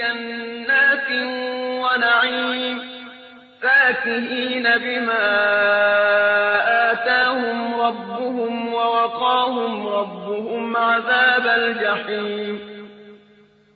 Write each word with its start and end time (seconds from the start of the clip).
جنات 0.00 1.08
ونعيم 1.82 2.78
فاكهين 3.62 4.62
بما 4.62 5.26
آتاهم 6.92 7.80
ربهم 7.80 8.74
ووقاهم 8.74 9.86
ربهم 9.86 10.76
عذاب 10.76 11.46
الجحيم. 11.46 12.60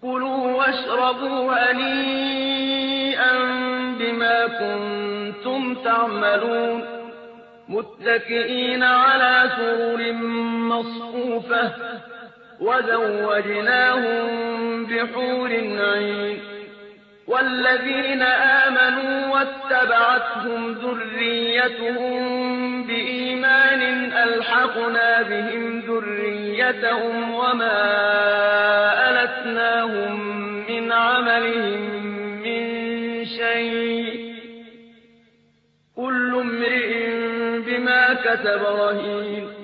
كلوا 0.02 0.56
واشربوا 0.56 1.52
هنيئا 1.52 3.32
بما 3.98 4.46
كنتم 4.46 5.74
تعملون. 5.74 6.84
متكئين 7.68 8.82
على 8.82 9.50
سرر 9.56 10.12
مصفوفة 10.72 11.72
وزوجناهم 12.64 14.24
بحور 14.86 15.50
عين. 15.80 16.40
والذين 17.26 18.22
آمنوا 18.22 19.34
واتبعتهم 19.34 20.72
ذريتهم 20.72 22.14
بإيمان 22.86 24.12
ألحقنا 24.12 25.22
بهم 25.22 25.80
ذريتهم 25.80 27.34
وما 27.34 27.82
ألتناهم 29.10 30.20
من 30.70 30.92
عملهم 30.92 31.80
من 32.42 32.64
شيء. 33.24 34.34
كل 35.96 36.34
امرئ 36.34 37.10
بما 37.60 38.14
كسب 38.14 38.62
رهين. 38.62 39.63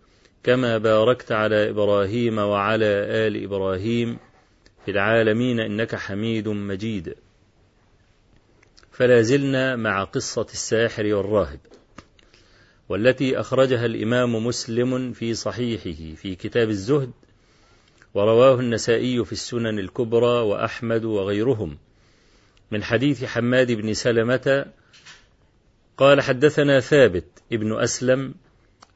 كما 0.43 0.77
باركت 0.77 1.31
على 1.31 1.69
إبراهيم 1.69 2.37
وعلى 2.37 2.85
آل 3.27 3.43
إبراهيم 3.43 4.17
في 4.85 4.91
العالمين 4.91 5.59
إنك 5.59 5.95
حميد 5.95 6.47
مجيد. 6.47 7.15
فلا 8.91 9.21
زلنا 9.21 9.75
مع 9.75 10.03
قصة 10.03 10.47
الساحر 10.53 11.05
والراهب 11.05 11.59
والتي 12.89 13.39
أخرجها 13.39 13.85
الإمام 13.85 14.45
مسلم 14.45 15.13
في 15.13 15.33
صحيحه 15.33 16.15
في 16.15 16.35
كتاب 16.35 16.69
الزهد 16.69 17.11
ورواه 18.13 18.59
النسائي 18.59 19.25
في 19.25 19.31
السنن 19.31 19.79
الكبرى 19.79 20.41
وأحمد 20.41 21.05
وغيرهم. 21.05 21.77
من 22.71 22.83
حديث 22.83 23.23
حماد 23.23 23.71
بن 23.71 23.93
سلمة 23.93 24.65
قال 25.97 26.21
حدثنا 26.21 26.79
ثابت 26.79 27.25
ابن 27.53 27.79
أسلم 27.79 28.33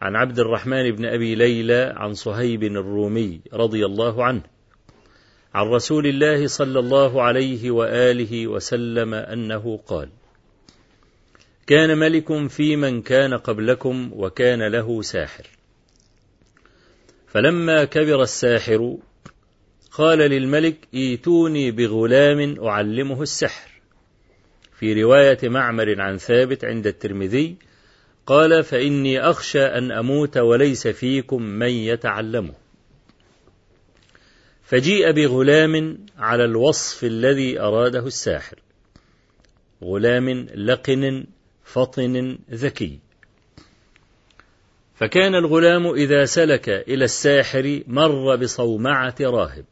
عن 0.05 0.15
عبد 0.15 0.39
الرحمن 0.39 0.91
بن 0.91 1.05
أبي 1.05 1.35
ليلى 1.35 1.93
عن 1.97 2.13
صهيب 2.13 2.63
الرومي 2.63 3.39
رضي 3.53 3.85
الله 3.85 4.23
عنه 4.23 4.41
عن 5.53 5.67
رسول 5.67 6.07
الله 6.07 6.47
صلى 6.47 6.79
الله 6.79 7.21
عليه 7.21 7.71
وآله 7.71 8.47
وسلم 8.47 9.13
أنه 9.13 9.79
قال 9.87 10.09
كان 11.67 11.97
ملك 11.97 12.47
في 12.47 12.75
من 12.75 13.01
كان 13.01 13.33
قبلكم 13.33 14.11
وكان 14.13 14.67
له 14.67 15.01
ساحر. 15.01 15.47
فلما 17.27 17.85
كبر 17.85 18.21
الساحر 18.21 18.97
قال 19.91 20.17
للملك 20.17 20.75
إيتوني 20.93 21.71
بغلام 21.71 22.65
أعلمه 22.65 23.21
السحر. 23.21 23.69
في 24.79 25.03
رواية 25.03 25.39
معمر 25.43 26.01
عن 26.01 26.17
ثابت 26.17 26.65
عند 26.65 26.87
الترمذي 26.87 27.55
قال 28.25 28.63
فإني 28.63 29.19
أخشى 29.19 29.65
أن 29.65 29.91
أموت 29.91 30.37
وليس 30.37 30.87
فيكم 30.87 31.41
من 31.41 31.69
يتعلمه. 31.69 32.53
فجيء 34.63 35.11
بغلام 35.11 36.05
على 36.17 36.45
الوصف 36.45 37.03
الذي 37.03 37.59
أراده 37.59 38.07
الساحر. 38.07 38.59
غلام 39.83 40.29
لقن 40.55 41.25
فطن 41.63 42.37
ذكي. 42.51 42.99
فكان 44.95 45.35
الغلام 45.35 45.87
إذا 45.87 46.25
سلك 46.25 46.69
إلى 46.69 47.05
الساحر 47.05 47.83
مر 47.87 48.35
بصومعة 48.35 49.15
راهب. 49.21 49.65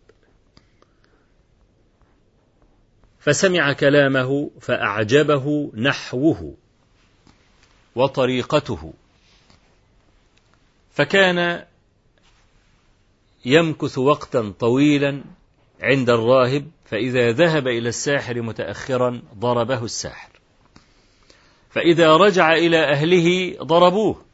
فسمع 3.19 3.73
كلامه 3.73 4.51
فأعجبه 4.61 5.71
نحوه. 5.75 6.62
وطريقته. 7.95 8.93
فكان 10.93 11.65
يمكث 13.45 13.97
وقتا 13.97 14.53
طويلا 14.59 15.23
عند 15.81 16.09
الراهب 16.09 16.71
فإذا 16.85 17.31
ذهب 17.31 17.67
إلى 17.67 17.89
الساحر 17.89 18.41
متأخرا 18.41 19.21
ضربه 19.37 19.85
الساحر. 19.85 20.29
فإذا 21.69 22.17
رجع 22.17 22.53
إلى 22.53 22.83
أهله 22.83 23.57
ضربوه. 23.63 24.25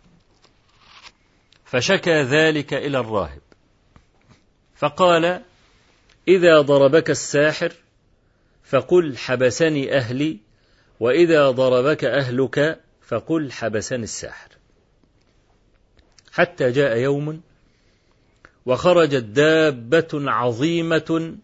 فشكى 1.65 2.21
ذلك 2.21 2.73
إلى 2.73 2.99
الراهب. 2.99 3.41
فقال 4.75 5.41
إذا 6.27 6.61
ضربك 6.61 7.09
الساحر 7.09 7.73
فقل 8.63 9.17
حبسني 9.17 9.97
أهلي 9.97 10.37
وإذا 10.99 11.51
ضربك 11.51 12.03
أهلك 12.03 12.79
فقل 13.09 13.51
حبسني 13.51 14.03
الساحر. 14.03 14.49
حتى 16.31 16.71
جاء 16.71 16.97
يوم 16.97 17.41
وخرجت 18.65 19.23
دابة 19.23 20.07
عظيمة 20.13 21.37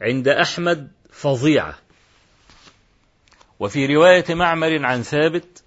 عند 0.00 0.28
أحمد 0.28 0.90
فظيعة. 1.10 1.78
وفي 3.60 3.86
رواية 3.86 4.24
معمر 4.34 4.84
عن 4.84 5.02
ثابت 5.02 5.62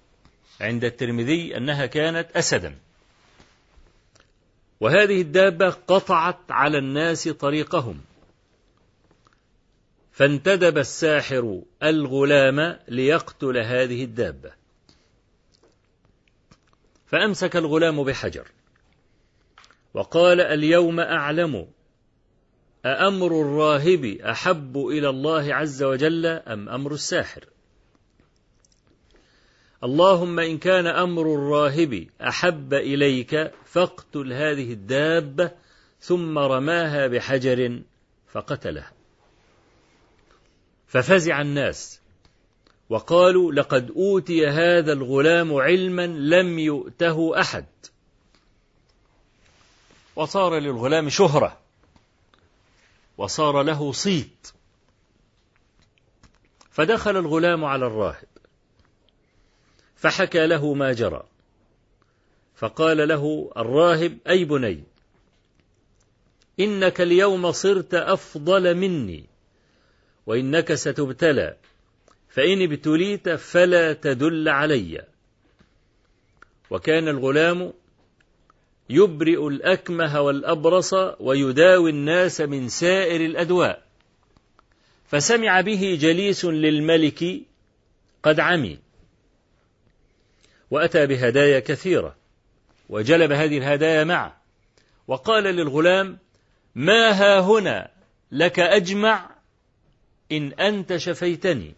عند 0.60 0.84
الترمذي 0.84 1.56
أنها 1.56 1.86
كانت 1.86 2.30
أسدا. 2.36 2.78
وهذه 4.80 5.20
الدابة 5.20 5.70
قطعت 5.70 6.50
على 6.50 6.78
الناس 6.78 7.28
طريقهم. 7.28 8.00
فانتدب 10.12 10.78
الساحر 10.78 11.62
الغلام 11.82 12.78
ليقتل 12.88 13.58
هذه 13.58 14.04
الدابة. 14.04 14.63
فأمسك 17.14 17.56
الغلام 17.56 18.04
بحجر. 18.04 18.48
وقال 19.94 20.40
اليوم 20.40 21.00
أعلم. 21.00 21.66
أأمر 22.84 23.26
الراهب 23.26 24.04
أحب 24.04 24.78
إلى 24.78 25.08
الله 25.08 25.54
عز 25.54 25.82
وجل 25.82 26.26
أم 26.26 26.68
أمر 26.68 26.92
الساحر؟ 26.92 27.44
اللهم 29.84 30.40
إن 30.40 30.58
كان 30.58 30.86
أمر 30.86 31.34
الراهب 31.34 32.06
أحب 32.20 32.74
إليك 32.74 33.52
فاقتل 33.64 34.32
هذه 34.32 34.72
الدابة 34.72 35.50
ثم 36.00 36.38
رماها 36.38 37.06
بحجر 37.06 37.82
فقتلها 38.26 38.92
ففزع 40.86 41.40
الناس. 41.40 42.00
وقالوا 42.94 43.52
لقد 43.52 43.90
أوتي 43.90 44.46
هذا 44.46 44.92
الغلام 44.92 45.54
علما 45.54 46.06
لم 46.06 46.58
يؤته 46.58 47.40
أحد. 47.40 47.66
وصار 50.16 50.58
للغلام 50.58 51.08
شهرة 51.08 51.60
وصار 53.18 53.62
له 53.62 53.92
صيت. 53.92 54.52
فدخل 56.70 57.16
الغلام 57.16 57.64
على 57.64 57.86
الراهب 57.86 58.28
فحكى 59.96 60.46
له 60.46 60.74
ما 60.74 60.92
جرى. 60.92 61.22
فقال 62.56 63.08
له 63.08 63.52
الراهب 63.56 64.18
أي 64.28 64.44
بني 64.44 64.84
إنك 66.60 67.00
اليوم 67.00 67.52
صرت 67.52 67.94
أفضل 67.94 68.74
مني 68.74 69.24
وإنك 70.26 70.74
ستبتلى. 70.74 71.56
فإن 72.34 72.62
ابتليت 72.62 73.28
فلا 73.28 73.92
تدل 73.92 74.48
علي. 74.48 75.04
وكان 76.70 77.08
الغلام 77.08 77.72
يبرئ 78.90 79.48
الأكمه 79.48 80.20
والأبرص 80.20 80.94
ويداوي 81.20 81.90
الناس 81.90 82.40
من 82.40 82.68
سائر 82.68 83.20
الأدواء. 83.20 83.82
فسمع 85.06 85.60
به 85.60 85.98
جليس 86.00 86.44
للملك 86.44 87.40
قد 88.22 88.40
عمي. 88.40 88.78
وأتى 90.70 91.06
بهدايا 91.06 91.60
كثيرة 91.60 92.16
وجلب 92.88 93.32
هذه 93.32 93.58
الهدايا 93.58 94.04
معه. 94.04 94.40
وقال 95.08 95.44
للغلام 95.44 96.18
ما 96.74 97.10
ها 97.10 97.40
هنا؟ 97.40 97.90
لك 98.32 98.58
أجمع 98.58 99.30
إن 100.32 100.52
أنت 100.52 100.96
شفيتني. 100.96 101.74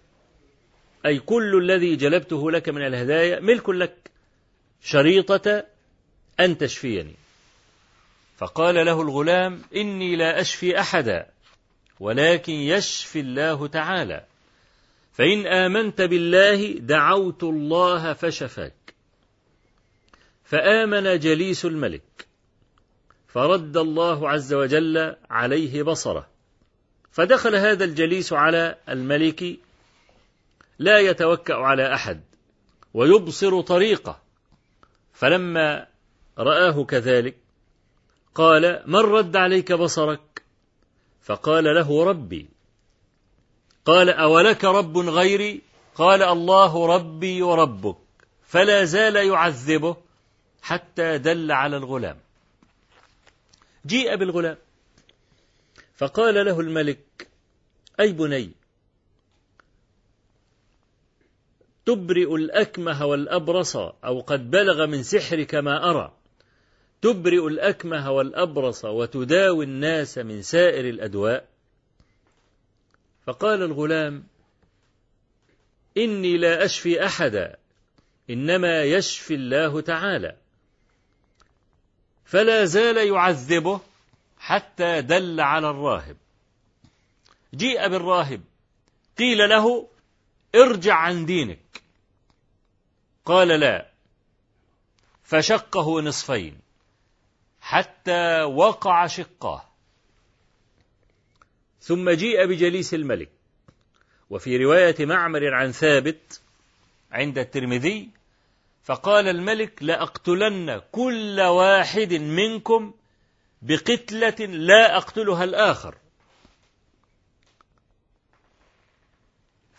أي 1.07 1.19
كل 1.19 1.59
الذي 1.59 1.97
جلبته 1.97 2.51
لك 2.51 2.69
من 2.69 2.87
الهدايا 2.87 3.41
ملك 3.41 3.69
لك 3.69 4.11
شريطة 4.83 5.65
أن 6.41 6.59
تشفيني. 6.59 7.15
فقال 8.37 8.75
له 8.75 9.03
الغلام 9.03 9.63
إني 9.77 10.17
لا 10.17 10.41
أشفي 10.41 10.81
أحدا 10.81 11.27
ولكن 12.01 12.53
يشفي 12.53 13.21
الله 13.21 13.67
تعالى. 13.67 14.25
فإن 15.13 15.47
آمنت 15.47 16.03
بالله 16.03 16.73
دعوت 16.73 17.43
الله 17.43 18.13
فشفاك. 18.13 18.95
فآمن 20.45 21.19
جليس 21.19 21.65
الملك 21.65 22.27
فرد 23.29 23.77
الله 23.77 24.31
عز 24.31 24.55
وجل 24.55 25.17
عليه 25.31 25.83
بصره. 25.83 26.27
فدخل 27.13 27.55
هذا 27.55 27.85
الجليس 27.85 28.33
على 28.33 28.77
الملك 28.89 29.59
لا 30.79 30.99
يتوكأ 30.99 31.55
على 31.55 31.95
أحد 31.95 32.21
ويبصر 32.95 33.61
طريقه. 33.61 34.21
فلما 35.13 35.87
رآه 36.39 36.85
كذلك 36.85 37.37
قال 38.35 38.83
من 38.87 39.01
رد 39.01 39.37
عليك 39.37 39.73
بصرك؟ 39.73 40.43
فقال 41.23 41.65
له 41.65 42.05
ربي. 42.05 42.49
قال 43.85 44.11
أولك 44.11 44.65
رب 44.65 44.99
غيري؟ 44.99 45.63
قال 45.95 46.23
الله 46.23 46.87
ربي 46.87 47.43
وربك. 47.43 47.97
فلا 48.47 48.85
زال 48.85 49.17
يعذبه 49.17 49.97
حتى 50.63 51.19
دل 51.19 51.53
على 51.53 51.77
الغلام. 51.77 52.17
جيء 53.87 54.17
بالغلام. 54.17 54.57
فقال 55.97 56.35
له 56.35 56.61
الملك 56.61 57.29
أي 58.01 58.13
بني؟ 58.13 58.53
تبرئ 61.87 62.35
الأكمه 62.35 63.07
والأبرص 63.07 63.77
أو 63.77 64.21
قد 64.21 64.51
بلغ 64.51 64.87
من 64.87 65.03
سحرك 65.03 65.55
ما 65.55 65.91
أرى. 65.91 66.13
تبرئ 67.03 67.47
الأكمه 67.47 68.11
والأبرص 68.11 68.85
وتداوي 68.85 69.65
الناس 69.65 70.19
من 70.19 70.43
سائر 70.43 70.89
الأدواء. 70.89 71.49
فقال 73.27 73.63
الغلام 73.63 74.25
إني 75.97 76.37
لا 76.37 76.65
أشفي 76.65 77.07
أحدا 77.07 77.57
إنما 78.31 78.83
يشفي 78.83 79.35
الله 79.35 79.81
تعالى. 79.81 80.37
فلا 82.25 82.65
زال 82.65 82.97
يعذبه 82.97 83.81
حتى 84.39 85.03
دل 85.03 85.41
على 85.41 85.71
الراهب. 85.71 86.17
جيء 87.55 87.89
بالراهب 87.89 88.41
قيل 89.19 89.49
له 89.49 89.89
ارجع 90.55 90.95
عن 90.95 91.27
دينك. 91.27 91.66
قال 93.27 93.49
لا. 93.49 93.87
فشقه 95.25 96.01
نصفين. 96.01 96.61
حتى 97.61 98.43
وقع 98.43 99.07
شقاه 99.07 99.65
ثم 101.81 102.11
جيء 102.11 102.47
بجليس 102.47 102.95
الملك. 102.95 103.31
وفي 104.31 104.57
رواية 104.57 105.07
معمر 105.07 105.55
عن 105.55 105.73
ثابت 105.73 106.41
عند 107.13 107.39
الترمذي 107.39 108.11
فقال 108.85 109.29
الملك 109.29 109.83
لأقتلن 109.83 110.83
كل 110.93 111.41
واحد 111.41 112.13
منكم 112.13 112.95
بقتلة 113.63 114.47
لا 114.47 114.97
أقتلها 114.97 115.45
الآخر. 115.45 115.95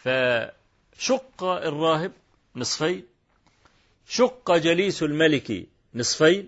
فشق 0.04 1.44
الراهب 1.44 2.12
نصفين. 2.56 3.17
شق 4.08 4.58
جليس 4.58 5.04
الملك 5.04 5.68
نصفين. 5.96 6.48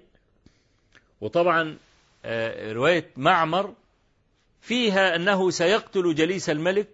وطبعا 1.22 1.78
آه، 2.26 2.74
رواية 2.74 3.12
معمر 3.18 3.74
فيها 4.62 5.16
أنه 5.16 5.50
سيقتل 5.50 6.16
جليس 6.16 6.50
الملك 6.50 6.88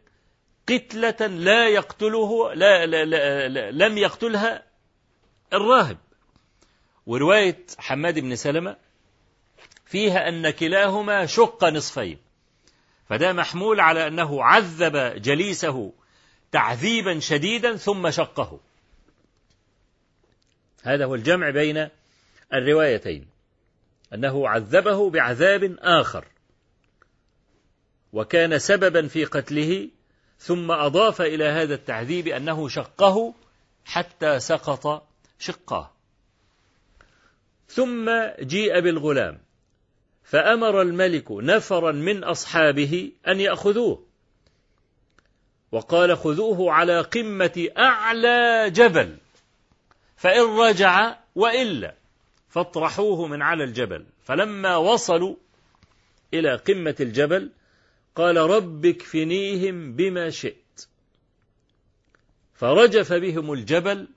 قتلة 0.70 1.28
لا 1.28 1.68
يقتله 1.68 2.54
لا, 2.54 2.86
لا, 2.86 3.06
لا, 3.06 3.48
لا 3.48 3.72
لم 3.72 3.98
يقتلها 3.98 4.64
الراهب. 5.54 5.98
ورواية 7.06 7.66
حماد 7.78 8.20
بن 8.20 8.36
سلمة 8.36 8.76
فيها 9.86 10.30
أن 10.30 10.50
كلاهما 10.50 11.26
شق 11.26 11.64
نصفين. 11.64 12.18
فده 13.10 13.34
محمول 13.34 13.80
على 13.80 14.08
أنه 14.08 14.44
عذب 14.44 15.22
جليسه 15.22 15.94
تعذيبا 16.52 17.20
شديدا 17.20 17.76
ثم 17.76 18.12
شقه. 18.12 18.60
هذا 20.86 21.06
هو 21.06 21.16
الجمع 21.16 21.50
بين 21.50 21.90
الروايتين. 22.54 23.28
أنه 24.14 24.50
عذبه 24.50 25.10
بعذاب 25.10 25.76
آخر. 25.80 26.26
وكان 28.14 28.60
سببا 28.60 29.08
في 29.08 29.26
قتله 29.26 29.90
ثم 30.40 30.72
أضاف 30.72 31.22
إلى 31.22 31.44
هذا 31.44 31.74
التعذيب 31.74 32.28
أنه 32.28 32.70
شقه 32.70 33.34
حتى 33.86 34.40
سقط 34.40 35.08
شقاه. 35.40 35.92
ثم 37.68 38.12
جيء 38.40 38.80
بالغلام 38.80 39.40
فأمر 40.24 40.82
الملك 40.82 41.32
نفرا 41.32 41.92
من 41.92 42.24
أصحابه 42.24 43.12
أن 43.28 43.40
يأخذوه. 43.40 44.06
وقال 45.72 46.18
خذوه 46.18 46.72
على 46.72 47.02
قمة 47.02 47.68
أعلى 47.78 48.70
جبل. 48.70 49.18
فإن 50.26 50.58
رجع 50.58 51.18
وإلا 51.36 51.96
فاطرحوه 52.50 53.28
من 53.28 53.42
على 53.42 53.64
الجبل. 53.64 54.06
فلما 54.24 54.78
وصلوا 54.78 55.36
إلى 56.34 56.56
قمة 56.56 56.96
الجبل 57.00 57.52
قال 58.16 58.38
رب 58.38 58.86
اكفنيهم 58.86 59.94
بما 59.96 60.30
شئت. 60.30 60.88
فرجف 62.54 63.14
بهم 63.14 63.54
الجبل 63.54 64.08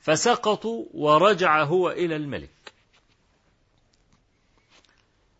فسقطوا 0.00 0.84
ورجع 0.94 1.62
هو 1.62 1.90
إلى 1.90 2.16
الملك. 2.16 2.72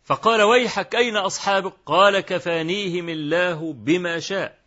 فقال 0.05 0.41
ويحك 0.41 0.95
أين 0.95 1.17
أصحابك؟ 1.17 1.73
قال 1.85 2.19
كفانيهم 2.19 3.09
الله 3.09 3.73
بما 3.73 4.19
شاء. 4.19 4.59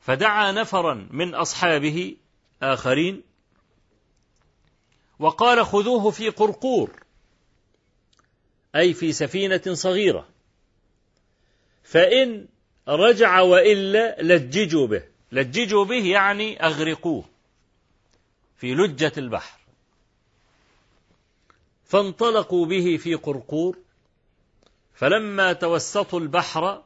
فدعا 0.00 0.52
نفرا 0.52 1.08
من 1.10 1.34
أصحابه 1.34 2.16
آخرين. 2.62 3.22
وقال 5.18 5.66
خذوه 5.66 6.10
في 6.10 6.28
قرقور 6.28 7.02
أي 8.76 8.94
في 8.94 9.12
سفينة 9.12 9.62
صغيرة. 9.72 10.28
فإن 11.82 12.46
رجع 12.88 13.40
وإلا 13.40 14.22
لججوا 14.22 14.86
به. 14.86 15.02
لججوا 15.32 15.84
به 15.84 16.06
يعني 16.06 16.66
أغرقوه 16.66 17.24
في 18.56 18.74
لجة 18.74 19.12
البحر. 19.18 19.58
فانطلقوا 21.84 22.66
به 22.66 22.96
في 22.96 23.14
قرقور. 23.14 23.78
فلما 24.94 25.52
توسطوا 25.52 26.20
البحر 26.20 26.82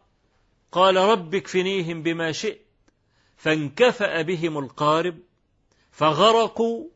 قال 0.72 0.96
رب 0.96 1.34
اكفنيهم 1.34 2.02
بما 2.02 2.32
شئت 2.32 2.60
فانكفأ 3.36 4.22
بهم 4.22 4.58
القارب. 4.58 5.18
فغرقوا 5.92 6.88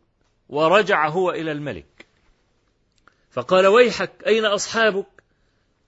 ورجع 0.49 1.09
هو 1.09 1.31
إلى 1.31 1.53
الملك. 1.53 2.07
فقال 3.31 3.67
ويحك 3.67 4.27
أين 4.27 4.45
أصحابك؟ 4.45 5.07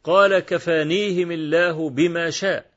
قال 0.05 0.39
كفانيهم 0.39 1.33
الله 1.33 1.91
بما 1.91 2.31
شاء. 2.31 2.71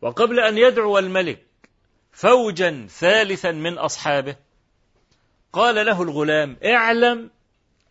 وقبل 0.00 0.40
أن 0.40 0.58
يدعو 0.58 0.98
الملك 0.98 1.46
فوجا 2.12 2.86
ثالثا 2.90 3.50
من 3.50 3.78
أصحابه 3.78 4.36
قال 5.52 5.86
له 5.86 6.02
الغلام 6.02 6.56
اعلم 6.64 7.30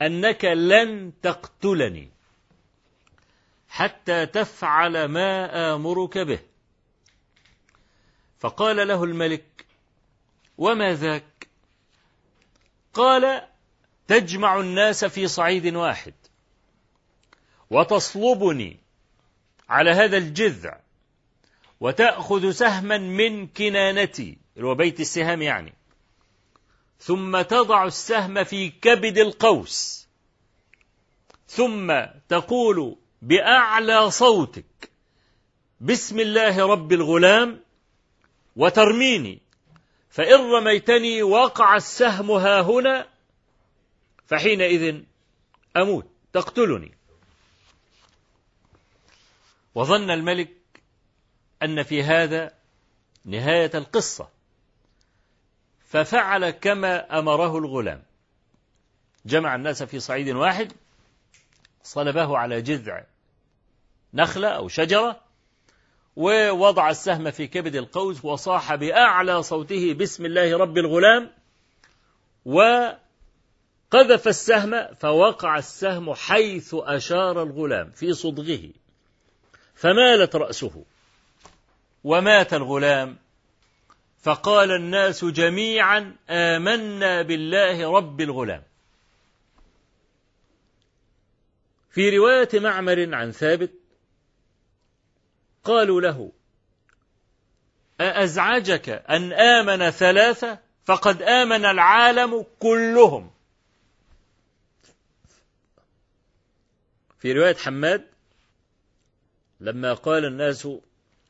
أنك 0.02 0.46
لن 0.46 1.14
تقتلني 1.22 2.10
حتى 3.70 4.26
تفعل 4.26 5.06
ما 5.06 5.74
آمرك 5.76 6.18
به. 6.18 6.40
فقال 8.40 8.88
له 8.88 9.04
الملك 9.04 9.66
وما 10.62 10.94
ذاك؟ 10.94 11.48
قال 12.94 13.48
تجمع 14.08 14.60
الناس 14.60 15.06
في 15.06 15.28
صعيد 15.28 15.76
واحد 15.76 16.14
وتصلبني 17.70 18.78
على 19.70 19.92
هذا 19.92 20.18
الجذع 20.18 20.80
وتأخذ 21.80 22.52
سهما 22.52 22.98
من 22.98 23.48
كنانتي 23.48 24.38
اللي 24.58 24.76
بيت 24.76 25.00
السهام 25.00 25.42
يعني 25.42 25.74
ثم 27.00 27.42
تضع 27.42 27.86
السهم 27.86 28.44
في 28.44 28.70
كبد 28.70 29.18
القوس 29.18 30.08
ثم 31.48 31.94
تقول 32.30 32.98
بأعلى 33.22 34.12
صوتك 34.12 34.92
بسم 35.80 36.20
الله 36.20 36.66
رب 36.66 36.92
الغلام 36.92 37.60
وترميني 38.56 39.42
فإن 40.12 40.52
رميتني 40.52 41.24
وقع 41.24 41.76
السهم 41.76 42.32
ها 42.32 42.62
هنا 42.62 43.08
فحينئذ 44.28 45.04
أموت 45.78 46.08
تقتلني. 46.34 46.92
وظن 49.76 50.12
الملك 50.12 50.50
أن 51.64 51.84
في 51.84 52.04
هذا 52.04 52.54
نهاية 53.26 53.72
القصة 53.74 54.30
ففعل 55.86 56.50
كما 56.50 57.20
أمره 57.20 57.58
الغلام. 57.58 58.04
جمع 59.26 59.56
الناس 59.56 59.84
في 59.84 60.00
صعيد 60.00 60.30
واحد 60.30 60.74
صلبه 61.84 62.38
على 62.38 62.62
جذع 62.62 63.04
نخلة 64.14 64.48
أو 64.48 64.68
شجرة 64.68 65.22
ووضع 66.16 66.90
السهم 66.90 67.32
في 67.32 67.48
كبد 67.48 67.76
القوس 67.76 68.26
وصاح 68.26 68.76
بأعلى 68.76 69.44
صوته 69.44 69.94
بسم 69.94 70.26
الله 70.26 70.58
رب 70.58 70.78
الغلام 70.78 71.32
وقذف 72.46 74.28
السهم 74.28 74.96
فوقع 74.96 75.58
السهم 75.58 76.14
حيث 76.14 76.76
أشار 76.80 77.44
الغلام 77.44 77.92
في 77.92 78.14
صدغه 78.14 78.70
فمالت 79.76 80.36
رأسه 80.36 80.86
ومات 82.04 82.54
الغلام. 82.54 83.18
فقال 84.22 84.72
الناس 84.72 85.26
جميعا 85.26 86.16
آمنا 86.30 87.22
بالله 87.22 87.98
رب 87.98 88.22
الغلام. 88.22 88.64
في 91.92 92.18
رواية 92.18 92.50
معمر 92.54 93.16
عن 93.16 93.32
ثابت 93.32 93.81
قالوا 95.64 96.02
له 96.02 96.32
أأزعجك 98.02 98.90
أن 98.90 99.34
آمن 99.34 99.90
ثلاثة 99.90 100.60
فقد 100.86 101.22
آمن 101.22 101.66
العالم 101.66 102.46
كلهم. 102.60 103.32
في 107.20 107.34
رواية 107.34 107.56
حماد 107.56 108.08
لما 109.60 109.94
قال 109.94 110.26
الناس 110.26 110.68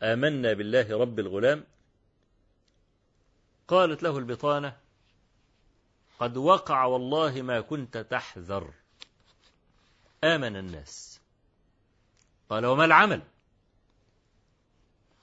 آمنا 0.04 0.54
بالله 0.54 0.98
رب 0.98 1.20
الغلام 1.20 1.64
قالت 3.68 4.04
له 4.04 4.18
البطانة 4.18 4.78
قد 6.20 6.38
وقع 6.38 6.86
والله 6.86 7.42
ما 7.42 7.62
كنت 7.62 7.98
تحذر. 7.98 8.74
آمن 10.24 10.56
الناس. 10.56 11.20
قال 12.50 12.66
وما 12.66 12.86
العمل؟ 12.86 13.22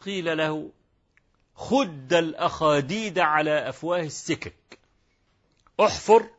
قيل 0.05 0.37
له 0.37 0.73
خد 1.55 2.13
الأخاديد 2.13 3.19
على 3.19 3.69
أفواه 3.69 4.03
السكك. 4.03 4.79
احفر 5.81 6.31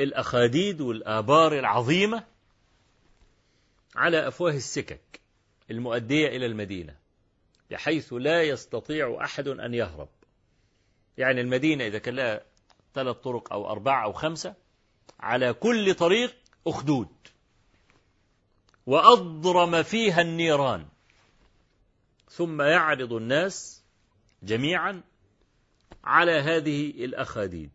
الأخاديد 0.00 0.80
والآبار 0.80 1.58
العظيمة 1.58 2.24
على 3.96 4.28
أفواه 4.28 4.52
السكك 4.52 5.20
المؤدية 5.70 6.28
إلى 6.28 6.46
المدينة 6.46 6.96
بحيث 7.70 8.12
لا 8.12 8.42
يستطيع 8.42 9.18
أحد 9.24 9.48
أن 9.48 9.74
يهرب. 9.74 10.08
يعني 11.18 11.40
المدينة 11.40 11.86
إذا 11.86 11.98
كان 11.98 12.14
لها 12.14 12.40
ثلاث 12.94 13.16
طرق 13.16 13.52
أو 13.52 13.70
أربعة 13.70 14.04
أو 14.04 14.12
خمسة 14.12 14.54
على 15.20 15.52
كل 15.52 15.94
طريق 15.94 16.36
أخدود. 16.66 17.08
وأضرم 18.86 19.82
فيها 19.82 20.20
النيران. 20.20 20.86
ثم 22.36 22.62
يعرض 22.62 23.12
الناس 23.12 23.82
جميعا 24.42 25.02
على 26.04 26.32
هذه 26.32 26.90
الأخاديد. 26.90 27.70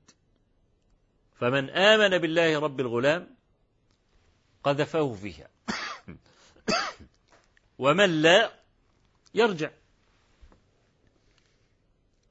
فمن 1.39 1.69
آمن 1.69 2.17
بالله 2.17 2.59
رب 2.59 2.79
الغلام 2.79 3.27
قذفه 4.63 5.13
فيها. 5.13 5.47
ومن 7.83 8.21
لا 8.21 8.51
يرجع. 9.33 9.69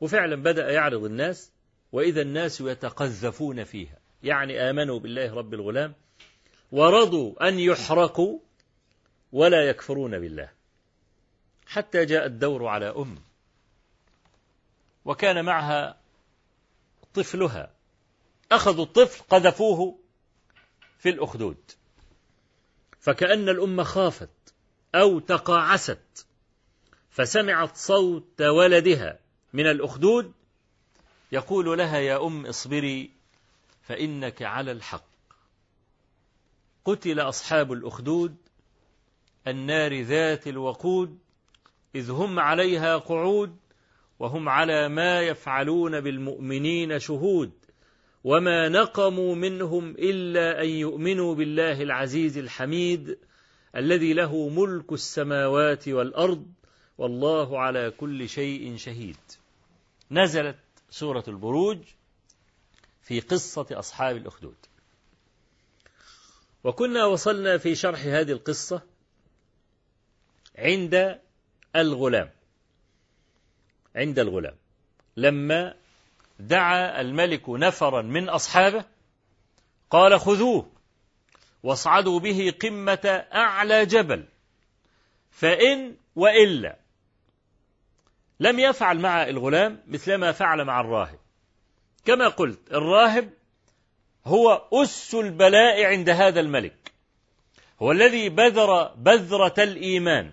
وفعلا 0.01 0.37
بدأ 0.37 0.71
يعرض 0.71 1.05
الناس 1.05 1.51
وإذا 1.93 2.23
الناس 2.23 2.61
يتقذفون 2.61 3.65
فيها. 3.65 3.99
يعني 4.23 4.71
آمنوا 4.71 4.99
بالله 4.99 5.35
رب 5.35 5.55
الغلام 5.55 5.95
ورضوا 6.73 7.49
أن 7.49 7.59
يحرقوا 7.59 8.39
ولا 9.33 9.69
يكفرون 9.69 10.19
بالله. 10.19 10.58
حتى 11.69 12.05
جاء 12.05 12.27
الدور 12.27 12.67
على 12.67 12.89
أم. 12.89 13.19
وكان 15.05 15.45
معها 15.45 16.01
طفلها. 17.15 17.71
أخذوا 18.53 18.85
الطفل 18.85 19.25
قذفوه 19.25 19.99
في 20.99 21.09
الأخدود. 21.09 21.57
فكأن 23.01 23.49
الأم 23.49 23.85
خافت 23.85 24.55
أو 24.95 25.19
تقاعست 25.19 26.27
فسمعت 27.11 27.77
صوت 27.77 28.43
ولدها 28.43 29.19
من 29.53 29.67
الأخدود 29.67 30.33
يقول 31.33 31.79
لها 31.79 31.99
يا 31.99 32.27
أم 32.27 32.47
اصبري 32.47 33.11
فإنك 33.83 34.43
على 34.43 34.73
الحق. 34.73 35.09
قتل 36.85 37.21
أصحاب 37.21 37.73
الأخدود 37.73 38.37
النار 39.47 40.01
ذات 40.03 40.47
الوقود 40.47 41.19
إذ 41.95 42.11
هم 42.11 42.39
عليها 42.39 42.97
قعود 42.97 43.57
وهم 44.19 44.49
على 44.49 44.89
ما 44.89 45.23
يفعلون 45.23 46.01
بالمؤمنين 46.01 46.99
شهود 46.99 47.53
وما 48.25 48.69
نقموا 48.69 49.35
منهم 49.35 49.91
إلا 49.91 50.63
أن 50.63 50.69
يؤمنوا 50.69 51.35
بالله 51.35 51.83
العزيز 51.83 52.39
الحميد 52.39 53.19
الذي 53.77 54.13
له 54.13 54.49
ملك 54.49 54.93
السماوات 54.93 55.89
والأرض 55.89 56.47
والله 56.99 57.61
على 57.61 57.91
كل 57.91 58.29
شيء 58.29 58.77
شهيد. 58.77 59.17
نزلت 60.11 60.59
سورة 60.91 61.25
البروج 61.29 61.79
في 63.03 63.21
قصة 63.21 63.67
أصحاب 63.73 64.17
الأخدود. 64.17 64.57
وكنا 66.65 67.05
وصلنا 67.05 67.59
في 67.59 67.75
شرح 67.75 68.01
هذه 68.01 68.33
القصة 68.33 68.83
عند 70.59 71.21
الغلام 71.77 72.31
عند 73.97 74.19
الغلام. 74.19 74.55
لما 75.17 75.75
دعا 76.39 77.01
الملك 77.01 77.49
نفرا 77.49 78.03
من 78.03 78.29
أصحابه 78.29 78.85
قال 79.91 80.21
خذوه 80.21 80.71
واصعدوا 81.63 82.21
به 82.21 82.55
قمة 82.63 83.27
أعلى 83.35 83.87
جبل 83.87 84.25
فإن 85.31 85.97
وإلا 86.17 86.77
لم 88.41 88.59
يفعل 88.59 88.99
مع 88.99 89.23
الغلام 89.29 89.83
مثل 89.87 90.15
ما 90.15 90.33
فعل 90.33 90.65
مع 90.65 90.81
الراهب. 90.81 91.19
كما 92.05 92.29
قلت 92.29 92.73
الراهب 92.73 93.31
هو 94.25 94.69
أس 94.73 95.15
البلاء 95.15 95.85
عند 95.85 96.11
هذا 96.11 96.41
الملك 96.41 96.93
هو 97.83 97.93
الذي 97.93 98.29
بذر 98.29 98.95
بذرة 98.95 99.55
الإيمان. 99.59 100.33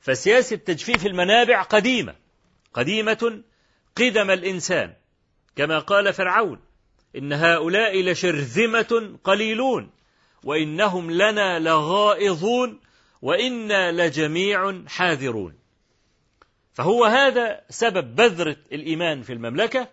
فسياسة 0.00 0.56
تجفيف 0.56 1.06
المنابع 1.06 1.62
قديمة 1.62 2.14
قديمة 2.74 3.42
قدم 3.96 4.30
الإنسان. 4.30 4.94
كما 5.56 5.78
قال 5.78 6.12
فرعون 6.12 6.60
إن 7.16 7.32
هؤلاء 7.32 8.02
لشرذمة 8.02 9.18
قليلون 9.24 9.90
وإنهم 10.44 11.10
لنا 11.10 11.58
لغائظون 11.58 12.80
وإنا 13.22 13.92
لجميع 13.92 14.84
حاذرون. 14.86 15.54
فهو 16.72 17.04
هذا 17.04 17.60
سبب 17.68 18.16
بذرة 18.16 18.56
الإيمان 18.72 19.22
في 19.22 19.32
المملكة. 19.32 19.88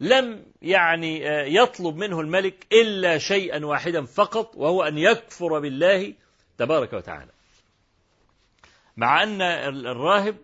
لم 0.00 0.46
يعني 0.62 1.24
يطلب 1.54 1.96
منه 1.96 2.20
الملك 2.20 2.66
إلا 2.72 3.18
شيئا 3.18 3.66
واحدا 3.66 4.04
فقط 4.04 4.56
وهو 4.56 4.82
أن 4.82 4.98
يكفر 4.98 5.58
بالله 5.58 6.14
تبارك 6.58 6.92
وتعالى. 6.92 7.37
مع 8.98 9.22
أن 9.22 9.42
الراهب 9.86 10.36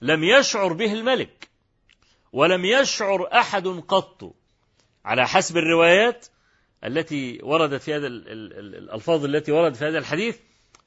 لم 0.00 0.24
يشعر 0.24 0.72
به 0.72 0.92
الملك 0.92 1.48
ولم 2.32 2.64
يشعر 2.64 3.28
أحد 3.32 3.66
قط. 3.66 4.34
على 5.04 5.28
حسب 5.28 5.56
الروايات 5.56 6.26
التي 6.84 7.40
وردت 7.42 7.82
في 7.82 7.94
هذا 7.94 8.06
الألفاظ 8.06 9.24
التي 9.24 9.52
وردت 9.52 9.76
في 9.76 9.84
هذا 9.84 9.98
الحديث 9.98 10.36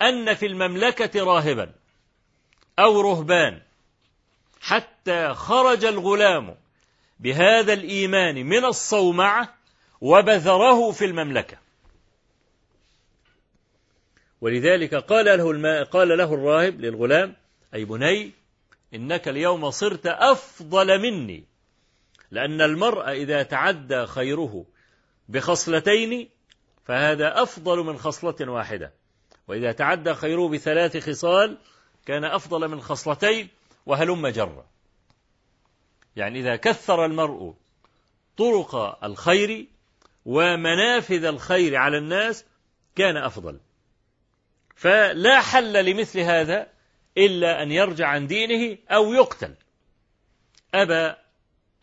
أن 0.01 0.33
في 0.33 0.45
المملكة 0.45 1.23
راهبا 1.23 1.73
أو 2.79 3.01
رهبان 3.01 3.61
حتى 4.61 5.33
خرج 5.33 5.85
الغلام 5.85 6.55
بهذا 7.19 7.73
الإيمان 7.73 8.45
من 8.45 8.65
الصومعة 8.65 9.53
وبذره 10.01 10.91
في 10.91 11.05
المملكة. 11.05 11.62
ولذلك 14.43 14.95
قال 14.95 15.25
له 15.25 15.51
الماء 15.51 15.83
قال 15.83 16.17
له 16.17 16.33
الراهب 16.33 16.81
للغلام 16.81 17.35
أي 17.73 17.85
بني 17.85 18.31
إنك 18.93 19.27
اليوم 19.27 19.71
صرت 19.71 20.05
أفضل 20.05 20.99
مني 20.99 21.43
لأن 22.31 22.61
المرء 22.61 23.11
إذا 23.11 23.43
تعدى 23.43 24.05
خيره 24.05 24.65
بخصلتين 25.29 26.29
فهذا 26.85 27.43
أفضل 27.43 27.77
من 27.83 27.97
خصلة 27.97 28.51
واحدة. 28.51 28.93
وإذا 29.47 29.71
تعدى 29.71 30.13
خيره 30.13 30.49
بثلاث 30.49 30.97
خصال 30.97 31.57
كان 32.05 32.23
أفضل 32.23 32.67
من 32.67 32.81
خصلتين 32.81 33.47
وهلم 33.85 34.27
جرا. 34.27 34.65
يعني 36.15 36.39
إذا 36.39 36.55
كثر 36.55 37.05
المرء 37.05 37.53
طرق 38.37 39.03
الخير 39.05 39.67
ومنافذ 40.25 41.25
الخير 41.25 41.75
على 41.75 41.97
الناس 41.97 42.45
كان 42.95 43.17
أفضل. 43.17 43.59
فلا 44.83 45.41
حل 45.41 45.85
لمثل 45.85 46.19
هذا 46.19 46.67
إلا 47.17 47.63
أن 47.63 47.71
يرجع 47.71 48.07
عن 48.07 48.27
دينه 48.27 48.77
أو 48.89 49.13
يقتل. 49.13 49.55
أبى 50.73 51.15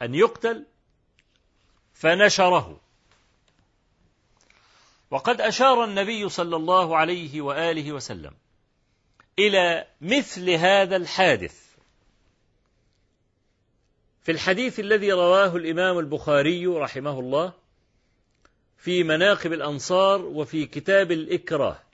أن 0.02 0.14
يقتل 0.14 0.66
فنشره. 1.94 2.80
وقد 5.10 5.40
أشار 5.40 5.84
النبي 5.84 6.28
صلى 6.28 6.56
الله 6.56 6.96
عليه 6.96 7.40
وآله 7.40 7.92
وسلم 7.92 8.32
إلى 9.38 9.86
مثل 10.00 10.50
هذا 10.50 10.96
الحادث. 10.96 11.76
في 14.22 14.32
الحديث 14.32 14.80
الذي 14.80 15.12
رواه 15.12 15.56
الإمام 15.56 15.98
البخاري 15.98 16.66
رحمه 16.66 17.20
الله 17.20 17.52
في 18.78 19.02
مناقب 19.02 19.52
الأنصار 19.52 20.22
وفي 20.22 20.66
كتاب 20.66 21.12
الإكراه. 21.12 21.89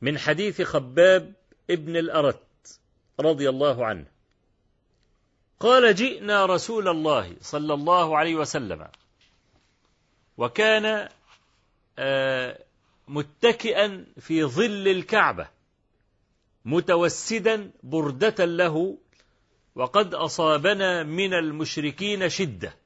من 0.00 0.18
حديث 0.18 0.62
خباب 0.62 1.32
ابن 1.70 1.96
الأرت 1.96 2.78
رضي 3.20 3.48
الله 3.48 3.86
عنه. 3.86 4.04
قال 5.60 5.94
جئنا 5.94 6.46
رسول 6.46 6.88
الله 6.88 7.36
صلى 7.40 7.74
الله 7.74 8.18
عليه 8.18 8.34
وسلم 8.34 8.88
وكان 10.38 11.08
متكئا 13.08 14.06
في 14.20 14.44
ظل 14.44 14.88
الكعبة 14.88 15.48
متوسدا 16.64 17.70
بردة 17.82 18.44
له 18.44 18.98
وقد 19.74 20.14
أصابنا 20.14 21.02
من 21.02 21.34
المشركين 21.34 22.28
شدة. 22.28 22.76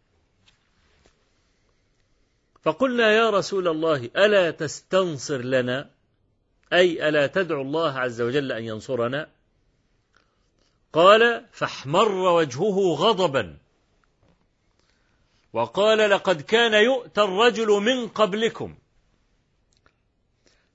فقلنا 2.62 3.12
يا 3.12 3.30
رسول 3.30 3.68
الله 3.68 4.10
ألا 4.16 4.50
تستنصر 4.50 5.38
لنا؟ 5.42 5.90
أي 6.72 7.08
ألا 7.08 7.26
تدعو 7.26 7.62
الله 7.62 7.98
عز 7.98 8.20
وجل 8.20 8.52
أن 8.52 8.64
ينصرنا؟ 8.64 9.28
قال 10.92 11.46
فاحمر 11.52 12.12
وجهه 12.12 12.94
غضبا. 12.94 13.58
وقال 15.52 16.10
لقد 16.10 16.40
كان 16.40 16.84
يؤتى 16.84 17.22
الرجل 17.22 17.66
من 17.66 18.08
قبلكم 18.08 18.74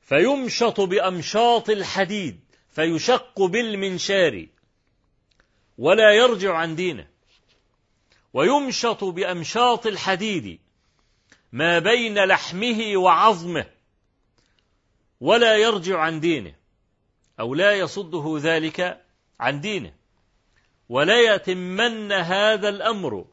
فيمشط 0.01 0.81
بأمشاط 0.81 1.69
الحديد 1.69 2.39
فيشق 2.69 3.41
بالمنشار 3.41 4.47
ولا 5.77 6.13
يرجع 6.13 6.55
عن 6.55 6.75
دينه. 6.75 7.07
ويمشط 8.33 9.03
بأمشاط 9.03 9.87
الحديد 9.87 10.59
ما 11.51 11.79
بين 11.79 12.25
لحمه 12.25 12.97
وعظمه. 12.97 13.74
ولا 15.25 15.57
يرجع 15.57 15.99
عن 15.99 16.19
دينه 16.19 16.53
أو 17.39 17.55
لا 17.55 17.73
يصده 17.73 18.37
ذلك 18.41 19.01
عن 19.39 19.61
دينه. 19.61 19.93
ولا 20.89 21.35
يتمن 21.35 22.11
هذا 22.11 22.69
الأمر 22.69 23.25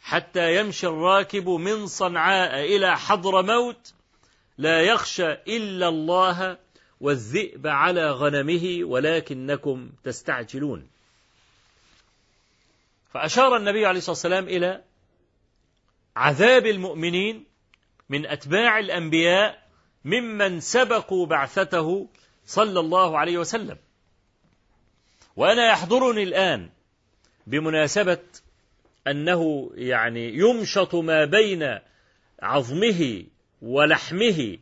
حتى 0.00 0.56
يمشي 0.56 0.86
الراكب 0.86 1.48
من 1.48 1.86
صنعاء 1.86 2.76
إلى 2.76 2.98
حضر 2.98 3.42
موت 3.42 3.92
لا 4.58 4.80
يخشى 4.80 5.32
إلا 5.32 5.88
الله 5.88 6.58
والذئب 7.00 7.66
على 7.66 8.10
غنمه 8.10 8.78
ولكنكم 8.82 9.90
تستعجلون. 10.04 10.88
فأشار 13.12 13.56
النبي 13.56 13.86
عليه 13.86 13.98
الصلاة 13.98 14.12
والسلام 14.12 14.44
إلى 14.44 14.84
عذاب 16.16 16.66
المؤمنين 16.66 17.44
من 18.08 18.26
أتباع 18.26 18.78
الأنبياء 18.78 19.61
ممن 20.04 20.60
سبقوا 20.60 21.26
بعثته 21.26 22.08
صلى 22.46 22.80
الله 22.80 23.18
عليه 23.18 23.38
وسلم. 23.38 23.78
وأنا 25.36 25.66
يحضرني 25.66 26.22
الآن 26.22 26.70
بمناسبة 27.46 28.18
أنه 29.06 29.70
يعني 29.74 30.34
يمشط 30.34 30.94
ما 30.94 31.24
بين 31.24 31.78
عظمه 32.42 33.24
ولحمه 33.62 34.58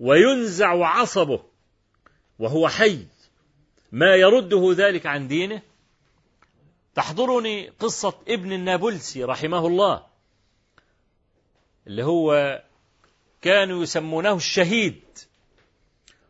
وينزع 0.00 0.86
عصبه 0.86 1.44
وهو 2.38 2.68
حي. 2.68 3.06
ما 3.92 4.14
يرده 4.14 4.72
ذلك 4.76 5.06
عن 5.06 5.28
دينه؟ 5.28 5.62
تحضرني 6.94 7.68
قصة 7.68 8.14
ابن 8.28 8.52
النابلسي 8.52 9.24
رحمه 9.24 9.66
الله 9.66 10.06
اللي 11.86 12.04
هو 12.04 12.62
كانوا 13.44 13.82
يسمونه 13.82 14.36
الشهيد. 14.36 15.02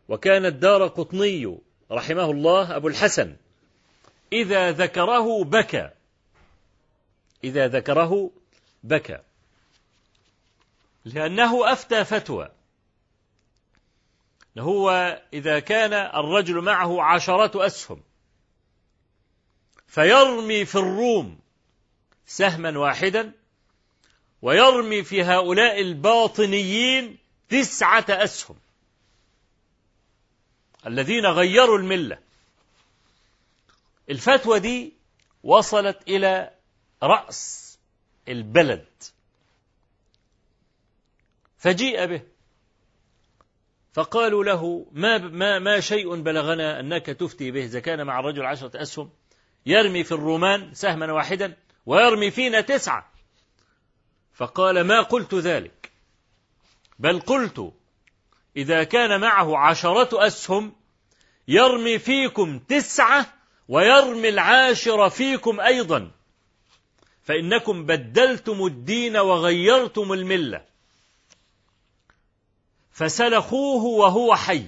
وكان 0.09 0.45
الدار 0.45 0.87
قطني 0.87 1.57
رحمه 1.91 2.31
الله 2.31 2.75
أبو 2.75 2.87
الحسن. 2.87 3.35
إذا 4.33 4.71
ذكره 4.71 5.43
بكى. 5.43 5.89
إذا 7.43 7.67
ذكره 7.67 8.31
بكى. 8.83 9.19
لأنه 11.05 11.73
أفتى 11.73 12.03
فتوى. 12.05 12.49
هو 14.57 14.89
إذا 15.33 15.59
كان 15.59 15.93
الرجل 15.93 16.61
معه 16.61 17.03
عشرة 17.03 17.65
أسهم. 17.65 18.03
فيرمي 19.87 20.65
في 20.65 20.75
الروم 20.75 21.39
سهما 22.25 22.79
واحدا 22.79 23.31
ويرمي 24.41 25.03
في 25.03 25.23
هؤلاء 25.23 25.81
الباطنيين 25.81 27.17
تسعة 27.49 28.05
أسهم. 28.09 28.55
الذين 30.87 31.25
غيروا 31.25 31.77
الملة. 31.77 32.17
الفتوى 34.09 34.59
دي 34.59 34.93
وصلت 35.43 35.97
إلى 36.07 36.51
رأس 37.03 37.77
البلد. 38.27 38.85
فجيء 41.57 42.05
به. 42.05 42.21
فقالوا 43.93 44.43
له 44.43 44.85
ما 44.91 45.17
ما 45.17 45.59
ما 45.59 45.79
شيء 45.79 46.15
بلغنا 46.15 46.79
أنك 46.79 47.05
تفتي 47.05 47.51
به. 47.51 47.65
إذا 47.65 47.79
كان 47.79 48.05
مع 48.05 48.19
الرجل 48.19 48.45
عشرة 48.45 48.81
أسهم 48.81 49.09
يرمي 49.65 50.03
في 50.03 50.11
الرومان 50.11 50.73
سهما 50.73 51.13
واحدا 51.13 51.57
ويرمي 51.85 52.31
فينا 52.31 52.61
تسعة. 52.61 53.14
فقال 54.35 54.81
ما 54.81 55.01
قلت 55.01 55.33
ذلك؟ 55.33 55.91
بل 56.99 57.19
قلت 57.19 57.73
إذا 58.57 58.83
كان 58.83 59.21
معه 59.21 59.57
عشرة 59.57 60.27
أسهم 60.27 60.73
يرمي 61.47 61.99
فيكم 61.99 62.59
تسعة 62.59 63.33
ويرمي 63.67 64.29
العاشر 64.29 65.09
فيكم 65.09 65.59
أيضا. 65.59 66.11
فإنكم 67.23 67.85
بدلتم 67.85 68.65
الدين 68.65 69.17
وغيرتم 69.17 70.13
الملة. 70.13 70.65
فسلخوه 72.91 73.83
وهو 73.83 74.35
حي. 74.35 74.67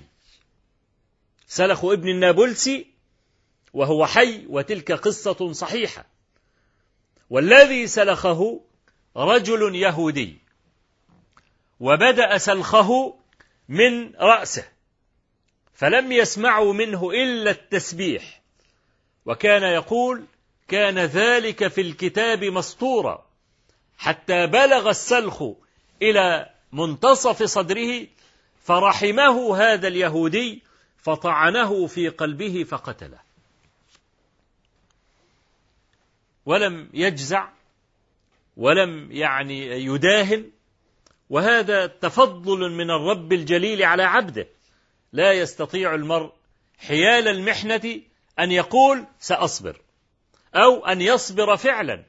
سلخوا 1.48 1.94
ابن 1.94 2.10
النابلسي 2.10 2.88
وهو 3.74 4.06
حي 4.06 4.46
وتلك 4.50 4.92
قصة 4.92 5.52
صحيحة. 5.54 6.06
والذي 7.30 7.88
سلخه 7.88 8.67
رجل 9.18 9.76
يهودي 9.76 10.38
وبدأ 11.80 12.38
سلخه 12.38 13.16
من 13.70 14.16
رأسه 14.16 14.68
فلم 15.74 16.12
يسمعوا 16.12 16.74
منه 16.74 17.12
إلا 17.12 17.52
التسبيح 17.52 18.42
وكان 19.26 19.64
يقول 19.64 20.26
كان 20.68 21.00
ذلك 21.00 21.68
في 21.68 21.82
الكتاب 21.82 22.44
مسطورا 22.44 23.26
حتى 23.98 24.48
بلغ 24.48 24.90
السلخ 24.90 25.44
إلى 26.02 26.50
منتصف 26.72 27.44
صدره 27.44 28.08
فرحمه 28.64 29.58
هذا 29.58 29.88
اليهودي 29.88 30.64
فطعنه 30.98 31.88
في 31.88 32.10
قلبه 32.10 32.64
فقتله. 32.64 33.20
ولم 36.46 36.90
يجزع 36.94 37.50
ولم 38.58 39.12
يعني 39.12 39.86
يداهن 39.86 40.52
وهذا 41.30 41.86
تفضل 41.88 42.72
من 42.72 42.92
الرب 42.92 43.34
الجليل 43.34 43.84
على 43.84 44.04
عبده. 44.04 44.48
لا 45.14 45.32
يستطيع 45.32 45.96
المرء 45.96 46.32
حيال 46.78 47.28
المحنة 47.28 48.02
أن 48.40 48.52
يقول 48.52 49.06
سأصبر 49.20 49.82
أو 50.56 50.86
أن 50.86 51.02
يصبر 51.02 51.58
فعلا. 51.58 52.04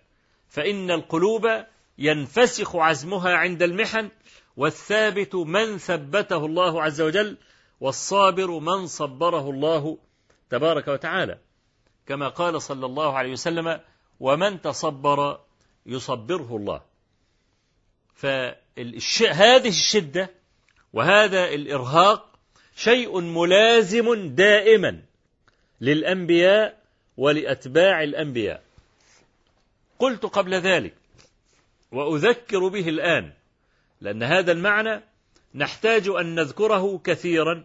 فإن 0.49 0.91
القلوب 0.91 1.65
ينفسخ 1.99 2.77
عزمها 2.77 3.37
عند 3.37 3.63
المحن 3.63 4.09
والثابت 4.57 5.35
من 5.35 5.79
ثبته 5.79 6.47
الله 6.47 6.83
عز 6.83 7.01
وجل 7.01 7.37
والصابر 7.81 8.59
من 8.59 8.87
صبره 8.87 9.51
الله 9.51 9.99
تبارك 10.51 10.89
وتعالى. 10.89 11.39
كما 12.07 12.29
قال 12.29 12.63
صلى 12.63 12.87
الله 12.87 13.19
عليه 13.19 13.33
وسلم 13.33 13.81
ومن 14.21 14.61
تصبر 14.61 15.41
يصبره 15.89 16.57
الله. 16.57 16.81
فهذه 18.15 19.69
الشدة 19.69 20.31
وهذا 20.93 21.45
الإرهاق 21.49 22.39
شيء 22.77 23.21
ملازم 23.21 24.35
دائما 24.35 25.03
للأنبياء 25.81 26.79
ولأتباع 27.17 28.03
الأنبياء. 28.03 28.63
قلت 29.99 30.27
قبل 30.27 30.55
ذلك 30.55 30.95
وأذكر 31.93 32.69
به 32.69 32.89
الآن 32.89 33.33
لأن 34.01 34.23
هذا 34.23 34.53
المعنى 34.53 35.03
نحتاج 35.55 36.09
أن 36.09 36.35
نذكره 36.35 36.99
كثيرا 37.05 37.65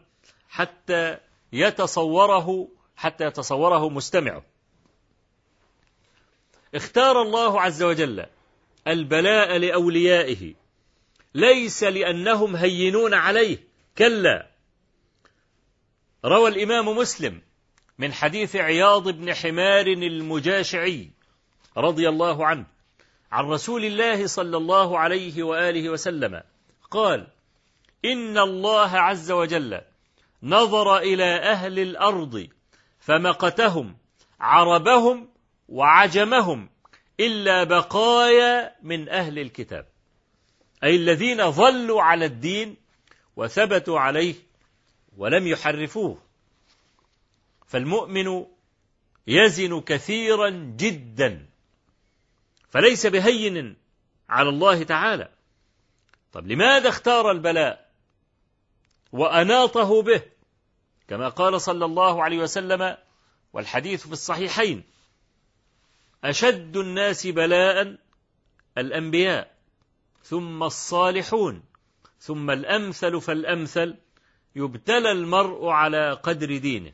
حتى 0.50 1.18
يتصوره 1.54 2.68
حتى 2.96 3.26
يتصوره 3.26 3.90
مستمعه. 3.90 4.44
اختار 6.76 7.22
الله 7.22 7.62
عز 7.62 7.84
وجل 7.84 8.26
البلاء 8.88 9.58
لأوليائه. 9.58 10.54
ليس 11.36 11.84
لأنهم 11.84 12.56
هينون 12.56 13.14
عليه. 13.14 13.58
كلا. 13.98 14.48
روى 16.26 16.50
الإمام 16.50 16.98
مسلم 16.98 17.42
من 17.98 18.14
حديث 18.14 18.56
عياض 18.56 19.10
بن 19.10 19.34
حمار 19.34 19.88
المجاشعي 19.88 21.10
رضي 21.78 22.10
الله 22.10 22.46
عنه 22.46 22.66
عن 23.32 23.46
رسول 23.46 23.86
الله 23.86 24.28
صلى 24.28 24.58
الله 24.58 25.00
عليه 25.00 25.44
وآله 25.44 25.90
وسلم. 25.90 26.42
قال 26.92 27.28
إن 28.06 28.38
الله 28.38 28.90
عز 28.90 29.32
وجل 29.32 29.82
نظر 30.44 30.98
إلى 30.98 31.36
أهل 31.36 31.80
الأرض 31.80 32.48
فمقتهم 33.00 33.98
عربهم 34.40 35.33
وعجمهم 35.70 36.70
إلا 37.20 37.64
بقايا 37.64 38.76
من 38.82 39.10
أهل 39.10 39.40
الكتاب. 39.40 39.88
أي 40.84 40.96
الذين 40.96 41.52
ظلوا 41.52 42.02
على 42.02 42.26
الدين 42.26 42.76
وثبتوا 43.36 44.00
عليه 44.00 44.36
ولم 45.18 45.48
يحرفوه. 45.48 46.18
فالمؤمن 47.68 48.46
يزن 49.28 49.82
كثيرا 49.82 50.50
جدا. 50.78 51.46
فليس 52.70 53.06
بهين 53.06 53.76
على 54.30 54.50
الله 54.50 54.84
تعالى. 54.84 55.30
طب 56.34 56.48
لماذا 56.48 56.90
اختار 56.90 57.32
البلاء 57.32 57.90
وأناطه 59.12 60.02
به؟ 60.02 60.22
كما 61.08 61.30
قال 61.30 61.62
صلى 61.62 61.86
الله 61.86 62.24
عليه 62.24 62.38
وسلم 62.38 62.98
والحديث 63.54 64.08
في 64.08 64.14
الصحيحين 64.14 64.84
أشد 66.24 66.78
الناس 66.78 67.28
بلاء 67.28 67.96
الأنبياء 68.78 69.52
ثم 70.24 70.64
الصالحون 70.64 71.64
ثم 72.20 72.52
الأمثل 72.52 73.22
فالأمثل 73.22 73.96
يبتلى 74.56 75.12
المرء 75.12 75.68
على 75.68 76.14
قدر 76.14 76.58
دينه. 76.58 76.92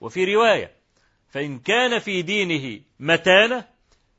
وفي 0.00 0.34
رواية 0.34 0.72
فإن 1.28 1.58
كان 1.58 1.98
في 1.98 2.22
دينه 2.22 2.80
متانة 3.00 3.64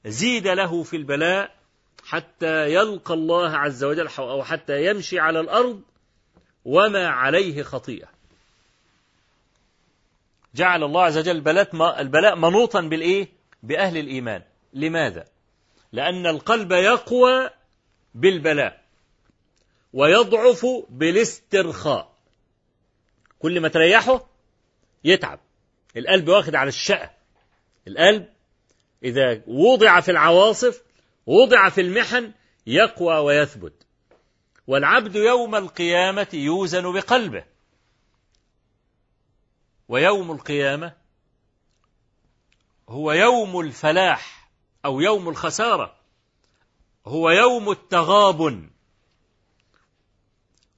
زيد 0.06 0.48
له 0.48 0.84
في 0.84 0.96
البلاء 0.98 1.56
حتى 2.04 2.74
يلقى 2.74 3.14
الله 3.14 3.50
عز 3.50 3.84
وجل 3.84 4.08
أو 4.20 4.44
حتى 4.44 4.86
يمشي 4.86 5.20
على 5.20 5.40
الأرض 5.40 5.82
وما 6.66 7.08
عليه 7.08 7.64
خطيئة. 7.64 8.08
جعل 10.56 10.84
الله 10.84 11.04
عز 11.04 11.18
وجل 11.18 11.38
البلاء 11.78 12.36
منوطا 12.36 12.82
بالإيه؟ 12.82 13.37
بأهل 13.64 13.98
الإيمان. 13.98 14.44
لماذا؟ 14.74 15.26
لأن 15.92 16.28
القلب 16.28 16.72
يقوى 16.72 17.50
بالبلاء 18.16 18.84
ويضعف 19.94 20.66
بالاسترخاء. 20.90 22.18
كل 23.40 23.60
ما 23.60 23.68
تريحه 23.68 24.28
يتعب. 25.04 25.40
القلب 25.98 26.28
واخد 26.28 26.56
على 26.56 26.68
الشقة. 26.68 27.12
القلب 27.88 28.30
إذا 29.04 29.42
وضع 29.48 30.00
في 30.00 30.12
العواصف 30.12 30.84
وضع 31.26 31.70
في 31.70 31.82
المحن 31.82 32.32
يقوى 32.68 33.18
ويثبت. 33.18 33.74
والعبد 34.68 35.16
يوم 35.16 35.56
القيامة 35.56 36.28
يوزن 36.34 36.94
بقلبه. 36.94 37.44
ويوم 39.90 40.32
القيامة 40.32 40.94
هو 42.90 43.12
يوم 43.12 43.60
الفلاح 43.60 44.50
أو 44.86 45.00
يوم 45.02 45.30
الخسارة. 45.30 45.96
هو 47.06 47.30
يوم 47.30 47.72
التغابن 47.72 48.70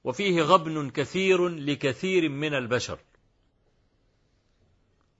وفيه 0.04 0.42
غبن 0.42 0.90
كثير 0.90 1.48
لكثير 1.48 2.28
من 2.28 2.54
البشر. 2.54 2.98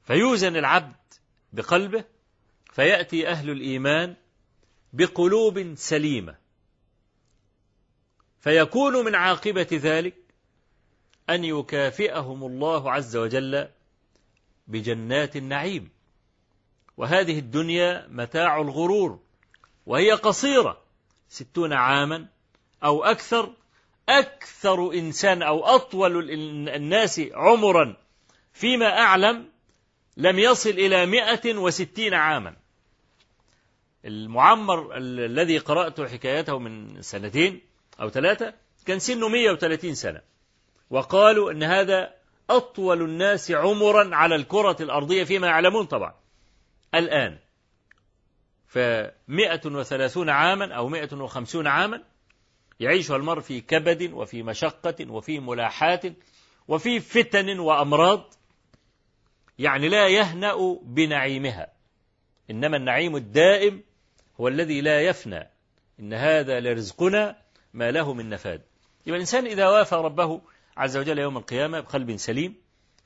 فيوزن 0.03 0.57
العبد 0.57 0.97
بقلبه 1.53 2.05
فيأتي 2.73 3.29
أهل 3.29 3.51
الإيمان 3.51 4.17
بقلوب 4.93 5.75
سليمة. 5.75 6.37
فيكون 8.41 9.05
من 9.05 9.15
عاقبة 9.15 9.69
ذلك 9.73 10.15
أن 11.31 11.45
يكافئهم 11.45 12.45
الله 12.45 12.93
عز 12.93 13.17
وجل 13.17 13.69
بجنات 14.67 15.37
النعيم. 15.37 16.00
وهذه 17.01 17.39
الدنيا 17.39 18.07
متاع 18.11 18.61
الغرور 18.61 19.19
وهي 19.87 20.13
قصيرة 20.13 20.79
ستون 21.29 21.73
عاما 21.73 22.27
أو 22.85 23.05
أكثر. 23.05 23.53
أكثر 24.09 24.93
إنسان 24.93 25.43
أو 25.43 25.65
أطول 25.65 26.31
الناس 26.69 27.21
عمرا 27.35 27.97
فيما 28.53 28.99
أعلم 28.99 29.49
لم 30.17 30.39
يصل 30.39 30.71
إلى 30.71 31.07
مئة 31.07 31.55
وستين 31.55 32.15
عاما. 32.15 32.57
المعمر 34.05 34.97
الذي 34.97 35.59
قرأت 35.59 36.01
حكايته 36.01 36.59
من 36.59 37.03
سنتين 37.03 37.61
أو 38.01 38.11
ثلاثة 38.11 38.55
كان 38.87 38.99
سنه 38.99 39.29
130 39.29 39.95
سنة. 39.95 40.21
وقالوا 40.91 41.51
أن 41.51 41.63
هذا 41.63 42.15
أطول 42.51 43.03
الناس 43.03 43.51
عمرا 43.51 44.17
على 44.17 44.35
الكرة 44.35 44.77
الأرضية 44.81 45.25
فيما 45.25 45.47
يعلمون 45.47 45.85
طبعا. 45.85 46.21
الآن. 46.95 47.39
فمئة 48.67 49.61
وثلاثون 49.67 50.31
عاما 50.31 50.75
أو 50.75 50.89
مئة 50.89 51.17
وخمسون 51.17 51.67
عاما 51.67 52.03
يعيشها 52.81 53.17
المرء 53.17 53.41
في 53.41 53.61
كبد 53.61 54.13
وفي 54.13 54.43
مشقة 54.43 55.11
وفي 55.11 55.41
ملاحات 55.41 56.05
وفي 56.69 57.01
فتن 57.01 57.59
وأمراض 57.59 58.35
يعني 59.59 59.89
لا 59.89 60.09
يهنأ 60.09 60.79
بنعيمها. 60.83 61.73
إنما 62.51 62.77
النعيم 62.77 63.17
الدائم 63.17 63.83
هو 64.41 64.49
الذي 64.49 64.81
لا 64.81 65.01
يفنى. 65.01 65.51
إن 66.01 66.15
هذا 66.15 66.61
لرزقنا 66.61 67.37
ما 67.75 67.91
له 67.91 68.15
من 68.15 68.29
نفاد. 68.29 68.63
يبقى 69.07 69.17
الإنسان 69.17 69.47
إذا 69.47 69.69
وافى 69.69 69.95
ربه 69.95 70.43
عز 70.77 70.97
وجل 70.97 71.19
يوم 71.19 71.37
القيامة 71.37 71.81
بقلب 71.81 72.17
سليم 72.17 72.55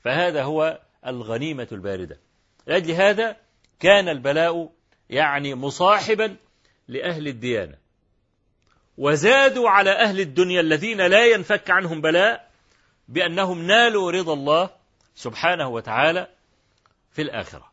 فهذا 0.01 0.43
هو 0.43 0.81
الغنيمة 1.07 1.67
الباردة. 1.71 2.19
لأجل 2.67 2.91
هذا 2.91 3.44
كان 3.79 4.09
البلاء 4.09 4.71
يعني 5.09 5.55
مصاحبا 5.55 6.35
لأهل 6.87 7.27
الديانة. 7.27 7.77
وزادوا 8.97 9.69
على 9.69 9.91
أهل 9.91 10.19
الدنيا 10.19 10.61
الذين 10.61 11.01
لا 11.01 11.25
ينفك 11.25 11.71
عنهم 11.71 12.01
بلاء 12.01 12.51
بأنهم 13.07 13.61
نالوا 13.67 14.11
رضا 14.11 14.33
الله 14.33 14.69
سبحانه 15.15 15.67
وتعالى 15.67 16.27
في 17.11 17.21
الآخرة. 17.21 17.71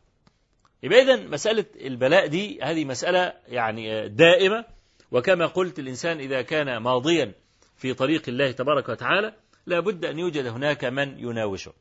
يبقى 0.83 1.01
إذن 1.01 1.29
مسألة 1.29 1.65
البلاء 1.75 2.27
دي 2.27 2.61
هذه 2.61 2.85
مسألة 2.85 3.33
يعني 3.47 4.09
دائمة. 4.09 4.65
وكما 5.11 5.45
قلت 5.45 5.79
الإنسان 5.79 6.19
إذا 6.19 6.41
كان 6.41 6.77
ماضيا 6.77 7.33
في 7.77 7.93
طريق 7.93 8.23
الله 8.27 8.51
تبارك 8.51 8.89
وتعالى 8.89 9.33
لا 9.65 9.79
بد 9.79 10.05
أن 10.05 10.19
يوجد 10.19 10.45
هناك 10.45 10.85
من 10.85 11.19
يناوشه. 11.19 11.73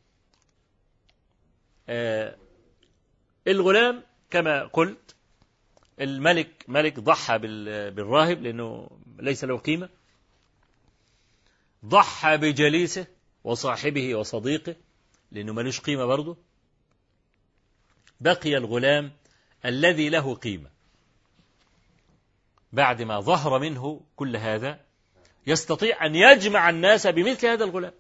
آه 1.89 2.37
الغلام 3.49 4.03
كما 4.33 4.65
قلت 4.65 5.15
الملك 6.01 6.65
ملك 6.69 7.01
ضحى 7.01 7.39
بالراهب 7.91 8.43
لأنه 8.43 8.91
ليس 9.19 9.45
له 9.45 9.59
قيمة. 9.59 9.89
ضحى 11.85 12.37
بجليسه 12.37 13.07
وصاحبه 13.45 14.15
وصديقه 14.15 14.77
لأنه 15.33 15.53
ملوش 15.53 15.81
قيمة 15.81 16.05
برضه. 16.07 16.37
بقي 18.21 18.57
الغلام 18.57 19.13
الذي 19.65 20.09
له 20.09 20.35
قيمة. 20.35 20.71
بعد 22.73 23.03
ما 23.03 23.21
ظهر 23.21 23.59
منه 23.59 24.01
كل 24.17 24.37
هذا 24.37 24.81
يستطيع 25.47 26.07
أن 26.07 26.15
يجمع 26.15 26.71
الناس 26.71 27.07
بمثل 27.07 27.47
هذا 27.47 27.65
الغلام. 27.65 27.93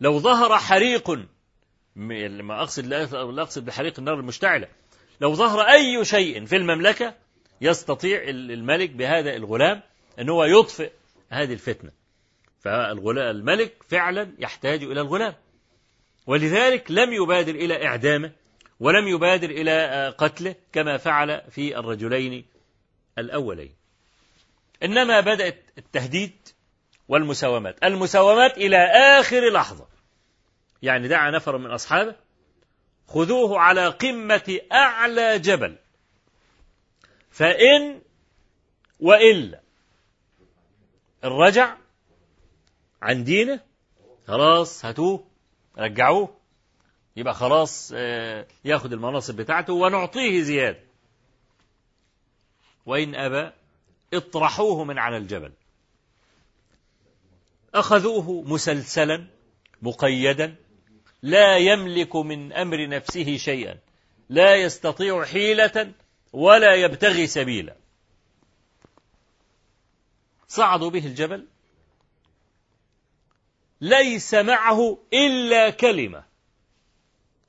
لو 0.00 0.18
ظهر 0.18 0.58
حريق 0.58 1.10
ما 1.96 2.62
أقصد 2.62 2.86
لا 2.86 3.02
أقصد 3.42 3.64
بحريق 3.64 3.98
النار 3.98 4.14
المشتعلة 4.14 4.68
لو 5.20 5.34
ظهر 5.34 5.60
أي 5.60 6.04
شيء 6.04 6.44
في 6.44 6.56
المملكة 6.56 7.14
يستطيع 7.60 8.22
الملك 8.28 8.90
بهذا 8.90 9.36
الغلام 9.36 9.82
أن 10.18 10.28
هو 10.28 10.44
يطفئ 10.44 10.92
هذه 11.30 11.52
الفتنة. 11.52 11.90
فالملك 12.60 13.72
فعلا 13.88 14.32
يحتاج 14.38 14.82
إلى 14.82 15.00
الغلام. 15.00 15.34
ولذلك 16.26 16.90
لم 16.90 17.12
يبادر 17.12 17.54
إلى 17.54 17.86
إعدامه 17.86 18.32
ولم 18.80 19.08
يبادر 19.08 19.50
إلى 19.50 20.08
قتله 20.18 20.54
كما 20.72 20.96
فعل 20.96 21.42
في 21.50 21.78
الرجلين 21.78 22.44
الأولين. 23.18 23.74
إنما 24.82 25.20
بدأت 25.20 25.64
التهديد 25.78 26.32
والمساومات. 27.08 27.84
المساومات 27.84 28.56
إلى 28.56 28.76
آخر 29.20 29.52
لحظة. 29.52 29.86
يعني 30.82 31.08
دعا 31.08 31.30
نفر 31.30 31.58
من 31.58 31.70
أصحابه 31.70 32.14
خذوه 33.12 33.60
على 33.60 33.88
قمة 33.88 34.58
أعلى 34.72 35.38
جبل. 35.38 35.76
فإن 37.30 38.00
وإلا 39.00 39.60
الرجع 41.24 41.76
عن 43.02 43.24
دينه 43.24 43.60
خلاص 44.26 44.84
هاتوه 44.84 45.24
رجعوه 45.78 46.36
يبقى 47.16 47.34
خلاص 47.34 47.92
ياخد 48.64 48.92
المناصب 48.92 49.36
بتاعته 49.36 49.72
ونعطيه 49.72 50.42
زيادة. 50.42 50.80
وإن 52.86 53.14
أبى 53.14 53.50
اطرحوه 54.14 54.84
من 54.84 54.98
على 54.98 55.16
الجبل. 55.16 55.52
أخذوه 57.74 58.42
مسلسلا 58.42 59.26
مقيدا 59.82 60.54
لا 61.22 61.56
يملك 61.56 62.16
من 62.16 62.52
أمر 62.52 62.88
نفسه 62.88 63.36
شيئا. 63.36 63.78
لا 64.28 64.56
يستطيع 64.56 65.24
حيلة 65.24 65.92
ولا 66.32 66.74
يبتغي 66.74 67.26
سبيلا. 67.26 67.76
صعدوا 70.48 70.90
به 70.90 71.06
الجبل. 71.06 71.46
ليس 73.80 74.34
معه 74.34 74.98
إلا 75.12 75.70
كلمة. 75.70 76.24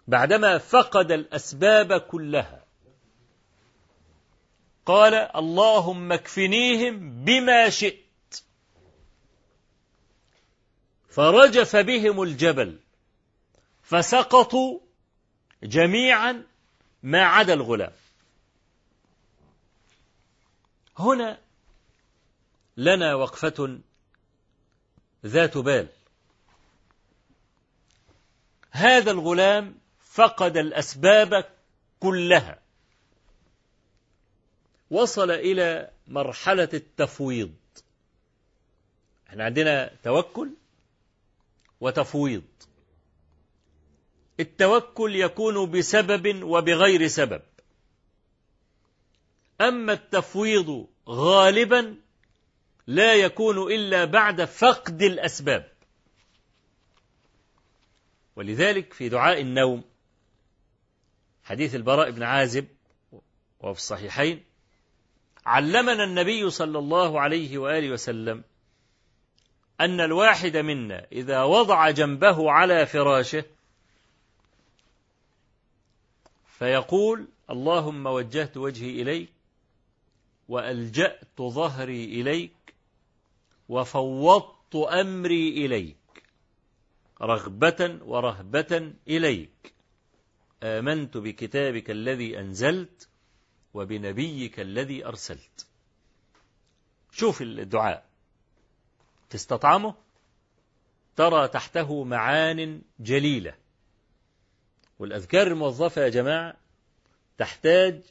بعدما 0.08 0.58
فقد 0.58 1.12
الأسباب 1.12 2.02
كلها. 2.02 2.66
قال 4.86 5.14
اللهم 5.14 6.12
اكفنيهم 6.12 7.24
بما 7.26 7.70
شئت. 7.70 8.44
فرجف 11.10 11.76
بهم 11.76 12.22
الجبل. 12.24 12.83
فسقطوا 13.94 14.80
جميعا 15.64 16.44
ما 17.04 17.24
عدا 17.24 17.54
الغلام. 17.54 17.92
هنا 20.98 21.40
لنا 22.78 23.16
وقفة 23.16 23.80
ذات 25.26 25.58
بال. 25.58 25.88
هذا 28.72 29.12
الغلام 29.12 29.76
فقد 30.00 30.58
الأسباب 30.58 31.50
كلها. 32.00 32.60
وصل 34.92 35.32
إلى 35.32 35.92
مرحلة 36.08 36.70
التفويض. 36.74 37.54
إحنا 39.28 39.44
عندنا 39.44 39.96
توكل 40.04 40.54
وتفويض. 41.82 42.44
التوكل 44.44 45.16
يكون 45.16 45.72
بسبب 45.72 46.44
وبغير 46.44 47.08
سبب. 47.08 47.42
أما 49.62 49.94
التفويض 49.94 50.88
غالبا 51.10 51.96
لا 52.88 53.14
يكون 53.14 53.72
إلا 53.72 54.06
بعد 54.06 54.46
فقد 54.46 55.02
الأسباب. 55.02 55.74
ولذلك 58.36 58.94
في 58.94 59.10
دعاء 59.10 59.42
النوم 59.42 59.84
حديث 61.44 61.76
البراء 61.76 62.12
بن 62.12 62.24
عازب 62.24 62.68
وفي 63.60 63.80
الصحيحين 63.80 64.44
علمنا 65.46 66.04
النبي 66.04 66.50
صلى 66.50 66.80
الله 66.80 67.22
عليه 67.22 67.58
وآله 67.58 67.90
وسلم 67.92 68.44
أن 69.82 70.02
الواحد 70.02 70.58
منا 70.58 71.08
إذا 71.12 71.44
وضع 71.44 71.90
جنبه 71.90 72.52
على 72.52 72.86
فراشه 72.86 73.46
فيقول 76.60 77.28
اللهم 77.50 78.06
وجهت 78.06 78.58
وجهي 78.58 79.02
إليك 79.02 79.30
وألجأت 80.48 81.42
ظهري 81.42 82.06
إليك 82.22 82.74
وفوضت 83.70 84.76
أمري 84.76 85.66
إليك 85.66 85.98
رغبة 87.22 88.00
ورهبة 88.06 88.94
إليك. 89.08 89.74
آمنت 90.64 91.18
بكتابك 91.18 91.92
الذي 91.92 92.40
أنزلت 92.40 93.08
وبنبيك 93.74 94.60
الذي 94.60 95.06
أرسلت. 95.06 95.68
شوف 97.12 97.42
الدعاء. 97.42 98.06
تستطعمه؟ 99.30 99.96
ترى 101.16 101.48
تحته 101.48 102.04
معان 102.04 102.82
جليلة. 103.00 103.63
والأذكار 105.04 105.48
الموظفة 105.48 106.02
يا 106.02 106.10
جماعة 106.10 106.54
تحتاج 107.38 108.02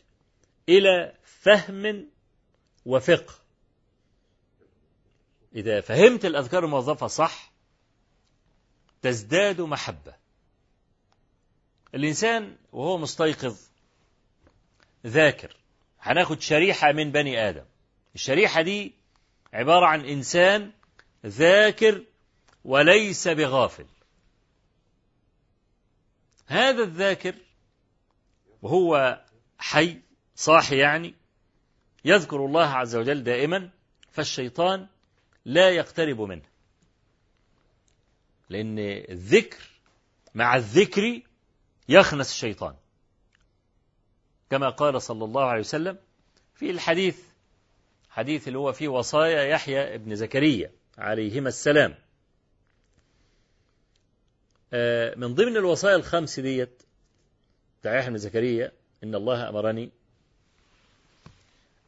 إلى 0.68 1.12
فهم 1.24 2.06
وفقه. 2.86 3.34
إذا 5.54 5.80
فهمت 5.80 6.24
الأذكار 6.24 6.64
الموظفة 6.64 7.06
صح 7.06 7.52
تزداد 9.02 9.60
محبة. 9.60 10.14
الإنسان 11.94 12.56
وهو 12.72 12.98
مستيقظ 12.98 13.56
ذاكر 15.06 15.56
هناخد 16.00 16.40
شريحة 16.40 16.92
من 16.92 17.12
بني 17.12 17.48
آدم. 17.48 17.64
الشريحة 18.14 18.62
دي 18.62 18.94
عبارة 19.52 19.86
عن 19.86 20.04
إنسان 20.04 20.72
ذاكر 21.26 22.04
وليس 22.64 23.28
بغافل. 23.28 23.86
هذا 26.52 26.82
الذاكر 26.82 27.34
وهو 28.62 29.20
حي 29.58 30.00
صاحي 30.36 30.78
يعني 30.78 31.14
يذكر 32.04 32.46
الله 32.46 32.66
عز 32.66 32.96
وجل 32.96 33.22
دائما 33.24 33.70
فالشيطان 34.10 34.86
لا 35.44 35.70
يقترب 35.70 36.20
منه. 36.20 36.42
لأن 38.48 38.78
الذكر 38.78 39.70
مع 40.34 40.56
الذكر 40.56 41.22
يخنس 41.88 42.30
الشيطان. 42.30 42.74
كما 44.50 44.68
قال 44.68 45.02
صلى 45.02 45.24
الله 45.24 45.44
عليه 45.44 45.60
وسلم 45.60 45.98
في 46.54 46.70
الحديث 46.70 47.18
حديث 48.10 48.48
اللي 48.48 48.58
هو 48.58 48.72
فيه 48.72 48.88
وصايا 48.88 49.42
يحيى 49.42 49.94
ابن 49.94 50.14
زكريا 50.14 50.72
عليهما 50.98 51.48
السلام. 51.48 51.94
من 55.16 55.34
ضمن 55.34 55.56
الوصايا 55.56 55.96
الخمس 55.96 56.40
ديت 56.40 56.82
بتاع 57.80 57.98
يحيى 57.98 58.10
بن 58.10 58.18
زكريا 58.18 58.72
إن 59.04 59.14
الله 59.14 59.48
أمرني 59.48 59.90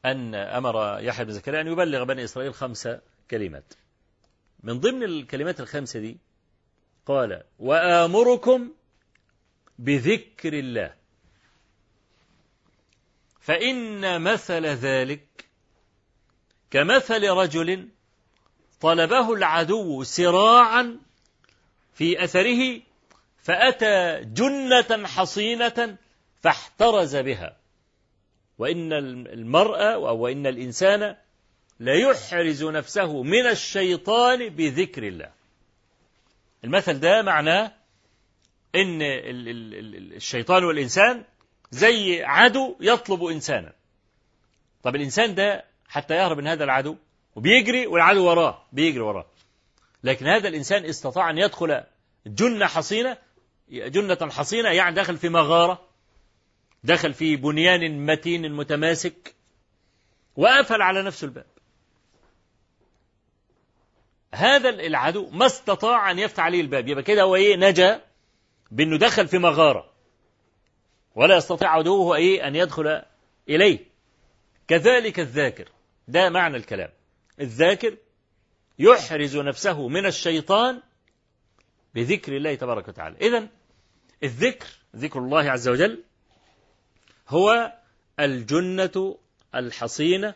أن 0.04 0.34
أمر 0.34 0.98
يحيى 1.00 1.24
بن 1.24 1.32
زكريا 1.32 1.60
أن 1.60 1.66
يبلغ 1.66 2.04
بني 2.04 2.24
إسرائيل 2.24 2.54
خمس 2.54 2.88
كلمات. 3.30 3.74
من 4.62 4.80
ضمن 4.80 5.02
الكلمات 5.02 5.60
الخمسة 5.60 6.00
دي 6.00 6.18
قال 7.06 7.42
وآمركم 7.58 8.70
بذكر 9.78 10.52
الله 10.52 10.94
فإن 13.40 14.22
مثل 14.22 14.66
ذلك 14.66 15.44
كمثل 16.70 17.28
رجل 17.28 17.88
طلبه 18.80 19.32
العدو 19.32 20.02
سراعا 20.02 20.98
في 21.94 22.24
أثره 22.24 22.80
فأتى 23.42 24.20
جنة 24.24 25.06
حصينة 25.06 25.96
فاحترز 26.42 27.16
بها. 27.16 27.56
وإن 28.58 28.92
المرأة 29.26 29.98
وإن 29.98 30.46
الإنسان 30.46 31.16
ليحرز 31.80 32.64
نفسه 32.64 33.22
من 33.22 33.46
الشيطان 33.46 34.48
بذكر 34.48 35.02
الله. 35.08 35.30
المثل 36.64 37.00
ده 37.00 37.22
معناه 37.22 37.72
إن 38.74 38.98
الشيطان 40.16 40.64
والإنسان 40.64 41.24
زي 41.70 42.22
عدو 42.24 42.76
يطلب 42.80 43.24
إنسانا. 43.24 43.72
طب 44.82 44.96
الإنسان 44.96 45.34
ده 45.34 45.64
حتى 45.88 46.14
يهرب 46.14 46.38
من 46.38 46.46
هذا 46.46 46.64
العدو 46.64 46.96
وبيجري 47.36 47.86
والعدو 47.86 48.24
وراه 48.26 48.62
بيجري 48.72 49.00
وراه. 49.00 49.26
لكن 50.04 50.26
هذا 50.26 50.48
الإنسان 50.48 50.84
استطاع 50.84 51.30
أن 51.30 51.38
يدخل 51.38 51.84
جنة 52.26 52.66
حصينة 52.66 53.18
جنة 53.68 54.30
حصينة 54.30 54.68
يعني 54.68 54.94
دخل 54.94 55.16
في 55.16 55.28
مغارة 55.28 55.88
دخل 56.84 57.14
في 57.14 57.36
بنيان 57.36 58.06
متين 58.06 58.52
متماسك 58.52 59.34
وقفل 60.36 60.82
على 60.82 61.02
نفسه 61.02 61.24
الباب. 61.24 61.46
هذا 64.34 64.68
العدو 64.68 65.30
ما 65.30 65.46
استطاع 65.46 66.10
أن 66.10 66.18
يفتح 66.18 66.44
عليه 66.44 66.60
الباب. 66.60 66.88
يبقى 66.88 67.02
كده 67.02 67.22
هو 67.22 67.36
إيه؟ 67.36 67.56
نجا 67.56 68.00
بأنه 68.70 68.98
دخل 68.98 69.28
في 69.28 69.38
مغارة. 69.38 69.90
ولا 71.14 71.36
يستطيع 71.36 71.70
عدوه 71.70 72.16
إيه 72.16 72.46
أن 72.46 72.56
يدخل 72.56 73.02
إليه. 73.48 73.78
كذلك 74.68 75.20
الذاكر. 75.20 75.68
ده 76.08 76.30
معنى 76.30 76.56
الكلام. 76.56 76.90
الذاكر 77.40 77.96
يحرز 78.78 79.36
نفسه 79.36 79.88
من 79.88 80.06
الشيطان 80.06 80.82
بذكر 81.94 82.36
الله 82.36 82.54
تبارك 82.54 82.88
وتعالى. 82.88 83.16
إذا 83.16 83.48
الذكر 84.22 84.66
ذكر 84.96 85.18
الله 85.18 85.50
عز 85.50 85.68
وجل 85.68 86.02
هو 87.28 87.72
الجنة 88.20 89.18
الحصينة 89.54 90.34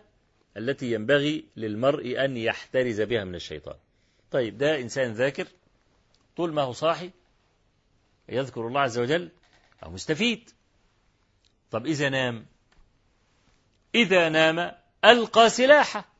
التي 0.56 0.92
ينبغي 0.92 1.44
للمرء 1.56 2.24
أن 2.24 2.36
يحترز 2.36 3.00
بها 3.00 3.24
من 3.24 3.34
الشيطان. 3.34 3.76
طيب 4.30 4.58
ده 4.58 4.80
إنسان 4.80 5.12
ذاكر 5.12 5.46
طول 6.36 6.52
ما 6.52 6.62
هو 6.62 6.72
صاحي 6.72 7.10
يذكر 8.28 8.66
الله 8.66 8.80
عز 8.80 8.98
وجل 8.98 9.30
أو 9.84 9.90
مستفيد. 9.90 10.50
طب 11.70 11.86
إذا 11.86 12.08
نام؟ 12.08 12.46
إذا 13.94 14.28
نام 14.28 14.72
ألقى 15.04 15.50
سلاحه. 15.50 16.17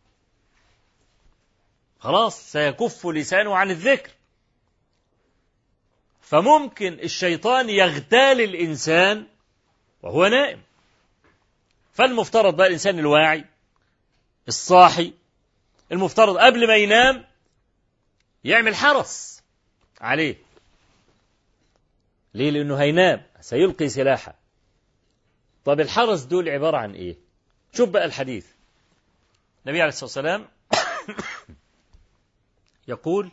خلاص 2.00 2.52
سيكف 2.52 3.06
لسانه 3.06 3.56
عن 3.56 3.70
الذكر. 3.70 4.11
فممكن 6.20 6.92
الشيطان 6.92 7.70
يغتال 7.70 8.40
الإنسان 8.40 9.26
وهو 10.02 10.26
نائم. 10.26 10.62
فالمفترض 11.92 12.56
بقى 12.56 12.66
الإنسان 12.66 12.98
الواعي 12.98 13.44
الصاحي. 14.48 15.12
المفترض 15.92 16.38
قبل 16.38 16.66
ما 16.68 16.76
ينام 16.76 17.24
يعمل 18.44 18.74
حرس 18.74 19.42
عليه. 20.00 20.37
ليه؟ 22.34 22.50
لأنه 22.50 22.76
هينام 22.76 23.22
سيلقي 23.40 23.88
سلاحه. 23.88 24.34
طب 25.64 25.80
الحرس 25.80 26.20
دول 26.22 26.48
عبارة 26.48 26.76
عن 26.76 26.94
إيه؟ 26.94 27.16
شوف 27.72 27.88
بقى 27.88 28.04
الحديث. 28.04 28.46
النبي 29.66 29.82
عليه 29.82 29.88
الصلاة 29.92 30.04
والسلام 30.04 30.48
يقول 32.88 33.31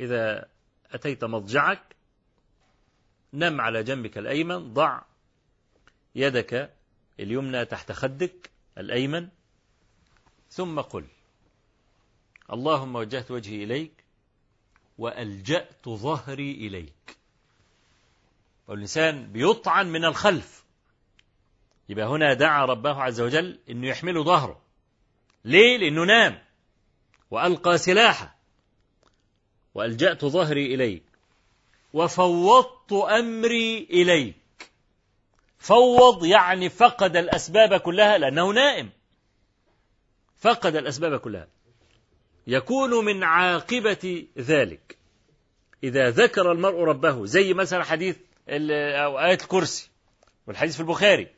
إذا 0.00 0.48
أتيت 0.90 1.24
مضجعك 1.24 1.82
نم 3.32 3.60
على 3.60 3.82
جنبك 3.82 4.18
الأيمن 4.18 4.72
ضع 4.72 5.02
يدك 6.14 6.74
اليمنى 7.20 7.64
تحت 7.64 7.92
خدك 7.92 8.50
الأيمن 8.78 9.28
ثم 10.50 10.80
قل 10.80 11.04
اللهم 12.52 12.96
وجهت 12.96 13.30
وجهي 13.30 13.64
إليك 13.64 14.04
وألجأت 14.98 15.88
ظهري 15.88 16.52
إليك. 16.52 17.16
والإنسان 18.68 19.32
بيطعن 19.32 19.86
من 19.86 20.04
الخلف. 20.04 20.64
يبقى 21.88 22.06
هنا 22.06 22.34
دعا 22.34 22.64
ربه 22.64 23.02
عز 23.02 23.20
وجل 23.20 23.58
أنه 23.70 23.88
يحمله 23.88 24.24
ظهره. 24.24 24.62
ليه؟ 25.44 25.76
لأنه 25.78 26.04
نام 26.04 26.42
وألقى 27.30 27.78
سلاحه. 27.78 28.41
وألجأت 29.74 30.24
ظهري 30.24 30.74
إليك. 30.74 31.02
وفوضت 31.92 32.92
أمري 32.92 33.86
إليك. 33.90 34.34
فوض 35.58 36.24
يعني 36.24 36.68
فقد 36.68 37.16
الأسباب 37.16 37.80
كلها 37.80 38.18
لأنه 38.18 38.52
نائم. 38.52 38.90
فقد 40.38 40.76
الأسباب 40.76 41.20
كلها. 41.20 41.48
يكون 42.46 43.04
من 43.04 43.24
عاقبة 43.24 44.26
ذلك. 44.38 44.96
إذا 45.84 46.10
ذكر 46.10 46.52
المرء 46.52 46.80
ربه 46.80 47.26
زي 47.26 47.54
مثلا 47.54 47.84
حديث 47.84 48.16
أو 48.48 49.18
آية 49.18 49.38
الكرسي 49.42 49.90
والحديث 50.46 50.74
في 50.74 50.80
البخاري. 50.80 51.28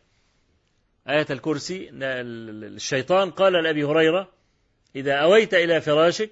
آية 1.09 1.27
الكرسي 1.31 1.91
الشيطان 1.93 3.31
قال 3.31 3.53
لأبي 3.53 3.85
هريرة 3.85 4.29
إذا 4.97 5.15
أويت 5.15 5.55
إلى 5.55 5.81
فراشك 5.81 6.31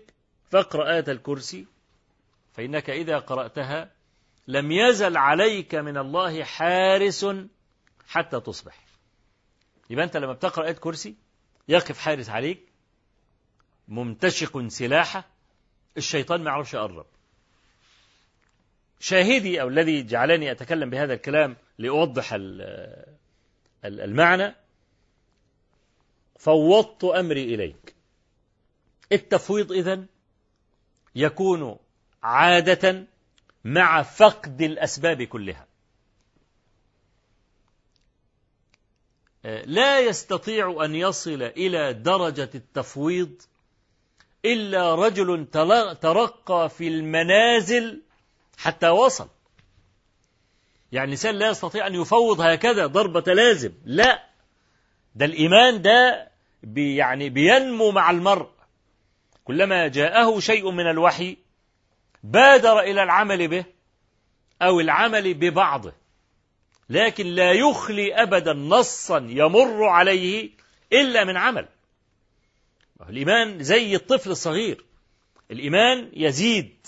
فاقرأ 0.51 0.95
آية 0.95 1.05
الكرسي 1.09 1.67
فإنك 2.53 2.91
إذا 2.91 3.19
قرأتها 3.19 3.91
لم 4.49 4.73
يزل 4.73 5.17
عليك 5.17 5.75
من 5.75 5.97
الله 5.97 6.45
حارس 6.45 7.27
حتى 8.09 8.41
تصبح. 8.41 8.85
يبقى 9.91 10.05
أنت 10.05 10.17
لما 10.17 10.33
بتقرأ 10.33 10.67
آية 10.67 10.73
كرسي 10.73 11.15
يقف 11.69 11.99
حارس 11.99 12.31
عليك 12.31 12.69
ممتشق 13.88 14.67
سلاحه 14.69 15.25
الشيطان 15.97 16.45
ما 16.45 16.51
يعرفش 16.51 16.75
يقرب 16.75 17.07
شاهدي 19.01 19.61
أو 19.61 19.69
الذي 19.69 20.03
جعلني 20.03 20.51
أتكلم 20.51 20.91
بهذا 20.91 21.15
الكلام 21.15 21.57
لأوضح 21.79 22.37
المعنى 23.85 24.55
فوضت 26.38 27.05
أمري 27.05 27.55
إليك. 27.55 27.95
التفويض 29.12 29.73
إذن 29.73 30.07
يكون 31.15 31.79
عادة 32.23 33.05
مع 33.65 34.03
فقد 34.03 34.63
الأسباب 34.63 35.23
كلها. 35.23 35.67
لا 39.65 40.01
يستطيع 40.01 40.85
أن 40.85 40.95
يصل 40.95 41.43
إلى 41.43 41.93
درجة 41.93 42.51
التفويض 42.55 43.43
إلا 44.45 44.95
رجل 44.95 45.47
ترقى 46.01 46.70
في 46.70 46.89
المنازل 46.89 48.03
حتى 48.59 48.89
وصل. 48.89 49.29
يعني 50.93 51.05
الإنسان 51.05 51.35
لا 51.35 51.49
يستطيع 51.49 51.87
أن 51.87 51.95
يفوض 51.95 52.41
هكذا 52.41 52.87
ضربة 52.87 53.33
لازم. 53.33 53.73
لا. 53.85 54.27
ده 55.14 55.25
الإيمان 55.25 55.83
ده 55.83 56.31
بي 56.62 56.97
يعني 56.97 57.29
بينمو 57.29 57.91
مع 57.91 58.11
المرء. 58.11 58.51
كلما 59.45 59.89
جاءه 59.89 60.41
شيء 60.41 60.70
من 60.70 60.91
الوحي 60.91 61.37
بادر 62.23 62.81
إلى 62.81 63.03
العمل 63.03 63.49
به 63.49 63.64
أو 64.62 64.81
العمل 64.81 65.35
ببعضه. 65.35 65.93
لكن 66.91 67.27
لا 67.27 67.53
يخلي 67.53 68.14
أبدا 68.14 68.53
نصا 68.53 69.18
يمر 69.18 69.85
عليه 69.85 70.51
إلا 70.93 71.25
من 71.25 71.37
عمل. 71.37 71.68
الإيمان 73.09 73.62
زي 73.62 73.97
الطفل 73.97 74.31
الصغير. 74.31 74.85
الإيمان 75.51 76.11
يزيد 76.12 76.87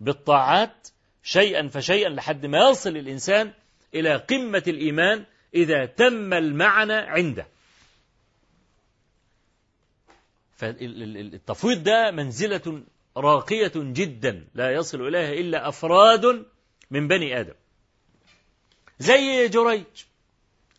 بالطاعات 0.00 0.88
شيئا 1.22 1.68
فشيئا 1.68 2.08
لحد 2.08 2.46
ما 2.46 2.70
يصل 2.70 2.96
الإنسان 2.96 3.52
إلى 3.94 4.16
قمة 4.16 4.62
الإيمان 4.66 5.24
إذا 5.54 5.86
تم 5.86 6.34
المعنى 6.34 6.92
عنده. 6.92 7.46
فالتفويض 10.56 11.82
ده 11.82 12.10
منزلة 12.10 12.82
راقية 13.18 13.72
جدا 13.76 14.46
لا 14.54 14.72
يصل 14.72 15.08
إليها 15.08 15.32
إلا 15.32 15.68
أفراد 15.68 16.46
من 16.90 17.08
بني 17.08 17.40
آدم. 17.40 17.54
زي 18.98 19.48
جريج. 19.48 19.84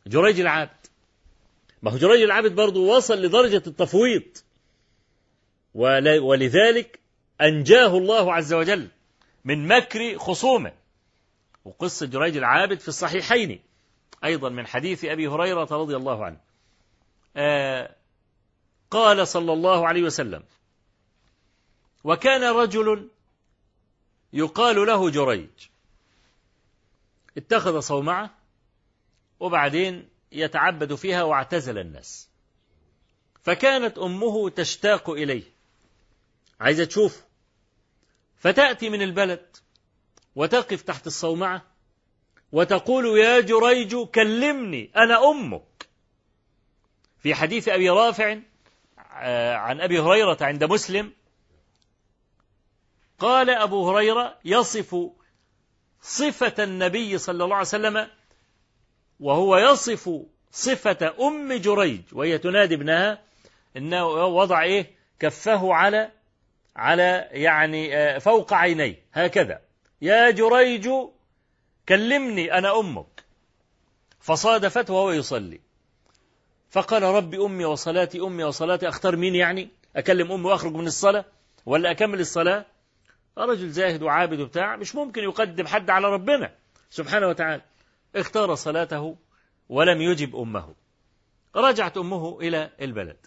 جريج 0.07 0.39
العابد 0.39 0.87
ما 1.81 1.91
هو 1.91 1.97
جريج 1.97 2.21
العابد 2.21 2.55
برضه 2.55 2.79
وصل 2.79 3.21
لدرجة 3.21 3.63
التفويض. 3.67 4.37
ولذلك 5.73 6.99
أنجاه 7.41 7.97
الله 7.97 8.33
عز 8.33 8.53
وجل 8.53 8.87
من 9.45 9.67
مكر 9.67 10.17
خصومه. 10.17 10.73
وقصة 11.65 12.05
جريج 12.05 12.37
العابد 12.37 12.79
في 12.79 12.87
الصحيحين 12.87 13.59
أيضا 14.23 14.49
من 14.49 14.67
حديث 14.67 15.05
أبي 15.05 15.27
هريرة 15.27 15.67
رضي 15.71 15.95
الله 15.95 16.25
عنه. 16.25 16.37
آه 17.37 17.95
قال 18.91 19.27
صلى 19.27 19.53
الله 19.53 19.87
عليه 19.87 20.03
وسلم 20.03 20.43
وكان 22.03 22.43
رجل 22.43 23.09
يقال 24.33 24.75
له 24.87 25.09
جريج. 25.09 25.49
اتخذ 27.37 27.79
صومعة 27.79 28.29
وبعدين 29.39 30.09
يتعبد 30.31 30.95
فيها 30.95 31.23
واعتزل 31.23 31.77
الناس. 31.77 32.29
فكانت 33.43 33.97
أمه 33.97 34.49
تشتاق 34.49 35.09
إليه. 35.09 35.43
عايزة 36.59 36.85
تشوفه 36.85 37.21
فتأتي 38.37 38.89
من 38.89 39.01
البلد 39.01 39.57
وتقف 40.35 40.81
تحت 40.81 41.07
الصومعة 41.07 41.65
وتقول 42.51 43.19
يا 43.19 43.39
جريج 43.39 43.95
كلمني 43.95 44.91
أنا 44.95 45.29
أمك. 45.29 45.89
في 47.19 47.35
حديث 47.35 47.69
أبي 47.69 47.89
رافع 47.89 48.37
آه، 49.13 49.55
عن 49.55 49.81
أبي 49.81 49.99
هريرة 49.99 50.37
عند 50.41 50.63
مسلم 50.63 51.13
قال 53.19 53.49
أبو 53.49 53.89
هريرة 53.89 54.37
يصف 54.45 54.95
صفة 56.01 56.63
النبي 56.63 57.17
صلى 57.17 57.43
الله 57.43 57.55
عليه 57.55 57.67
وسلم 57.67 58.07
وهو 59.19 59.57
يصف 59.57 60.09
صفة 60.51 61.13
أم 61.27 61.53
جريج 61.53 62.01
وهي 62.11 62.37
تنادي 62.37 62.75
ابنها 62.75 63.21
إنه 63.77 64.07
وضع 64.07 64.63
إيه؟ 64.63 64.91
كفه 65.19 65.73
على 65.73 66.11
على 66.75 67.27
يعني 67.31 67.97
آه، 67.97 68.17
فوق 68.17 68.53
عينيه 68.53 69.03
هكذا. 69.13 69.61
يا 70.01 70.29
جريج 70.29 70.89
كلمني 71.89 72.53
أنا 72.53 72.79
أمك. 72.79 73.23
فصادفته 74.19 74.93
وهو 74.93 75.11
يصلي. 75.11 75.59
فقال 76.69 77.03
ربي 77.03 77.37
أمي 77.37 77.65
وصلاتي 77.65 78.19
أمي 78.19 78.43
وصلاتي 78.43 78.87
أختار 78.87 79.15
مين 79.15 79.35
يعني؟ 79.35 79.69
أكلم 79.95 80.31
أمي 80.31 80.45
وأخرج 80.45 80.73
من 80.73 80.87
الصلاة؟ 80.87 81.25
ولا 81.65 81.91
أكمل 81.91 82.19
الصلاة؟ 82.19 82.65
رجل 83.37 83.69
زاهد 83.69 84.03
وعابد 84.03 84.39
وبتاع 84.39 84.75
مش 84.75 84.95
ممكن 84.95 85.23
يقدم 85.23 85.67
حد 85.67 85.89
على 85.89 86.07
ربنا. 86.07 86.55
سبحانه 86.89 87.27
وتعالى. 87.27 87.61
اختار 88.15 88.55
صلاته 88.55 89.17
ولم 89.69 90.01
يجب 90.01 90.35
أمه. 90.35 90.75
رجعت 91.55 91.97
أمه 91.97 92.39
إلى 92.41 92.71
البلد. 92.81 93.17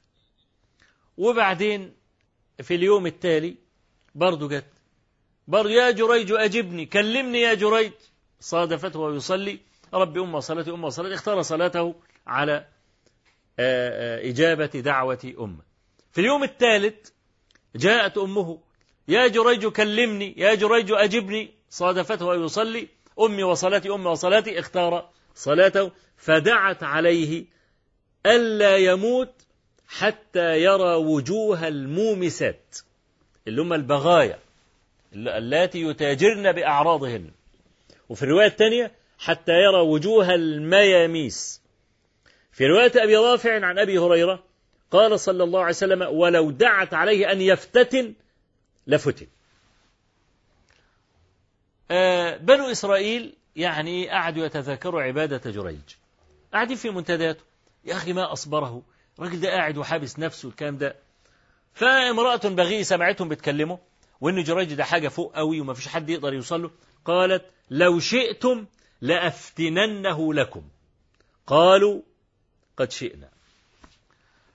وبعدين 1.16 1.94
في 2.62 2.74
اليوم 2.74 3.06
التالي 3.06 3.56
برضو 4.14 4.48
جت. 4.48 4.72
برضو 5.48 5.68
يا 5.68 5.90
جريج 5.90 6.32
أجبني 6.32 6.86
كلمني 6.86 7.40
يا 7.40 7.54
جريج. 7.54 7.92
صادفته 8.40 8.98
ويصلي. 8.98 9.58
ربي 9.94 10.20
أم 10.20 10.40
صلاتي 10.40 10.70
أم 10.70 10.90
صلاتي. 10.90 11.14
اختار 11.14 11.42
صلاته 11.42 11.94
على 12.26 12.66
إجابة 13.58 14.66
دعوة 14.66 15.34
أمه. 15.38 15.62
في 16.12 16.20
اليوم 16.20 16.42
الثالث 16.42 17.10
جاءت 17.76 18.18
أمه 18.18 18.60
يا 19.08 19.26
جريج 19.26 19.66
كلمني 19.66 20.34
يا 20.36 20.54
جريج 20.54 20.92
أجبني. 20.92 21.50
صادفته 21.70 22.26
ويصلي 22.26 22.88
أمي 23.20 23.42
وصلاتي 23.42 23.90
أمي 23.90 24.06
وصلاتي 24.06 24.58
اختار 24.58 25.10
صلاته. 25.34 25.90
فدعت 26.16 26.82
عليه 26.82 27.44
ألا 28.26 28.76
يموت 28.76 29.32
حتى 29.88 30.62
يرى 30.62 30.94
وجوه 30.94 31.68
المومسات 31.68 32.78
اللي 33.48 33.62
هم 33.62 33.72
البغايا 33.72 34.38
اللاتي 35.14 35.80
يتاجرن 35.82 36.52
بأعراضهن. 36.52 37.30
وفي 38.08 38.22
الرواية 38.22 38.46
الثانية 38.46 38.92
حتى 39.18 39.52
يرى 39.52 39.80
وجوه 39.80 40.34
المياميس. 40.34 41.62
في 42.52 42.66
رواية 42.66 42.92
أبي 42.96 43.16
رافع 43.16 43.66
عن 43.66 43.78
أبي 43.78 43.98
هريرة 43.98 44.42
قال 44.90 45.20
صلى 45.20 45.44
الله 45.44 45.60
عليه 45.60 45.70
وسلم 45.70 46.02
ولو 46.02 46.50
دعت 46.50 46.94
عليه 46.94 47.32
أن 47.32 47.40
يفتتن 47.40 48.14
لفتن. 48.86 49.26
آه 51.90 52.36
بنو 52.36 52.70
إسرائيل 52.70 53.34
يعني 53.56 54.08
قعدوا 54.08 54.46
يتذاكروا 54.46 55.02
عبادة 55.02 55.50
جريج. 55.50 55.80
قاعدين 56.52 56.76
في 56.76 56.90
منتداته 56.90 57.44
يا 57.84 57.94
أخي 57.94 58.12
ما 58.12 58.32
أصبره. 58.32 58.82
الراجل 59.18 59.40
ده 59.40 59.50
قاعد 59.50 59.78
وحابس 59.78 60.18
نفسه 60.18 60.48
الكلام 60.48 60.78
ده. 60.78 60.96
فامرأة 61.74 62.36
بغي 62.48 62.84
سمعتهم 62.84 63.28
بيتكلموا 63.28 63.76
وإن 64.20 64.42
جريج 64.42 64.74
ده 64.74 64.84
حاجة 64.84 65.08
فوق 65.08 65.36
قوي 65.36 65.60
وما 65.60 65.74
فيش 65.74 65.88
حد 65.88 66.10
يقدر 66.10 66.34
يوصل 66.34 66.62
له 66.62 66.70
قالت 67.04 67.44
لو 67.70 68.00
شئتم 68.00 68.66
لأفتننه 69.00 70.34
لكم. 70.34 70.62
قالوا 71.46 72.02
قد 72.76 72.90
شئنا. 72.90 73.28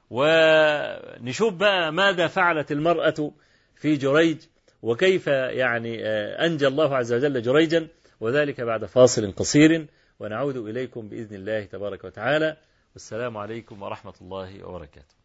ونشوف 0.10 1.54
بقى 1.54 1.92
ماذا 1.92 2.28
فعلت 2.28 2.72
المرأة 2.72 3.32
في 3.80 3.96
جريج 3.96 4.38
وكيف 4.82 5.28
يعني 5.28 6.06
أنجى 6.46 6.68
الله 6.68 6.96
عز 6.96 7.14
وجل 7.14 7.42
جريجا 7.42 7.88
وذلك 8.20 8.62
بعد 8.62 8.86
فاصل 8.86 9.32
قصير. 9.32 9.88
ونعود 10.20 10.58
إليكم 10.58 11.10
بإذن 11.10 11.36
الله 11.36 11.64
تبارك 11.66 12.04
وتعالى. 12.04 12.58
والسلام 12.94 13.38
عليكم 13.38 13.84
ورحمة 13.84 14.14
الله 14.22 14.68
وبركاته. 14.68 15.18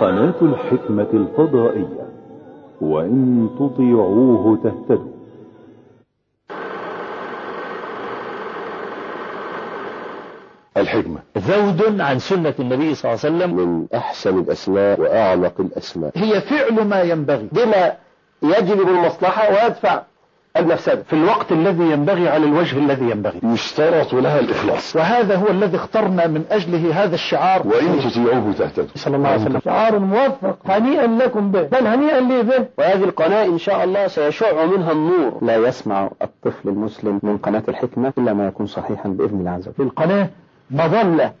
قناة 0.00 0.38
الحكمة 0.42 1.10
الفضائية. 1.12 2.07
وإن 2.80 3.48
تطيعوه 3.58 4.56
تهتدوا. 4.62 5.18
الحكمة. 10.76 11.20
زود 11.36 12.00
عن 12.00 12.18
سنة 12.18 12.54
النبي 12.58 12.94
صلى 12.94 13.12
الله 13.12 13.24
عليه 13.24 13.36
وسلم. 13.36 13.56
من 13.56 13.86
أحسن 13.94 14.38
الأسماء 14.38 15.00
وأعلق 15.00 15.60
الأسماء. 15.60 16.12
هي 16.16 16.40
فعل 16.40 16.84
ما 16.84 17.02
ينبغي. 17.02 17.48
بما 17.52 17.92
يجلب 18.42 18.88
المصلحة 18.88 19.48
ويدفع 19.48 20.02
المفسدة 20.58 21.02
في 21.02 21.12
الوقت 21.12 21.52
الذي 21.52 21.84
ينبغي 21.84 22.28
على 22.28 22.46
الوجه 22.46 22.78
الذي 22.78 23.10
ينبغي. 23.10 23.40
يشترط 23.42 24.14
لها 24.14 24.40
الإخلاص. 24.40 24.96
وهذا 24.96 25.36
هو 25.36 25.50
الذي 25.50 25.76
اخترنا 25.76 26.26
من 26.26 26.44
أجله 26.50 27.04
هذا 27.04 27.14
الشعار. 27.14 27.66
وإن 27.66 28.00
تطيعوه 28.00 28.52
تهتدوا. 28.52 28.88
صلى 28.94 29.16
الله 29.16 29.28
عليه 29.28 29.42
وسلم. 29.42 29.60
شعار 29.64 29.98
موفق 29.98 30.56
هنيئا 30.66 31.06
لكم 31.06 31.50
به. 31.50 31.62
بل 31.62 31.86
هنيئا 31.86 32.20
لي 32.20 32.42
به. 32.42 32.66
وهذه 32.78 33.04
القناة 33.04 33.44
إن 33.44 33.58
شاء 33.58 33.84
الله 33.84 34.06
سيشع 34.06 34.66
منها 34.66 34.92
النور. 34.92 35.38
لا 35.42 35.56
يسمع 35.56 36.10
الطفل 36.22 36.68
المسلم 36.68 37.20
من 37.22 37.38
قناة 37.38 37.62
الحكمة 37.68 38.12
إلا 38.18 38.32
ما 38.32 38.46
يكون 38.46 38.66
صحيحا 38.66 39.08
بإذن 39.08 39.38
الله 39.40 39.50
عز 39.50 39.68
وجل. 39.68 39.86
القناة 39.86 40.28
مظلة 40.70 41.32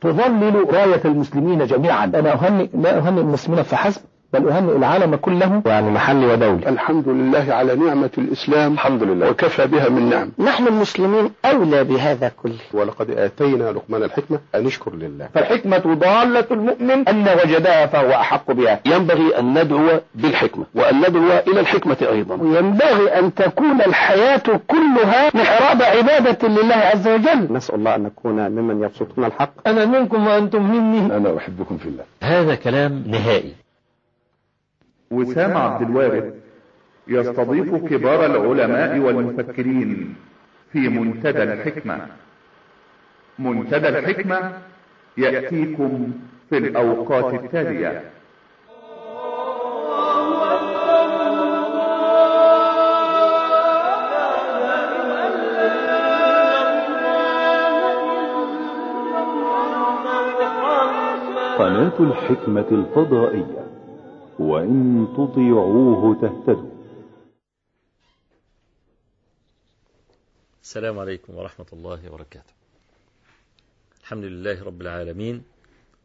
تظلل 0.00 0.74
راية 0.74 1.00
المسلمين 1.04 1.66
جميعا. 1.66 2.04
أنا 2.04 2.32
أهنئ 2.32 2.68
لا 2.74 2.98
أهنئ 2.98 3.20
المسلمين 3.20 3.62
فحسب 3.62 4.00
بل 4.32 4.48
أهنئ 4.48 4.76
العالم 4.76 5.16
كله 5.16 5.62
يعني 5.66 5.90
محلي 5.90 6.26
ودولي 6.26 6.68
الحمد 6.68 7.08
لله 7.08 7.46
على 7.48 7.76
نعمة 7.76 8.10
الإسلام 8.18 8.72
الحمد 8.72 9.02
لله. 9.02 9.30
وكفى 9.30 9.66
بها 9.66 9.88
من 9.88 10.10
نعم. 10.10 10.30
نحن 10.38 10.66
المسلمين 10.66 11.30
أولى 11.44 11.84
بهذا 11.84 12.32
كله. 12.42 12.58
ولقد 12.72 13.10
آتينا 13.10 13.72
لقمان 13.72 14.02
الحكمة 14.02 14.38
أن 14.54 14.66
اشكر 14.66 14.94
لله. 14.94 15.28
فالحكمة 15.34 15.78
ضالة 15.94 16.44
المؤمن 16.50 17.08
أن 17.08 17.28
وجدها 17.44 17.86
فهو 17.86 18.10
أحق 18.10 18.52
بها. 18.52 18.80
ينبغي 18.86 19.38
أن 19.38 19.62
ندعو 19.62 20.00
بالحكمة 20.14 20.64
وأن 20.74 20.98
ندعو 20.98 21.38
إلى 21.48 21.60
الحكمة 21.60 21.96
أيضا. 22.02 22.34
وينبغي 22.34 23.18
أن 23.18 23.34
تكون 23.34 23.80
الحياة 23.80 24.42
كلها 24.66 25.30
محراب 25.34 25.82
عبادة 25.82 26.48
لله 26.48 26.74
عز 26.74 27.08
وجل. 27.08 27.48
نسأل 27.50 27.74
الله 27.74 27.94
أن 27.94 28.02
نكون 28.02 28.50
ممن 28.50 28.82
يبسطون 28.82 29.24
الحق. 29.24 29.68
أنا 29.68 29.84
منكم 29.84 30.26
وأنتم 30.26 30.70
مني. 30.70 31.16
أنا 31.16 31.36
أحبكم 31.36 31.76
في 31.76 31.88
الله. 31.88 32.04
هذا 32.22 32.54
كلام 32.54 33.04
نهائي. 33.06 33.67
وسام 35.10 35.56
عبد 35.56 35.90
الوارث 35.90 36.34
يستضيف 37.08 37.74
كبار 37.74 38.26
العلماء 38.26 38.98
والمفكرين 38.98 40.14
في 40.72 40.88
منتدى 40.88 41.42
الحكمة. 41.42 42.06
منتدى 43.38 43.88
الحكمة 43.88 44.52
يأتيكم 45.16 46.12
في 46.50 46.58
الأوقات 46.58 47.34
التالية. 47.34 48.02
قناة 61.58 61.92
الحكمة 62.00 62.66
الفضائية. 62.72 63.67
وإن 64.38 65.08
تطيعوه 65.16 66.14
تهتدوا. 66.14 66.78
السلام 70.62 70.98
عليكم 70.98 71.34
ورحمة 71.34 71.66
الله 71.72 72.08
وبركاته. 72.08 72.52
الحمد 74.00 74.24
لله 74.24 74.64
رب 74.64 74.80
العالمين 74.80 75.42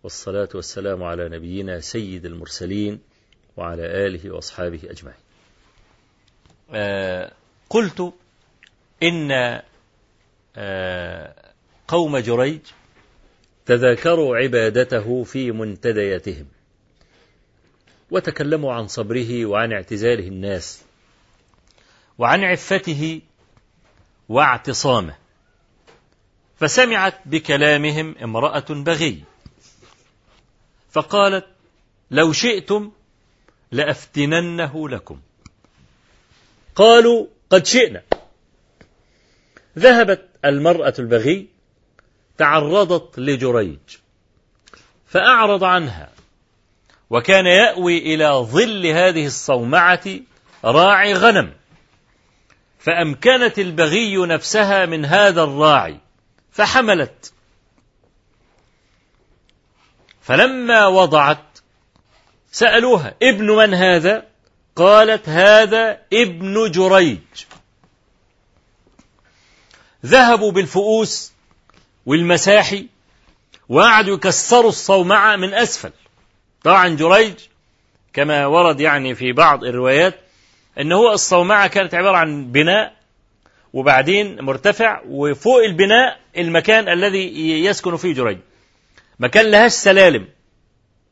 والصلاة 0.04 0.50
والسلام 0.56 1.04
على 1.04 1.30
نبينا 1.30 1.80
سيد 1.80 2.26
المرسلين 2.26 3.00
وعلى 3.58 4.08
آله 4.08 4.32
وأصحابه 4.32 4.80
أجمعين. 4.84 5.20
آه 6.74 7.32
قلت 7.70 8.14
إن 9.04 9.62
آه 10.56 11.36
قوم 11.88 12.18
جريج 12.18 12.62
تذاكروا 13.66 14.38
عبادته 14.38 15.24
في 15.24 15.52
منتدياتهم. 15.52 16.46
وتكلموا 18.14 18.74
عن 18.74 18.88
صبره 18.88 19.46
وعن 19.46 19.74
اعتزاله 19.74 20.28
الناس 20.28 20.82
وعن 22.18 22.44
عفته 22.44 23.22
واعتصامه. 24.30 25.16
فسمعت 26.60 27.16
بكلامهم 27.26 28.16
امرأة 28.24 28.66
بغي. 28.70 29.24
فقالت 30.92 31.46
لو 32.12 32.34
شئتم 32.34 32.92
لأفتننه 33.72 34.90
لكم. 34.90 35.22
قالوا 36.76 37.28
قد 37.50 37.66
شئنا. 37.66 38.04
ذهبت 39.78 40.30
المرأة 40.46 40.94
البغي 41.00 41.48
تعرضت 42.38 43.20
لجريج 43.20 43.98
فأعرض 45.08 45.64
عنها. 45.64 46.13
وكان 47.10 47.46
يأوي 47.46 47.98
إلى 47.98 48.28
ظل 48.28 48.88
هذه 48.88 49.26
الصومعة 49.26 50.04
راعي 50.66 51.14
غنم 51.14 51.54
فأمكنت 52.80 53.60
البغي 53.60 54.26
نفسها 54.26 54.86
من 54.86 55.06
هذا 55.06 55.44
الراعي 55.44 56.00
فحملت. 56.52 57.34
فلما 60.22 60.88
وضعت 60.88 61.60
سألوها 62.52 63.16
ابن 63.24 63.52
من 63.52 63.74
هذا؟ 63.74 64.28
قالت 64.76 65.30
هذا 65.30 66.02
ابن 66.14 66.72
جريج. 66.72 67.20
ذهبوا 70.06 70.52
بالفؤوس 70.52 71.32
والمساحي 72.06 72.88
وقعدوا 73.70 74.16
يكسروا 74.16 74.70
الصومعة 74.70 75.36
من 75.36 75.54
أسفل. 75.54 75.92
طبعا 76.64 76.88
جريج 76.88 77.34
كما 78.14 78.46
ورد 78.46 78.80
يعني 78.80 79.16
في 79.16 79.32
بعض 79.32 79.64
الروايات 79.64 80.16
ان 80.80 80.92
هو 80.92 81.12
الصومعة 81.12 81.68
كانت 81.68 81.96
عبارة 81.96 82.18
عن 82.18 82.52
بناء 82.52 82.94
وبعدين 83.74 84.42
مرتفع 84.42 85.02
وفوق 85.08 85.64
البناء 85.64 86.20
المكان 86.38 86.90
الذي 86.90 87.50
يسكن 87.66 87.98
فيه 87.98 88.14
جريج. 88.14 88.38
ما 89.20 89.28
كان 89.28 89.46
لهاش 89.52 89.72
سلالم 89.72 90.28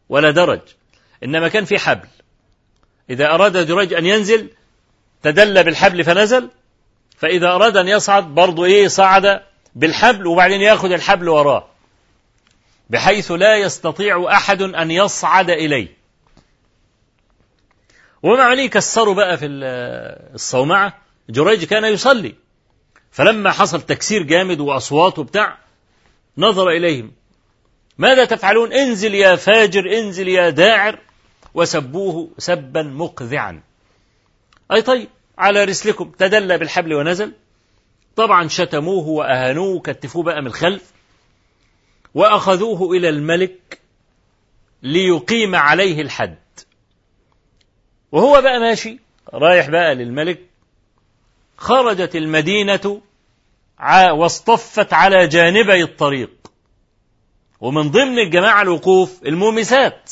ولا 0.09 0.31
درج 0.31 0.59
إنما 1.23 1.47
كان 1.47 1.65
في 1.65 1.79
حبل. 1.79 2.07
إذا 3.09 3.25
أراد 3.25 3.67
جريج 3.67 3.93
أن 3.93 4.05
ينزل 4.05 4.49
تدلى 5.23 5.63
بالحبل 5.63 6.03
فنزل 6.03 6.49
فإذا 7.17 7.47
أراد 7.47 7.77
أن 7.77 7.87
يصعد 7.87 8.35
برضه 8.35 8.65
إيه 8.65 8.87
صعد 8.87 9.41
بالحبل 9.75 10.27
وبعدين 10.27 10.61
يأخذ 10.61 10.91
الحبل 10.91 11.29
وراه. 11.29 11.70
بحيث 12.91 13.31
لا 13.31 13.55
يستطيع 13.55 14.31
أحد 14.31 14.61
أن 14.61 14.91
يصعد 14.91 15.49
إليه. 15.49 15.87
ومع 18.23 18.43
عليه 18.43 18.69
كسروا 18.69 19.13
بقى 19.13 19.37
في 19.37 19.45
الصومعة. 20.33 20.97
جريج 21.29 21.63
كان 21.63 21.85
يصلي. 21.85 22.35
فلما 23.11 23.51
حصل 23.51 23.81
تكسير 23.81 24.23
جامد 24.23 24.59
وأصوات 24.59 25.19
وبتاع 25.19 25.57
نظر 26.37 26.69
إليهم. 26.69 27.11
ماذا 27.97 28.25
تفعلون؟ 28.25 28.73
انزل 28.73 29.15
يا 29.15 29.35
فاجر 29.35 29.97
انزل 29.97 30.27
يا 30.27 30.49
داعر. 30.49 30.99
وسبوه 31.53 32.29
سبا 32.37 32.83
مقذعا. 32.83 33.61
أي 34.71 34.81
طيب 34.81 35.09
على 35.37 35.63
رسلكم. 35.63 36.11
تدلى 36.19 36.57
بالحبل 36.57 36.93
ونزل. 36.93 37.33
طبعا 38.15 38.47
شتموه 38.47 39.07
وأهانوه 39.07 39.75
وكتفوه 39.75 40.23
بقى 40.23 40.41
من 40.41 40.47
الخلف. 40.47 40.91
وأخذوه 42.13 42.97
إلى 42.97 43.09
الملك 43.09 43.79
ليقيم 44.83 45.55
عليه 45.55 46.01
الحد. 46.01 46.37
وهو 48.11 48.41
بقى 48.41 48.59
ماشي 48.59 48.99
رايح 49.33 49.69
بقى 49.69 49.95
للملك 49.95 50.39
خرجت 51.57 52.15
المدينة 52.15 53.01
واصطفت 54.13 54.93
على 54.93 55.27
جانبي 55.27 55.83
الطريق. 55.83 56.31
ومن 57.61 57.91
ضمن 57.91 58.19
الجماعة 58.19 58.61
الوقوف 58.61 59.23
المومسات. 59.25 60.11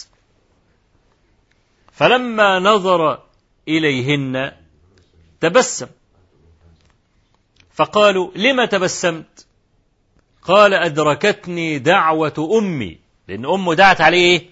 فلما 1.92 2.60
نظر 2.60 3.24
إليهن 3.68 4.52
تبسم. 5.42 5.88
فقالوا 7.74 8.32
لم 8.36 8.66
تبسمت؟ 8.66 9.46
قال 10.50 10.74
أدركتني 10.74 11.80
دعوة 11.80 12.58
أمي. 12.58 12.98
لأن 13.28 13.46
أمه 13.46 13.74
دعت 13.74 14.02
عليه 14.02 14.40
إيه؟ 14.40 14.46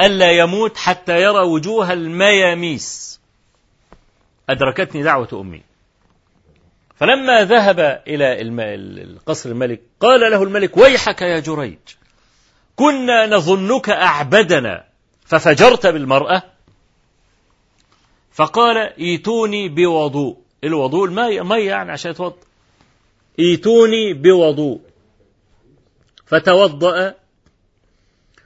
ألا 0.00 0.30
يموت 0.30 0.76
حتى 0.76 1.22
يرى 1.22 1.38
وجوه 1.38 1.92
المياميس. 1.92 3.20
أدركتني 4.50 5.02
دعوة 5.02 5.28
أمي. 5.32 5.62
فلما 6.96 7.44
ذهب 7.44 8.02
إلى 8.06 8.42
القصر 9.02 9.50
الملك 9.50 9.80
قال 10.00 10.20
له 10.20 10.42
الملك 10.42 10.76
ويحك 10.76 11.22
يا 11.22 11.40
جريج 11.40 11.78
كنا 12.76 13.26
نظنك 13.26 13.90
أعبدنا 13.90 14.84
ففجرت 15.26 15.86
بالمرأة. 15.86 16.42
فقال 18.32 18.76
إيتوني 18.98 19.68
بوضوء. 19.68 20.36
الوضوء 20.64 21.04
الماء 21.06 21.42
مية 21.42 21.70
يعني 21.70 21.92
عشان 21.92 22.10
يتوضأ. 22.10 22.36
إيتوني 23.38 24.12
بوضوء. 24.12 24.91
فتوضأ 26.32 27.14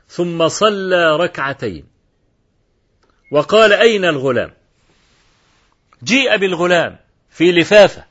ثم 0.09 0.49
صلى 0.49 1.17
ركعتين. 1.17 1.85
وقال 3.31 3.73
أين 3.73 4.05
الغلام؟ 4.05 4.53
جيء 6.05 6.37
بالغلام 6.37 6.99
في 7.31 7.53
لفافة 7.53 8.05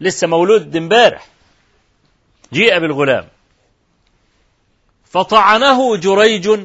لسه 0.00 0.26
مولود 0.26 0.76
امبارح. 0.76 1.28
جيء 2.52 2.78
بالغلام. 2.78 3.28
فطعنه 5.04 5.96
جريج 5.96 6.60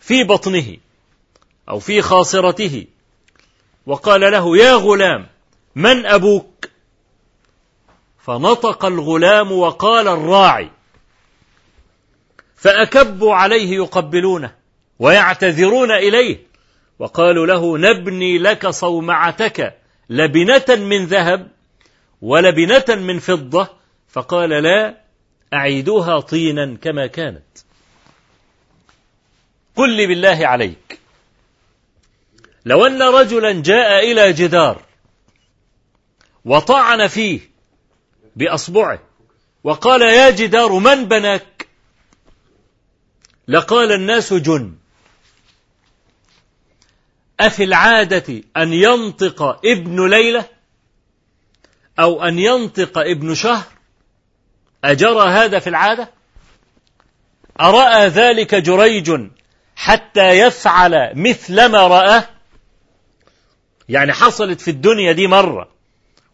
في 0.00 0.24
بطنه 0.24 0.76
أو 1.68 1.78
في 1.78 2.02
خاصرته. 2.02 2.86
وقال 3.86 4.20
له 4.20 4.56
يا 4.56 4.74
غلام 4.74 5.26
من 5.74 6.06
أبوك؟ 6.06 6.68
فنطق 8.18 8.84
الغلام 8.84 9.52
وقال 9.52 10.08
الراعي 10.08 10.77
فأكبوا 12.58 13.34
عليه 13.34 13.76
يقبلونه 13.76 14.54
ويعتذرون 14.98 15.90
إليه. 15.90 16.38
وقالوا 16.98 17.46
له 17.46 17.78
نبني 17.78 18.38
لك 18.38 18.66
صومعتك 18.66 19.78
لبنة 20.10 20.64
من 20.68 21.04
ذهب 21.06 21.48
ولبنة 22.22 22.84
من 22.88 23.18
فضة. 23.18 23.68
فقال 24.08 24.50
لا 24.50 24.94
أعيدوها 25.54 26.20
طينا 26.20 26.76
كما 26.82 27.06
كانت. 27.06 27.42
قل 29.76 29.90
لي 29.90 30.06
بالله 30.06 30.46
عليك 30.46 30.98
لو 32.64 32.86
أن 32.86 33.02
رجلا 33.02 33.62
جاء 33.62 34.12
إلى 34.12 34.32
جدار 34.32 34.82
وطعن 36.44 37.06
فيه 37.06 37.40
بأصبعه 38.36 38.98
وقال 39.64 40.02
يا 40.02 40.30
جدار 40.30 40.72
من 40.72 41.04
بناك؟ 41.04 41.57
لقال 43.48 43.92
الناس 43.92 44.34
جن. 44.34 44.74
أفي 47.40 47.64
العادة 47.64 48.42
أن 48.56 48.72
ينطق 48.72 49.42
ابن 49.66 50.10
ليلة 50.10 50.44
أو 51.98 52.22
أن 52.24 52.38
ينطق 52.38 52.98
ابن 52.98 53.34
شهر؟ 53.34 53.64
أجرى 54.84 55.28
هذا 55.28 55.58
في 55.58 55.66
العادة؟ 55.68 56.10
أرأى 57.60 58.08
ذلك 58.08 58.54
جريج 58.54 59.20
حتى 59.76 60.30
يفعل 60.30 61.12
مثل 61.14 61.66
ما 61.66 61.86
رآه 61.86 62.28
يعني 63.88 64.12
حصلت 64.12 64.60
في 64.60 64.70
الدنيا 64.70 65.12
دي 65.12 65.26
مرة 65.26 65.68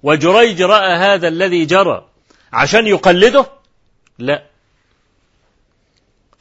وجريج 0.03 0.63
رأى 0.63 0.97
هذا 0.97 1.29
الذي 1.29 1.65
جرى 1.65 2.09
عشان 2.53 2.87
يقلده؟ 2.87 3.47
لا. 4.19 4.54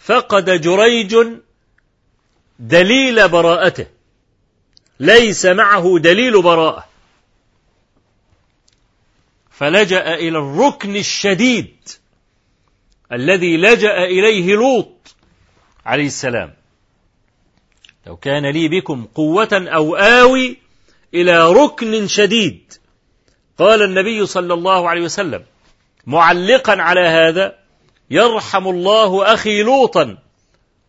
فقد 0.06 0.62
جريج 0.62 1.16
دليل 2.60 3.30
براءته. 3.30 3.86
ليس 5.00 5.46
معه 5.46 6.00
دليل 6.00 6.42
براءة. 6.42 6.88
فلجأ 9.52 10.14
إلى 10.14 10.38
الركن 10.38 10.96
الشديد 10.96 11.76
الذي 13.12 13.58
لجأ 13.58 14.04
إليه 14.04 14.56
لوط 14.56 15.16
عليه 15.86 16.06
السلام. 16.06 16.54
لو 18.08 18.18
كان 18.18 18.46
لي 18.46 18.68
بكم 18.68 19.06
قوة 19.06 19.50
أو 19.54 19.96
آوي 19.96 20.58
إلى 21.14 21.52
ركن 21.52 22.08
شديد. 22.08 22.74
قال 23.58 23.82
النبي 23.82 24.26
صلى 24.26 24.54
الله 24.54 24.90
عليه 24.90 25.02
وسلم 25.02 25.46
معلقا 26.08 26.82
على 26.82 27.02
هذا 27.02 27.63
يرحم 28.14 28.68
الله 28.68 29.34
أخي 29.34 29.64
لوطا. 29.64 30.18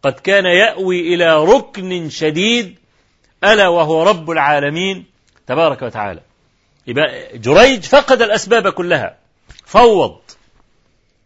قد 0.03 0.13
كان 0.13 0.45
يأوي 0.45 1.15
إلى 1.15 1.45
ركن 1.45 2.11
شديد. 2.11 2.79
ألا 3.45 3.69
وهو 3.69 4.03
رب 4.03 4.31
العالمين. 4.31 5.07
تبارك 5.47 5.83
وتعالى. 5.83 6.21
يبقى 6.87 7.39
جريج 7.39 7.83
فقد 7.83 8.23
الأسباب 8.23 8.69
كلها. 8.69 9.19
فوض. 9.67 10.21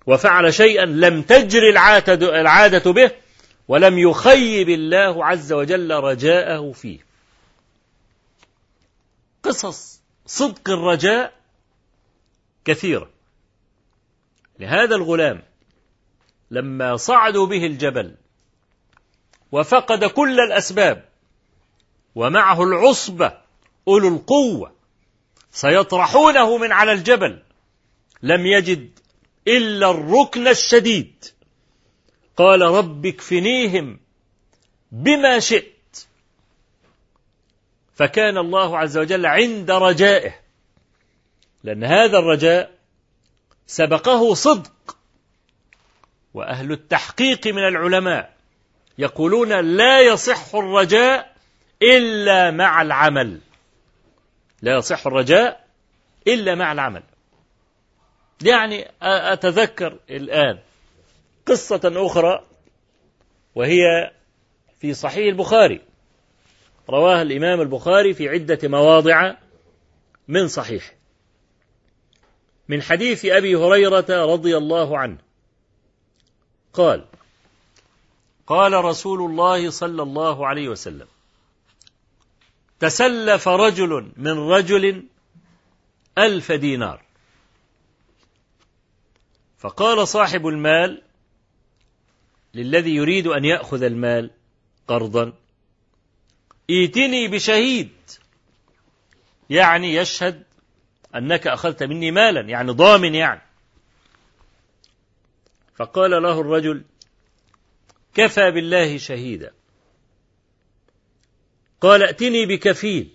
وفعل 0.06 0.54
شيئا 0.54 0.84
لم 0.84 1.22
تجري 1.22 1.70
العادة, 1.70 2.40
العادة 2.40 2.92
به. 2.92 3.10
ولم 3.68 3.98
يخيب 3.98 4.68
الله 4.68 5.26
عز 5.26 5.52
وجل 5.52 5.90
رجاءه 5.90 6.72
فيه. 6.72 6.98
قصص 9.42 10.00
صدق 10.26 10.70
الرجاء 10.70 11.32
كثيرة. 12.64 13.08
لهذا 14.58 14.94
الغلام 14.94 15.47
لما 16.50 16.96
صعدوا 16.96 17.46
به 17.46 17.66
الجبل 17.66 18.14
وفقد 19.52 20.04
كل 20.04 20.40
الأسباب 20.40 21.08
ومعه 22.14 22.62
العصبة 22.62 23.38
أولو 23.88 24.08
القوة 24.08 24.72
سيطرحونه 25.50 26.58
من 26.58 26.72
على 26.72 26.92
الجبل 26.92 27.42
لم 28.22 28.46
يجد 28.46 28.90
إلا 29.48 29.90
الركن 29.90 30.48
الشديد. 30.48 31.24
قال 32.36 32.62
رب 32.62 33.06
اكفنيهم 33.06 34.00
بما 34.92 35.38
شئت. 35.38 36.06
فكان 37.94 38.38
الله 38.38 38.78
عز 38.78 38.98
وجل 38.98 39.26
عند 39.26 39.70
رجائه 39.70 40.34
لأن 41.64 41.84
هذا 41.84 42.18
الرجاء 42.18 42.78
سبقه 43.66 44.34
صدق. 44.34 44.97
وأهل 46.38 46.72
التحقيق 46.72 47.46
من 47.46 47.68
العلماء 47.68 48.34
يقولون 48.98 49.60
لا 49.76 50.00
يصح 50.00 50.54
الرجاء 50.54 51.34
إلا 51.82 52.50
مع 52.50 52.82
العمل. 52.82 53.40
لا 54.62 54.76
يصح 54.76 55.06
الرجاء 55.06 55.64
إلا 56.26 56.54
مع 56.54 56.72
العمل. 56.72 57.02
يعني 58.42 58.90
أتذكر 59.02 59.98
الآن 60.10 60.58
قصة 61.46 61.80
أخرى 61.84 62.44
وهي 63.54 64.10
في 64.80 64.94
صحيح 64.94 65.26
البخاري. 65.26 65.80
رواها 66.90 67.22
الإمام 67.22 67.60
البخاري 67.60 68.14
في 68.14 68.28
عدة 68.28 68.58
مواضع 68.68 69.34
من 70.28 70.48
صحيح. 70.48 70.94
من 72.68 72.82
حديث 72.82 73.24
أبي 73.24 73.56
هريرة 73.56 74.06
رضي 74.32 74.56
الله 74.56 74.98
عنه. 74.98 75.27
قال 76.78 77.04
قال 78.46 78.72
رسول 78.72 79.30
الله 79.30 79.70
صلى 79.70 80.02
الله 80.02 80.46
عليه 80.46 80.68
وسلم 80.68 81.06
تسلف 82.80 83.48
رجل 83.48 84.12
من 84.16 84.38
رجل 84.38 85.04
ألف 86.18 86.52
دينار. 86.52 87.02
فقال 89.58 90.08
صاحب 90.08 90.46
المال 90.46 91.02
للذي 92.54 92.94
يريد 92.94 93.26
أن 93.26 93.44
يأخذ 93.44 93.82
المال 93.82 94.30
قرضا 94.88 95.32
ائتني 96.70 97.28
بشهيد. 97.28 97.90
يعني 99.50 99.94
يشهد 99.94 100.42
أنك 101.14 101.46
أخذت 101.46 101.82
مني 101.82 102.10
مالا 102.10 102.40
يعني 102.40 102.72
ضامن 102.72 103.14
يعني. 103.14 103.47
فقال 105.78 106.10
له 106.10 106.40
الرجل 106.40 106.84
كفى 108.14 108.50
بالله 108.50 108.98
شهيدا. 108.98 109.52
قال 111.80 112.02
ائتني 112.02 112.46
بكفيل. 112.46 113.10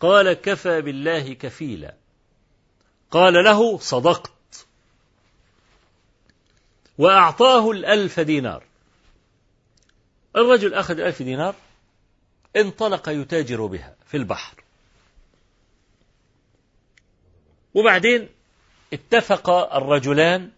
قال 0.00 0.32
كفى 0.32 0.80
بالله 0.80 1.32
كفيلا. 1.34 1.94
قال 3.10 3.44
له 3.44 3.78
صدقت. 3.78 4.66
وأعطاه 6.98 7.70
الألف 7.70 8.20
دينار. 8.20 8.64
الرجل 10.36 10.74
أخذ 10.74 10.98
الألف 10.98 11.22
دينار 11.22 11.54
انطلق 12.56 13.08
يتاجر 13.08 13.66
بها 13.66 13.96
في 14.06 14.16
البحر. 14.16 14.64
وبعدين 17.74 18.28
اتفق 18.92 19.50
الرجلان 19.50 20.50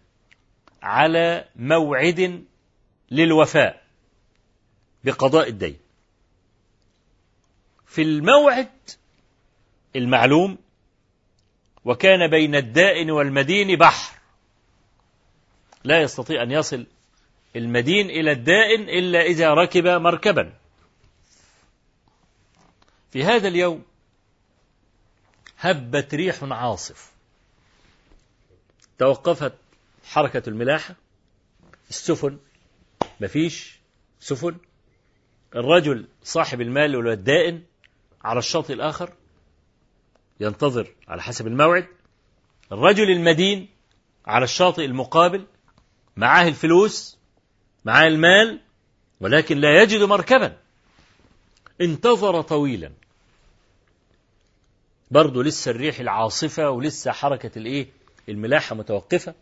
على 0.83 1.45
موعد 1.55 2.43
للوفاء 3.11 3.83
بقضاء 5.03 5.49
الدين. 5.49 5.77
في 7.87 8.01
الموعد 8.01 8.69
المعلوم 9.95 10.57
وكان 11.85 12.29
بين 12.29 12.55
الدائن 12.55 13.11
والمدين 13.11 13.77
بحر. 13.77 14.17
لا 15.83 16.01
يستطيع 16.01 16.43
أن 16.43 16.51
يصل 16.51 16.85
المدين 17.55 18.09
إلى 18.09 18.31
الدائن 18.31 18.81
إلا 18.81 19.21
إذا 19.21 19.53
ركب 19.53 19.87
مركبا. 19.87 20.53
في 23.11 23.23
هذا 23.23 23.47
اليوم 23.47 23.83
هبت 25.59 26.13
ريح 26.13 26.43
عاصف. 26.43 27.11
توقفت 28.99 29.62
حركة 30.03 30.49
الملاحة 30.49 30.95
السفن 31.89 32.37
مفيش 33.21 33.79
سفن. 34.19 34.55
الرجل 35.55 36.07
صاحب 36.23 36.61
المال 36.61 36.95
والدائن 36.95 37.63
على 38.23 38.39
الشاطئ 38.39 38.73
الآخر 38.73 39.13
ينتظر 40.39 40.93
على 41.07 41.21
حسب 41.21 41.47
الموعد. 41.47 41.87
الرجل 42.71 43.11
المدين 43.11 43.69
على 44.25 44.43
الشاطئ 44.43 44.85
المقابل 44.85 45.45
معاه 46.17 46.47
الفلوس 46.47 47.17
معاه 47.85 48.07
المال 48.07 48.59
ولكن 49.19 49.57
لا 49.57 49.81
يجد 49.81 50.01
مركبا. 50.03 50.57
انتظر 51.81 52.41
طويلا. 52.41 52.91
برضه 55.11 55.43
لسه 55.43 55.71
الريح 55.71 55.99
العاصفة 55.99 56.69
ولسه 56.69 57.11
حركة 57.11 57.51
الإيه؟ 57.57 57.87
الملاحة 58.29 58.75
متوقفة. 58.75 59.33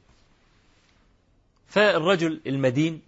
فالرجل 1.72 2.41
المدين 2.47 3.01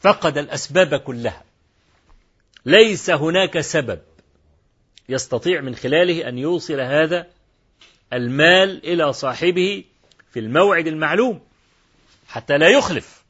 فقد 0.00 0.38
الأسباب 0.38 0.94
كلها. 0.94 1.44
ليس 2.64 3.10
هناك 3.10 3.60
سبب 3.60 4.00
يستطيع 5.08 5.60
من 5.60 5.74
خلاله 5.74 6.28
أن 6.28 6.38
يوصل 6.38 6.80
هذا 6.80 7.26
المال 8.12 8.84
إلى 8.84 9.12
صاحبه 9.12 9.84
في 10.30 10.38
الموعد 10.40 10.86
المعلوم 10.86 11.40
حتى 12.28 12.58
لا 12.58 12.68
يخلف. 12.68 13.24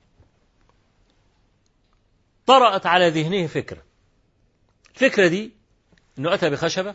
طرأت 2.47 2.87
على 2.87 3.09
ذهنه 3.09 3.47
فكرة. 3.47 3.83
الفكرة 4.95 5.29
دي 5.29 5.53
أنه 6.19 6.35
أتى 6.35 6.51
بخشبة 6.51 6.95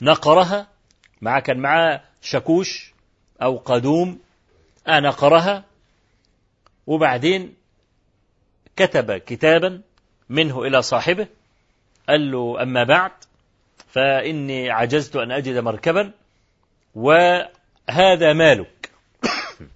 نقرها 0.00 0.68
مع 1.20 1.40
كان 1.40 1.58
معاه 1.58 2.04
شاكوش 2.22 2.92
أو 3.42 3.56
قدوم 3.56 4.25
آه 4.86 5.00
نقرها 5.00 5.64
وبعدين 6.86 7.54
كتب 8.76 9.12
كتابا 9.16 9.82
منه 10.28 10.62
إلى 10.62 10.82
صاحبه 10.82 11.28
قال 12.08 12.30
له 12.30 12.62
أما 12.62 12.84
بعد 12.84 13.12
فإني 13.88 14.70
عجزت 14.70 15.16
أن 15.16 15.32
أجد 15.32 15.58
مركبا 15.58 16.12
وهذا 16.94 18.32
مالك. 18.32 18.90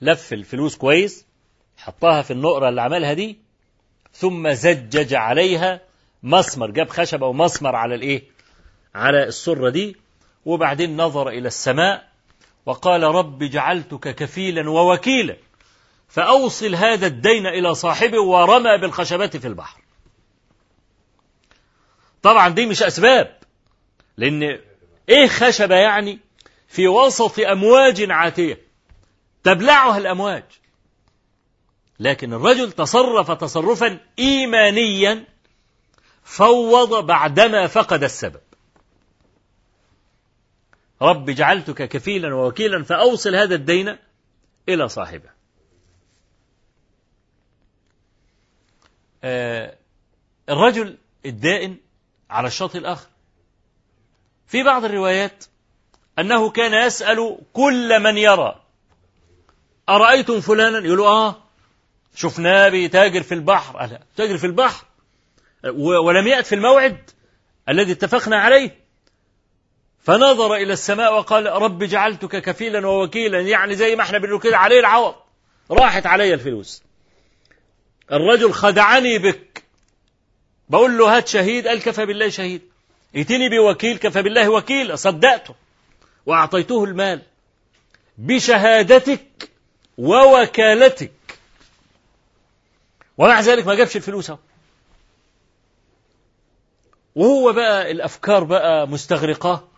لف 0.00 0.32
الفلوس 0.32 0.76
كويس 0.76 1.26
حطها 1.76 2.22
في 2.22 2.30
النقرة 2.30 2.68
اللي 2.68 2.82
عملها 2.82 3.12
دي 3.12 3.38
ثم 4.12 4.52
زجج 4.52 5.14
عليها 5.14 5.80
مسمر 6.22 6.70
جاب 6.70 6.88
خشبة 6.88 7.26
ومسمر 7.26 7.76
على 7.76 7.94
الإيه؟ 7.94 8.22
على 8.94 9.24
السرة 9.24 9.70
دي 9.70 9.96
وبعدين 10.44 10.96
نظر 10.96 11.28
إلى 11.28 11.48
السماء 11.48 12.09
وقال 12.66 13.02
رب 13.02 13.44
جعلتك 13.44 14.14
كفيلا 14.14 14.70
ووكيلا. 14.70 15.36
فأوصل 16.08 16.74
هذا 16.74 17.06
الدين 17.06 17.46
إلى 17.46 17.74
صاحبه 17.74 18.20
ورمى 18.22 18.78
بالخشبة 18.78 19.26
في 19.26 19.46
البحر. 19.46 19.80
طبعا 22.22 22.48
دي 22.48 22.66
مش 22.66 22.82
أسباب 22.82 23.38
لأن 24.16 24.58
إيه 25.08 25.26
خشبة 25.28 25.74
يعني؟ 25.74 26.18
في 26.68 26.88
وسط 26.88 27.38
أمواج 27.40 28.10
عاتية 28.10 28.60
تبلعها 29.44 29.98
الأمواج. 29.98 30.44
لكن 32.00 32.32
الرجل 32.32 32.72
تصرف 32.72 33.30
تصرفا 33.30 33.98
إيمانيا 34.18 35.24
فوض 36.24 37.06
بعدما 37.06 37.66
فقد 37.66 38.04
السبب. 38.04 38.40
رب 41.02 41.30
جعلتك 41.30 41.88
كفيلا 41.88 42.34
ووكيلا 42.34 42.84
فأوصل 42.84 43.34
هذا 43.34 43.54
الدين 43.54 43.96
إلى 44.68 44.88
صاحبه. 44.88 45.30
آه 49.24 49.76
الرجل 50.48 50.96
الدائن 51.26 51.76
على 52.30 52.46
الشاطئ 52.46 52.78
الآخر. 52.78 53.08
في 54.46 54.62
بعض 54.62 54.84
الروايات 54.84 55.44
أنه 56.18 56.50
كان 56.50 56.86
يسأل 56.86 57.38
كل 57.52 58.00
من 58.00 58.18
يرى 58.18 58.62
أرأيتم 59.88 60.40
فلانا؟ 60.40 60.86
يقولوا 60.86 61.08
آه 61.08 61.36
شفناه 62.14 62.68
بيتاجر 62.68 63.22
في 63.22 63.34
البحر. 63.34 63.84
ألا 63.84 64.00
تاجر 64.16 64.38
في 64.38 64.46
البحر؟ 64.46 64.86
ولم 65.74 66.26
يأت 66.26 66.46
في 66.46 66.54
الموعد 66.54 67.10
الذي 67.68 67.92
اتفقنا 67.92 68.36
عليه. 68.36 68.79
فنظر 70.02 70.54
إلى 70.54 70.72
السماء 70.72 71.14
وقال 71.14 71.46
رب 71.46 71.84
جعلتك 71.84 72.42
كفيلا 72.42 72.86
ووكيلا 72.86 73.40
يعني 73.40 73.74
زي 73.76 73.96
ما 73.96 74.02
إحنا 74.02 74.18
بنقول 74.18 74.40
كده 74.40 74.56
عليه 74.58 74.80
العوض. 74.80 75.14
راحت 75.70 76.06
علي 76.06 76.34
الفلوس. 76.34 76.82
الرجل 78.12 78.52
خدعني 78.52 79.18
بك. 79.18 79.64
بقول 80.68 80.98
له 80.98 81.16
هات 81.16 81.28
شهيد 81.28 81.68
قال 81.68 81.82
كفى 81.82 82.06
بالله 82.06 82.28
شهيد. 82.28 82.62
ائتني 83.16 83.48
بوكيل 83.48 83.98
كفى 83.98 84.22
بالله 84.22 84.48
وكيل 84.48 84.98
صدقته. 84.98 85.54
وأعطيته 86.26 86.84
المال. 86.84 87.22
بشهادتك 88.18 89.50
ووكالتك. 89.98 91.12
ومع 93.18 93.40
ذلك 93.40 93.66
ما 93.66 93.74
جابش 93.74 93.96
الفلوس 93.96 94.32
وهو 97.14 97.52
بقى 97.52 97.90
الأفكار 97.90 98.44
بقى 98.44 98.88
مستغرقاه 98.88 99.69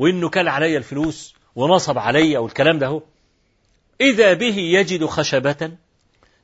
وإنه 0.00 0.28
كل 0.28 0.48
علي 0.48 0.76
الفلوس 0.76 1.34
ونصب 1.56 1.98
علي 1.98 2.36
والكلام 2.36 2.78
ده. 2.78 2.86
هو 2.86 3.02
إذا 4.00 4.34
به 4.34 4.56
يجد 4.56 5.04
خشبة 5.04 5.72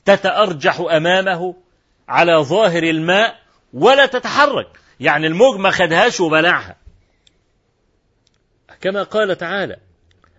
تتأرجح 0.04 0.80
أمامه 0.80 1.54
على 2.08 2.32
ظاهر 2.32 2.82
الماء 2.82 3.40
ولا 3.72 4.06
تتحرك 4.06 4.68
يعني 5.00 5.26
الموج 5.26 5.58
ما 5.58 5.70
خدهاش 5.70 6.20
وبلعها. 6.20 6.76
كما 8.80 9.02
قال 9.02 9.38
تعالى 9.38 9.76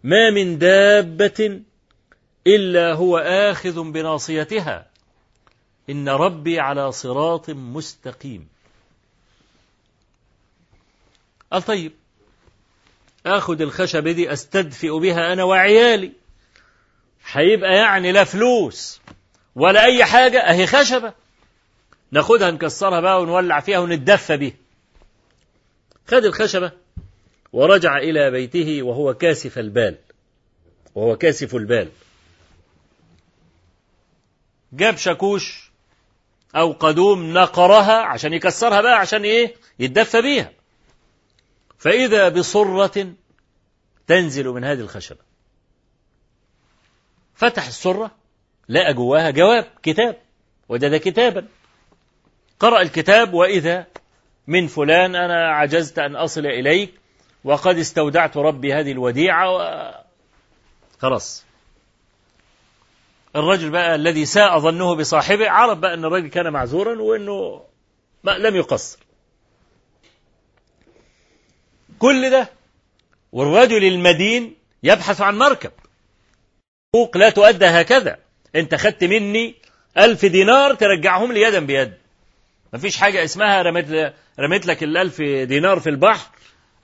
ما 0.04 0.30
من 0.30 0.58
دابة 0.58 1.62
إلا 2.48 2.94
هو 2.94 3.18
آخذ 3.18 3.92
بناصيتها. 3.92 4.88
إن 5.90 6.10
ربي 6.10 6.60
على 6.60 6.92
صراط 6.92 7.50
مستقيم. 7.50 8.48
قال 11.52 11.62
طيب 11.62 11.92
آخذ 13.28 13.62
الخشبة 13.62 14.12
دي 14.12 14.34
أستدفئ 14.34 15.00
بها 15.00 15.34
أنا 15.34 15.44
وعيالي. 15.44 16.12
هيبقى 17.32 17.74
يعني 17.76 18.12
لا 18.12 18.24
فلوس 18.24 19.02
ولا 19.56 19.84
أي 19.86 20.06
حاجة 20.06 20.40
أهي 20.40 20.68
خشبة. 20.68 21.14
ناخدها 22.12 22.52
نكسرها 22.52 23.00
بقى 23.00 23.22
ونولع 23.22 23.60
فيها 23.60 23.80
ونتدفى 23.80 24.38
بيها. 24.38 24.54
خد 26.08 26.26
الخشبة 26.26 26.72
ورجع 27.54 27.98
إلى 27.98 28.32
بيته 28.32 28.84
وهو 28.84 29.14
كاسف 29.14 29.58
البال. 29.60 29.96
وهو 30.96 31.16
كاسف 31.18 31.56
البال. 31.56 31.90
جاب 34.74 34.98
شاكوش 34.98 35.72
أو 36.56 36.72
قدوم 36.72 37.34
نقرها 37.34 38.02
عشان 38.02 38.34
يكسرها 38.34 38.82
بقى 38.82 39.00
عشان 39.00 39.24
إيه؟ 39.24 39.56
يتدفى 39.80 40.22
بيها. 40.22 40.52
فإذا 41.78 42.30
بصرة 42.30 43.14
تنزل 44.08 44.48
من 44.48 44.64
هذه 44.64 44.80
الخشبة. 44.80 45.20
فتح 47.36 47.68
السرة 47.68 48.12
لقى 48.70 48.94
جواها 48.94 49.30
جواب 49.30 49.66
كتاب 49.84 50.18
وجد 50.70 50.96
كتابا. 50.96 51.48
قرأ 52.60 52.82
الكتاب 52.82 53.34
وإذا 53.34 53.86
من 54.48 54.68
فلان 54.68 55.16
أنا 55.16 55.48
عجزت 55.52 56.00
أن 56.00 56.16
أصل 56.16 56.46
إليك 56.46 56.94
وقد 57.44 57.78
استودعت 57.78 58.38
ربي 58.38 58.74
هذه 58.74 58.92
الوديعة 58.92 59.52
و... 59.56 59.92
خلاص. 61.00 61.46
الرجل 63.36 63.70
بقى 63.70 63.96
الذي 63.96 64.26
ساء 64.26 64.60
ظنه 64.60 64.96
بصاحبه 64.96 65.50
عرف 65.50 65.78
بقى 65.78 65.94
أن 65.94 66.06
الرجل 66.06 66.28
كان 66.28 66.54
معذورا 66.54 67.02
وأنه 67.02 67.64
ما 68.24 68.32
لم 68.32 68.56
يقصر. 68.56 69.00
كل 72.00 72.30
ده 72.30 72.50
والرجل 73.32 73.84
المدين 73.84 74.56
يبحث 74.84 75.22
عن 75.22 75.38
مركب. 75.38 75.72
حقوق 76.94 77.18
لا 77.18 77.30
تؤدى 77.30 77.66
هكذا. 77.66 78.18
انت 78.56 78.76
خدت 78.76 79.04
مني 79.04 79.56
ألف 79.98 80.26
دينار 80.26 80.74
ترجعهم 80.74 81.32
لي 81.32 81.42
يدا 81.42 81.60
بيد. 81.60 81.94
مفيش 82.74 82.98
حاجة 82.98 83.24
اسمها 83.24 83.62
رميت, 83.62 84.14
رميت 84.40 84.66
لك 84.66 84.84
الألف 84.84 85.22
دينار 85.22 85.80
في 85.80 85.90
البحر 85.90 86.30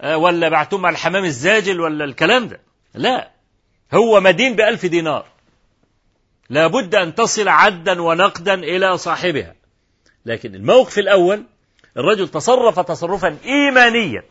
ولا 0.04 0.50
بعتهم 0.50 0.86
على 0.86 0.94
الحمام 0.94 1.26
الزاجل 1.26 1.82
ولا 1.82 2.06
الكلام 2.06 2.48
ده. 2.48 2.60
لا. 2.94 3.32
هو 3.94 4.20
مدين 4.20 4.56
بألف 4.56 4.86
دينار. 4.86 5.26
لابد 6.50 6.96
أن 6.96 7.16
تصل 7.16 7.48
عدا 7.48 8.02
ونقدا 8.02 8.54
إلى 8.54 8.98
صاحبها. 8.98 9.56
لكن 10.26 10.56
الموقف 10.56 11.00
الأول 11.00 11.44
الرجل 11.98 12.28
تصرف 12.28 12.80
تصرفا 12.80 13.38
إيمانيا. 13.46 14.24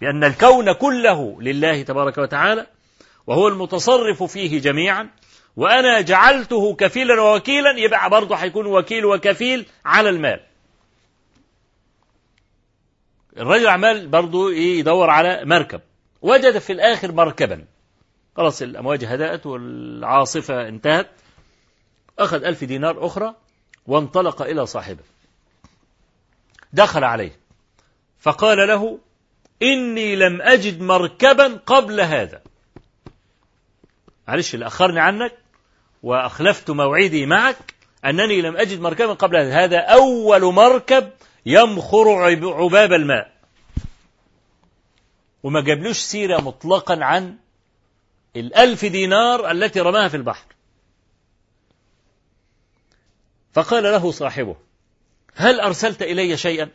بأن 0.00 0.24
الكون 0.24 0.72
كله 0.72 1.42
لله 1.42 1.82
تبارك 1.82 2.18
وتعالى 2.18 2.66
وهو 3.26 3.48
المتصرف 3.48 4.22
فيه 4.22 4.60
جميعا 4.60 5.10
وأنا 5.56 6.00
جعلته 6.00 6.74
كفيلا 6.74 7.20
ووكيلا 7.20 7.78
يبقى 7.78 8.10
برضه 8.10 8.36
هيكون 8.36 8.66
وكيل 8.66 9.04
وكفيل 9.04 9.66
على 9.84 10.08
المال. 10.08 10.40
الرجل 13.36 13.66
عمال 13.66 14.08
برضه 14.08 14.52
يدور 14.52 15.10
على 15.10 15.44
مركب. 15.44 15.80
وجد 16.22 16.58
في 16.58 16.72
الآخر 16.72 17.12
مركبا. 17.12 17.64
خلاص 18.36 18.62
الأمواج 18.62 19.04
هدأت 19.04 19.46
والعاصفة 19.46 20.68
انتهت. 20.68 21.10
أخذ 22.18 22.44
ألف 22.44 22.64
دينار 22.64 23.06
أخرى 23.06 23.34
وانطلق 23.86 24.42
إلى 24.42 24.66
صاحبه. 24.66 25.02
دخل 26.72 27.04
عليه. 27.04 27.38
فقال 28.18 28.68
له 28.68 28.98
إني 29.62 30.16
لم 30.16 30.42
أجد 30.42 30.80
مركبا 30.80 31.60
قبل 31.66 32.00
هذا. 32.00 32.42
معلش 34.28 34.54
اللي 34.54 34.66
أخرني 34.66 35.00
عنك 35.00 35.38
وأخلفت 36.02 36.70
موعدي 36.70 37.26
معك 37.26 37.74
أنني 38.04 38.40
لم 38.40 38.56
أجد 38.56 38.80
مركبا 38.80 39.12
قبل 39.12 39.36
هذا. 39.36 39.64
هذا 39.64 39.78
أول 39.78 40.54
مركب 40.54 41.10
يمخر 41.46 42.08
عباب 42.44 42.92
الماء. 42.92 43.32
وما 45.42 45.60
جابلوش 45.60 45.96
سيرة 45.96 46.40
مطلقا 46.40 46.98
عن 47.04 47.36
الألف 48.36 48.84
دينار 48.84 49.50
التي 49.50 49.80
رماها 49.80 50.08
في 50.08 50.16
البحر. 50.16 50.44
فقال 53.52 53.82
له 53.82 54.10
صاحبه 54.10 54.56
هل 55.34 55.60
أرسلت 55.60 56.02
إلي 56.02 56.36
شيئا؟ 56.36 56.70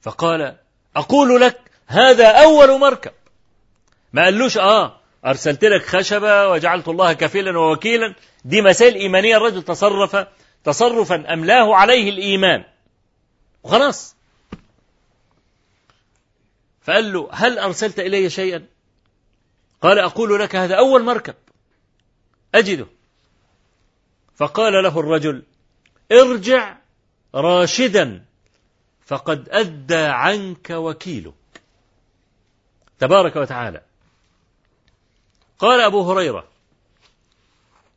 فقال 0.00 0.56
أقول 0.96 1.40
لك 1.40 1.60
هذا 1.86 2.26
أول 2.26 2.80
مركب. 2.80 3.12
ما 4.12 4.24
قالوش 4.24 4.58
آه 4.58 5.00
أرسلت 5.26 5.64
لك 5.64 5.86
خشبة 5.86 6.48
وجعلت 6.48 6.88
الله 6.88 7.12
كفيلا 7.12 7.58
ووكيلا. 7.58 8.14
دي 8.44 8.62
مسائل 8.62 8.94
إيمانية. 8.94 9.36
الرجل 9.36 9.62
تصرف 9.62 10.26
تصرفا 10.64 11.32
أملاه 11.32 11.74
عليه 11.74 12.10
الإيمان. 12.10 12.64
وخلاص. 13.62 14.16
فقال 16.82 17.12
له 17.12 17.28
هل 17.32 17.58
أرسلت 17.58 17.98
إلي 17.98 18.30
شيئا؟ 18.30 18.66
قال 19.82 19.98
أقول 19.98 20.40
لك 20.40 20.56
هذا 20.56 20.74
أول 20.74 21.02
مركب. 21.02 21.34
أجده. 22.54 22.86
فقال 24.36 24.72
له 24.72 25.00
الرجل 25.00 25.42
ارجع 26.12 26.76
راشدا. 27.34 28.24
فقد 29.06 29.48
أدى 29.48 30.04
عنك 30.04 30.70
وكيلك. 30.70 31.34
تبارك 32.98 33.36
وتعالى. 33.36 33.80
قال 35.58 35.80
أبو 35.80 36.12
هريرة 36.12 36.48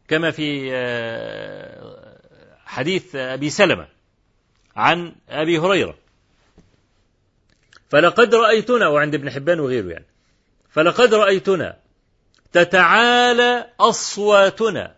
كما 0.07 0.31
في 0.31 0.69
آه، 0.73 2.17
حديث 2.65 3.15
أبي 3.15 3.49
سلمة 3.49 3.87
عن 4.75 5.15
أبي 5.29 5.59
هريرة. 5.59 5.95
فلقد 7.89 8.35
رأيتنا 8.35 8.87
وعند 8.87 9.15
ابن 9.15 9.29
حبان 9.29 9.59
وغيره 9.59 9.89
يعني 9.89 10.05
فلقد 10.69 11.13
رأيتنا 11.13 11.77
تتعالى 12.51 13.67
أصواتنا 13.79 14.95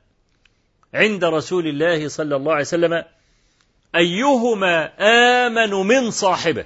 عند 0.93 1.25
رسول 1.25 1.67
الله 1.67 2.07
صلى 2.07 2.35
الله 2.35 2.51
عليه 2.51 2.61
وسلم 2.61 3.03
أيهما 3.95 4.91
آمن 5.47 5.69
من 5.69 6.11
صاحبه؟ 6.11 6.65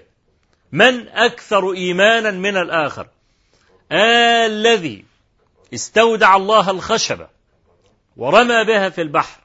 من 0.71 1.07
أكثر 1.07 1.73
إيمانا 1.73 2.31
من 2.31 2.57
الآخر؟ 2.57 3.07
الذي 3.91 5.05
استودع 5.73 6.35
الله 6.35 6.71
الخشبة 6.71 7.27
ورمى 8.17 8.63
بها 8.63 8.89
في 8.89 9.01
البحر 9.01 9.41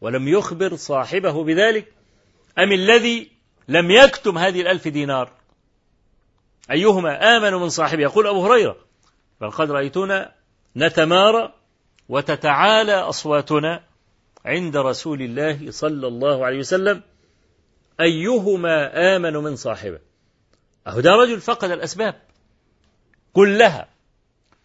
ولم 0.00 0.28
يخبر 0.28 0.76
صاحبه 0.76 1.44
بذلك؟ 1.44 1.92
أم 2.58 2.72
الذي 2.72 3.30
لم 3.68 3.90
يكتم 3.90 4.38
هذه 4.38 4.60
الألف 4.60 4.88
دينار؟ 4.88 5.30
أيهما 6.70 7.36
آمن 7.36 7.54
من 7.54 7.68
صاحبه؟ 7.68 8.02
يقول 8.02 8.26
أبو 8.26 8.46
هريرة 8.46 8.76
بل 9.40 9.50
قد 9.50 9.70
رأيتنا 9.70 10.32
نتمارى 10.76 11.52
وتتعالى 12.08 12.94
أصواتنا 12.94 13.87
عند 14.44 14.76
رسول 14.76 15.22
الله 15.22 15.70
صلى 15.70 16.06
الله 16.06 16.46
عليه 16.46 16.58
وسلم 16.58 17.02
أيهما 18.00 19.16
آمن 19.16 19.32
من 19.32 19.56
صاحبه؟ 19.56 19.98
أهو 20.86 21.00
ده 21.00 21.10
رجل 21.12 21.40
فقد 21.40 21.70
الأسباب. 21.70 22.22
كلها 23.32 23.88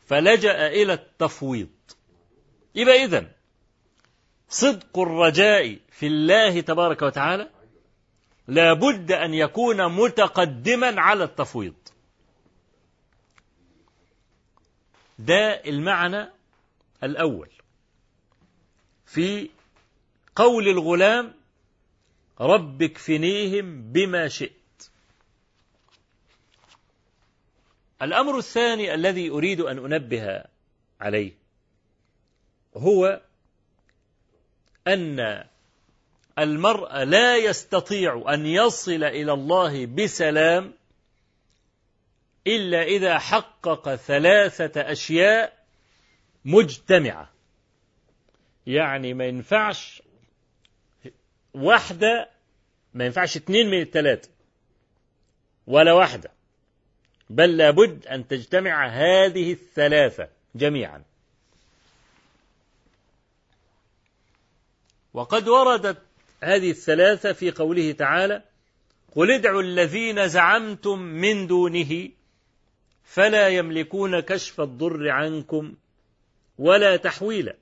فلجأ 0.06 0.68
إلى 0.68 0.94
التفويض. 0.94 1.70
يبقى 2.76 3.04
إذن 3.04 3.28
صدق 4.50 5.00
الرجاء 5.00 5.80
في 5.92 6.08
الله 6.08 6.62
تبارك 6.62 7.02
وتعالى 7.02 7.50
لا 8.48 8.74
بد 8.74 9.12
أن 9.12 9.34
يكون 9.34 9.92
متقدما 9.96 11.02
على 11.02 11.24
التفويض. 11.24 11.74
ده 15.20 15.62
المعنى 15.66 16.30
الأول 17.04 17.50
في 19.06 19.50
قول 20.36 20.68
الغلام 20.68 21.34
رب 22.42 22.82
اكفنيهم 22.82 23.92
بما 23.92 24.28
شئت. 24.28 24.54
الأمر 28.02 28.38
الثاني 28.38 28.94
الذي 28.94 29.30
أريد 29.30 29.62
أن 29.62 29.94
أنبه 29.94 30.44
عليه 31.02 31.32
هو 32.78 33.22
أن 34.88 35.44
المرء 36.40 37.04
لا 37.04 37.38
يستطيع 37.38 38.34
أن 38.34 38.46
يصل 38.46 39.04
إلى 39.04 39.34
الله 39.34 39.86
بسلام 39.86 40.74
إلا 42.48 42.84
إذا 42.84 43.20
حقق 43.20 43.96
ثلاثة 43.96 44.82
أشياء 44.82 45.66
مجتمعة. 46.46 47.30
يعني 48.68 49.14
ما 49.14 49.26
ينفعش 49.26 50.03
واحدة 51.54 52.30
ما 52.94 53.06
ينفعش 53.06 53.36
اثنين 53.38 53.70
من 53.70 53.82
الثلاثة 53.82 54.30
ولا 55.68 55.94
واحدة. 55.94 56.32
بل 57.30 57.58
لابد 57.58 58.08
أن 58.08 58.28
تجتمع 58.28 58.88
هذه 58.88 59.52
الثلاثة 59.52 60.28
جميعا. 60.56 61.04
وقد 65.14 65.48
وردت 65.48 65.98
هذه 66.44 66.72
الثلاثة 66.72 67.34
في 67.34 67.52
قوله 67.52 67.92
تعالى 67.92 68.44
قل 69.16 69.32
ادعوا 69.32 69.62
الذين 69.62 70.28
زعمتم 70.28 71.00
من 71.00 71.48
دونه 71.48 72.10
فلا 73.04 73.48
يملكون 73.50 74.20
كشف 74.20 74.62
الضر 74.62 75.10
عنكم 75.10 75.76
ولا 76.58 76.96
تحويلا. 76.96 77.56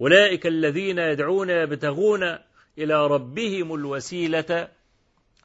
أولئك 0.00 0.46
الذين 0.46 0.98
يدعون 0.98 1.50
يبتغون 1.50 2.38
إلى 2.80 3.06
ربهم 3.06 3.74
الوسيلة. 3.74 4.68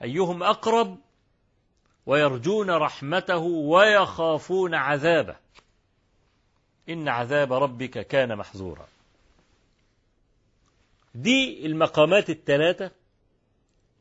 أيهم 0.04 0.44
أقرب؟ 0.44 0.98
ويرجون 2.06 2.70
رحمته 2.70 3.44
ويخافون 3.44 4.76
عذابه. 4.76 5.36
إن 6.90 7.08
عذاب 7.08 7.54
ربك 7.54 8.08
كان 8.08 8.36
محظورا. 8.36 8.88
دي 11.16 11.66
المقامات 11.66 12.30
الثلاثة 12.30 12.92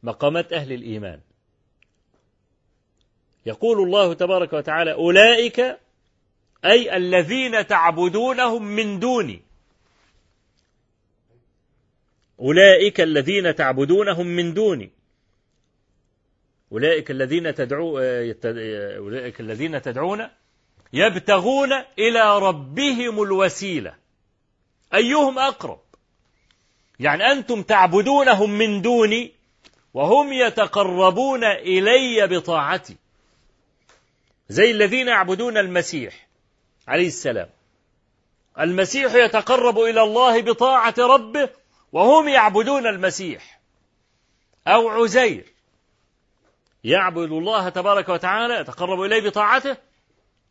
مقامات 0.02 0.52
أهل 0.52 0.72
الإيمان. 0.72 1.20
يقول 3.46 3.86
الله 3.86 4.14
تبارك 4.14 4.52
وتعالى 4.52 4.92
أولئك 4.92 5.78
أي 6.64 6.96
الذين 6.96 7.66
تعبدونهم 7.66 8.62
من 8.62 9.00
دوني. 9.00 9.42
أولئك 12.40 13.00
الذين 13.00 13.54
تعبدونهم 13.54 14.26
من 14.26 14.54
دوني. 14.54 14.90
أولئك 16.72 17.10
الذين 17.10 17.54
تدعو 17.54 17.98
أولئك 17.98 19.40
الذين 19.40 19.82
تدعون 19.82 20.28
يبتغون 20.92 21.72
إلى 21.98 22.38
ربهم 22.38 23.22
الوسيلة. 23.22 23.94
أيهم 24.94 25.38
أقرب؟ 25.38 25.80
يعني 27.00 27.32
أنتم 27.32 27.62
تعبدونهم 27.62 28.50
من 28.50 28.82
دوني 28.82 29.32
وهم 29.94 30.32
يتقربون 30.32 31.44
إلي 31.44 32.26
بطاعتي. 32.26 32.96
زي 34.48 34.70
الذين 34.70 35.08
يعبدون 35.08 35.58
المسيح 35.58 36.28
عليه 36.88 37.06
السلام. 37.06 37.48
المسيح 38.60 39.14
يتقرب 39.14 39.78
إلى 39.78 40.02
الله 40.02 40.42
بطاعة 40.42 40.94
ربه 40.98 41.48
وهم 41.94 42.28
يعبدون 42.28 42.86
المسيح 42.86 43.60
أو 44.66 44.88
عزير. 44.88 45.44
يعبد 46.84 47.32
الله 47.32 47.68
تبارك 47.68 48.08
وتعالى 48.08 48.54
يتقرب 48.54 49.00
إليه 49.00 49.28
بطاعته 49.28 49.76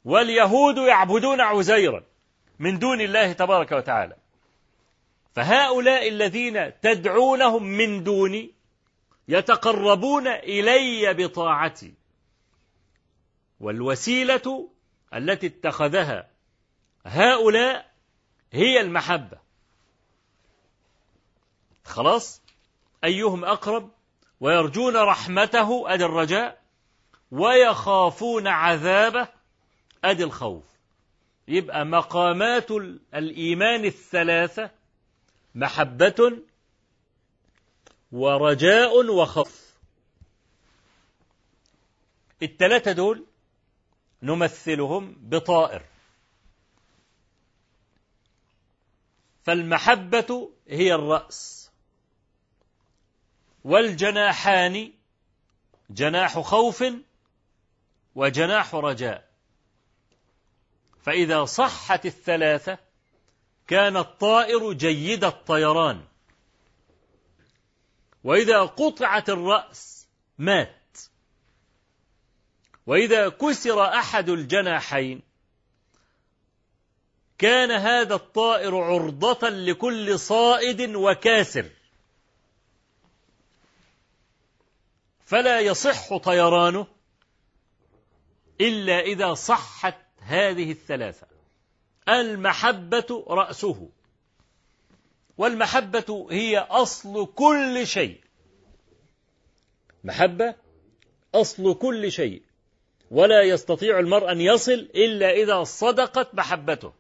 واليهود 0.06 0.78
يعبدون 0.78 1.42
عزيرا 1.42 2.04
من 2.60 2.80
دون 2.80 3.02
الله 3.02 3.34
تبارك 3.34 3.72
وتعالى. 3.72 4.16
فهؤلاء 5.36 6.08
الذين 6.08 6.80
تدعونهم 6.82 7.64
من 7.64 8.04
دوني 8.04 8.52
يتقربون 9.28 10.28
إلي 10.28 11.14
بطاعتي. 11.14 11.94
والوسيلة 13.60 14.70
التي 15.14 15.48
اتخذها 15.48 16.30
هؤلاء 17.06 17.92
هي 18.54 18.82
المحبة. 18.82 19.43
خلاص؟ 21.86 22.42
أيهم 23.04 23.46
أقرب؟ 23.46 23.92
ويرجون 24.40 24.98
رحمته 24.98 25.94
أدي 25.94 26.06
الرجاء 26.06 26.62
ويخافون 27.32 28.48
عذابه 28.48 29.28
أدي 30.04 30.24
الخوف. 30.24 30.64
يبقى 31.48 31.86
مقامات 31.86 32.72
الإيمان 33.14 33.86
الثلاثة 33.86 34.72
محبة 35.56 36.40
ورجاء 38.12 39.06
وخوف. 39.06 39.74
الثلاثة 42.44 42.92
دول 42.92 43.26
نمثلهم 44.22 45.16
بطائر. 45.20 45.82
فالمحبة 49.44 50.52
هي 50.68 50.94
الرأس. 50.96 51.63
والجناحان 53.64 54.92
جناح 55.90 56.40
خوف 56.40 56.84
وجناح 58.16 58.76
رجاء. 58.76 59.30
فإذا 61.04 61.46
صحت 61.46 62.06
الثلاثة 62.06 62.78
كان 63.68 63.98
الطائر 63.98 64.74
جيد 64.74 65.24
الطيران. 65.24 66.04
وإذا 68.24 68.62
قطعت 68.62 69.30
الرأس 69.30 70.08
مات. 70.38 70.98
وإذا 72.86 73.30
كسر 73.30 73.84
أحد 73.84 74.30
الجناحين 74.30 75.22
كان 77.38 77.72
هذا 77.72 78.16
الطائر 78.16 78.78
عرضة 78.78 79.50
لكل 79.50 80.20
صائد 80.20 80.96
وكاسر. 80.96 81.70
فلا 85.26 85.60
يصح 85.60 86.18
طيرانه 86.18 86.88
إلا 88.62 89.00
إذا 89.00 89.34
صحت 89.34 89.96
هذه 90.20 90.72
الثلاثة. 90.72 91.28
المحبة 92.10 93.26
رأسه. 93.28 93.90
والمحبة 95.38 96.28
هي 96.32 96.58
أصل 96.58 97.34
كل 97.36 97.88
شيء. 97.88 98.22
محبة 100.04 100.56
أصل 101.36 101.76
كل 101.76 102.12
شيء. 102.12 102.42
ولا 103.12 103.42
يستطيع 103.42 104.00
المرء 104.00 104.32
أن 104.32 104.42
يصل 104.42 104.90
إلا 104.96 105.32
إذا 105.32 105.64
صدقت 105.64 106.36
محبته. 106.36 106.94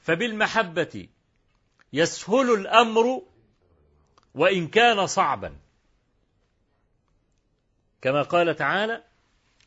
فبالمحبة 0.00 1.08
يسهل 1.92 2.54
الأمر 2.54 3.22
وإن 4.34 4.68
كان 4.68 5.06
صعبا. 5.06 5.56
كما 8.02 8.22
قال 8.22 8.56
تعالى 8.56 9.02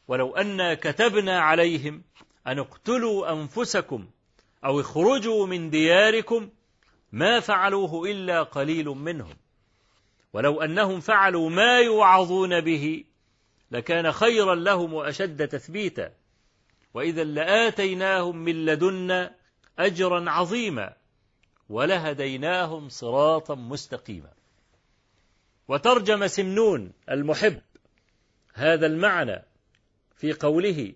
ولو 0.07 0.36
أنا 0.36 0.74
كتبنا 0.74 1.39
عليهم 1.39 2.03
أن 2.47 2.59
اقتلوا 2.59 3.32
أنفسكم 3.32 4.09
أو 4.66 4.80
اخرجوا 4.80 5.47
من 5.47 5.70
دياركم 5.70 6.49
ما 7.11 7.39
فعلوه 7.39 8.11
إلا 8.11 8.43
قليل 8.43 8.86
منهم. 8.86 9.36
ولو 10.34 10.61
أنهم 10.61 10.99
فعلوا 10.99 11.49
ما 11.49 11.80
يوعظون 11.80 12.61
به 12.61 13.03
لكان 13.72 14.11
خيرا 14.11 14.55
لهم 14.55 14.93
وأشد 14.93 15.47
تثبيتا. 15.47 16.14
وإذا 16.93 17.24
لآتيناهم 17.24 18.38
من 18.38 18.66
لدنا 18.66 19.36
أجرا 19.80 20.30
عظيما 20.30 20.93
ولهديناهم 21.70 22.89
صراطا 22.89 23.55
مستقيما. 23.55 24.34
وترجم 25.68 26.28
سمنون 26.28 26.91
المحب 27.11 27.61
هذا 28.53 28.86
المعنى 28.86 29.43
في 30.18 30.34
قوله 30.34 30.93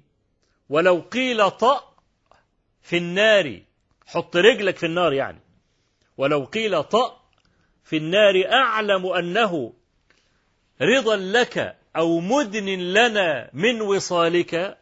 ولو 0.70 1.00
قيل 1.12 1.52
طأ 1.52 1.94
في 2.82 2.98
النار 2.98 3.62
حط 4.06 4.36
رجلك 4.38 4.78
في 4.78 4.86
النار 4.86 5.14
يعني. 5.14 5.40
ولو 6.18 6.44
قيل 6.44 6.84
طأ 6.84 7.22
في 7.84 7.98
النار 7.98 8.52
أعلم 8.52 9.06
أنه 9.06 9.74
رضا 10.82 11.16
لك 11.16 11.78
أو 11.96 12.20
مدن 12.20 12.66
لنا 12.66 13.50
من 13.54 13.82
وصالك 13.82 14.78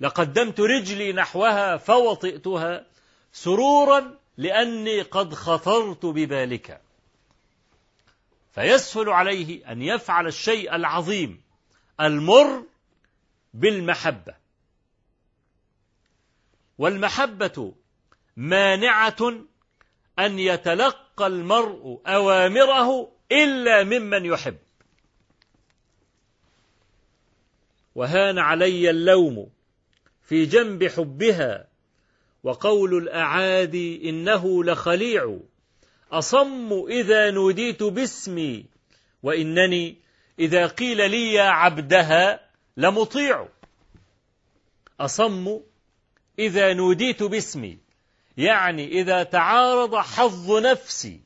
لقدمت 0.00 0.60
رجلي 0.60 1.12
نحوها 1.12 1.76
فوطئتها 1.76 2.86
سرورا 3.32 4.18
لأني 4.36 5.02
قد 5.02 5.34
خطرت 5.34 6.06
ببالك. 6.06 6.80
فيسهل 8.56 9.08
عليه 9.08 9.72
أن 9.72 9.82
يفعل 9.82 10.26
الشيء 10.26 10.74
العظيم 10.74 11.42
المر 12.00 12.64
بالمحبة. 13.54 14.34
والمحبة 16.78 17.74
مانعة 18.36 19.16
أن 20.18 20.38
يتلقى 20.38 21.26
المرء 21.26 22.00
أوامره 22.06 23.12
إلا 23.32 23.84
ممن 23.84 24.24
يحب. 24.24 24.58
وهان 27.94 28.38
علي 28.38 28.90
اللوم 28.90 29.50
في 30.22 30.46
جنب 30.46 30.84
حبها 30.84 31.68
وقول 32.42 32.96
الأعادي 32.96 34.10
إنه 34.10 34.64
لخليع. 34.64 35.38
أصم 36.12 36.84
إذا 36.88 37.30
نوديت 37.30 37.82
باسمي 37.82 38.64
وإنني 39.22 39.96
إذا 40.38 40.66
قيل 40.66 41.10
لي 41.10 41.32
يا 41.32 41.42
عبدها 41.42 42.40
لمطيع. 42.76 43.48
أصم 45.00 45.60
إذا 46.38 46.74
نوديت 46.74 47.22
باسمي 47.22 47.78
يعني 48.36 48.88
إذا 48.88 49.22
تعارض 49.22 49.96
حظ 49.96 50.52
نفسي 50.52 51.20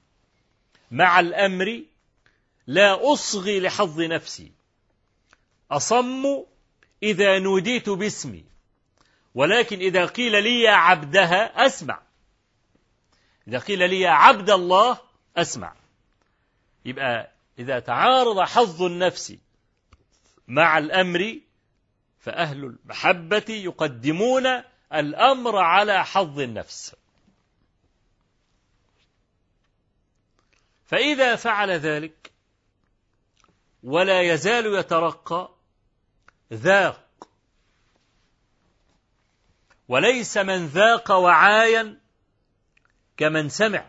مع 0.91 1.21
الأمر 1.21 1.83
لا 2.67 3.13
أصغي 3.13 3.61
لحظ 3.61 4.01
نفسي. 4.01 4.53
أصم 5.71 6.45
إذا 7.03 7.39
نوديت 7.39 7.89
باسمي 7.89 8.45
ولكن 9.35 9.79
إذا 9.79 10.07
قيل 10.07 10.43
لي 10.43 10.61
يا 10.61 10.71
عبدها 10.71 11.67
أسمع. 11.67 12.03
إذا 13.49 13.59
قيل 13.59 13.91
لي 13.91 14.01
يا 14.01 14.11
عبد 14.11 14.51
الله 14.51 14.99
أسمع. 15.37 15.75
يبقى 16.85 17.31
إذا 17.59 17.79
تعارض 17.79 18.41
حظ 18.41 18.83
النفس 18.83 19.37
مع 20.49 20.79
الأمر 20.79 21.41
فأهل 22.21 22.65
المحبة 22.65 23.45
يقدمون 23.49 24.47
الأمر 24.95 25.57
على 25.57 26.05
حظ 26.05 26.41
النفس. 26.41 26.97
فإذا 30.87 31.37
فعل 31.37 31.71
ذلك 31.71 32.33
ولا 33.83 34.21
يزال 34.21 34.67
يترقى 34.67 35.49
ذاق. 36.53 37.29
وليس 39.89 40.37
من 40.37 40.67
ذاق 40.67 41.11
وعايا 41.13 42.01
كمن 43.21 43.49
سمع. 43.49 43.87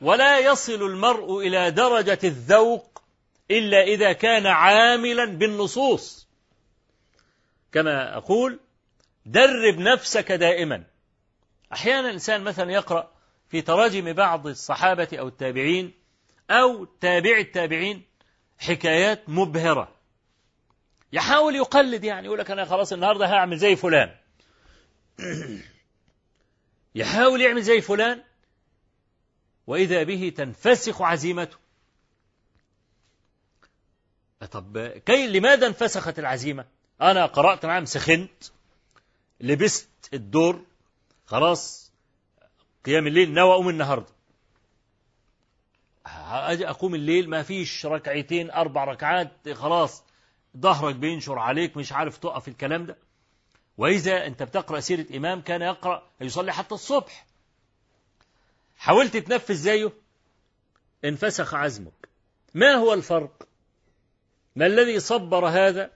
ولا 0.00 0.38
يصل 0.38 0.82
المرء 0.82 1.38
إلى 1.38 1.70
درجة 1.70 2.18
الذوق 2.24 3.02
إلا 3.50 3.82
إذا 3.82 4.12
كان 4.12 4.46
عاملا 4.46 5.24
بالنصوص. 5.24 6.28
كما 7.72 8.16
أقول 8.16 8.60
درب 9.26 9.78
نفسك 9.78 10.32
دائما. 10.32 10.84
أحيانا 11.72 12.08
الإنسان 12.08 12.44
مثلا 12.44 12.72
يقرأ 12.72 13.12
في 13.48 13.62
تراجم 13.62 14.12
بعض 14.12 14.46
الصحابة 14.46 15.08
أو 15.12 15.28
التابعين 15.28 15.92
أو 16.50 16.84
تابع 16.84 17.38
التابعين 17.38 18.02
حكايات 18.58 19.28
مبهرة. 19.28 19.88
يحاول 21.12 21.56
يقلد 21.56 22.04
يعني 22.04 22.26
يقول 22.26 22.38
لك 22.38 22.50
أنا 22.50 22.64
خلاص 22.64 22.92
النهاردة 22.92 23.26
هعمل 23.26 23.58
زي 23.58 23.76
فلان. 23.76 24.14
يحاول 26.96 27.40
يعمل 27.40 27.62
زي 27.62 27.80
فلان 27.80 28.22
وإذا 29.66 30.02
به 30.02 30.32
تنفسخ 30.36 31.02
عزيمته. 31.02 31.56
طب 34.50 34.86
كي 35.06 35.26
لماذا 35.26 35.66
انفسخت 35.66 36.18
العزيمة؟ 36.18 36.64
أنا 37.00 37.26
قرأت 37.26 37.66
نعم 37.66 37.84
سخنت 37.84 38.44
لبست 39.40 39.88
الدور 40.14 40.64
خلاص 41.26 41.92
قيام 42.84 43.06
الليل 43.06 43.32
ناوي 43.32 43.52
أقوم 43.52 43.68
النهاردة. 43.68 44.16
أجي 46.06 46.68
أقوم 46.68 46.94
الليل 46.94 47.30
ما 47.30 47.42
فيش 47.42 47.86
ركعتين 47.86 48.50
أربع 48.50 48.84
ركعات 48.84 49.48
خلاص 49.48 50.02
ظهرك 50.56 50.94
بينشر 50.94 51.38
عليك 51.38 51.76
مش 51.76 51.92
عارف 51.92 52.18
تقف 52.18 52.48
الكلام 52.48 52.86
ده. 52.86 52.96
وإذا 53.78 54.26
أنت 54.26 54.42
بتقرأ 54.42 54.80
سيرة 54.80 55.06
إمام 55.16 55.40
كان 55.40 55.62
يقرأ 55.62 56.10
يصلي 56.20 56.52
حتى 56.52 56.74
الصبح. 56.74 57.26
حاولت 58.76 59.16
تنفذ 59.16 59.54
زيه؟ 59.54 59.92
انفسخ 61.04 61.54
عزمك. 61.54 62.08
ما 62.54 62.74
هو 62.74 62.92
الفرق؟ 62.94 63.48
ما 64.56 64.66
الذي 64.66 65.00
صبر 65.00 65.48
هذا 65.48 65.90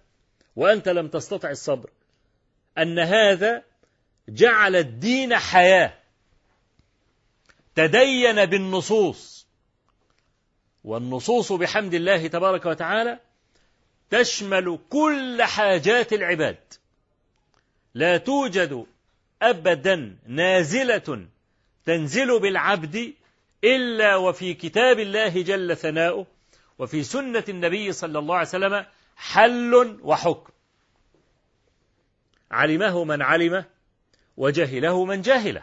وأنت 0.56 0.88
لم 0.88 1.08
تستطع 1.08 1.50
الصبر؟ 1.50 1.90
أن 2.78 2.98
هذا 2.98 3.62
جعل 4.28 4.76
الدين 4.76 5.36
حياة. 5.36 5.94
تدين 7.74 8.46
بالنصوص. 8.46 9.46
والنصوص 10.84 11.52
بحمد 11.52 11.94
الله 11.94 12.26
تبارك 12.26 12.66
وتعالى 12.66 13.20
تشمل 14.10 14.78
كل 14.90 15.42
حاجات 15.42 16.12
العباد. 16.12 16.79
لا 17.94 18.16
توجد 18.16 18.86
أبدا 19.42 20.16
نازلة 20.26 21.26
تنزل 21.84 22.40
بالعبد 22.40 23.14
إلا 23.64 24.16
وفي 24.16 24.54
كتاب 24.54 24.98
الله 24.98 25.42
جل 25.42 25.76
ثناؤه 25.76 26.26
وفي 26.78 27.02
سنة 27.02 27.44
النبي 27.48 27.92
صلى 27.92 28.18
الله 28.18 28.36
عليه 28.36 28.48
وسلم 28.48 28.86
حل 29.16 29.98
وحكم. 30.02 30.52
علمه 32.50 33.04
من 33.04 33.22
علمه 33.22 33.64
وجهله 34.36 35.04
من 35.04 35.22
جهله. 35.22 35.62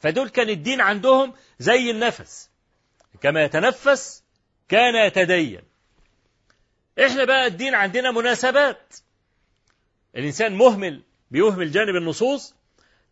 فدول 0.00 0.28
كان 0.28 0.48
الدين 0.48 0.80
عندهم 0.80 1.34
زي 1.58 1.90
النفس. 1.90 2.50
كما 3.20 3.44
يتنفس 3.44 4.22
كان 4.68 5.06
يتدين. 5.06 5.62
إحنا 7.06 7.24
بقى 7.24 7.46
الدين 7.46 7.74
عندنا 7.74 8.10
مناسبات. 8.10 8.94
الإنسان 10.16 10.54
مهمل 10.54 11.02
بيهمل 11.30 11.70
جانب 11.70 11.96
النصوص 11.96 12.54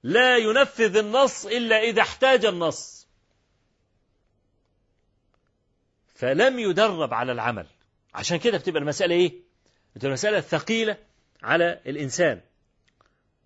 لا 0.03 0.37
ينفذ 0.37 0.97
النص 0.97 1.47
إلا 1.47 1.81
إذا 1.81 2.03
احتاج 2.03 2.45
النص. 2.45 3.07
فلم 6.15 6.59
يدرب 6.59 7.15
على 7.15 7.33
العمل. 7.33 7.67
عشان 8.15 8.37
كده 8.39 8.59
بتبقى 8.59 8.81
المسألة 8.83 9.15
إيه؟ 9.15 9.33
بتبقى 9.95 10.07
المسألة 10.09 10.41
ثقيلة 10.41 10.97
على 11.43 11.81
الإنسان. 11.87 12.41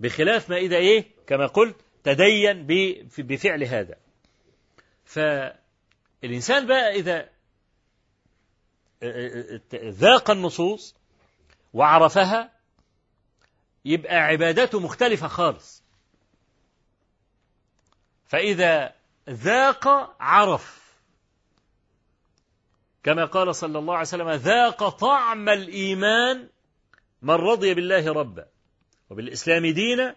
بخلاف 0.01 0.51
ما 0.51 0.57
إذا 0.57 0.77
إيه؟ 0.77 1.05
كما 1.27 1.47
قلت 1.47 1.77
تدين 2.05 2.67
بفعل 3.19 3.65
هذا. 3.65 3.97
فالإنسان 5.05 6.67
بقى 6.67 6.95
إذا 6.95 7.29
ذاق 9.75 10.31
النصوص 10.31 10.95
وعرفها 11.75 12.56
يبقى 13.87 14.17
عبادته 14.17 14.81
مختلفة 14.81 15.29
خالص. 15.29 15.83
فإذا 18.27 18.95
ذاق 19.31 20.17
عرف. 20.21 20.95
كما 23.03 23.25
قال 23.25 23.55
صلى 23.55 23.79
الله 23.79 23.95
عليه 23.95 24.09
وسلم 24.09 24.31
ذاق 24.31 24.89
طعم 24.89 25.49
الإيمان 25.49 26.49
من 27.23 27.35
رضي 27.35 27.75
بالله 27.75 28.13
ربا 28.13 28.47
وبالإسلام 29.11 29.67
دينا 29.67 30.17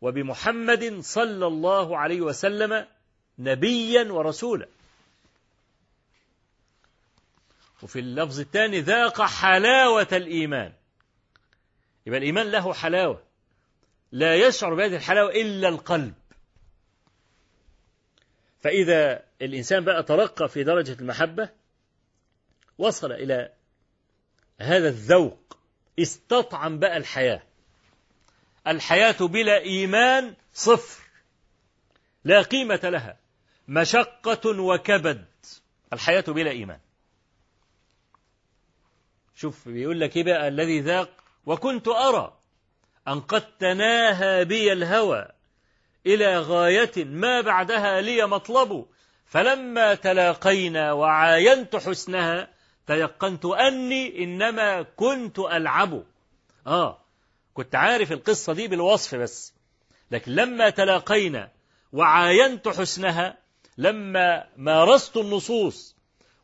وبمحمد 0.00 1.00
صلى 1.00 1.46
الله 1.46 1.98
عليه 1.98 2.20
وسلم 2.20 2.86
نبيا 3.38 4.12
ورسولا. 4.12 4.68
وفي 7.82 7.98
اللفظ 7.98 8.40
الثاني 8.40 8.80
ذاق 8.80 9.22
حلاوة 9.22 10.08
الإيمان. 10.12 10.72
يبقى 12.06 12.18
الإيمان 12.18 12.50
له 12.50 12.72
حلاوة. 12.74 13.22
لا 14.12 14.34
يشعر 14.34 14.74
بهذه 14.74 14.96
الحلاوة 14.96 15.30
إلا 15.30 15.68
القلب. 15.68 16.14
فإذا 18.60 19.22
الإنسان 19.42 19.84
بقى 19.84 20.02
ترقى 20.02 20.48
في 20.48 20.64
درجة 20.64 20.92
المحبة 21.00 21.48
وصل 22.78 23.12
إلى 23.12 23.52
هذا 24.60 24.88
الذوق 24.88 25.58
استطعم 25.98 26.78
بقى 26.78 26.96
الحياة. 26.96 27.42
الحياة 28.66 29.16
بلا 29.20 29.58
إيمان 29.58 30.34
صفر 30.52 31.02
لا 32.24 32.42
قيمة 32.42 32.80
لها 32.84 33.16
مشقة 33.68 34.60
وكبد. 34.60 35.24
الحياة 35.92 36.24
بلا 36.28 36.50
إيمان. 36.50 36.80
شوف 39.34 39.68
بيقول 39.68 40.00
لك 40.00 40.16
إيه 40.16 40.24
بقى 40.24 40.48
الذي 40.48 40.80
ذاق 40.80 41.25
وكنت 41.46 41.88
أرى 41.88 42.38
أن 43.08 43.20
قد 43.20 43.56
تناهى 43.58 44.44
بي 44.44 44.72
الهوى 44.72 45.28
إلى 46.06 46.38
غاية 46.38 47.04
ما 47.04 47.40
بعدها 47.40 48.00
لي 48.00 48.26
مطلب 48.26 48.86
فلما 49.26 49.94
تلاقينا 49.94 50.92
وعاينت 50.92 51.76
حسنها 51.76 52.48
تيقنت 52.86 53.44
أني 53.44 54.24
إنما 54.24 54.82
كنت 54.82 55.38
ألعب. 55.38 56.04
آه 56.66 56.98
كنت 57.54 57.74
عارف 57.74 58.12
القصة 58.12 58.52
دي 58.52 58.68
بالوصف 58.68 59.14
بس 59.14 59.54
لكن 60.10 60.32
لما 60.32 60.70
تلاقينا 60.70 61.50
وعاينت 61.92 62.68
حسنها 62.68 63.38
لما 63.78 64.46
مارست 64.56 65.16
النصوص 65.16 65.96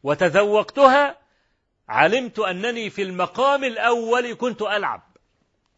وتذوقتها 0.03 1.22
علمت 1.89 2.39
أنني 2.39 2.91
في 2.91 3.03
المقام 3.03 3.65
الأول 3.65 4.35
كنت 4.35 4.63
ألعب. 4.63 5.03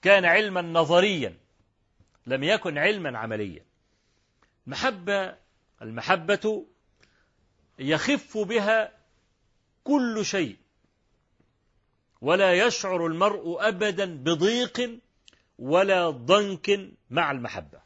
كان 0.03 0.25
علما 0.25 0.63
نظريا. 0.63 1.37
لم 2.27 2.45
يكن 2.45 2.79
علما 2.79 3.19
عمليا. 3.19 3.65
محبة 4.67 5.37
المحبة 5.83 6.67
يخف 7.79 8.39
بها 8.39 8.93
كل 9.85 10.25
شيء. 10.25 10.57
ولا 12.21 12.55
يشعر 12.55 13.07
المرء 13.07 13.69
أبدا 13.69 14.05
بضيق 14.05 14.99
ولا 15.59 16.11
ضنك 16.11 16.91
مع 17.11 17.31
المحبة. 17.31 17.81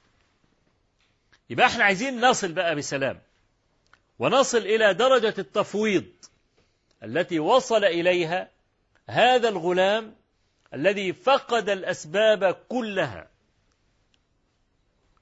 يبقى 1.51 1.67
إحنا 1.67 1.85
عايزين 1.85 2.21
نصل 2.21 2.53
بقى 2.53 2.77
بسلام. 2.77 3.21
ونصل 4.19 4.59
إلى 4.59 4.95
درجة 4.95 5.35
التفويض. 5.39 6.05
التي 7.03 7.39
وصل 7.39 7.85
إليها 7.85 8.51
هذا 9.07 9.49
الغلام 9.49 10.15
الذي 10.75 11.13
فقد 11.13 11.69
الأسباب 11.69 12.53
كلها. 12.69 13.29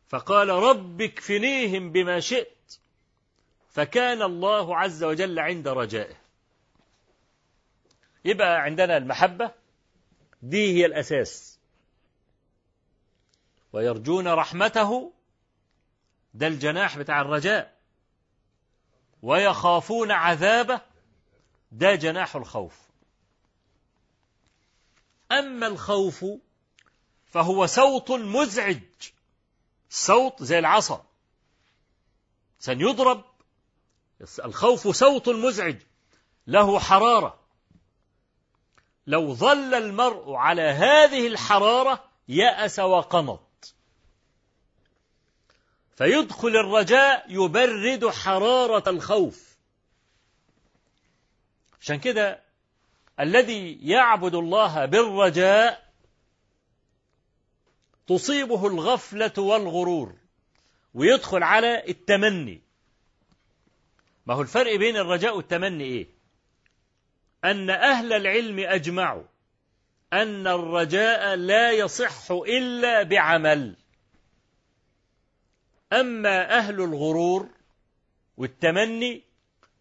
فقال 0.08 0.48
رب 0.48 1.02
اكفنيهم 1.02 1.92
بما 1.92 2.20
شئت. 2.20 2.78
فكان 3.70 4.22
الله 4.22 4.76
عز 4.76 5.04
وجل 5.04 5.38
عند 5.38 5.68
رجائه. 5.68 6.16
يبقى 8.24 8.62
عندنا 8.62 8.96
المحبة. 8.96 9.50
دي 10.42 10.76
هي 10.78 10.86
الأساس. 10.86 11.58
ويرجون 13.72 14.28
رحمته. 14.28 15.12
ده 16.34 16.46
الجناح 16.46 16.98
بتاع 16.98 17.20
الرجاء. 17.20 17.76
ويخافون 19.22 20.10
عذابه. 20.10 20.80
ده 21.76 21.94
جناح 21.94 22.36
الخوف. 22.36 22.74
أما 25.32 25.66
الخوف 25.66 26.24
فهو 27.26 27.66
صوت 27.66 28.10
مزعج 28.10 28.82
صوت 29.90 30.42
زي 30.42 30.58
العصا. 30.58 31.04
سنيضرب 32.58 33.24
الخوف 34.44 34.88
صوت 34.88 35.28
مزعج 35.28 35.76
له 36.46 36.78
حرارة. 36.78 37.40
لو 39.06 39.34
ظل 39.34 39.74
المرء 39.74 40.34
على 40.34 40.62
هذه 40.62 41.26
الحرارة 41.26 42.04
يأس 42.28 42.78
وقنط. 42.78 43.74
فيدخل 45.96 46.48
الرجاء 46.48 47.26
يبرد 47.28 48.06
حرارة 48.08 48.90
الخوف. 48.90 49.45
عشان 51.80 51.98
كده 51.98 52.42
الذي 53.20 53.78
يعبد 53.90 54.34
الله 54.34 54.84
بالرجاء 54.84 55.92
تصيبه 58.06 58.66
الغفلة 58.66 59.32
والغرور 59.38 60.16
ويدخل 60.94 61.42
على 61.42 61.88
التمني. 61.88 62.62
ما 64.26 64.34
هو 64.34 64.42
الفرق 64.42 64.76
بين 64.76 64.96
الرجاء 64.96 65.36
والتمني 65.36 65.84
إيه؟ 65.84 66.06
أن 67.44 67.70
أهل 67.70 68.12
العلم 68.12 68.58
أجمعوا 68.58 69.24
أن 70.12 70.46
الرجاء 70.46 71.34
لا 71.34 71.72
يصح 71.72 72.30
إلا 72.30 73.02
بعمل. 73.02 73.76
أما 75.92 76.58
أهل 76.58 76.80
الغرور 76.80 77.48
والتمني 78.36 79.25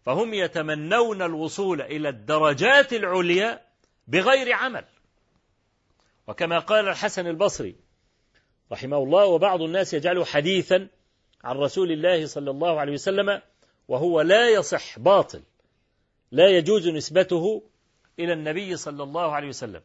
فهم 0.06 0.34
يتمنون 0.34 1.22
الوصول 1.22 1.82
إلى 1.82 2.08
الدرجات 2.08 2.92
العليا 2.92 3.60
بغير 4.08 4.52
عمل. 4.52 4.84
وكما 6.26 6.58
قال 6.58 6.88
الحسن 6.88 7.26
البصري 7.26 7.76
رحمه 8.72 8.96
الله 8.96 9.24
وبعض 9.24 9.62
الناس 9.62 9.94
يجعله 9.94 10.24
حديثا 10.24 10.88
عن 11.44 11.56
رسول 11.56 11.92
الله 11.92 12.26
صلى 12.26 12.50
الله 12.50 12.80
عليه 12.80 12.92
وسلم 12.92 13.42
وهو 13.88 14.20
لا 14.20 14.48
يصح 14.48 14.98
باطل 14.98 15.42
لا 16.30 16.48
يجوز 16.48 16.88
نسبته 16.88 17.62
إلى 18.18 18.32
النبي 18.32 18.76
صلى 18.76 19.02
الله 19.02 19.32
عليه 19.32 19.48
وسلم 19.48 19.82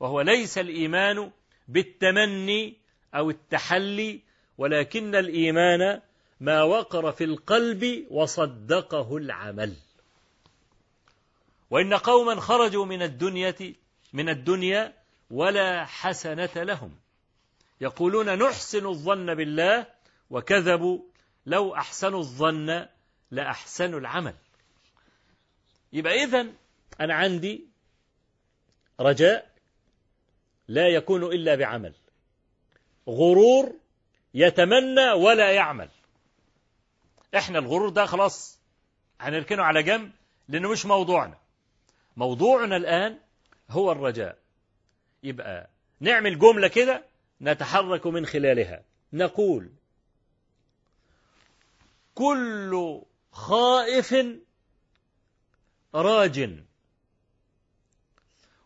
وهو 0.00 0.20
ليس 0.20 0.58
الإيمان 0.58 1.30
بالتمني 1.68 2.76
أو 3.14 3.30
التحلي 3.30 4.20
ولكن 4.58 5.14
الإيمان 5.14 6.00
ما 6.40 6.62
وقر 6.62 7.12
في 7.12 7.24
القلب 7.24 8.06
وصدقه 8.10 9.16
العمل. 9.16 9.74
وإن 11.70 11.94
قوما 11.94 12.40
خرجوا 12.40 12.84
من 12.84 13.02
الدنيا 13.02 13.54
من 14.12 14.28
الدنيا 14.28 14.92
ولا 15.30 15.84
حسنة 15.84 16.50
لهم. 16.56 16.96
يقولون 17.80 18.38
نحسن 18.38 18.86
الظن 18.86 19.34
بالله 19.34 19.86
وكذبوا 20.30 20.98
لو 21.46 21.74
أحسنوا 21.74 22.18
الظن 22.18 22.86
لأحسنوا 23.30 24.00
العمل. 24.00 24.34
يبقى 25.92 26.24
إذن 26.24 26.54
أنا 27.00 27.14
عندي 27.14 27.66
رجاء 29.00 29.50
لا 30.68 30.88
يكون 30.88 31.24
إلا 31.24 31.54
بعمل. 31.54 31.94
غرور 33.08 33.74
يتمنى 34.34 35.10
ولا 35.12 35.52
يعمل. 35.52 35.88
إحنا 37.36 37.58
الغرور 37.58 37.88
ده 37.88 38.06
خلاص 38.06 38.58
هنركنه 39.20 39.62
على 39.62 39.82
جنب 39.82 40.12
لأنه 40.48 40.68
مش 40.70 40.86
موضوعنا. 40.86 41.38
موضوعنا 42.16 42.76
الآن 42.76 43.18
هو 43.70 43.92
الرجاء. 43.92 44.38
يبقى 45.22 45.70
نعمل 46.00 46.38
جملة 46.38 46.68
كده 46.68 47.04
نتحرك 47.40 48.06
من 48.06 48.26
خلالها. 48.26 48.82
نقول 49.12 49.70
كل 52.14 53.00
خائف 53.32 54.14
راج 55.94 56.64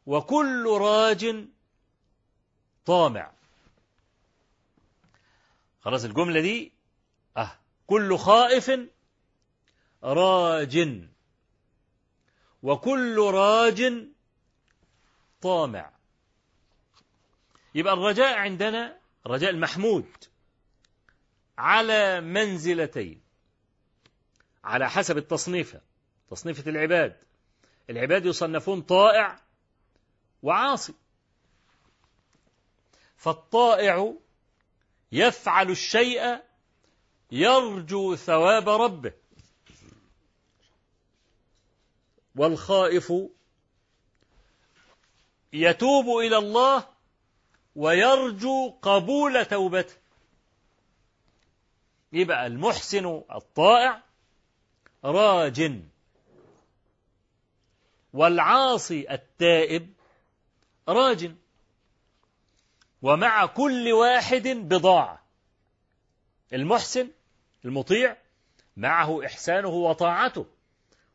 وكل 0.06 0.66
راج 0.80 1.46
طامع. 2.86 3.32
خلاص 5.80 6.04
الجملة 6.04 6.40
دي؟ 6.40 6.72
آه. 7.36 7.58
كل 7.92 8.18
خائف 8.18 8.70
راج. 10.02 11.08
وكل 12.62 13.18
راج 13.18 14.08
طامع. 15.40 15.92
يبقى 17.74 17.94
الرجاء 17.94 18.38
عندنا 18.38 18.98
الرجاء 19.26 19.50
المحمود 19.50 20.08
على 21.58 22.20
منزلتين. 22.20 23.22
على 24.64 24.90
حسب 24.90 25.18
التصنيفة 25.18 25.80
تصنيفة 26.30 26.70
العباد. 26.70 27.16
العباد 27.90 28.26
يصنفون 28.26 28.82
طائع 28.82 29.40
وعاصي. 30.42 30.94
فالطائع 33.16 34.14
يفعل 35.12 35.70
الشيء 35.70 36.51
يرجو 37.32 38.16
ثواب 38.16 38.68
ربه. 38.68 39.12
والخائف 42.36 43.12
يتوب 45.52 46.18
إلى 46.18 46.38
الله 46.38 46.88
ويرجو 47.76 48.70
قبول 48.82 49.44
توبته. 49.44 49.94
يبقى 52.12 52.46
المحسن 52.46 53.22
الطائع 53.34 54.02
راج. 55.04 55.80
والعاصي 58.12 59.10
التائب 59.10 59.92
راج. 60.88 61.34
ومع 63.02 63.46
كل 63.46 63.92
واحد 63.92 64.48
بضاعة. 64.48 65.22
المحسن 66.52 67.10
المطيع 67.64 68.16
معه 68.76 69.26
إحسانه 69.26 69.68
وطاعته 69.68 70.46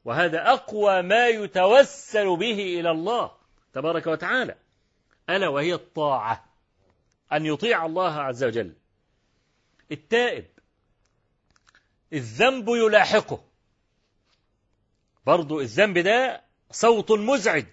وهذا 0.05 0.51
أقوى 0.53 1.01
ما 1.01 1.27
يتوسل 1.27 2.37
به 2.37 2.79
إلى 2.79 2.91
الله 2.91 3.31
تبارك 3.73 4.07
وتعالى 4.07 4.55
ألا 5.29 5.47
وهي 5.47 5.73
الطاعة 5.73 6.45
أن 7.33 7.45
يطيع 7.45 7.85
الله 7.85 8.13
عز 8.13 8.43
وجل. 8.43 8.73
التائب 9.91 10.45
الذنب 12.13 12.67
يلاحقه. 12.69 13.43
برضو 15.25 15.61
الذنب 15.61 15.97
ده 15.97 16.41
صوت 16.71 17.11
مزعج 17.11 17.65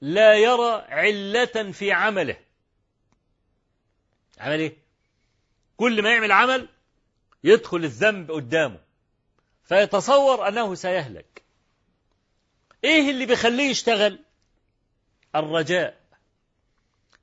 لا 0.00 0.34
يرى 0.34 0.84
علة 0.88 1.72
في 1.72 1.92
عمله. 1.92 2.36
عمل 4.38 4.60
إيه؟ 4.60 4.76
كل 5.76 6.02
ما 6.02 6.10
يعمل 6.12 6.32
عمل 6.32 6.68
يدخل 7.46 7.76
الذنب 7.76 8.30
قدامه 8.30 8.80
فيتصور 9.64 10.48
أنه 10.48 10.74
سيهلك. 10.74 11.42
إيه 12.84 13.10
اللي 13.10 13.26
بيخليه 13.26 13.70
يشتغل؟ 13.70 14.18
الرجاء. 15.34 16.00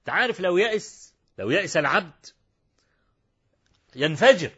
تعرف 0.06 0.40
لو 0.40 0.58
يأس 0.58 1.14
لو 1.38 1.50
يأس 1.50 1.78
العبد 1.78 2.26
ينفجر. 3.96 4.52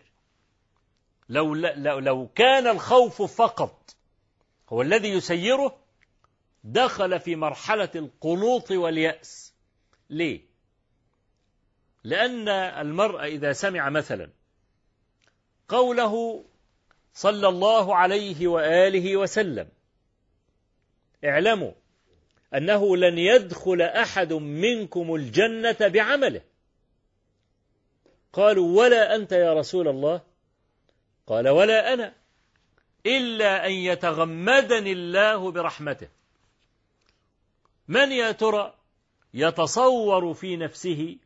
لو, 1.30 1.56
لو, 1.56 2.00
لو 2.00 2.28
كان 2.28 2.68
الخوف 2.68 3.22
فقط 3.22 3.96
هو 4.70 4.82
الذي 4.82 5.10
يسيره 5.10 5.78
دخل 6.64 7.20
في 7.20 7.36
مرحلة 7.36 7.92
القنوط 7.96 8.72
واليأس. 8.72 9.54
ليه؟ 10.10 10.42
لأن 12.04 12.50
المرء 12.50 13.24
إذا 13.24 13.54
سمع 13.54 13.90
مثلا 13.90 14.30
قوله 15.68 16.44
صلى 17.14 17.48
الله 17.48 17.96
عليه 17.96 18.48
وآله 18.48 19.18
وسلم. 19.18 19.68
اعلموا 21.26 21.72
أنه 22.54 22.98
لن 22.98 23.18
يدخل 23.18 23.82
أحد 23.82 24.34
منكم 24.34 25.16
الجنة 25.16 25.78
بعمله. 25.82 26.42
قالوا 28.34 28.82
ولا 28.82 29.16
أنت 29.16 29.32
يا 29.32 29.54
رسول 29.54 29.88
الله؟ 29.88 30.22
قال 31.28 31.50
ولا 31.50 31.94
أنا 31.94 32.14
إلا 33.06 33.66
أن 33.66 33.72
يتغمدني 33.72 34.92
الله 34.92 35.52
برحمته. 35.52 36.08
من 37.88 38.12
يا 38.12 38.32
ترى 38.32 38.74
يتصور 39.34 40.34
في 40.34 40.58
نفسه 40.58 41.18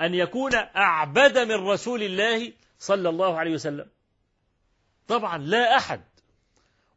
أن 0.00 0.14
يكون 0.14 0.54
أعبد 0.54 1.38
من 1.38 1.54
رسول 1.54 2.02
الله 2.02 2.52
صلى 2.78 3.08
الله 3.08 3.38
عليه 3.38 3.54
وسلم. 3.54 3.86
طبعا 5.08 5.38
لا 5.38 5.76
أحد 5.76 6.00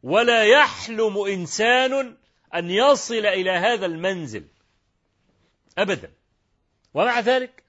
ولا 0.02 0.44
يحلم 0.44 1.18
إنسان 1.18 2.16
أن 2.54 2.70
يصل 2.70 3.26
إلى 3.26 3.50
هذا 3.50 3.86
المنزل 3.86 4.44
أبدا. 5.78 6.12
ومع 6.94 7.20
ذلك 7.20 7.62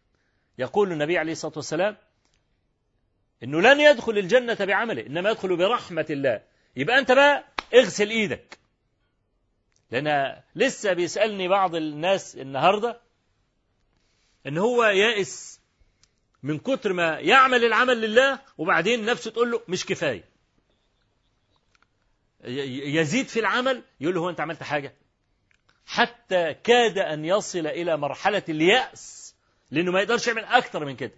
يقول 0.57 0.91
النبي 0.91 1.18
عليه 1.18 1.31
الصلاة 1.31 1.53
والسلام 1.56 1.98
إنه 3.44 3.61
لن 3.61 3.80
يدخل 3.80 4.18
الجنة 4.18 4.57
بعمله 4.65 5.06
إنما 5.06 5.30
يدخل 5.30 5.57
برحمة 5.57 6.06
الله. 6.10 6.41
يبقى 6.76 6.99
أنت 6.99 7.11
بقى 7.11 7.45
اغسل 7.73 8.10
إيدك. 8.10 8.60
لأن 9.91 10.41
لسه 10.56 10.94
بيسألني 10.94 11.48
بعض 11.48 11.76
الناس 11.76 12.35
النهاردة 12.35 13.02
إن 14.48 14.57
هو 14.57 14.84
يائس 14.84 15.60
من 16.43 16.59
كتر 16.59 16.93
ما 16.93 17.19
يعمل 17.19 17.65
العمل 17.65 18.01
لله 18.01 18.39
وبعدين 18.57 19.05
نفسه 19.05 19.31
تقول 19.31 19.51
له 19.51 19.61
مش 19.67 19.85
كفاية. 19.85 20.23
يزيد 22.43 23.27
في 23.27 23.39
العمل 23.39 23.83
يقول 24.01 24.15
له 24.15 24.21
هو 24.21 24.29
انت 24.29 24.39
عملت 24.39 24.63
حاجة؟ 24.63 24.95
حتى 25.85 26.53
كاد 26.53 26.97
أن 26.97 27.25
يصل 27.25 27.67
إلى 27.67 27.97
مرحلة 27.97 28.43
اليأس 28.49 29.35
لأنه 29.71 29.91
ما 29.91 29.99
يقدرش 30.01 30.27
يعمل 30.27 30.43
أكتر 30.43 30.85
من 30.85 30.95
كده. 30.95 31.13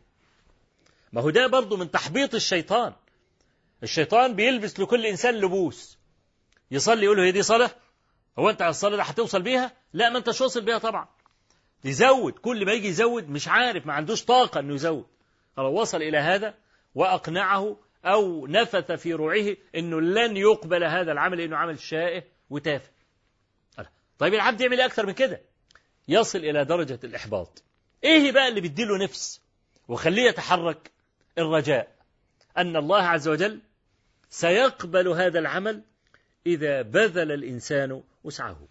ما 1.13 1.21
هو 1.21 1.29
ده 1.29 1.47
برضه 1.47 1.77
من 1.77 1.91
تحبيط 1.91 2.35
الشيطان. 2.35 2.93
الشيطان 3.83 4.35
بيلبس 4.35 4.79
لكل 4.79 5.05
إنسان 5.05 5.35
لبوس. 5.35 5.97
يصلي 6.71 7.05
يقول 7.05 7.17
له 7.17 7.23
هي 7.23 7.31
دي 7.31 7.43
صلاة؟ 7.43 7.71
هو 8.39 8.49
أنت 8.49 8.61
على 8.61 8.69
الصلاة 8.69 9.03
هتوصل 9.03 9.41
بيها؟ 9.41 9.71
لا 9.93 10.09
ما 10.09 10.17
أنتش 10.17 10.41
واصل 10.41 10.61
بيها 10.61 10.77
طبعا. 10.77 11.07
يزود 11.83 12.33
كل 12.33 12.65
ما 12.65 12.71
يجي 12.71 12.87
يزود 12.87 13.29
مش 13.29 13.47
عارف 13.47 13.85
ما 13.85 13.93
عندوش 13.93 14.23
طاقة 14.25 14.59
أنه 14.59 14.73
يزود. 14.73 15.05
خلاص 15.57 15.73
وصل 15.73 16.01
إلى 16.01 16.17
هذا 16.17 16.53
وأقنعه 16.95 17.77
أو 18.05 18.47
نفث 18.47 18.91
في 18.91 19.13
روعه 19.13 19.55
أنه 19.75 20.01
لن 20.01 20.37
يقبل 20.37 20.83
هذا 20.83 21.11
العمل 21.11 21.37
لأنه 21.37 21.57
عمل 21.57 21.79
شائع 21.79 22.23
وتافه. 22.49 22.89
طيب 24.19 24.33
العبد 24.33 24.61
يعمل 24.61 24.81
أكثر 24.81 25.05
من 25.05 25.13
كده؟ 25.13 25.41
يصل 26.07 26.39
إلى 26.39 26.65
درجة 26.65 26.99
الإحباط. 27.03 27.63
إيه 28.03 28.31
بقى 28.31 28.47
اللي 28.47 28.61
بيديله 28.61 28.97
نفس؟ 29.03 29.41
وخليه 29.87 30.23
يتحرك 30.23 30.91
الرجاء. 31.37 31.95
أن 32.57 32.75
الله 32.75 33.01
عز 33.01 33.27
وجل 33.27 33.59
سيقبل 34.29 35.07
هذا 35.07 35.39
العمل 35.39 35.81
إذا 36.45 36.81
بذل 36.81 37.31
الإنسان 37.31 38.03
وسعه. 38.23 38.67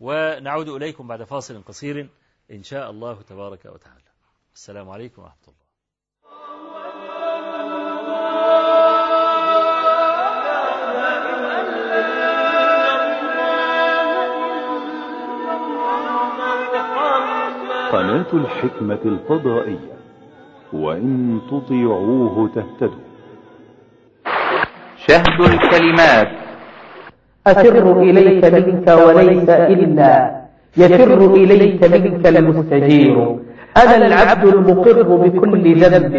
ونعود 0.00 0.68
إليكم 0.68 1.08
بعد 1.08 1.24
فاصل 1.24 1.62
قصير 1.62 2.08
إن 2.50 2.62
شاء 2.62 2.90
الله 2.90 3.22
تبارك 3.22 3.64
وتعالى. 3.64 4.10
السلام 4.54 4.90
عليكم 4.90 5.22
ورحمة 5.22 5.42
الله. 5.48 5.59
قناة 17.92 18.30
الحكمة 18.34 18.98
الفضائية. 19.04 19.94
وإن 20.72 21.38
تطيعوه 21.50 22.50
تهتدوا. 22.54 23.04
شهد 25.06 25.40
الكلمات. 25.40 26.28
أفر 27.46 28.00
إليك 28.02 28.44
منك 28.44 28.88
وليس 28.88 29.48
إلا. 29.48 30.40
يفر 30.76 31.34
إليك 31.34 31.84
منك 31.84 32.26
المستجير. 32.26 33.36
أنا 33.76 34.06
العبد 34.06 34.54
المقر 34.54 35.02
بكل 35.02 35.74
ذنب 35.74 36.14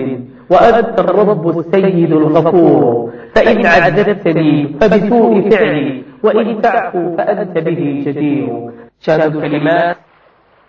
وأنت 0.50 1.00
الرب 1.00 1.60
السيد 1.60 2.12
الغفور. 2.12 3.12
فإن 3.36 3.66
عذبتني 3.66 4.68
فبسوء 4.82 5.50
فعلي 5.50 6.04
وإن 6.24 6.62
تعفو 6.62 7.18
فأنت 7.18 7.58
به 7.58 8.04
جدير 8.06 8.72
شهد 9.00 9.36
الكلمات. 9.36 9.98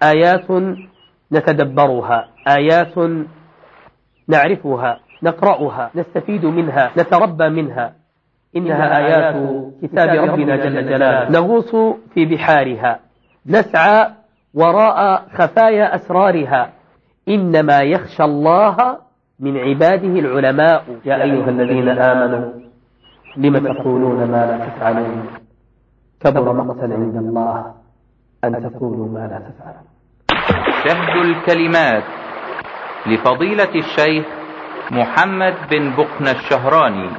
آيات 0.02 0.50
نتدبرها 1.32 2.28
آيات 2.48 2.94
نعرفها 4.28 5.00
نقرأها 5.22 5.90
نستفيد 5.94 6.44
منها 6.46 6.90
نتربى 6.98 7.48
منها. 7.48 7.92
إنها 8.56 8.96
آيات 8.98 9.34
كتاب 9.82 10.08
ربنا 10.08 10.56
جل 10.56 10.88
جلاله. 10.88 11.30
نغوص 11.30 11.70
في 12.14 12.24
بحارها 12.24 13.00
نسعى 13.46 14.08
وراء 14.54 15.26
خفايا 15.36 15.94
أسرارها. 15.94 16.72
إنما 17.28 17.80
يخشى 17.80 18.24
الله 18.24 18.76
من 19.40 19.58
عباده 19.58 20.14
العلماء. 20.24 20.84
يا 21.04 21.22
أيها 21.22 21.50
الذين 21.50 21.88
آمنوا 21.88 22.52
لم 23.36 23.54
تقولون 23.72 24.30
ما 24.30 24.46
لا 24.46 24.66
تفعلون؟ 24.66 25.26
كبر 26.20 26.52
مقتا 26.52 26.84
عند 26.84 27.16
الله 27.16 27.74
أن 28.44 28.70
تقولوا 28.70 29.08
ما 29.08 29.24
لا 29.30 29.38
تفعلون. 29.48 29.91
شهد 30.84 31.16
الكلمات 31.16 32.04
لفضيلة 33.06 33.74
الشيخ 33.74 34.26
محمد 34.90 35.54
بن 35.70 35.94
بقنا 35.96 36.30
الشهراني. 36.30 37.10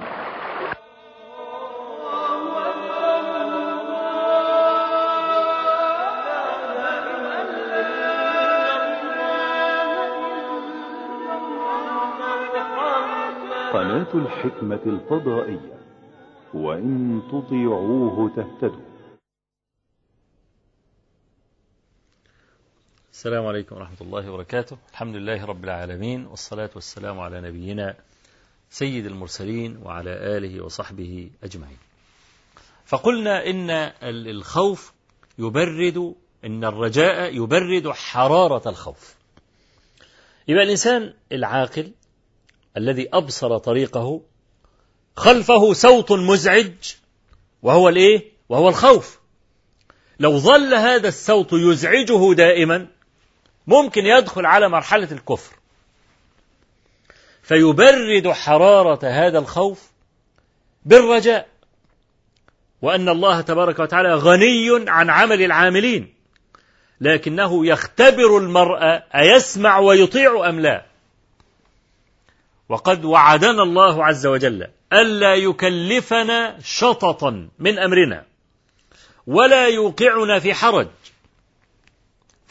قناة 13.74 14.08
الحكمة 14.14 14.80
الفضائية. 14.86 15.74
وإن 16.54 17.22
تطيعوه 17.32 18.32
تهتدوا. 18.36 18.93
السلام 23.24 23.46
عليكم 23.46 23.76
ورحمة 23.76 23.98
الله 24.02 24.32
وبركاته. 24.32 24.78
الحمد 24.92 25.16
لله 25.16 25.46
رب 25.46 25.64
العالمين 25.64 26.26
والصلاة 26.26 26.70
والسلام 26.76 27.20
على 27.20 27.42
نبينا 27.42 27.96
سيد 28.70 29.06
المرسلين 29.06 29.78
وعلى 29.84 30.10
آله 30.10 30.64
وصحبه 30.64 31.30
أجمعين. 31.44 31.78
فقلنا 32.86 33.50
إن 33.50 33.70
الخوف 34.04 34.94
يبرد 35.40 36.16
إن 36.46 36.64
الرجاء 36.64 37.36
يبرد 37.36 37.88
حرارة 37.90 38.70
الخوف. 38.70 39.16
يبقى 40.48 40.64
الإنسان 40.64 41.14
العاقل 41.32 41.92
الذي 42.78 43.10
أبصر 43.14 43.58
طريقه 43.58 44.22
خلفه 45.16 45.74
صوت 45.74 46.12
مزعج 46.12 46.94
وهو 47.62 47.90
الإيه؟ 47.90 48.32
وهو 48.50 48.70
الخوف. 48.70 49.20
لو 50.20 50.38
ظل 50.38 50.74
هذا 50.74 51.08
الصوت 51.08 51.54
يزعجه 51.54 52.34
دائما 52.34 52.88
ممكن 53.68 54.06
يدخل 54.06 54.46
على 54.46 54.70
مرحلة 54.70 55.12
الكفر. 55.12 55.56
فيبرد 57.44 58.28
حرارة 58.28 59.00
هذا 59.04 59.40
الخوف 59.40 59.92
بالرجاء. 60.86 61.48
وأن 62.82 63.10
الله 63.10 63.42
تبارك 63.42 63.80
وتعالى 63.80 64.14
غني 64.14 64.90
عن 64.90 65.10
عمل 65.10 65.42
العاملين. 65.42 66.14
لكنه 67.02 67.66
يختبر 67.68 68.38
المرء 68.38 69.02
أيسمع 69.16 69.80
ويطيع 69.80 70.50
أم 70.50 70.60
لا. 70.60 70.86
وقد 72.70 73.06
وعدنا 73.06 73.64
الله 73.64 74.06
عز 74.06 74.26
وجل 74.26 74.68
ألا 74.94 75.36
يكلفنا 75.36 76.60
شططا 76.64 77.50
من 77.60 77.80
أمرنا. 77.80 78.26
ولا 79.28 79.68
يوقعنا 79.68 80.40
في 80.40 80.54
حرج. 80.54 80.88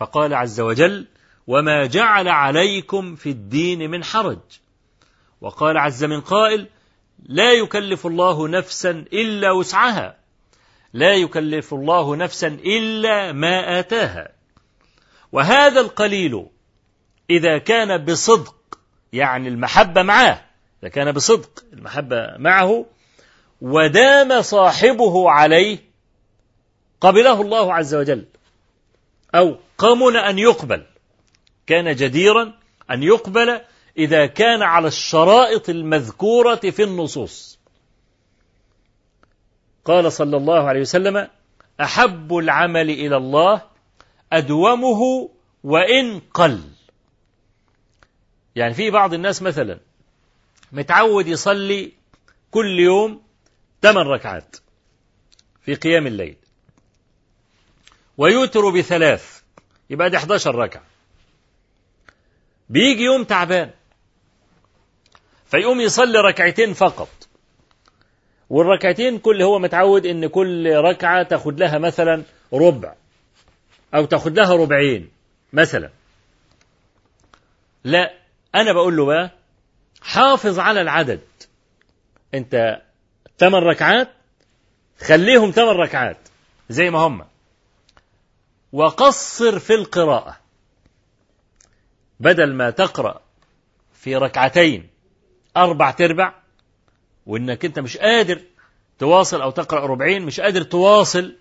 فقال 0.02 0.34
عز 0.34 0.60
وجل 0.60 1.06
وما 1.46 1.86
جعل 1.86 2.28
عليكم 2.28 3.14
في 3.14 3.30
الدين 3.30 3.90
من 3.90 4.04
حرج. 4.04 4.38
وقال 5.40 5.78
عز 5.78 6.04
من 6.04 6.20
قائل 6.20 6.66
لا 7.22 7.52
يكلف 7.52 8.06
الله 8.06 8.48
نفسا 8.48 8.90
إلا 8.90 9.50
وسعها. 9.50 10.16
لا 10.92 11.14
يكلف 11.14 11.74
الله 11.74 12.16
نفسا 12.16 12.46
إلا 12.48 13.32
ما 13.32 13.78
آتاها. 13.78 14.32
وهذا 15.32 15.80
القليل 15.80 16.46
إذا 17.30 17.58
كان 17.58 18.04
بصدق 18.04 18.78
يعني 19.12 19.48
المحبة 19.48 20.02
معه 20.02 20.44
إذا 20.82 20.88
كان 20.88 21.12
بصدق 21.12 21.64
المحبة 21.72 22.36
معه 22.38 22.86
ودام 23.60 24.42
صاحبه 24.42 25.30
عليه 25.30 25.78
قبله 27.00 27.40
الله 27.40 27.74
عز 27.74 27.94
وجل. 27.94 28.26
أو 29.34 29.56
قمن 29.78 30.16
أن 30.16 30.38
يقبل. 30.38 30.82
كان 31.66 31.96
جديرا 31.96 32.52
أن 32.90 33.02
يقبل 33.02 33.60
إذا 33.98 34.26
كان 34.26 34.62
على 34.62 34.88
الشرائط 34.88 35.68
المذكورة 35.68 36.54
في 36.70 36.82
النصوص. 36.82 37.58
قال 39.84 40.12
صلى 40.12 40.36
الله 40.36 40.68
عليه 40.68 40.80
وسلم 40.80 41.28
أحب 41.80 42.36
العمل 42.36 42.90
إلى 42.90 43.16
الله 43.16 43.62
أدومه 44.32 45.30
وإن 45.64 46.20
قل. 46.34 46.60
يعني 48.56 48.74
في 48.74 48.90
بعض 48.90 49.14
الناس 49.14 49.42
مثلا 49.42 49.80
متعود 50.72 51.26
يصلي 51.26 51.92
كل 52.50 52.80
يوم 52.80 53.22
ثمان 53.82 54.06
ركعات 54.06 54.56
في 55.62 55.74
قيام 55.74 56.06
الليل. 56.06 56.36
ويوتر 58.18 58.70
بثلاث. 58.70 59.42
يبقى 59.90 60.10
دي 60.10 60.16
11 60.16 60.54
ركعة. 60.54 60.82
بيجي 62.68 63.02
يوم 63.02 63.24
تعبان. 63.24 63.70
فيقوم 65.46 65.80
يصلي 65.80 66.18
ركعتين 66.18 66.72
فقط. 66.72 67.08
والركعتين 68.50 69.18
كل 69.18 69.42
هو 69.42 69.58
متعود 69.58 70.06
إن 70.06 70.26
كل 70.26 70.76
ركعة 70.76 71.22
تاخد 71.22 71.60
لها 71.60 71.78
مثلا 71.78 72.22
ربع. 72.52 72.94
أو 73.94 74.04
تاخد 74.04 74.38
لها 74.38 74.54
ربعين 74.54 75.10
مثلا. 75.52 75.90
لا 77.84 78.14
أنا 78.54 78.72
بقول 78.72 78.96
له 78.96 79.06
بقى 79.06 79.30
حافظ 80.02 80.58
على 80.58 80.80
العدد. 80.80 81.20
أنت 82.34 82.82
ثمان 83.38 83.62
ركعات 83.62 84.08
خليهم 85.00 85.50
ثمان 85.50 85.76
ركعات 85.76 86.16
زي 86.68 86.90
ما 86.90 86.98
هم. 86.98 87.31
وقصر 88.72 89.58
في 89.58 89.74
القراءة. 89.74 90.36
بدل 92.20 92.52
ما 92.54 92.70
تقرأ 92.70 93.20
في 93.92 94.16
ركعتين 94.16 94.88
أربع 95.56 95.90
تربع 95.90 96.34
وإنك 97.26 97.64
أنت 97.64 97.78
مش 97.78 97.96
قادر 97.96 98.40
تواصل 98.98 99.42
أو 99.42 99.50
تقرأ 99.50 99.86
ربعين 99.86 100.22
مش 100.26 100.40
قادر 100.40 100.62
تواصل 100.62 101.36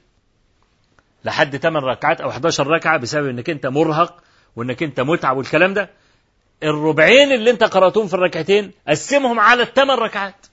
لحد 1.25 1.57
8 1.57 1.87
ركعات 1.87 2.21
أو 2.21 2.29
11 2.29 2.67
ركعة 2.67 2.97
بسبب 2.97 3.27
إنك 3.27 3.49
أنت 3.49 3.65
مرهق 3.67 4.23
وإنك 4.55 4.83
أنت 4.83 4.99
متعب 4.99 5.37
والكلام 5.37 5.73
ده 5.73 5.89
الربعين 6.63 7.31
اللي 7.31 7.51
أنت 7.51 7.63
قرأتهم 7.63 8.07
في 8.07 8.13
الركعتين 8.13 8.71
قسمهم 8.87 9.39
على 9.39 9.63
الثمان 9.63 9.97
ركعات. 9.97 10.45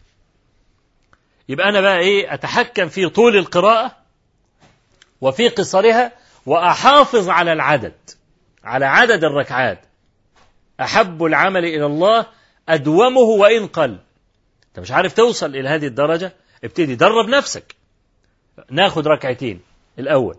يبقى 1.49 1.69
أنا 1.69 1.81
بقى 1.81 1.99
إيه 1.99 2.35
أتحكم 2.35 2.89
في 2.89 3.09
طول 3.09 3.37
القراءة 3.37 3.97
وفي 5.21 5.49
قصرها 5.49 6.13
وأحافظ 6.49 7.29
على 7.29 7.53
العدد 7.53 7.95
على 8.65 8.87
عدد 8.87 9.25
الركعات. 9.25 9.79
أحب 10.81 11.25
العمل 11.25 11.65
إلى 11.65 11.87
الله 11.87 12.27
أدومه 12.69 13.20
وإن 13.20 13.66
قل. 13.66 13.99
أنت 14.69 14.81
مش 14.81 14.91
عارف 14.91 15.12
توصل 15.12 15.57
إلى 15.57 15.69
هذه 15.69 15.87
الدرجة؟ 15.87 16.33
ابتدي 16.65 16.95
درب 16.95 17.29
نفسك. 17.29 17.75
ناخد 18.70 19.09
ركعتين 19.09 19.61
الأول 19.99 20.37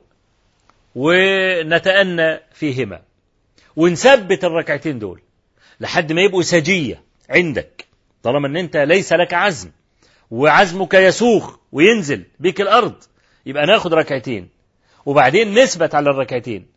ونتأنى 0.95 2.39
فيهما 2.53 3.01
ونثبت 3.75 4.43
الركعتين 4.43 4.99
دول 4.99 5.21
لحد 5.79 6.11
ما 6.11 6.21
يبقوا 6.21 6.41
سجية 6.41 7.03
عندك. 7.29 7.85
طالما 8.23 8.47
إن 8.47 8.57
أنت 8.57 8.77
ليس 8.77 9.13
لك 9.13 9.33
عزم 9.33 9.71
وعزمك 10.31 10.93
يسوخ 10.93 11.57
وينزل 11.71 12.23
بك 12.39 12.61
الأرض 12.61 12.95
يبقى 13.45 13.65
ناخد 13.65 13.93
ركعتين. 13.93 14.58
وبعدين 15.05 15.59
نثبت 15.59 15.95
على 15.95 16.09
الركعتين 16.09 16.67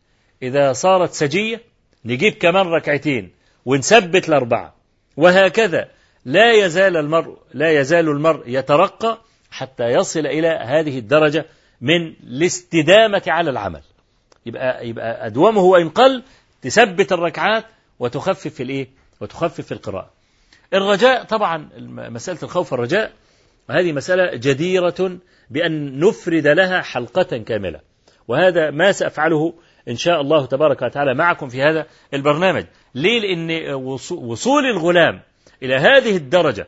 إذا 0.42 0.72
صارت 0.72 1.12
سجية 1.12 1.60
نجيب 2.04 2.32
كمان 2.32 2.66
ركعتين 2.66 3.30
ونثبت 3.64 4.28
الأربعة 4.28 4.74
وهكذا 5.16 5.88
لا 6.24 6.52
يزال 6.52 6.96
المرء 6.96 7.38
لا 7.54 7.80
يزال 7.80 8.08
المرء 8.08 8.42
يترقى 8.46 9.18
حتى 9.50 9.84
يصل 9.84 10.26
إلى 10.26 10.48
هذه 10.48 10.98
الدرجة 10.98 11.46
من 11.80 12.14
الاستدامة 12.22 13.22
على 13.26 13.50
العمل 13.50 13.82
يبقى 14.46 14.88
يبقى 14.88 15.26
أدومه 15.26 15.60
وإن 15.60 15.88
قل 15.88 16.22
تثبت 16.62 17.12
الركعات 17.12 17.64
وتخفف 17.98 18.60
الإيه؟ 18.60 18.88
وتخفف 19.20 19.72
القراءة. 19.72 20.10
الرجاء 20.74 21.24
طبعا 21.24 21.68
مسألة 22.10 22.38
الخوف 22.42 22.72
والرجاء 22.72 23.12
هذه 23.70 23.92
مسألة 23.92 24.36
جديرة 24.36 25.18
بأن 25.50 26.00
نفرد 26.00 26.46
لها 26.46 26.82
حلقة 26.82 27.38
كاملة. 27.38 27.80
وهذا 28.28 28.70
ما 28.70 28.92
سأفعله 28.92 29.54
إن 29.88 29.96
شاء 29.96 30.20
الله 30.20 30.46
تبارك 30.46 30.82
وتعالى 30.82 31.14
معكم 31.14 31.48
في 31.48 31.62
هذا 31.62 31.86
البرنامج. 32.14 32.64
ليه؟ 32.94 33.20
لأن 33.20 33.74
وصول 34.10 34.66
الغلام 34.66 35.20
إلى 35.62 35.74
هذه 35.74 36.16
الدرجة 36.16 36.66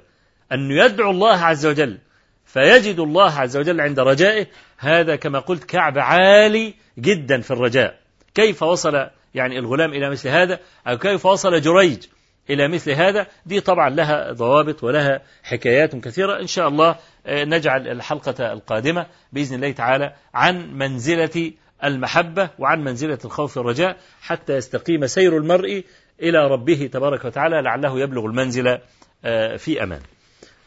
أن 0.52 0.70
يدعو 0.70 1.10
الله 1.10 1.36
عز 1.36 1.66
وجل 1.66 1.98
فيجد 2.44 2.98
الله 2.98 3.32
عز 3.32 3.56
وجل 3.56 3.80
عند 3.80 4.00
رجائه 4.00 4.46
هذا 4.78 5.16
كما 5.16 5.38
قلت 5.38 5.64
كعب 5.64 5.98
عالي 5.98 6.74
جدا 6.98 7.40
في 7.40 7.50
الرجاء. 7.50 7.98
كيف 8.34 8.62
وصل 8.62 9.06
يعني 9.34 9.58
الغلام 9.58 9.92
إلى 9.92 10.10
مثل 10.10 10.28
هذا؟ 10.28 10.58
أو 10.86 10.98
كيف 10.98 11.26
وصل 11.26 11.60
جريج 11.60 12.06
إلى 12.50 12.68
مثل 12.68 12.90
هذا؟ 12.90 13.26
دي 13.46 13.60
طبعا 13.60 13.90
لها 13.90 14.32
ضوابط 14.32 14.84
ولها 14.84 15.22
حكايات 15.42 15.96
كثيرة 15.96 16.40
إن 16.40 16.46
شاء 16.46 16.68
الله 16.68 16.96
نجعل 17.26 17.88
الحلقة 17.88 18.52
القادمة 18.52 19.06
بإذن 19.32 19.54
الله 19.54 19.72
تعالى 19.72 20.14
عن 20.34 20.78
منزلة 20.78 21.52
المحبة 21.84 22.50
وعن 22.58 22.84
منزلة 22.84 23.18
الخوف 23.24 23.56
والرجاء 23.56 23.96
حتى 24.20 24.52
يستقيم 24.56 25.06
سير 25.06 25.36
المرء 25.36 25.84
إلى 26.22 26.46
ربه 26.48 26.90
تبارك 26.92 27.24
وتعالى 27.24 27.62
لعله 27.62 28.00
يبلغ 28.00 28.24
المنزل 28.26 28.78
آه، 29.24 29.56
في 29.56 29.82
أمان. 29.82 30.00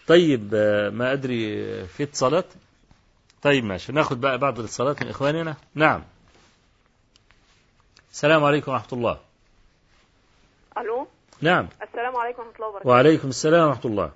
طيب 0.08 0.52
آه، 0.54 0.90
ما 0.90 1.14
أدري 1.14 1.58
في 1.88 2.04
اتصالات؟ 2.04 2.46
طيب 3.42 3.64
ماشي. 3.64 3.92
ناخد 3.92 4.22
بقى 4.22 4.38
بعض 4.38 4.60
الاتصالات 4.60 5.04
من 5.04 5.10
إخواننا. 5.10 5.56
نعم. 5.76 6.04
السلام 8.12 8.44
عليكم 8.44 8.72
ورحمة 8.72 8.94
الله. 8.94 9.20
ألو؟ 10.78 11.08
نعم. 11.42 11.68
السلام 11.82 12.16
عليكم 12.16 12.42
ورحمة 12.42 12.56
الله 12.56 12.68
وبركاته. 12.68 12.90
وعليكم 12.90 13.28
السلام 13.28 13.68
ورحمة 13.68 13.86
الله. 13.86 14.12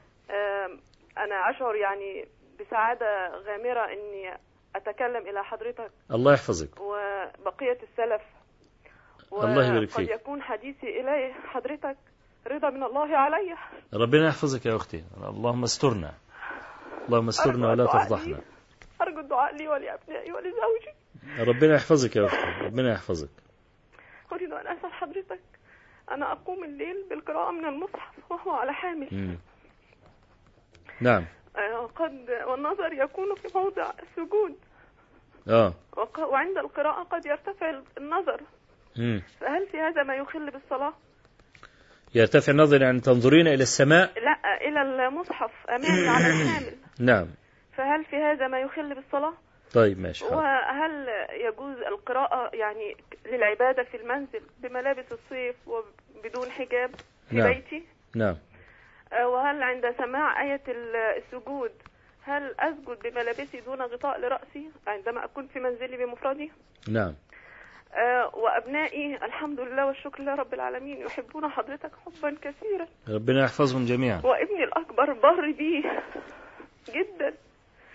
آم، 1.22 1.28
أنا 1.28 1.50
أشعر 1.50 1.76
يعني 1.76 2.28
بسعادة 2.60 3.28
غامرة 3.28 3.86
إني 3.86 4.38
أتكلم 4.76 5.30
إلى 5.30 5.44
حضرتك 5.44 5.92
الله 6.12 6.34
يحفظك. 6.34 6.82
وبقية 6.82 7.78
السلف. 7.84 8.22
الله 9.34 9.68
يبارك 9.68 9.90
فيك. 9.90 10.10
يكون 10.10 10.42
حديثي 10.42 11.02
إلى 11.02 11.34
حضرتك. 11.34 11.98
رضا 12.48 12.70
من 12.70 12.84
الله 12.84 13.18
علي. 13.18 13.56
ربنا 13.94 14.28
يحفظك 14.28 14.66
يا 14.66 14.76
أختي. 14.76 15.04
اللهم 15.24 15.64
استرنا. 15.64 16.14
اللهم 17.08 17.28
استرنا 17.28 17.70
ولا 17.70 17.86
تفضحنا. 17.86 18.34
لي. 18.34 18.42
أرجو 19.02 19.20
الدعاء 19.20 19.56
لي 19.56 19.68
ولأبنائي 19.68 20.32
ولزوجي. 20.32 20.94
ربنا 21.40 21.76
يحفظك 21.76 22.16
يا 22.16 22.26
أختي. 22.26 22.66
ربنا 22.66 22.92
يحفظك. 22.92 23.30
أريد 24.34 24.52
أن 24.54 24.68
أسأل 24.68 24.94
حضرتك. 24.94 25.40
أنا 26.12 26.32
أقوم 26.32 26.64
الليل 26.64 27.06
بالقراءة 27.10 27.52
من 27.52 27.66
المصحف 27.66 28.32
وهو 28.32 28.52
على 28.52 28.74
حامل. 28.74 29.38
نعم 31.02 31.26
قد 31.96 32.30
والنظر 32.48 32.94
يكون 32.94 33.36
في 33.36 33.58
موضع 33.58 33.92
السجود 34.04 34.56
آه 35.50 35.74
وعند 36.20 36.58
القراءة 36.58 37.04
قد 37.04 37.26
يرتفع 37.26 37.82
النظر 37.98 38.42
مم. 38.98 39.22
فهل 39.40 39.68
في 39.68 39.78
هذا 39.78 40.04
ما 40.04 40.16
يخل 40.16 40.52
بالصلاة؟ 40.52 40.94
يرتفع 42.16 42.52
النظر 42.52 42.82
يعني 42.82 43.00
تنظرين 43.00 43.48
إلى 43.48 43.64
السماء 43.64 44.12
لا 44.20 44.68
إلى 44.68 45.08
المصحف 45.08 45.52
أمامي 45.70 46.08
على 46.08 46.28
الحامل 46.34 46.76
نعم 47.00 47.28
فهل 47.78 48.06
في 48.06 48.16
هذا 48.16 48.48
ما 48.48 48.60
يخل 48.60 48.96
بالصلاة؟ 48.96 49.34
طيب 49.74 50.00
ماشي. 50.00 50.26
وهل 50.26 51.08
يجوز 51.32 51.78
القراءة 51.78 52.56
يعني 52.56 52.98
للعبادة 53.26 53.84
في 53.84 53.98
المنزل 53.98 54.42
بملابس 54.60 55.06
الصيف 55.12 55.56
وبدون 55.68 56.52
حجاب 56.52 56.92
في 57.30 57.36
نعم. 57.36 57.54
بيتي؟ 57.54 57.84
نعم 58.16 58.36
وهل 59.12 59.64
عند 59.64 59.96
سماع 59.98 60.42
آية 60.44 60.62
ال- 60.68 60.96
السجود 60.96 61.72
هل 62.24 62.56
أسجد 62.60 62.98
بملابسي 63.04 63.60
دون 63.62 63.82
غطاء 63.82 64.20
لرأسي 64.20 64.70
عندما 64.88 65.26
أكون 65.26 65.48
في 65.48 65.60
منزلي 65.60 65.98
بمفردي؟ 66.06 66.52
نعم. 66.90 67.14
آه، 67.94 68.32
وأبنائي 68.36 69.16
الحمد 69.16 69.60
لله 69.60 69.86
والشكر 69.86 70.24
لله 70.24 70.36
رب 70.36 70.54
العالمين 70.54 70.98
يحبون 70.98 71.48
حضرتك 71.50 71.92
حبا 72.06 72.38
كثيرا. 72.42 72.88
ربنا 73.10 73.44
يحفظهم 73.44 73.86
جميعا. 73.86 74.22
وابني 74.24 74.64
الأكبر 74.64 75.14
بر 75.14 75.52
بي 75.52 75.84
جدا. 76.90 77.34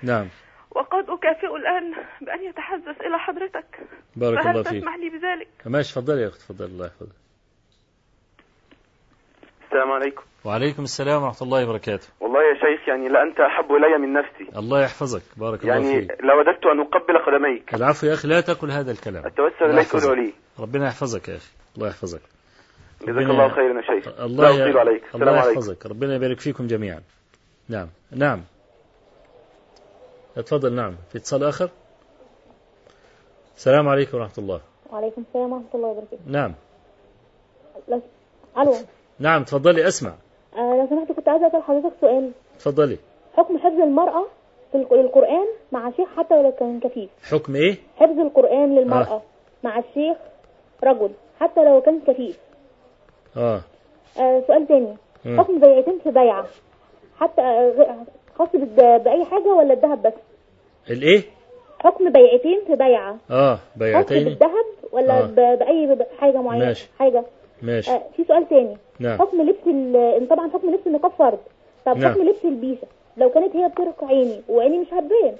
نعم. 0.02 0.28
وقد 0.70 1.10
أكافئ 1.10 1.56
الآن 1.56 1.94
بأن 2.20 2.42
يتحدث 2.44 3.00
إلى 3.00 3.18
حضرتك. 3.18 3.80
بارك 4.16 4.38
فهل 4.42 4.50
الله 4.50 4.62
فيك. 4.62 4.80
تسمح 4.82 4.96
لي 4.96 5.08
بذلك؟ 5.10 5.48
ماشي 5.66 5.92
تفضلي 5.94 6.22
يا 6.22 6.28
أخت 6.28 6.40
تفضلي 6.40 6.66
الله 6.68 6.86
يحفظك. 6.86 7.16
السلام 9.64 9.92
عليكم. 9.92 10.22
وعليكم 10.46 10.82
السلام 10.82 11.22
ورحمة 11.22 11.42
الله 11.42 11.64
وبركاته. 11.68 12.08
والله 12.20 12.40
يا 12.40 12.54
شيخ 12.54 12.88
يعني 12.88 13.08
لأنت 13.08 13.40
أحب 13.40 13.72
إلي 13.72 13.98
من 13.98 14.12
نفسي. 14.12 14.58
الله 14.58 14.82
يحفظك. 14.82 15.22
بارك 15.36 15.62
الله 15.62 15.74
يعني 15.74 16.00
فيك. 16.00 16.10
لوددت 16.10 16.66
أن 16.66 16.80
أقبل 16.80 17.18
قدميك. 17.26 17.74
العفو 17.74 18.06
يا 18.06 18.14
أخي 18.14 18.28
لا 18.28 18.40
تقل 18.40 18.70
هذا 18.70 18.90
الكلام. 18.92 19.26
أتوسل 19.26 19.54
الله 19.62 19.74
إليك 19.74 19.86
يحفظك. 19.86 20.10
ولي 20.10 20.32
ربنا 20.60 20.86
يحفظك 20.86 21.28
يا 21.28 21.36
أخي. 21.36 21.50
الله 21.76 21.88
يحفظك. 21.88 22.20
جزاك 23.02 23.08
ربنا- 23.16 23.30
الله 23.30 23.48
خيرا 23.48 23.76
يا 23.80 23.82
شيخ. 23.82 24.20
الله 24.20 24.44
لا 24.44 24.50
ي- 24.50 24.62
أطيل 24.62 24.78
عليك. 24.78 25.04
السلام 25.04 25.28
الله 25.28 25.40
عليكم. 25.40 25.58
يحفظك. 25.60 25.86
ربنا 25.86 26.14
يبارك 26.14 26.40
فيكم 26.40 26.66
جميعا. 26.66 27.00
نعم. 27.68 27.88
نعم. 28.10 28.40
اتفضل. 30.36 30.72
نعم. 30.72 30.96
في 31.12 31.18
اتصال 31.18 31.44
آخر؟ 31.44 31.68
السلام 33.56 33.88
عليكم 33.88 34.18
ورحمة 34.18 34.34
الله. 34.38 34.60
وعليكم 34.90 35.22
السلام 35.28 35.52
ورحمة 35.52 35.68
الله 35.74 35.88
وبركاته. 35.88 36.22
نعم. 36.26 36.54
لو... 37.88 38.02
ألو. 38.58 38.74
نعم. 39.18 39.44
تفضلي 39.44 39.88
أسمع. 39.88 40.14
آه 40.56 40.76
لو 40.76 40.86
سمحت 40.90 41.12
كنت 41.12 41.28
عايزة 41.28 41.46
أسأل 41.46 41.62
حضرتك 41.62 41.92
سؤال. 42.00 42.30
تفضلي 42.58 42.96
حكم 43.36 43.58
حفظ 43.58 43.80
المرأة 43.80 44.24
في 44.72 44.78
الق- 44.78 44.92
القرآن 44.92 45.46
مع 45.72 45.90
شيخ 45.90 46.08
حتى 46.16 46.34
ولو 46.34 46.52
كان 46.52 46.80
كفيف. 46.80 47.10
حكم 47.30 47.56
إيه؟ 47.56 47.76
حفظ 47.96 48.18
القرآن 48.20 48.74
للمرأة 48.74 49.12
آه. 49.14 49.22
مع 49.64 49.78
الشيخ 49.78 50.16
رجل 50.84 51.10
حتى 51.40 51.64
لو 51.64 51.80
كان 51.80 52.00
كفيف. 52.06 52.38
آه. 53.36 53.60
آه 54.20 54.42
سؤال 54.46 54.66
تاني. 54.66 54.96
حكم 55.38 55.60
بيعتين 55.60 55.98
في 56.04 56.10
بيعة. 56.10 56.46
حتى 57.20 57.40
آه، 57.42 57.96
خاص 58.38 58.48
بأي 58.76 59.24
حاجة 59.24 59.48
ولا 59.54 59.72
الذهب 59.74 60.02
بس؟ 60.02 60.12
الإيه؟ 60.90 61.22
حكم 61.80 62.12
بيعتين 62.12 62.60
في 62.66 62.76
بيعة. 62.76 63.16
خاص 63.28 63.58
بيعتين. 63.76 64.24
بالذهب 64.24 64.64
ولا 64.92 65.18
آه. 65.20 65.26
بأي 65.54 66.06
حاجة 66.18 66.36
معينة؟ 66.42 66.64
ماشي. 66.66 66.88
حاجة. 66.98 67.24
ماشي. 67.62 67.90
آه 67.90 68.02
في 68.16 68.24
سؤال 68.24 68.48
تاني. 68.48 68.76
نعم. 69.00 69.18
حكم 69.18 69.42
لبس 69.42 69.66
ال... 69.66 70.28
طبعا 70.28 70.50
حكم 70.50 70.70
لبس 70.70 70.86
النقاب 70.86 71.12
فرض 71.18 71.38
طب 71.86 71.96
نعم. 71.96 72.12
حكم 72.12 72.22
لبس 72.22 72.44
البيشة. 72.44 72.86
لو 73.16 73.30
كانت 73.30 73.56
هي 73.56 73.68
بترق 73.68 74.04
عيني 74.04 74.40
وعيني 74.48 74.78
مش 74.78 74.86
هتبان 74.86 75.34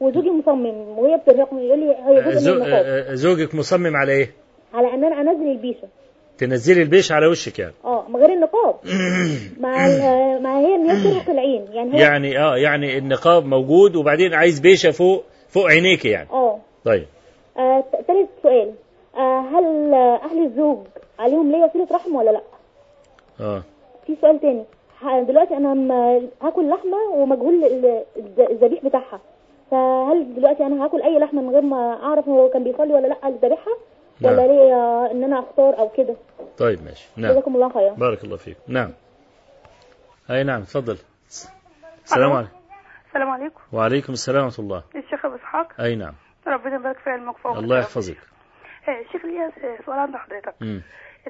وزوجي 0.00 0.30
مصمم 0.30 0.98
وهي 0.98 1.16
بترق 1.16 1.48
يقول 1.52 1.78
لي 1.78 1.94
هي 2.06 2.22
جزء 2.22 2.38
زو- 2.38 2.54
من 2.54 2.62
النقاب 2.62 2.84
آه، 2.86 3.14
زوجك 3.14 3.54
مصمم 3.54 3.96
على 3.96 4.12
إيه؟ 4.12 4.30
على 4.74 4.94
إن 4.94 5.04
أنا 5.04 5.20
أنزل 5.30 5.50
البيشة. 5.50 5.88
تنزلي 6.38 6.82
البيش 6.82 7.12
على 7.12 7.26
وشك 7.26 7.58
يعني. 7.58 7.72
آه 7.84 8.04
من 8.08 8.16
غير 8.16 8.32
النقاب. 8.32 8.74
مع 9.62 9.70
مع 10.38 10.58
هي 10.60 10.74
إن 10.74 10.90
هي 10.90 11.10
بترق 11.10 11.30
العين. 11.30 11.64
يعني 11.72 11.94
هي 11.94 12.00
يعني 12.00 12.38
آه 12.38 12.56
يعني 12.56 12.98
النقاب 12.98 13.44
موجود 13.46 13.96
وبعدين 13.96 14.34
عايز 14.34 14.60
بيشة 14.60 14.90
فوق 14.90 15.24
فوق 15.48 15.66
عينيك 15.66 16.04
يعني. 16.04 16.28
آه. 16.30 16.58
طيب. 16.84 17.06
آه، 17.58 17.84
تالت 18.08 18.28
سؤال. 18.42 18.68
آه 18.68 18.72
هل 19.20 19.94
آه، 19.94 20.20
أهل 20.24 20.44
الزوج 20.46 20.78
عليهم 21.18 21.52
ليه 21.52 21.64
وسيلة 21.64 21.86
رحم 21.92 22.14
ولا 22.14 22.30
لأ؟ 22.30 22.40
آه. 23.40 23.62
في 24.06 24.16
سؤال 24.20 24.40
تاني. 24.40 24.64
دلوقتي 25.26 25.56
أنا 25.56 25.72
هاكل 26.42 26.68
لحمة 26.70 26.98
ومجهول 27.14 27.64
ال- 27.64 28.04
الذ- 28.16 28.50
الذبيح 28.50 28.84
بتاعها. 28.84 29.20
فهل 29.70 30.34
دلوقتي 30.34 30.66
أنا 30.66 30.84
هاكل 30.84 31.02
أي 31.02 31.18
لحمة 31.18 31.42
من 31.42 31.50
غير 31.50 31.62
ما 31.62 32.02
أعرف 32.02 32.28
هو 32.28 32.48
كان 32.48 32.64
بيصلي 32.64 32.94
ولا 32.94 33.06
لأ 33.06 33.28
الذبيحة؟ 33.28 33.70
نعم. 34.20 34.32
ولا 34.32 34.46
ليه 34.46 34.74
إن 35.10 35.24
أنا 35.24 35.38
اختار 35.38 35.78
أو 35.78 35.88
كده؟ 35.88 36.14
طيب 36.58 36.84
ماشي. 36.84 37.08
نعم. 37.16 37.30
جزاكم 37.32 37.54
الله 37.54 37.68
خيرا. 37.68 37.92
بارك 37.94 38.24
الله 38.24 38.36
فيك. 38.36 38.56
نعم. 38.68 38.90
أي 40.30 40.44
نعم 40.44 40.62
تفضل 40.62 40.98
السلام 42.04 42.32
عليكم. 42.32 42.50
السلام 43.08 43.30
عليكم. 43.30 43.60
وعليكم 43.72 44.12
السلام 44.12 44.44
ورحمة 44.44 44.64
الله. 44.64 44.82
الشيخ 44.96 45.24
أبو 45.26 45.34
إسحاق. 45.34 45.80
أي 45.80 45.94
نعم. 45.96 46.12
ربنا 46.46 46.74
يبارك 46.74 46.98
في 46.98 47.10
علمك 47.10 47.36
فوق 47.36 47.56
الله 47.56 47.78
يحفظك. 47.78 48.16
شيخ 49.12 49.24
ليا 49.24 49.50
سؤال 49.86 49.98
عند 49.98 50.16
حضرتك. 50.16 50.54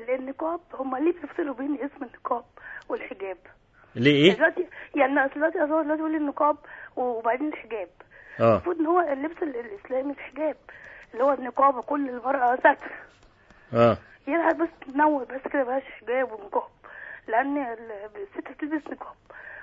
النقاب 0.09 0.61
هم 0.75 0.97
ليه 0.97 1.13
بيفصلوا 1.13 1.55
بين 1.55 1.75
اسم 1.75 2.05
النقاب 2.05 2.45
والحجاب؟ 2.89 3.37
ليه 3.95 4.25
إيه؟ 4.25 4.37
دلوقتي 4.37 4.67
يعني 4.95 5.25
أصل 5.27 5.35
دلوقتي 5.35 5.59
أصل 5.59 5.83
دلوقتي 5.83 5.99
يقول 6.01 6.11
لي 6.13 6.17
النقاب 6.19 6.57
وبعدين 6.97 7.49
الحجاب. 7.49 7.89
آه. 8.41 8.51
المفروض 8.53 8.79
إن 8.81 8.87
هو 8.87 9.01
اللبس 9.01 9.43
ال- 9.43 9.57
الإسلامي 9.57 10.13
الحجاب 10.13 10.57
اللي 11.13 11.25
هو 11.25 11.33
النقاب 11.33 11.77
وكل 11.77 12.09
المرأة 12.09 12.57
ستر 12.57 12.93
آه. 13.75 13.97
يعني 14.27 14.55
بس 14.59 14.69
تنوع 14.93 15.25
بس 15.25 15.41
كده 15.53 15.63
بلاش 15.65 15.83
حجاب 15.83 16.33
ونقاب 16.33 16.71
لأن 17.29 17.59
ال- 17.59 17.93
الست 18.17 18.49
بتلبس 18.51 18.87
نقاب 18.91 19.15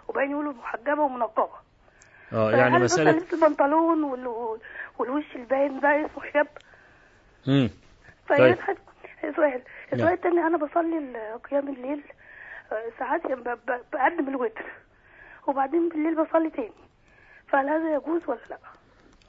وبعدين 0.08 0.32
يقولوا 0.32 0.54
محجبة 0.54 1.02
ومنقبة. 1.04 1.50
آه 2.34 2.52
يعني 2.52 2.80
مسألة 2.80 3.12
لبس 3.12 3.34
البنطلون 3.34 4.04
وال- 4.04 4.60
والوش 5.00 5.36
الباين 5.36 5.80
ده 5.80 6.06
اسمه 6.06 6.24
حجاب. 6.24 6.48
مم. 7.48 7.70
فهي 8.30 8.38
طيب. 8.54 8.58
سؤال 9.36 9.62
السؤال. 9.94 10.14
التاني 10.14 10.40
أنا 10.40 10.58
بصلي 10.58 11.16
قيام 11.52 11.68
الليل 11.70 12.04
آه، 12.72 13.00
ساعات 13.00 13.22
ب- 13.28 13.50
ب- 13.50 13.82
بقدم 13.94 14.30
الوتر 14.30 14.66
وبعدين 15.48 15.90
بالليل 15.90 16.16
بصلي 16.26 16.50
تاني. 16.50 16.72
فهل 17.48 17.70
هذا 17.70 17.94
يجوز 17.96 18.22
ولا 18.28 18.40
لأ؟ 18.50 18.58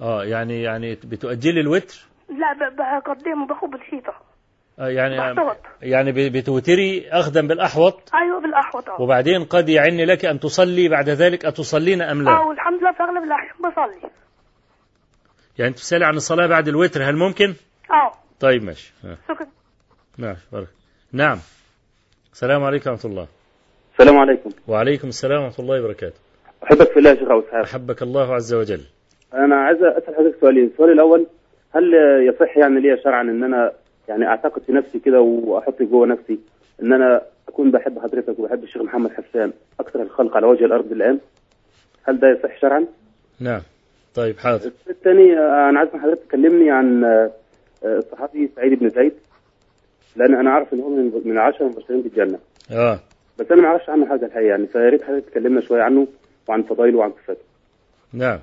آه 0.01 0.25
يعني 0.25 0.63
يعني 0.63 0.95
بتؤجلي 0.95 1.61
الوتر؟ 1.61 2.07
لا 2.29 2.53
ب- 2.53 2.77
بقدمه 2.77 3.47
باخد 3.47 3.71
بالحيطة 3.71 4.15
آه 4.79 4.89
يعني 4.89 5.19
بحتوط. 5.35 5.57
يعني 5.83 6.13
بتوتري 6.31 7.09
اخذا 7.11 7.41
بالأحوط؟ 7.41 8.11
أيوه 8.15 8.41
بالأحوط 8.41 8.89
آه. 8.89 9.01
وبعدين 9.03 9.45
قد 9.45 9.69
يعن 9.69 9.97
لك 10.01 10.25
أن 10.25 10.41
تصلي 10.41 10.89
بعد 10.89 11.09
ذلك 11.09 11.45
أتصلين 11.45 12.03
أم 12.03 12.29
آه 12.29 12.33
لا 12.35 12.39
والحمد 12.41 12.81
لله 12.81 12.93
في 12.93 13.03
أغلب 13.03 13.23
الأحيان 13.25 13.55
بصلي. 13.73 14.11
يعني 15.59 15.73
تسألي 15.73 16.05
عن 16.07 16.15
الصلاة 16.15 16.47
بعد 16.47 16.69
الوتر 16.69 17.03
هل 17.03 17.17
ممكن؟ 17.17 17.55
آه. 17.91 18.13
طيب 18.41 18.65
ماشي. 18.65 18.93
شكرا. 19.29 19.47
ماشي 20.19 20.41
بارك. 20.53 20.69
نعم. 21.13 21.39
السلام 22.33 22.65
عليكم 22.65 22.91
ورحمة 22.91 23.11
الله. 23.11 23.27
السلام 23.93 24.19
عليكم. 24.19 24.51
وعليكم 24.69 25.09
السلام 25.09 25.43
ورحمة 25.43 25.65
الله 25.65 25.81
وبركاته. 25.85 26.21
أحبك 26.65 26.91
في 26.91 26.99
الله 26.99 27.11
يا 27.11 27.15
شيخ 27.15 27.31
أبو 27.31 27.41
إسحاق. 27.41 27.63
أحبك 27.63 28.03
الله 28.03 28.35
عز 28.35 28.55
وجل. 28.55 28.81
أنا 29.35 29.57
عايز 29.57 29.83
أسأل 29.83 30.15
حضرتك 30.17 30.41
سؤالين. 30.41 30.67
السؤال 30.67 30.93
الأول 30.93 31.27
هل 31.75 31.95
يصح 32.29 32.57
يعني 32.57 32.81
لي 32.81 33.01
شرعا 33.05 33.23
إن 33.23 33.45
أنا 33.45 33.73
يعني 34.09 34.27
أعتقد 34.27 34.63
في 34.63 34.73
نفسي 34.73 34.99
كده 34.99 35.21
وأحط 35.21 35.83
جوه 35.83 36.07
نفسي 36.07 36.39
إن 36.83 36.93
أنا 36.93 37.23
أكون 37.49 37.71
بحب 37.71 37.99
حضرتك 37.99 38.39
وبحب 38.39 38.63
الشيخ 38.65 38.83
محمد 38.83 39.11
حسان 39.11 39.53
أكثر 39.81 40.03
الخلق 40.03 40.37
على 40.37 40.47
وجه 40.47 40.65
الأرض 40.65 40.93
الآن؟ 40.93 41.19
هل 42.03 42.21
ده 42.21 42.29
يصح 42.29 42.61
شرعا؟ 42.61 42.87
نعم. 43.41 43.63
طيب 44.15 44.39
حاضر. 44.39 44.57
السؤال 44.57 44.73
الثاني 44.91 45.39
أنا 45.39 45.79
عايز 45.79 45.91
حضرتك 45.91 46.23
تكلمني 46.29 46.71
عن 46.71 47.05
آه، 47.85 47.99
الصحابي 47.99 48.51
سعيد 48.57 48.79
بن 48.79 48.89
زيد. 48.89 49.13
لأن 50.17 50.35
أنا 50.35 50.51
أعرف 50.51 50.73
إن 50.75 50.81
هو 50.81 50.89
من 50.89 51.05
من 51.25 51.33
العشرة 51.33 51.67
المبشرين 51.67 52.03
بالجنة 52.03 52.39
آه. 52.71 53.01
بس 53.39 53.47
أنا 53.51 53.63
ما 53.63 53.69
أعرفش 53.69 53.89
عنه 53.91 54.09
حاجة 54.09 54.27
الحقيقة. 54.27 54.47
يعني 54.49 54.67
فيا 54.67 54.89
ريت 54.91 55.03
حضرتك 55.03 55.29
تكلمنا 55.31 55.61
شوية 55.61 55.83
عنه 55.83 56.07
وعن 56.49 56.63
فضائله 56.63 56.99
وعن 56.99 57.13
صفاته. 57.23 57.41
نعم. 58.13 58.39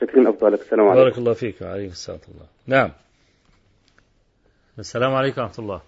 شكرا 0.00 0.30
أفضلك. 0.30 0.60
السلام 0.60 0.86
عليكم. 0.88 1.02
بارك 1.04 1.18
الله 1.18 1.32
فيك. 1.32 1.62
وعليكم 1.62 1.92
السلام 1.92 2.18
ورحمة 2.18 2.34
الله. 2.34 2.46
نعم. 2.66 2.90
السلام 4.78 5.14
عليكم 5.14 5.40
ورحمة 5.42 5.58
الله. 5.58 5.80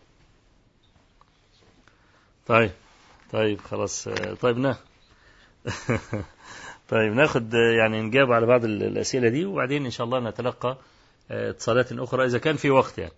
طيب. 2.46 2.70
طيب 3.32 3.58
خلاص. 3.60 4.08
طيب 4.42 4.58
نا. 4.58 4.76
طيب 6.88 7.12
ناخد 7.12 7.54
يعني 7.54 8.02
نجاوب 8.02 8.32
على 8.32 8.46
بعض 8.46 8.64
ال- 8.64 8.82
الأسئلة 8.82 9.28
دي 9.28 9.44
وبعدين 9.44 9.84
إن 9.84 9.90
شاء 9.90 10.04
الله 10.06 10.20
نتلقى 10.30 10.76
اتصالات 11.30 11.92
أخرى 11.92 12.24
إذا 12.24 12.38
كان 12.38 12.56
في 12.56 12.70
وقت 12.70 12.98
يعني. 12.98 13.12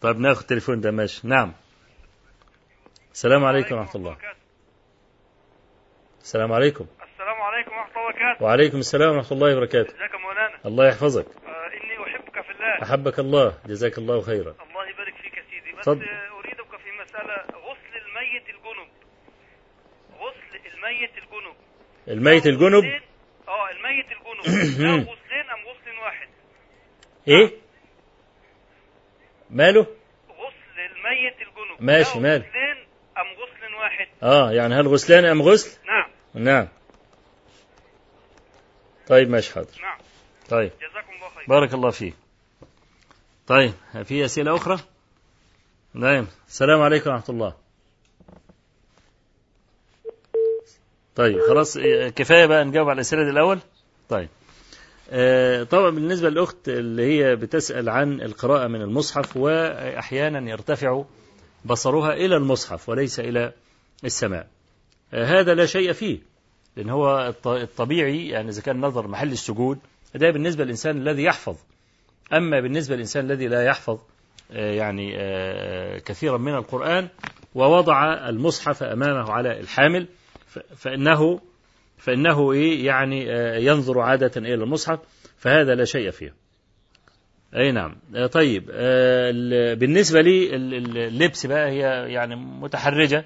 طيب 0.00 0.16
ناخد 0.16 0.40
التليفون 0.40 0.80
ده 0.80 0.90
ماشي 0.90 1.28
نعم. 1.28 1.52
السلام 3.12 3.44
عليكم 3.44 3.74
ورحمة 3.74 3.94
الله. 3.94 4.16
السلام 6.20 6.52
عليكم 6.52 6.86
السلام 7.12 7.40
عليكم. 7.42 7.70
ورحمة 7.72 7.92
الله 7.96 8.04
وبركاته. 8.04 8.44
وعليكم 8.44 8.78
السلام 8.78 9.16
ورحمة 9.16 9.32
الله 9.32 9.56
وبركاته. 9.56 9.88
ازيك 9.88 10.14
يا 10.14 10.18
مولانا 10.18 10.58
الله 10.66 10.88
يحفظك. 10.88 11.26
آه 11.26 11.66
إني 11.66 12.16
أحبك 12.16 12.40
في 12.40 12.50
الله. 12.52 12.82
أحبك 12.82 13.18
الله. 13.18 13.58
جزاك 13.66 13.98
الله 13.98 14.20
خيرا. 14.20 14.50
الله 14.50 14.88
يبارك 14.90 15.14
فيك 15.22 15.36
يا 15.38 15.42
سيدي. 15.50 15.72
بس 15.72 15.78
اتفضل. 15.78 16.04
آه، 16.04 16.38
أريدك 16.38 16.70
في 16.84 16.90
مسألة 17.02 17.34
غسل 17.36 17.92
الميت 18.06 18.48
الجنب. 18.48 18.88
غسل 20.20 20.74
الميت 20.74 21.10
الجنب. 21.18 21.56
الميت 22.08 22.46
الجنب؟ 22.46 22.84
آه 23.48 23.70
الميت 23.70 24.06
الجنب. 24.12 24.44
غسلين 25.12 25.50
أم 25.50 25.60
غسل 25.68 25.98
واحد. 26.04 26.28
إيه؟ 27.28 27.52
ماله؟ 29.50 29.80
غسل 30.30 30.78
الميت 30.78 31.34
الجنب 31.34 31.82
ماشي، 31.82 32.14
له 32.14 32.20
مال. 32.20 32.40
غسلين 32.40 32.86
أم 33.18 33.26
غسل 33.32 33.74
واحد؟ 33.74 34.06
آه 34.22 34.52
يعني 34.52 34.74
هل 34.74 34.88
غسلان 34.88 35.24
أم 35.24 35.42
غسل؟ 35.42 35.78
نعم. 35.86 36.10
نعم. 36.44 36.68
طيب 39.06 39.30
ماشي 39.30 39.54
حاضر. 39.54 39.80
نعم. 39.82 39.98
طيب. 40.48 40.70
جزاكم 40.80 41.12
الله 41.12 41.28
خير 41.28 41.44
بارك 41.48 41.74
الله 41.74 41.90
فيك. 41.90 42.14
طيب 43.46 43.72
في 44.04 44.24
أسئلة 44.24 44.56
أخرى؟ 44.56 44.78
نعم. 45.94 46.26
السلام 46.48 46.80
عليكم 46.82 47.10
ورحمة 47.10 47.24
الله. 47.28 47.54
طيب 51.16 51.40
خلاص 51.48 51.76
إيه، 51.76 52.08
كفاية 52.08 52.46
بقى 52.46 52.64
نجاوب 52.64 52.88
على 52.88 52.94
الأسئلة 52.94 53.22
دي 53.24 53.30
الأول؟ 53.30 53.58
طيب. 54.08 54.28
طبعا 55.64 55.90
بالنسبة 55.90 56.28
للأخت 56.30 56.68
اللي 56.68 57.02
هي 57.02 57.36
بتسأل 57.36 57.88
عن 57.88 58.20
القراءة 58.20 58.66
من 58.68 58.82
المصحف 58.82 59.36
وأحيانا 59.36 60.50
يرتفع 60.50 61.04
بصرها 61.64 62.12
إلى 62.12 62.36
المصحف 62.36 62.88
وليس 62.88 63.20
إلى 63.20 63.52
السماء. 64.04 64.46
آه، 65.14 65.24
هذا 65.24 65.54
لا 65.54 65.66
شيء 65.66 65.92
فيه 65.92 66.18
لأن 66.76 66.90
هو 66.90 67.26
الط- 67.28 67.46
الطبيعي 67.46 68.28
يعني 68.28 68.48
إذا 68.48 68.62
كان 68.62 68.80
نظر 68.80 69.08
محل 69.08 69.32
السجود 69.32 69.78
ده 70.14 70.30
بالنسبة 70.30 70.64
للإنسان 70.64 70.96
الذي 70.96 71.22
يحفظ. 71.24 71.56
أما 72.32 72.60
بالنسبة 72.60 72.94
للإنسان 72.94 73.24
الذي 73.24 73.46
لا 73.46 73.64
يحفظ 73.64 73.98
آه، 74.52 74.72
يعني 74.72 75.12
آه، 75.16 75.98
كثيرا 75.98 76.38
من 76.38 76.54
القرآن 76.54 77.08
ووضع 77.54 78.28
المصحف 78.28 78.82
أمامه 78.82 79.32
على 79.32 79.60
الحامل 79.60 80.06
فإنه 80.76 81.40
فإنه 81.98 82.52
إيه 82.52 82.86
يعني 82.86 83.32
آه، 83.32 83.56
ينظر 83.56 84.00
عادة 84.00 84.32
إلى 84.36 84.54
المصحف 84.54 84.98
فهذا 85.36 85.74
لا 85.74 85.84
شيء 85.84 86.10
فيه. 86.10 86.34
أي 87.56 87.72
نعم. 87.72 87.96
آه، 88.14 88.26
طيب 88.26 88.68
آه، 88.70 89.30
ال- 89.30 89.76
بالنسبة 89.76 90.20
لي 90.20 90.56
ال- 90.56 90.74
ال- 90.74 90.98
اللبس 90.98 91.46
بقى 91.46 91.68
هي 91.70 92.12
يعني 92.12 92.36
متحرجة 92.36 93.24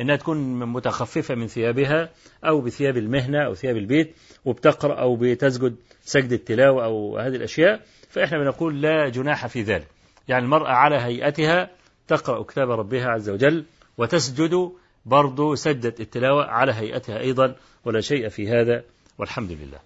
إنها 0.00 0.16
تكون 0.16 0.58
متخففة 0.66 1.34
من 1.34 1.46
ثيابها 1.46 2.08
أو 2.44 2.60
بثياب 2.60 2.96
المهنة 2.96 3.46
أو 3.46 3.54
ثياب 3.54 3.76
البيت 3.76 4.14
وبتقرأ 4.44 4.94
أو 5.00 5.16
بتسجد 5.16 5.76
سجد 6.02 6.32
التلاوة 6.32 6.84
أو 6.84 7.18
هذه 7.18 7.36
الأشياء 7.36 7.80
فإحنا 8.08 8.38
بنقول 8.38 8.82
لا 8.82 9.08
جناح 9.08 9.46
في 9.46 9.62
ذلك. 9.62 9.86
يعني 10.28 10.44
المرأة 10.44 10.68
على 10.70 10.96
هيئتها 10.96 11.70
تقرأ 12.08 12.42
كتاب 12.42 12.70
ربها 12.70 13.06
عز 13.08 13.30
وجل 13.30 13.64
وتسجد 13.98 14.72
برضو 15.04 15.54
سجدة 15.54 15.94
التلاوة 16.00 16.46
على 16.46 16.72
هيئتها 16.72 17.20
أيضا 17.20 17.56
ولا 17.84 18.00
شيء 18.00 18.28
في 18.28 18.48
هذا 18.48 18.84
والحمد 19.18 19.52
لله. 19.52 19.78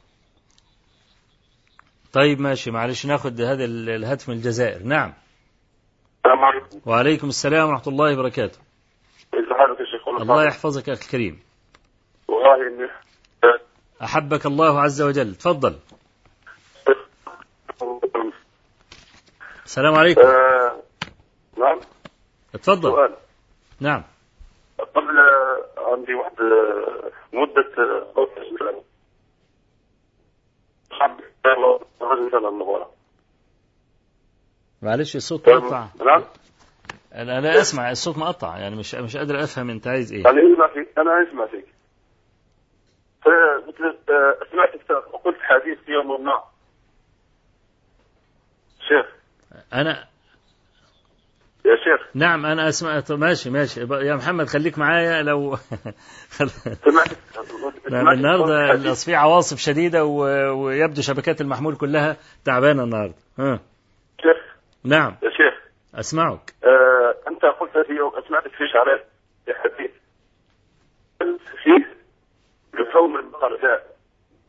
طيب 2.13 2.41
ماشي 2.41 2.71
معلش 2.71 3.07
ناخد 3.07 3.41
هذا 3.41 3.65
ال- 3.65 3.91
الهاتف 3.91 4.29
من 4.29 4.37
الجزائر. 4.37 4.83
نعم. 4.83 5.15
السلام 6.19 6.45
عليكم. 6.45 6.81
وعليكم 6.87 7.29
السلام 7.29 7.69
ورحمة 7.69 7.89
الله 7.93 8.13
وبركاته. 8.13 8.59
حالك 9.33 9.81
يا 9.81 9.85
شيخ 9.85 10.09
الله 10.21 10.45
يحفظك 10.45 10.89
أخي 10.89 11.03
الكريم 11.03 11.41
والله 12.29 12.55
اني 12.55 12.91
أحبك 14.03 14.47
الله 14.47 14.81
عز 14.81 15.03
وجل. 15.03 15.35
تفضل. 15.35 15.79
السلام 19.65 19.95
عليكم. 19.95 20.21
آه، 20.21 20.83
نعم. 21.59 21.81
تفضل. 22.53 22.91
سؤال. 22.91 23.15
نعم. 23.81 24.03
قبل 24.95 25.19
عندي 25.79 26.15
واحد 26.15 26.41
آه، 26.41 27.11
مدة 27.33 27.71
آه،. 27.79 28.85
حب 30.91 31.21
معلش 34.85 35.17
الصوت 35.17 35.49
مقطع. 35.49 35.87
نعم. 36.07 36.25
أنا 37.15 37.41
لا 37.41 37.61
أسمع 37.61 37.91
الصوت 37.91 38.19
مقطع 38.19 38.59
يعني 38.59 38.77
مش 38.77 38.95
مش 38.95 39.17
قادر 39.17 39.45
أفهم 39.45 39.71
أنت 39.71 39.87
عايز 39.87 40.13
إيه. 40.13 40.23
يعني 40.25 40.53
اسمع 40.53 40.69
فيك 40.69 40.99
أنا 40.99 41.29
اسمع 41.29 41.47
فيك. 41.47 41.67
فمثل 43.25 43.99
آه، 44.11 44.39
سمعت 44.53 44.91
وقلت 45.13 45.39
حديث 45.41 45.79
في 45.79 45.93
يوم 45.93 46.25
ما. 46.25 46.43
شيخ. 48.89 49.07
أنا 49.73 50.09
يا 51.65 51.77
شيخ. 51.77 52.09
نعم 52.15 52.47
أنا 52.47 52.69
أسمع. 52.69 53.01
طب 53.01 53.19
ماشي 53.19 53.51
ماشي. 53.51 53.81
يا 53.81 54.15
محمد 54.17 54.47
خليك 54.47 54.79
معايا 54.79 55.23
لو 55.23 55.57
سمعت. 56.85 57.09
نعم 57.91 58.09
النهارده 58.09 58.95
في 58.95 59.15
عواصف 59.15 59.59
شديدة 59.59 60.05
و- 60.05 60.65
ويبدو 60.65 61.03
شبكات 61.03 61.41
المحمول 61.41 61.77
كلها 61.77 62.17
تعبانة 62.45 62.85
النهارده. 62.85 63.15
ها. 63.39 63.61
شيخ. 64.23 64.57
نعم. 64.85 65.17
يا 65.23 65.31
شيخ. 65.31 65.65
أسمعك. 65.95 66.55
آه، 66.65 67.29
أنت 67.31 67.45
قلت 67.45 67.87
في 67.87 67.93
يوم 67.93 68.13
سمعتك 68.29 68.51
في 68.51 68.65
شعرين. 68.73 68.99
في 69.47 69.53
حديث. 69.55 69.91
قلت 71.21 71.41
فيه 71.65 71.95
لحوم 72.81 73.17
البقر 73.17 73.57
داء 73.63 73.87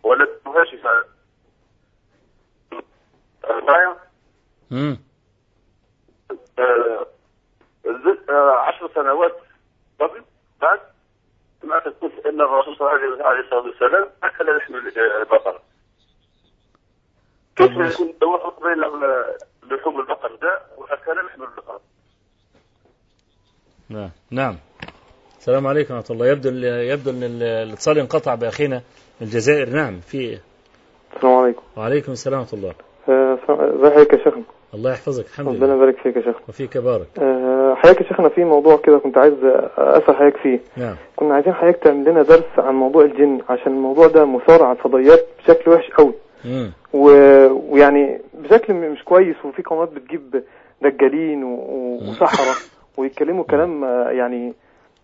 ولا 0.04 0.26
تهاش 0.46 0.68
معايا 3.68 3.96
مم. 4.72 4.98
آه، 6.32 6.34
زدت 6.34 6.40
آه، 6.40 6.45
عشر 8.68 8.90
سنوات 8.96 9.36
قبل 10.00 10.22
بعد 10.62 10.80
سمعتك 11.62 11.94
قلت 12.02 12.26
أن 12.26 12.42
الرسول 12.42 12.76
صلى 12.78 12.88
الله 12.88 13.26
عليه 13.26 13.40
الصلاة 13.40 13.62
والسلام 13.62 14.10
أكل 14.24 14.58
لحم 14.58 14.76
البقر. 15.22 15.62
كيف 17.56 17.72
يكون 17.72 18.10
التوافق 18.10 18.64
بين 18.64 18.80
لحوم 19.72 20.00
البقر 20.00 20.36
داء 20.36 20.70
وأكل 20.78 21.26
لحم 21.26 21.44
البقر؟ 21.44 21.80
نعم 23.90 24.10
نعم. 24.32 24.58
السلام 25.38 25.68
عليكم 25.68 25.94
ورحمة 25.94 26.16
الله. 26.16 26.28
يبدو 26.28 26.50
يبدو 26.66 27.10
أن 27.10 27.24
الاتصال 27.42 28.00
انقطع 28.00 28.36
بأخينا 28.36 28.82
من 29.22 29.28
الجزائر. 29.28 29.70
نعم 29.70 30.00
في 30.00 30.40
السلام 31.16 31.36
عليكم. 31.36 31.64
وعليكم 31.78 32.12
السلام 32.12 32.40
ورحمة 32.40 32.60
الله. 32.60 32.74
آه، 33.10 33.34
ازي 33.34 33.90
حضرتك 33.92 34.14
يا 34.14 34.18
شيخنا 34.24 34.44
الله 34.74 34.92
يحفظك 34.92 35.26
الحمد 35.26 35.48
ربنا 35.48 35.66
لله 35.66 35.76
يبارك 35.76 35.96
فيك 35.98 36.16
يا 36.16 36.22
شيخنا 36.22 36.42
وفيك 36.50 36.78
بارك. 36.78 37.08
آه، 37.20 37.76
حضرتك 37.76 38.02
يا 38.02 38.08
شيخنا 38.08 38.30
في 38.30 38.44
موضوع 38.44 38.78
كده 38.78 38.98
كنت 38.98 39.18
عايز 39.18 39.34
أسأل 39.78 40.16
حضرتك 40.16 40.38
فيه. 40.38 40.60
نعم. 40.78 40.96
كنا 41.16 41.34
عايزين 41.36 41.54
حضرتك 41.54 41.84
تعمل 41.84 42.10
لنا 42.10 42.22
درس 42.24 42.44
عن 42.58 42.74
موضوع 42.76 43.04
الجن 43.04 43.40
عشان 43.50 43.72
الموضوع 43.72 44.08
ده 44.08 44.26
مثار 44.26 44.64
على 44.64 44.78
الفضائيات 44.78 45.26
بشكل 45.40 45.72
وحش 45.72 45.90
قوي. 45.92 46.14
و... 46.94 47.10
ويعني 47.74 48.22
بشكل 48.34 48.74
مش 48.74 49.04
كويس 49.04 49.36
وفي 49.46 49.62
قنوات 49.62 49.90
بتجيب 49.92 50.44
دجالين 50.82 51.44
و... 51.44 51.48
و- 51.56 52.00
وسحرة 52.10 52.56
ويتكلموا 52.98 53.44
كلام 53.44 53.84
آه، 53.84 54.10
يعني 54.10 54.54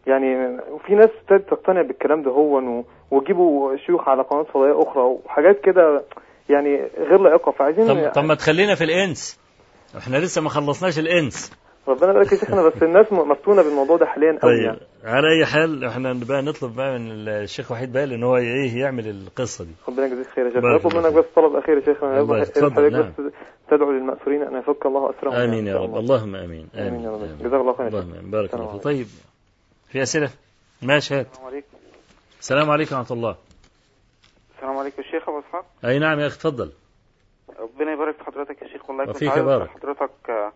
يعني 0.07 0.57
وفي 0.71 0.95
ناس 0.95 1.09
ابتدت 1.21 1.49
تقتنع 1.49 1.81
بالكلام 1.81 2.21
ده 2.23 2.31
هو 2.31 2.83
ويجيبوا 3.11 3.75
شيوخ 3.77 4.09
على 4.09 4.21
قنوات 4.23 4.47
فضائية 4.47 4.81
أخرى 4.81 5.03
وحاجات 5.03 5.61
كده 5.61 6.01
يعني 6.49 6.81
غير 6.97 7.21
لائقه 7.21 7.51
فعايزين 7.51 7.87
طب, 7.87 8.11
طب 8.15 8.23
ما 8.23 8.35
تخلينا 8.35 8.75
في 8.75 8.83
الإنس. 8.83 9.39
إحنا 9.97 10.17
لسه 10.17 10.41
ما 10.41 10.49
خلصناش 10.49 10.99
الإنس. 10.99 11.51
ربنا 11.87 12.11
يبارك 12.11 12.31
يا 12.31 12.37
شيخنا 12.37 12.61
بس 12.69 12.83
الناس 12.83 13.13
مفتونة 13.13 13.61
بالموضوع 13.63 13.97
ده 13.97 14.05
حاليا 14.05 14.31
قوي 14.31 14.39
طيب 14.41 14.63
يعني. 14.65 14.79
على 15.03 15.27
أي 15.37 15.45
حال 15.45 15.85
إحنا 15.85 16.13
بقى 16.13 16.41
نطلب 16.41 16.75
بقى 16.75 16.99
من 16.99 17.11
الشيخ 17.27 17.71
وحيد 17.71 17.93
بقى 17.93 18.03
إن 18.03 18.23
هو 18.23 18.37
إيه 18.37 18.77
يعمل 18.79 19.07
القصة 19.09 19.63
دي. 19.65 19.71
ربنا 19.87 20.05
يجزيك 20.05 20.27
خير 20.27 20.45
يا 20.45 20.49
شيخ. 20.49 20.57
الله 20.85 21.01
منك 21.01 21.13
بس 21.13 21.25
طلب 21.35 21.55
أخير 21.55 21.77
يا 21.77 21.85
شيخنا 21.85 22.15
حضرتك 22.15 22.93
نعم. 22.93 23.13
بس 23.27 23.33
تدعو 23.69 23.91
للمأسورين 23.91 24.41
أن 24.41 24.59
يفك 24.59 24.85
الله 24.85 25.09
أسرهم 25.09 25.33
آمين 25.33 25.67
يا 25.67 25.75
رب. 25.75 25.83
الله. 25.83 25.99
اللهم 25.99 26.35
آمين. 26.35 26.69
آمين 26.75 27.01
يا 27.01 27.11
رب. 27.11 27.37
جزاك 27.39 27.61
الله 27.61 27.73
خير. 27.73 27.87
اللهم. 27.87 28.13
آمين. 28.13 28.31
بارك 28.31 28.53
الله 28.53 28.71
فيك. 28.71 28.83
طيب 28.83 29.07
في 29.91 30.01
أسئلة؟ 30.01 30.29
ماشي 30.81 31.15
هات. 31.15 31.27
السلام 31.31 31.45
عليكم. 31.47 31.67
السلام 32.39 32.69
عليكم 32.71 32.95
ورحمة 32.95 33.17
الله. 33.17 33.35
السلام 34.55 34.77
عليكم 34.77 35.01
الشيخ 35.01 35.29
أبو 35.29 35.39
إسحاق. 35.39 35.65
أي 35.85 35.99
نعم 35.99 36.19
يا 36.19 36.27
أخي 36.27 36.35
اتفضل 36.35 36.71
ربنا 37.59 37.91
يبارك 37.93 38.15
في 38.15 38.23
حضرتك 38.23 38.61
يا 38.61 38.67
شيخ 38.67 38.89
والله 38.89 39.05
كنت 39.05 39.23
عايز 39.23 39.43
بارك. 39.43 39.69
حضرتك. 39.69 40.29
آه، 40.29 40.51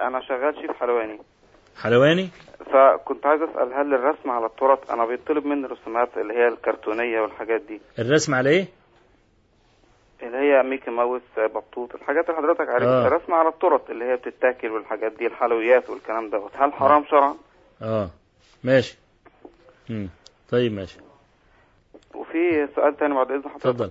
أنا 0.00 0.20
شغال 0.20 0.54
شيف 0.60 0.70
حلواني. 0.76 1.18
حلواني؟ 1.82 2.28
فكنت 2.58 3.26
عايز 3.26 3.42
أسأل 3.42 3.72
هل 3.74 3.94
الرسم 3.94 4.30
على 4.30 4.46
التورت 4.46 4.90
أنا 4.90 5.06
بيطلب 5.06 5.46
مني 5.46 5.66
الرسومات 5.66 6.08
اللي 6.18 6.34
هي 6.34 6.48
الكرتونية 6.48 7.20
والحاجات 7.20 7.60
دي. 7.60 7.80
الرسم 7.98 8.34
على 8.34 8.50
إيه؟ 8.50 8.66
اللي 10.22 10.36
هي 10.36 10.62
ميكي 10.62 10.90
ماوس 10.90 11.22
آه، 11.38 11.46
بطوط 11.46 11.94
الحاجات 11.94 12.28
اللي 12.30 12.36
حضرتك 12.40 12.68
عارفها. 12.68 13.04
آه. 13.04 13.06
الرسم 13.06 13.34
على 13.34 13.48
التورت 13.48 13.90
اللي 13.90 14.04
هي 14.04 14.16
بتتاكل 14.16 14.68
والحاجات 14.70 15.12
دي 15.12 15.26
الحلويات 15.26 15.90
والكلام 15.90 16.30
دوت. 16.30 16.50
هل 16.56 16.72
حرام 16.72 17.04
شرعا؟ 17.10 17.36
آه. 17.82 18.10
ماشي. 18.64 18.98
مم. 19.90 20.08
طيب 20.50 20.72
ماشي. 20.72 20.98
وفي 22.14 22.68
سؤال 22.76 22.96
تاني 22.96 23.14
بعد 23.14 23.30
إذن 23.30 23.42
حضرتك. 23.42 23.66
اتفضل. 23.66 23.90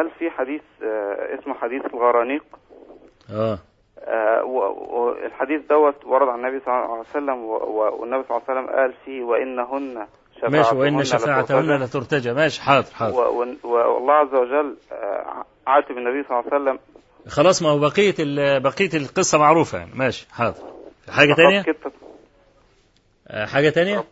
هل 0.00 0.10
في 0.18 0.30
حديث 0.30 0.62
آه، 0.82 1.38
اسمه 1.40 1.54
حديث 1.54 1.82
الغرانيق؟ 1.86 2.44
آه. 3.32 3.58
آه، 3.98 4.44
والحديث 4.44 5.60
دوت 5.70 6.04
ورد 6.04 6.28
عن 6.28 6.38
النبي 6.38 6.64
صلى 6.64 6.74
الله 6.74 6.90
عليه 6.90 7.00
وسلم 7.00 7.44
والنبي 7.44 8.24
صلى 8.28 8.36
الله 8.36 8.42
عليه 8.48 8.60
وسلم 8.60 8.76
قال 8.76 8.94
فيه 9.04 9.22
وإنهن 9.22 10.06
ماشي 10.48 10.74
وإن 10.76 11.04
شفاعتهن 11.04 11.82
لترتجى. 11.82 12.32
ماشي 12.32 12.62
حاضر 12.62 12.94
حاضر. 12.94 13.14
والله 13.64 14.12
عز 14.12 14.34
وجل 14.34 14.76
آه، 14.92 15.44
عاتب 15.66 15.90
النبي 15.98 16.28
صلى 16.28 16.40
الله 16.40 16.52
عليه 16.52 16.62
وسلم. 16.62 16.78
خلاص 17.28 17.62
ما 17.62 17.68
هو 17.68 17.78
بقية 17.78 18.14
ال- 18.18 18.60
بقية 18.62 18.90
القصة 18.94 19.38
معروفة 19.38 19.78
يعني. 19.78 19.90
ماشي 19.94 20.26
حاضر. 20.32 20.62
حاجة 21.10 21.34
تانية؟ 21.34 21.64
حاجة 23.46 23.68
تانية؟ 23.70 24.04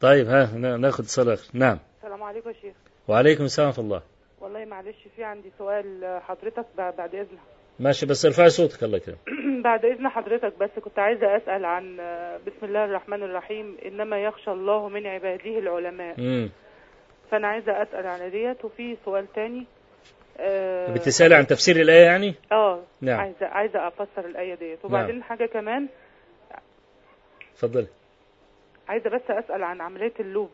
طيب 0.00 0.26
ها 0.26 0.50
نا- 0.56 0.76
ناخد 0.76 1.04
اتصال 1.04 1.30
اخر 1.30 1.48
نعم. 1.54 1.78
السلام 2.02 2.22
عليكم 2.22 2.48
يا 2.48 2.54
شيخ. 2.54 2.74
وعليكم 3.08 3.44
السلام 3.44 3.68
ورحمة 3.68 3.84
الله. 3.84 4.02
معلش 4.70 5.08
في 5.16 5.24
عندي 5.24 5.52
سؤال 5.58 6.20
حضرتك 6.22 6.66
بعد 6.78 6.96
بعد 6.96 7.14
اذن 7.14 7.38
ماشي 7.80 8.06
بس 8.06 8.26
ارفعي 8.26 8.48
صوتك 8.50 8.84
الله 8.84 8.96
يكرمك. 8.96 9.18
بعد 9.68 9.84
إذن 9.84 10.08
حضرتك 10.08 10.58
بس 10.60 10.70
كنت 10.84 10.98
عايزة 10.98 11.36
أسأل 11.36 11.64
عن 11.64 11.96
بسم 12.46 12.66
الله 12.66 12.84
الرحمن 12.84 13.22
الرحيم 13.22 13.76
إنما 13.84 14.22
يخشى 14.22 14.50
الله 14.50 14.88
من 14.88 15.06
عباده 15.06 15.58
العلماء. 15.58 16.18
امم 16.18 16.50
فأنا 17.30 17.48
عايزة 17.48 17.82
أسأل 17.82 18.06
عن 18.06 18.30
ديت 18.30 18.64
وفي 18.64 18.96
سؤال 19.04 19.32
تاني 19.32 19.66
آه، 20.38 20.94
بتسالي 20.94 21.34
عن 21.34 21.46
تفسير 21.46 21.76
الآية 21.76 22.04
يعني؟ 22.04 22.34
آه 22.52 22.82
نعم. 23.00 23.20
عايزة 23.20 23.46
عايزة 23.46 23.88
أفسر 23.88 24.26
الآية 24.26 24.54
ديت. 24.54 24.84
وبعدين 24.84 25.22
حاجة 25.22 25.46
كمان 25.46 25.88
اتفضلي. 27.52 27.86
عايزة 28.88 29.10
بس 29.10 29.30
أسأل 29.30 29.62
عن 29.62 29.80
عملية 29.80 30.12
اللوب 30.20 30.50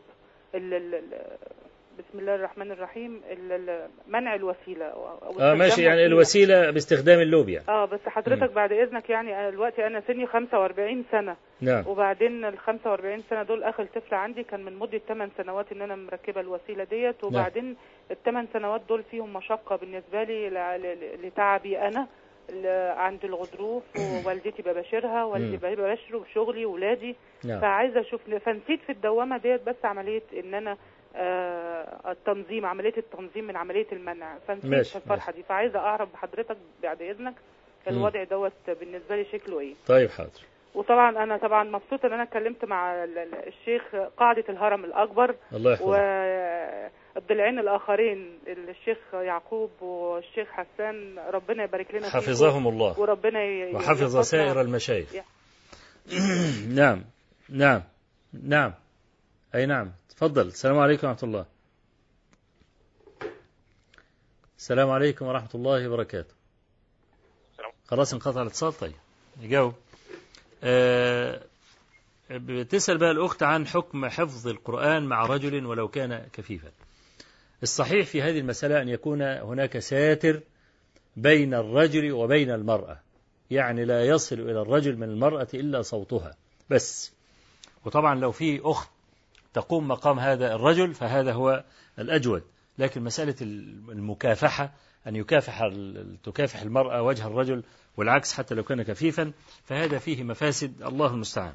ال 0.55 0.73
ال 0.73 0.95
ال 0.95 1.13
بسم 1.99 2.19
الله 2.19 2.35
الرحمن 2.35 2.71
الرحيم 2.71 3.21
ال- 3.31 3.51
ال- 3.51 3.89
منع 4.07 4.35
الوسيلة 4.35 4.85
أو 4.85 5.39
آه 5.39 5.53
ماشي 5.53 5.83
يعني. 5.83 6.05
الوسيلة. 6.05 6.71
باستخدام 6.71 7.19
اللوب 7.19 7.49
يعني 7.49 7.65
آه 7.69 7.85
بس 7.85 7.99
حضرتك 8.05 8.51
بعد 8.51 8.71
إذنك 8.71 9.09
يعني 9.09 9.39
أنا 9.39 9.49
دلوقتي 9.49 9.87
أنا 9.87 10.01
سني 10.07 10.27
45 10.27 11.05
سنة. 11.11 11.35
نعم. 11.61 11.83
وبعدين 11.87 12.45
ال 12.45 12.57
45 12.57 13.23
سنة 13.29 13.43
دول 13.43 13.63
آخر 13.63 13.85
طفل 13.85 14.15
عندي 14.15 14.43
كان 14.43 14.65
من 14.65 14.73
مدة 14.79 14.97
8 15.07 15.31
سنوات 15.37 15.71
إن 15.71 15.81
أنا 15.81 15.95
مركبة 15.95 16.41
الوسيلة 16.41 16.83
ديت. 16.83 17.23
وبعدين 17.23 17.75
الثمان 18.11 18.47
سنوات 18.53 18.81
دول 18.89 19.03
فيهم 19.11 19.33
مشقة 19.33 19.75
بالنسبة 19.75 20.23
لي 20.23 20.49
لتعبي 21.23 21.79
أنا 21.79 22.07
عند 22.97 23.25
الغضروف. 23.25 23.83
ووالدتي 24.25 24.61
ببشرها 24.61 25.23
والدي 25.23 25.57
ببشره 25.57 26.17
بشغلي 26.19 26.65
ولادي. 26.65 27.15
نعم. 27.45 27.59
فعايزة 27.61 28.01
أشوف 28.01 28.21
فنسيت 28.45 28.79
في 28.85 28.91
الدوامة 28.91 29.37
ديت 29.37 29.61
بس 29.69 29.75
عملية 29.83 30.23
إن 30.43 30.53
أنا 30.53 30.71
آه 30.71 30.77
التنظيم 31.15 32.65
عملية 32.65 32.97
التنظيم 32.97 33.47
من 33.47 33.55
عملية 33.57 33.87
المنع. 33.91 34.37
فنسيت 34.47 34.95
الفرحة 34.95 35.31
دي. 35.31 35.43
فعايزة 35.43 35.79
أعرف 35.79 36.13
بحضرتك 36.13 36.57
بعد 36.83 37.01
إذنك 37.01 37.33
الوضع 37.87 38.23
دوت 38.23 38.51
بالنسبة 38.79 39.15
لي 39.15 39.25
شكله 39.25 39.59
إيه. 39.59 39.73
طيب 39.87 40.09
حاضر. 40.09 40.41
وطبعا 40.75 41.23
أنا 41.23 41.37
طبعا 41.37 41.63
مبسوطة 41.63 42.07
إن 42.07 42.13
أنا 42.13 42.23
اتكلمت 42.23 42.65
مع 42.65 43.03
ال- 43.03 43.17
ال- 43.17 43.47
الشيخ 43.47 43.95
قاعدة 44.17 44.43
الهرم 44.49 44.85
الأكبر 44.85 45.35
الله 45.53 45.71
يحفظك. 45.73 45.87
والضلعين 47.15 47.59
الآخرين 47.59 48.39
الشيخ 48.47 48.97
يعقوب 49.13 49.81
والشيخ 49.81 50.47
حسان. 50.51 51.19
ربنا 51.19 51.63
يبارك 51.63 51.95
لنا 51.95 52.09
حفظهم 52.09 52.67
الله. 52.67 52.99
وربنا 52.99 53.39
وحفظ. 53.75 54.17
سائر 54.19 54.61
المشايخ. 54.61 55.09
نعم 56.79 57.03
نعم 57.49 57.81
نعم. 58.43 58.73
أي 59.55 59.65
نعم. 59.65 59.91
تفضل. 60.17 60.47
السلام 60.47 60.79
عليكم 60.79 61.07
ورحمة 61.07 61.23
الله. 61.23 61.45
السلام 64.57 64.89
عليكم 64.89 65.25
ورحمة 65.25 65.49
الله 65.55 65.87
وبركاته. 65.87 66.33
خلاص 67.87 68.13
انقطع 68.13 68.41
الاتصال 68.41 68.73
طيب. 68.73 68.93
نجاوب 69.41 69.73
آه 70.63 71.41
بتسأل 72.31 72.97
بقى 72.97 73.11
الأخت 73.11 73.43
عن 73.43 73.67
حكم 73.67 74.05
حفظ 74.05 74.47
القرآن 74.47 75.03
مع 75.05 75.25
رجل 75.25 75.65
ولو 75.65 75.87
كان 75.87 76.27
كفيفا. 76.33 76.71
الصحيح 77.63 78.07
في 78.07 78.21
هذه 78.21 78.39
المسألة 78.39 78.81
أن 78.81 78.89
يكون 78.89 79.21
هناك 79.21 79.79
ساتر 79.79 80.41
بين 81.17 81.53
الرجل 81.53 82.11
وبين 82.11 82.51
المرأة. 82.51 82.99
يعني 83.51 83.85
لا 83.85 84.05
يصل 84.05 84.39
إلى 84.39 84.61
الرجل 84.61 84.97
من 84.97 85.09
المرأة 85.09 85.47
إلا 85.53 85.81
صوتها. 85.81 86.35
بس. 86.69 87.11
وطبعا 87.85 88.15
لو 88.15 88.31
في 88.31 88.61
أخت 88.63 88.89
تقوم 89.53 89.87
مقام 89.87 90.19
هذا 90.19 90.55
الرجل 90.55 90.93
فهذا 90.93 91.33
هو 91.33 91.63
الأجود. 91.99 92.43
لكن 92.77 93.03
مسألة 93.03 93.35
المكافحة 93.91 94.73
أن 95.07 95.15
يكافح 95.15 95.69
تكافح 96.23 96.61
المرأة 96.61 97.01
وجه 97.01 97.27
الرجل 97.27 97.63
والعكس 97.97 98.33
حتى 98.33 98.55
لو 98.55 98.63
كان 98.63 98.81
كفيفا 98.81 99.31
فهذا 99.65 99.97
فيه 99.97 100.23
مفاسد. 100.23 100.81
الله 100.81 101.07
المستعان. 101.13 101.53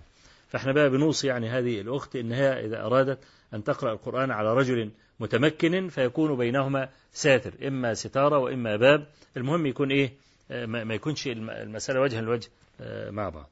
فإحنا 0.49 0.73
بقى 0.73 0.91
بنوصي 0.91 1.27
يعني 1.27 1.49
هذه 1.49 1.81
الأخت 1.81 2.17
إنها 2.17 2.61
إذا 2.61 2.87
أرادت 2.87 3.19
أن 3.55 3.65
تقرأ 3.65 3.93
القرآن 3.93 4.31
على 4.31 4.55
رجل 4.55 4.91
متمكن 5.21 5.89
فيكون 5.89 6.37
بينهما 6.37 6.89
ساتر 7.13 7.53
إما 7.69 7.95
ستارة 7.95 8.39
وإما 8.39 8.77
باب. 8.77 9.07
المهم 9.37 9.67
يكون 9.67 9.91
إيه؟ 9.91 10.13
ما 10.67 10.95
يكونش 10.95 11.27
المسألة 11.29 12.01
وجها 12.01 12.21
لوجه 12.21 12.49
مع 13.11 13.29
بعض. 13.29 13.49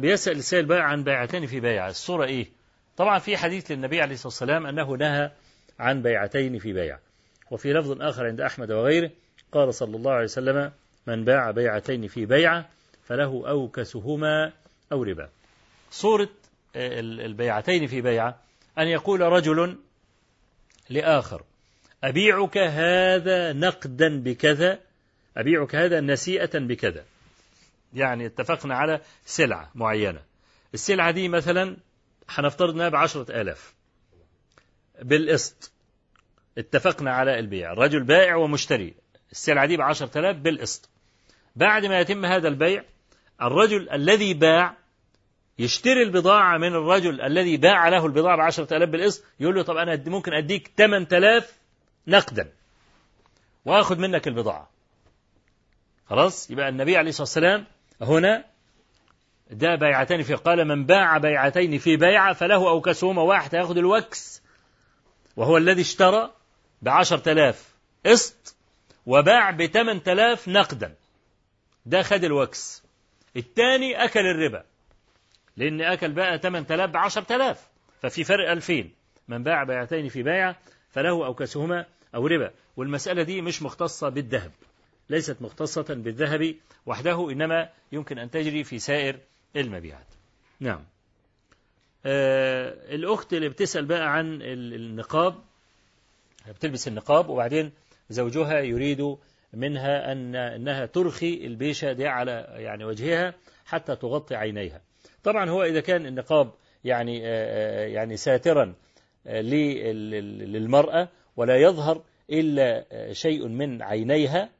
بيسأل 0.00 0.36
السائل 0.36 0.66
بقى 0.66 0.80
عن 0.90 1.04
بيعتين 1.04 1.46
في 1.46 1.60
بيعة 1.60 1.88
الصورة 1.88 2.24
إيه؟ 2.24 2.46
طبعا 2.96 3.18
في 3.18 3.36
حديث 3.36 3.70
للنبي 3.70 4.00
عليه 4.00 4.14
الصلاة 4.14 4.26
والسلام 4.26 4.66
أنه 4.66 4.96
نهى 4.96 5.30
عن 5.78 6.02
بيعتين 6.02 6.58
في 6.58 6.72
بيعة 6.72 7.00
وفي 7.50 7.72
لفظ 7.72 8.02
آخر 8.02 8.26
عند 8.26 8.40
أحمد 8.40 8.72
وغيره 8.72 9.10
قال 9.52 9.74
صلى 9.74 9.96
الله 9.96 10.12
عليه 10.12 10.24
وسلم 10.24 10.72
من 11.06 11.24
باع 11.24 11.50
بيعتين 11.50 12.08
في 12.08 12.26
بيعة 12.26 12.68
فله 13.04 13.48
أوكسهما 13.48 14.52
أو 14.92 15.02
ربا. 15.02 15.28
صورة 15.90 16.28
البيعتين 16.76 17.86
في 17.86 18.00
بيعة 18.00 18.40
أن 18.78 18.88
يقول 18.88 19.20
رجل 19.20 19.76
لآخر 20.90 21.42
أبيعك 22.04 22.58
هذا 22.58 23.52
نقدا 23.52 24.22
بكذا 24.22 24.78
أبيعك 25.36 25.74
هذا 25.74 26.00
نسيئة 26.00 26.58
بكذا. 26.58 27.04
يعني 27.94 28.26
اتفقنا 28.26 28.74
على 28.74 29.00
سلعة 29.24 29.70
معينة. 29.74 30.20
السلعة 30.74 31.10
دي 31.10 31.28
مثلا 31.28 31.76
هنفترض 32.28 32.74
إنها 32.74 32.88
بعشرة 32.88 33.40
آلاف. 33.40 33.74
بالقسط. 35.02 35.72
اتفقنا 36.58 37.12
على 37.14 37.38
البيع. 37.38 37.72
الرجل 37.72 38.02
بائع 38.02 38.36
ومشتري. 38.36 38.94
السلعة 39.32 39.66
دي 39.66 39.76
بعشرة 39.76 40.18
آلاف 40.18 40.36
بالقسط. 40.36 40.90
بعد 41.56 41.86
ما 41.86 42.00
يتم 42.00 42.24
هذا 42.24 42.48
البيع 42.48 42.84
الرجل 43.42 43.90
الذي 43.90 44.34
باع 44.34 44.76
يشتري 45.58 46.02
البضاعة 46.02 46.58
من 46.58 46.68
الرجل 46.68 47.20
الذي 47.20 47.56
باع 47.56 47.88
له 47.88 48.06
البضاعة 48.06 48.36
بعشرة 48.36 48.76
آلاف 48.76 48.88
بالقسط. 48.88 49.24
يقول 49.40 49.54
له 49.54 49.62
طب 49.62 49.76
أنا 49.76 50.02
ممكن 50.06 50.32
أديك 50.32 50.72
8000 50.76 51.58
نقدا. 52.06 52.52
وآخذ 53.64 53.98
منك 53.98 54.28
البضاعة. 54.28 54.70
خلاص؟ 56.06 56.50
يبقى 56.50 56.68
النبي 56.68 56.96
عليه 56.96 57.08
الصلاة 57.08 57.22
والسلام 57.22 57.66
هنا 58.00 58.44
ده 59.54 59.74
بيعتين 59.74 60.22
في 60.22 60.34
قال 60.34 60.64
من 60.64 60.86
باع 60.86 61.18
بيعتين 61.18 61.78
في 61.78 61.96
بيعة 61.96 62.32
فله 62.32 62.68
أوكسهما 62.68 63.22
واحد 63.22 63.54
هياخد 63.54 63.78
الوكس 63.78 64.42
وهو 65.36 65.56
الذي 65.56 65.80
اشترى 65.80 66.30
بعشر 66.82 67.18
تلاف 67.18 67.74
قسط 68.06 68.56
وباع 69.06 69.50
بثمان 69.50 70.02
تلاف 70.02 70.48
نقدا. 70.48 70.94
ده 71.86 72.02
خد 72.02 72.24
الوكس. 72.24 72.82
الثاني 73.36 74.04
أكل 74.04 74.20
الربا. 74.26 74.64
لأن 75.56 75.80
أكل 75.80 76.12
بقى 76.12 76.38
8000 76.38 76.90
ب 76.90 76.96
10000 76.96 77.68
ففي 78.02 78.24
فرق 78.24 78.50
2000 78.50 78.90
من 79.28 79.42
باع 79.42 79.64
بيعتين 79.64 80.08
في 80.08 80.22
بيعة 80.22 80.56
فله 80.90 81.26
أوكسهما 81.26 81.86
أو 82.14 82.26
ربا. 82.26 82.50
والمسألة 82.76 83.22
دي 83.22 83.40
مش 83.42 83.62
مختصة 83.62 84.08
بالذهب. 84.08 84.50
ليست 85.10 85.36
مختصة 85.42 85.94
بالذهب 85.94 86.54
وحده 86.86 87.30
إنما 87.30 87.68
يمكن 87.92 88.18
أن 88.18 88.30
تجري 88.30 88.64
في 88.64 88.78
سائر 88.78 89.18
المبيعات. 89.56 90.06
نعم. 90.60 90.84
آه 92.06 92.94
الأخت 92.94 93.32
اللي 93.32 93.48
بتسأل 93.48 93.84
بقى 93.84 94.12
عن 94.12 94.42
النقاب 94.42 95.34
بتلبس 96.48 96.88
النقاب 96.88 97.28
وبعدين 97.28 97.72
زوجها 98.10 98.60
يريد 98.60 99.16
منها 99.52 100.12
أن 100.12 100.36
أنها 100.36 100.86
ترخي 100.86 101.46
البيشة 101.46 101.92
دي 101.92 102.06
على 102.06 102.46
يعني 102.50 102.84
وجهها 102.84 103.34
حتى 103.64 103.96
تغطي 103.96 104.34
عينيها. 104.36 104.80
طبعا 105.22 105.50
هو 105.50 105.62
إذا 105.62 105.80
كان 105.80 106.06
النقاب 106.06 106.52
يعني 106.84 107.18
يعني 107.92 108.16
ساترا 108.16 108.74
للمرأة 109.26 111.08
ولا 111.36 111.56
يظهر 111.56 112.02
إلا 112.30 112.84
شيء 113.12 113.48
من 113.48 113.82
عينيها 113.82 114.50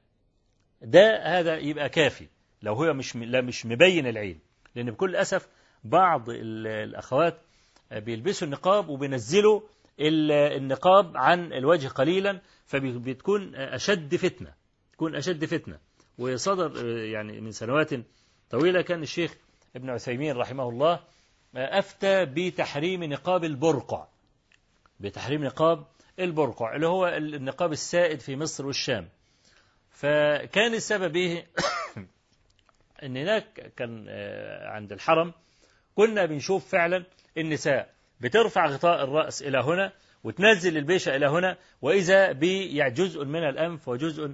ده 0.82 1.22
هذا 1.22 1.56
يبقى 1.58 1.88
كافي. 1.88 2.26
لو 2.62 2.74
هو 2.74 2.92
مش 2.94 3.16
لا 3.16 3.40
مش 3.40 3.66
مبين 3.66 4.06
العين. 4.06 4.38
لأن 4.74 4.90
بكل 4.90 5.16
أسف 5.16 5.48
بعض 5.84 6.30
الأخوات 6.30 7.38
بيلبسوا 7.92 8.46
النقاب 8.46 8.88
وبينزلوا 8.88 9.60
النقاب 10.00 11.16
عن 11.16 11.52
الوجه 11.52 11.88
قليلا 11.88 12.40
فبتكون 12.66 13.54
أشد 13.54 14.16
فتنة 14.16 14.54
تكون 14.92 15.14
أشد 15.16 15.44
فتنة. 15.44 15.78
وصدر 16.18 16.86
يعني 16.88 17.40
من 17.40 17.50
سنوات 17.52 17.90
طويلة 18.50 18.82
كان 18.82 19.02
الشيخ 19.02 19.34
ابن 19.76 19.90
عثيمين 19.90 20.36
رحمه 20.36 20.68
الله 20.68 21.00
أفتى 21.56 22.24
بتحريم 22.24 23.04
نقاب 23.04 23.44
البرقع 23.44 24.06
بتحريم 25.00 25.44
نقاب 25.44 25.86
البرقع 26.18 26.76
اللي 26.76 26.86
هو 26.86 27.06
النقاب 27.08 27.72
السائد 27.72 28.20
في 28.20 28.36
مصر 28.36 28.66
والشام. 28.66 29.08
فكان 29.90 30.74
السبب 30.74 31.16
إيه؟ 31.16 31.46
إن 33.04 33.16
هناك 33.16 33.72
كان 33.76 34.08
عند 34.62 34.92
الحرم 34.92 35.32
كنا 35.94 36.26
بنشوف 36.26 36.68
فعلا 36.68 37.04
النساء 37.38 37.94
بترفع 38.20 38.66
غطاء 38.66 39.04
الرأس 39.04 39.42
إلى 39.42 39.58
هنا 39.58 39.92
وتنزل 40.24 40.76
البيشة 40.76 41.16
إلى 41.16 41.26
هنا 41.26 41.56
وإذا 41.82 42.32
بجزء 42.32 43.24
من 43.24 43.48
الأنف 43.48 43.88
وجزء 43.88 44.26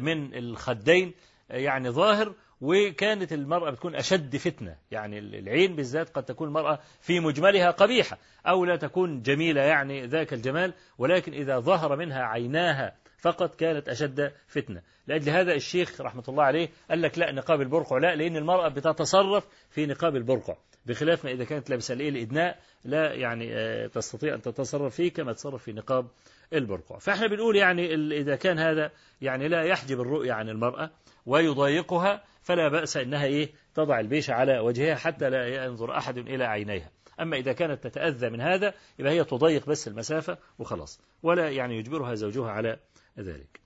من 0.00 0.34
الخدين 0.34 1.14
يعني 1.50 1.90
ظاهر 1.90 2.34
وكانت 2.60 3.32
المرأة 3.32 3.70
بتكون 3.70 3.94
أشد 3.94 4.36
فتنة. 4.36 4.76
يعني 4.90 5.18
العين 5.18 5.76
بالذات 5.76 6.08
قد 6.08 6.24
تكون 6.24 6.48
المرأة 6.48 6.78
في 7.00 7.20
مجملها 7.20 7.70
قبيحة 7.70 8.18
أو 8.46 8.64
لا 8.64 8.76
تكون 8.76 9.22
جميلة 9.22 9.60
يعني 9.62 10.06
ذاك 10.06 10.32
الجمال 10.32 10.74
ولكن 10.98 11.32
إذا 11.32 11.58
ظهر 11.58 11.96
منها 11.96 12.22
عيناها 12.22 12.94
فقط 13.18 13.54
كانت 13.54 13.88
أشد 13.88 14.32
فتنة. 14.46 14.82
لأجل 15.06 15.30
هذا 15.30 15.54
الشيخ 15.54 16.00
رحمة 16.00 16.24
الله 16.28 16.44
عليه 16.44 16.68
قال 16.90 17.02
لك 17.02 17.18
لا 17.18 17.32
نقاب 17.32 17.60
البرقع 17.60 17.98
لا 17.98 18.14
لأن 18.16 18.36
المرأة 18.36 18.68
بتتصرف 18.68 19.46
في 19.70 19.86
نقاب 19.86 20.16
البرقع. 20.16 20.56
بخلاف 20.86 21.24
ما 21.24 21.30
إذا 21.30 21.44
كانت 21.44 21.70
لابسة 21.70 21.94
الإيه؟ 21.94 22.08
الإدناء 22.08 22.58
لا 22.84 23.14
يعني 23.14 23.48
تستطيع 23.88 24.34
أن 24.34 24.42
تتصرف 24.42 24.94
فيه 24.94 25.12
كما 25.12 25.32
تتصرف 25.32 25.62
في 25.62 25.72
نقاب 25.72 26.06
البرقع. 26.52 26.98
فإحنا 26.98 27.26
بنقول 27.26 27.56
يعني 27.56 27.94
إذا 27.94 28.36
كان 28.36 28.58
هذا 28.58 28.90
يعني 29.20 29.48
لا 29.48 29.62
يحجب 29.62 30.00
الرؤية 30.00 30.32
عن 30.32 30.48
المرأة 30.48 30.90
ويضايقها 31.26 32.24
فلا 32.42 32.68
بأس 32.68 32.96
أنها 32.96 33.24
إيه؟ 33.24 33.50
تضع 33.74 34.00
البيشة 34.00 34.32
على 34.34 34.58
وجهها 34.58 34.94
حتى 34.94 35.30
لا 35.30 35.64
ينظر 35.64 35.96
أحد 35.96 36.18
إلى 36.18 36.44
عينيها. 36.44 36.90
أما 37.20 37.36
إذا 37.36 37.52
كانت 37.52 37.86
تتأذى 37.86 38.30
من 38.30 38.40
هذا 38.40 38.74
يبقى 38.98 39.12
هي 39.12 39.24
تضيق 39.24 39.66
بس 39.66 39.88
المسافة 39.88 40.38
وخلاص. 40.58 41.00
ولا 41.22 41.50
يعني 41.50 41.78
يجبرها 41.78 42.14
زوجها 42.14 42.50
على 42.50 42.78
ذلك. 43.20 43.60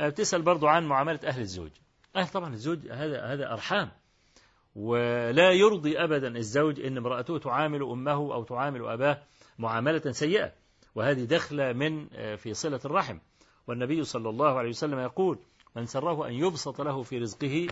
بتسأل 0.00 0.42
برضو 0.42 0.66
عن 0.66 0.86
معاملة 0.86 1.20
أهل 1.24 1.40
الزوج. 1.40 1.70
أهل 2.16 2.28
طبعا 2.28 2.54
الزوج 2.54 2.78
هذا 2.90 3.24
هذا 3.24 3.52
أرحام. 3.52 3.90
ولا 4.76 5.52
يرضي 5.52 5.98
أبدا 5.98 6.36
الزوج 6.36 6.80
أن 6.80 6.96
امرأته 6.96 7.38
تعامل 7.38 7.82
أمه 7.82 8.34
أو 8.34 8.44
تعامل 8.44 8.88
أباه 8.88 9.22
معاملة 9.58 10.12
سيئة. 10.12 10.52
وهذه 10.94 11.24
دخلة 11.24 11.72
من 11.72 12.08
في 12.36 12.54
صلة 12.54 12.80
الرحم. 12.84 13.18
والنبي 13.66 14.04
صلى 14.04 14.28
الله 14.28 14.58
عليه 14.58 14.68
وسلم 14.68 14.98
يقول 14.98 15.38
من 15.76 15.86
سره 15.86 16.28
أن 16.28 16.32
يبسط 16.32 16.80
له 16.80 17.02
في 17.02 17.18
رزقه 17.18 17.66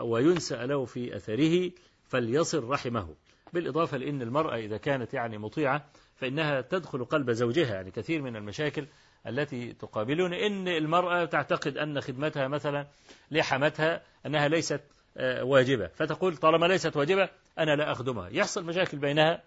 وينسأ 0.00 0.66
له 0.66 0.84
في 0.84 1.16
أثره 1.16 1.70
فليصل 2.04 2.64
رحمه. 2.64 3.14
بالإضافة 3.52 3.96
لأن 3.96 4.22
المرأة 4.22 4.56
إذا 4.56 4.76
كانت 4.76 5.14
يعني 5.14 5.38
مطيعة 5.38 5.84
فإنها 6.16 6.60
تدخل 6.60 7.04
قلب 7.04 7.30
زوجها 7.30 7.74
يعني 7.74 7.90
كثير 7.90 8.22
من 8.22 8.36
المشاكل 8.36 8.86
التي 9.26 9.72
تقابلون. 9.72 10.34
إن 10.34 10.68
المرأة 10.68 11.24
تعتقد 11.24 11.76
أن 11.76 12.00
خدمتها 12.00 12.48
مثلا 12.48 12.86
لحمتها 13.30 14.02
أنها 14.26 14.48
ليست 14.48 14.80
واجبة 15.42 15.86
فتقول 15.86 16.36
طالما 16.36 16.66
ليست 16.66 16.96
واجبة 16.96 17.28
أنا 17.58 17.76
لا 17.76 17.92
أخدمها. 17.92 18.28
يحصل 18.28 18.64
مشاكل 18.64 18.98
بينها 18.98 19.42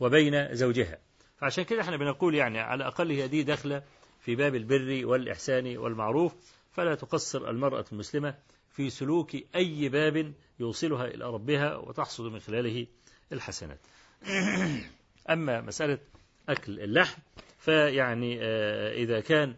وبين 0.00 0.54
زوجها. 0.54 0.98
فعشان 1.36 1.64
كده 1.64 1.80
إحنا 1.80 1.96
بنقول 1.96 2.34
يعني 2.34 2.60
على 2.60 2.82
الأقل 2.82 3.10
هي 3.10 3.28
دي 3.28 3.42
داخلة 3.42 3.82
في 4.20 4.36
باب 4.36 4.54
البر 4.54 5.06
والإحسان 5.06 5.76
والمعروف. 5.76 6.34
فلا 6.72 6.94
تقصر 6.94 7.50
المرأة 7.50 7.84
المسلمة 7.92 8.34
في 8.70 8.90
سلوك 8.90 9.36
أي 9.54 9.88
باب 9.88 10.32
يوصلها 10.60 11.04
إلى 11.04 11.24
ربها 11.24 11.76
وتحصل 11.76 12.30
من 12.30 12.40
خلاله 12.40 12.86
الحسنات. 13.32 13.80
أما 15.30 15.60
مسألة 15.60 15.98
أكل 16.48 16.80
اللحم 16.80 17.20
فيعني 17.58 18.44
إذا 19.02 19.20
كان 19.20 19.54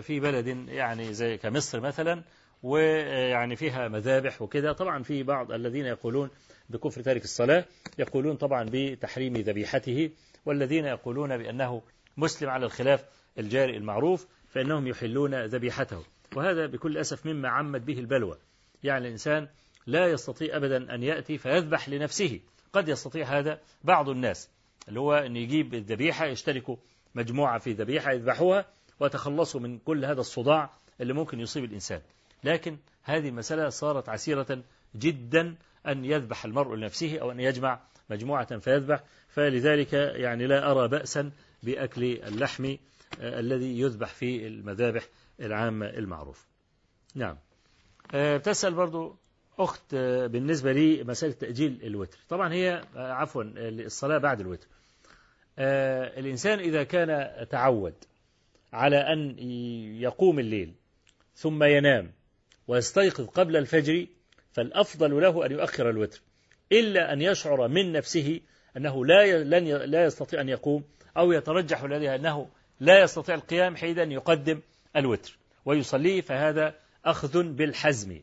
في 0.00 0.20
بلد 0.20 0.46
يعني 0.68 1.14
زي 1.14 1.36
كمصر 1.36 1.80
مثلا 1.80 2.22
ويعني 2.62 3.56
فيها 3.56 3.88
مذابح 3.88 4.42
وكده 4.42 4.72
طبعا 4.72 5.02
في 5.02 5.22
بعض 5.22 5.52
الذين 5.52 5.86
يقولون 5.86 6.30
بكفر 6.70 7.02
تارك 7.02 7.24
الصلاة 7.24 7.64
يقولون 7.98 8.36
طبعا 8.36 8.66
بتحريم 8.72 9.36
ذبيحته 9.36 10.10
والذين 10.46 10.84
يقولون 10.84 11.38
بأنه 11.38 11.82
مسلم 12.16 12.50
على 12.50 12.66
الخلاف 12.66 13.04
الجاري 13.38 13.76
المعروف 13.76 14.26
فإنهم 14.48 14.86
يحلون 14.86 15.44
ذبيحته. 15.44 16.04
وهذا 16.36 16.66
بكل 16.66 16.98
أسف 16.98 17.26
مما 17.26 17.48
عمت 17.48 17.80
به 17.80 17.98
البلوى. 17.98 18.38
يعني 18.82 19.06
الإنسان 19.06 19.48
لا 19.86 20.06
يستطيع 20.06 20.56
أبدا 20.56 20.94
أن 20.94 21.02
يأتي 21.02 21.38
فيذبح 21.38 21.88
لنفسه. 21.88 22.40
قد 22.72 22.88
يستطيع 22.88 23.38
هذا 23.38 23.60
بعض 23.84 24.08
الناس. 24.08 24.50
اللي 24.88 25.00
هو 25.00 25.14
أن 25.14 25.36
يجيب 25.36 25.74
الذبيحة 25.74 26.26
يشتركوا 26.26 26.76
مجموعة 27.14 27.58
في 27.58 27.72
ذبيحة 27.72 28.12
يذبحوها 28.12 28.66
وتخلصوا 29.00 29.60
من 29.60 29.78
كل 29.78 30.04
هذا 30.04 30.20
الصداع 30.20 30.70
اللي 31.00 31.12
ممكن 31.12 31.40
يصيب 31.40 31.64
الإنسان. 31.64 32.00
لكن 32.44 32.76
هذه 33.02 33.28
المسألة 33.28 33.68
صارت 33.68 34.08
عسيرة 34.08 34.62
جدا 34.96 35.54
أن 35.86 36.04
يذبح 36.04 36.44
المرء 36.44 36.74
لنفسه 36.74 37.18
أو 37.18 37.30
أن 37.30 37.40
يجمع 37.40 37.80
مجموعة 38.10 38.58
فيذبح. 38.58 39.04
فلذلك 39.28 39.92
يعني 39.92 40.46
لا 40.46 40.70
أرى 40.70 40.88
بأسا 40.88 41.30
بأكل 41.62 42.04
اللحم 42.04 42.76
الذي 43.20 43.80
يذبح 43.80 44.08
في 44.08 44.46
المذابح 44.46 45.06
العامة 45.40 45.86
المعروف. 45.86 46.46
نعم. 47.14 47.36
تسأل 48.38 48.74
برضو 48.74 49.16
أخت 49.60 49.94
بالنسبة 49.94 50.72
لي 50.72 51.04
مسألة 51.04 51.32
تأجيل 51.32 51.80
الوتر. 51.82 52.18
طبعا 52.28 52.52
هي 52.52 52.84
عفوا 52.94 53.42
الصلاة 53.56 54.18
بعد 54.18 54.40
الوتر. 54.40 54.66
الإنسان 55.58 56.58
إذا 56.58 56.82
كان 56.82 57.30
تعود 57.50 57.94
على 58.72 58.96
أن 58.96 59.38
يقوم 60.00 60.38
الليل 60.38 60.72
ثم 61.34 61.64
ينام 61.64 62.12
ويستيقظ 62.68 63.26
قبل 63.26 63.56
الفجر 63.56 64.06
فالأفضل 64.52 65.20
له 65.20 65.46
أن 65.46 65.52
يؤخر 65.52 65.90
الوتر 65.90 66.20
إلا 66.72 67.12
أن 67.12 67.22
يشعر 67.22 67.68
من 67.68 67.92
نفسه 67.92 68.40
أنه 68.76 69.06
لا 69.06 69.44
لن 69.44 69.68
لا 69.68 70.04
يستطيع 70.04 70.40
أن 70.40 70.48
يقوم 70.48 70.84
أو 71.16 71.32
يترجح 71.32 71.84
لديه 71.84 72.14
أنه 72.14 72.48
لا 72.80 73.02
يستطيع 73.02 73.34
القيام 73.34 73.76
حينئذ 73.76 74.10
يقدم 74.10 74.60
الوتر. 74.96 75.38
ويصليه 75.64 76.20
فهذا 76.20 76.74
أخذ 77.04 77.42
بالحزم. 77.42 78.20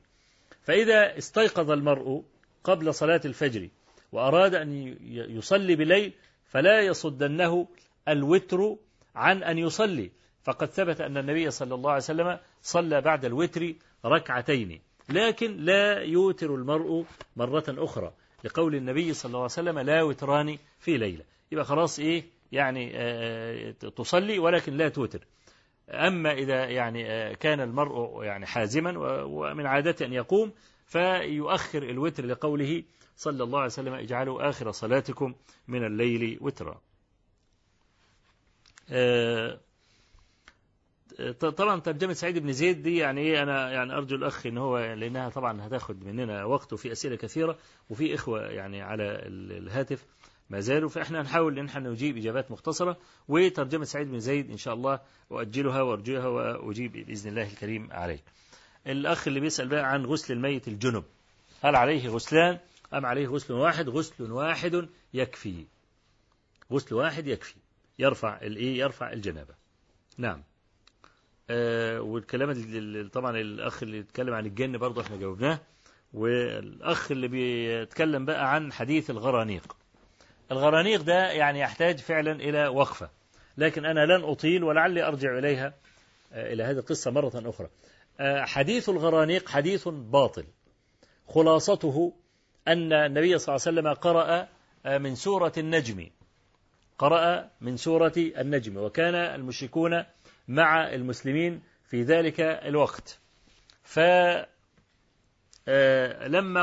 فإذا 0.67 1.17
استيقظ 1.17 1.71
المرء 1.71 2.23
قبل 2.63 2.93
صلاة 2.93 3.21
الفجر 3.25 3.69
وأراد 4.11 4.55
أن 4.55 4.97
يصلي 5.11 5.75
بالليل 5.75 6.13
فلا 6.45 6.81
يصدنه 6.81 7.67
الوتر 8.07 8.75
عن 9.15 9.43
أن 9.43 9.57
يصلي. 9.57 10.11
فقد 10.43 10.67
ثبت 10.67 11.01
أن 11.01 11.17
النبي 11.17 11.51
صلى 11.51 11.75
الله 11.75 11.89
عليه 11.89 12.03
وسلم 12.03 12.39
صلى 12.61 13.01
بعد 13.01 13.25
الوتر 13.25 13.73
ركعتين. 14.05 14.81
لكن 15.09 15.57
لا 15.57 15.99
يوتر 15.99 16.55
المرء 16.55 17.05
مرة 17.35 17.65
أخرى 17.69 18.13
لقول 18.43 18.75
النبي 18.75 19.13
صلى 19.13 19.29
الله 19.29 19.39
عليه 19.39 19.45
وسلم 19.45 19.79
لا 19.79 20.03
وتران 20.03 20.57
في 20.79 20.97
ليلة. 20.97 21.23
يبقى 21.51 21.65
خلاص 21.65 21.99
إيه؟ 21.99 22.23
يعني 22.51 22.91
آه، 22.95 23.71
تصلي 23.71 24.39
ولكن 24.39 24.73
لا 24.77 24.89
توتر. 24.89 25.19
أما 25.89 26.31
إذا 26.33 26.65
يعني 26.65 27.05
آه، 27.11 27.33
كان 27.33 27.59
المرء 27.59 28.23
يعني 28.23 28.45
حازما 28.45 28.93
ومن 29.23 29.65
عادته 29.65 30.05
أن 30.05 30.13
يقوم 30.13 30.51
فيؤخر 30.85 31.83
الوتر 31.83 32.25
لقوله 32.25 32.83
صلى 33.17 33.43
الله 33.43 33.57
عليه 33.59 33.65
وسلم 33.71 33.93
اجعلوا 33.93 34.49
آخر 34.49 34.71
صلاتكم 34.71 35.35
من 35.67 35.85
الليل 35.85 36.37
وترا. 36.41 36.81
آه، 38.89 39.59
طبعا 41.39 41.79
ترجمة 41.79 42.13
سعيد 42.13 42.37
بن 42.37 42.51
زيد 42.53 42.81
دي 42.81 42.97
يعني 42.97 43.21
إيه 43.21 43.43
أنا 43.43 43.71
يعني 43.71 43.93
أرجو 43.93 44.15
الأخ 44.15 44.45
إن 44.45 44.57
هو 44.57 44.77
لأنها 44.93 45.29
طبعا 45.29 45.67
هتاخد 45.67 46.03
مننا 46.05 46.43
وقت 46.43 46.73
وفي 46.73 46.91
أسئلة 46.91 47.15
كثيرة 47.15 47.57
وفي 47.89 48.15
إخوة 48.15 48.41
يعني 48.41 48.81
على 48.81 49.03
ال- 49.03 49.51
الهاتف. 49.67 50.05
ما 50.49 50.59
زالوا 50.59 50.89
فإحنا 50.89 51.21
هنحاول 51.21 51.59
إن 51.59 51.65
إحنا 51.65 51.89
نجيب 51.89 52.17
إجابات 52.17 52.51
مختصرة 52.51 52.97
وترجمة 53.27 53.85
سعيد 53.85 54.07
بن 54.11 54.19
زيد 54.19 54.51
إن 54.51 54.57
شاء 54.57 54.73
الله 54.73 54.99
أؤجلها 55.31 55.81
وأرجوها 55.81 56.27
وأجيب 56.27 56.91
بإذن 56.91 57.29
الله 57.29 57.47
الكريم 57.47 57.87
عليه. 57.91 58.19
الأخ 58.87 59.27
اللي 59.27 59.39
بيسأل 59.39 59.67
بقى 59.67 59.91
عن 59.91 60.05
غسل 60.05 60.33
الميت 60.33 60.67
الجنب 60.67 61.03
هل 61.63 61.75
عليه 61.75 62.09
غسلان 62.09 62.59
أم 62.93 63.05
عليه 63.05 63.27
غسل 63.27 63.53
واحد؟ 63.53 63.89
غسل 63.89 64.31
واحد 64.31 64.87
يكفي. 65.13 65.65
غسل 66.71 66.95
واحد 66.95 67.27
يكفي 67.27 67.55
يرفع 67.99 68.37
الايه؟ 68.41 68.77
يرفع 68.79 69.13
الجنابة. 69.13 69.53
نعم. 70.17 70.43
آه 71.49 72.01
والكلام 72.01 72.49
اللي 72.49 73.09
طبعا 73.09 73.37
الأخ 73.37 73.83
اللي 73.83 73.99
اتكلم 73.99 74.33
عن 74.33 74.45
الجن 74.45 74.77
برضه 74.77 75.01
إحنا 75.01 75.17
جاوبناه 75.17 75.59
والأخ 76.13 77.11
اللي 77.11 77.27
بيتكلم 77.27 78.25
بقى 78.25 78.53
عن 78.53 78.73
حديث 78.73 79.09
الغرانيق 79.09 79.75
الغرانيق 80.51 81.01
ده 81.01 81.31
يعني 81.31 81.59
يحتاج 81.59 81.99
فعلا 81.99 82.31
إلى 82.31 82.67
وقفة. 82.67 83.09
لكن 83.57 83.85
أنا 83.85 84.05
لن 84.05 84.23
أطيل 84.23 84.63
ولعلي 84.63 85.07
أرجع 85.07 85.37
إليها 85.37 85.73
آه 86.33 86.53
إلى 86.53 86.63
هذه 86.63 86.77
القصة 86.77 87.11
مرة 87.11 87.31
أخرى. 87.35 87.69
آه 88.19 88.45
حديث 88.45 88.89
الغرانيق 88.89 89.49
حديث 89.49 89.87
باطل. 89.87 90.43
خلاصته 91.27 92.13
أن 92.67 92.93
النبي 92.93 93.37
صلى 93.37 93.55
الله 93.55 93.67
عليه 93.67 93.79
وسلم 93.79 93.93
قرأ 93.93 94.47
آه 94.85 94.97
من 94.97 95.15
سورة 95.15 95.53
النجم. 95.57 96.09
قرأ 96.97 97.49
من 97.61 97.77
سورة 97.77 98.13
النجم 98.17 98.77
وكان 98.77 99.15
المشركون 99.15 100.03
مع 100.47 100.93
المسلمين 100.93 101.61
في 101.85 102.03
ذلك 102.03 102.41
الوقت. 102.41 103.19
فلما 103.83 104.47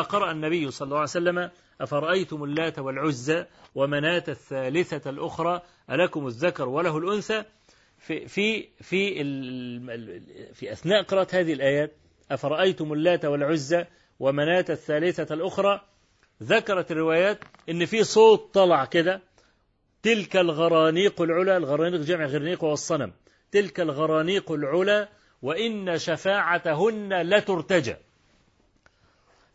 قرأ 0.02 0.30
النبي 0.30 0.70
صلى 0.70 0.86
الله 0.86 0.96
عليه 0.98 1.08
وسلم 1.08 1.50
أفرأيتم 1.80 2.44
اللات 2.44 2.78
والعزى 2.78 3.44
ومناة 3.74 4.24
الثالثة 4.28 5.10
الأخرى 5.10 5.62
ألكم 5.90 6.26
الذكر 6.26 6.68
وله 6.68 6.98
الأنثى؟ 6.98 7.44
في 7.98 8.28
في 8.28 8.68
في 8.80 9.14
في 10.54 10.72
أثناء 10.72 11.02
قراءة 11.02 11.28
هذه 11.32 11.52
الآيات 11.52 11.92
أفرأيتم 12.30 12.92
اللات 12.92 13.24
والعزى 13.24 13.84
ومناة 14.20 14.64
الثالثة 14.70 15.34
الأخرى؟ 15.34 15.80
ذكرت 16.42 16.90
الروايات 16.90 17.44
إن 17.68 17.86
في 17.86 18.04
صوت 18.04 18.54
طلع 18.54 18.84
كده 18.84 19.20
تلك 20.02 20.36
الغرانيق 20.36 21.22
العلا 21.22 21.56
الغرانيق 21.56 22.00
جمع 22.00 22.26
غرنيق 22.26 22.64
وهو 22.64 22.72
الصنم 22.72 23.12
تلك 23.52 23.80
الغرانيق 23.80 24.52
العلا 24.52 25.08
وإن 25.42 25.98
شفاعتهن 25.98 27.22
لترتجى. 27.22 27.96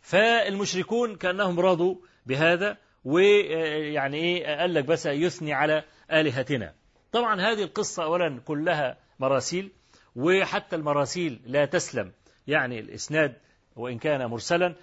فالمشركون 0.01 1.15
كأنهم 1.15 1.59
رضوا 1.59 1.95
بهذا 2.25 2.77
ويعني 3.05 4.17
إيه 4.17 4.59
قال 4.59 4.73
لك 4.73 4.85
بس 4.85 5.05
يثني 5.05 5.53
على 5.53 5.83
آلهتنا. 6.11 6.73
طبعا 7.11 7.41
هذه 7.41 7.63
القصة 7.63 8.03
أولا 8.03 8.39
كلها 8.45 8.97
مراسيل 9.19 9.71
وحتى 10.15 10.75
المراسيل 10.75 11.41
لا 11.45 11.65
تسلم. 11.65 12.11
يعني 12.47 12.79
الإسناد 12.79 13.35
وإن 13.75 13.97
كان 13.97 14.25
مرسلا 14.25 14.75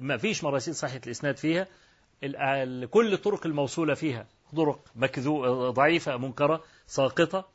ما 0.00 0.16
فيش 0.16 0.44
مراسيل 0.44 0.74
صحيحة 0.74 1.00
الإسناد 1.06 1.36
فيها. 1.36 1.66
كل 2.90 3.12
الطرق 3.12 3.46
الموصولة 3.46 3.94
فيها 3.94 4.26
طرق 4.56 4.80
مكذو 4.96 5.70
ضعيفة 5.70 6.16
منكرة 6.16 6.64
ساقطة. 6.86 7.48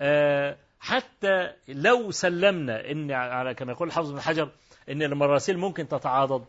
آه، 0.00 0.56
حتى 0.80 1.52
لو 1.68 2.10
سلمنا 2.10 2.90
إن 2.90 3.10
على 3.10 3.54
كما 3.54 3.72
يقول 3.72 3.88
الحافظ 3.88 4.12
بن 4.12 4.20
حجر 4.20 4.50
إن 4.88 5.02
المراسيل 5.02 5.58
ممكن 5.58 5.88
تتعاضد 5.88 6.44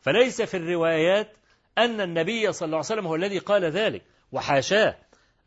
فليس 0.00 0.42
في 0.42 0.56
الروايات 0.56 1.32
أن 1.78 2.00
النبي 2.00 2.52
صلى 2.52 2.66
الله 2.66 2.76
عليه 2.76 2.86
وسلم 2.86 3.06
هو 3.06 3.14
الذي 3.14 3.38
قال 3.38 3.64
ذلك 3.64 4.02
وحاشاه 4.32 4.96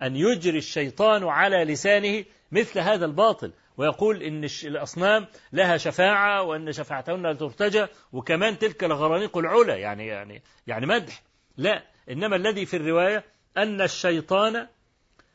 أن 0.02 0.16
يجري 0.16 0.58
الشيطان 0.58 1.24
على 1.28 1.64
لسانه 1.64 2.26
مثل 2.52 2.80
هذا 2.80 3.06
الباطل 3.06 3.52
ويقول 3.78 4.24
إن 4.24 4.44
الش- 4.44 4.66
الأصنام 4.66 5.28
لها 5.54 5.78
شفاعة 5.78 6.42
وإن 6.44 6.72
شفاعتهن 6.72 7.22
لا 7.24 7.34
ترتجى 7.34 7.86
وكمان 8.14 8.58
تلك 8.60 8.84
الغرانيق 8.84 9.38
العلا 9.38 9.76
يعني 9.76 10.08
يعني 10.08 10.42
يعني 10.68 10.86
مدح. 10.86 11.22
لا 11.58 11.84
إنما 12.10 12.36
الذي 12.36 12.66
في 12.66 12.78
الرواية 12.78 13.24
أن 13.58 13.82
الشيطان 13.82 14.68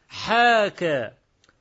حاكى 0.08 1.10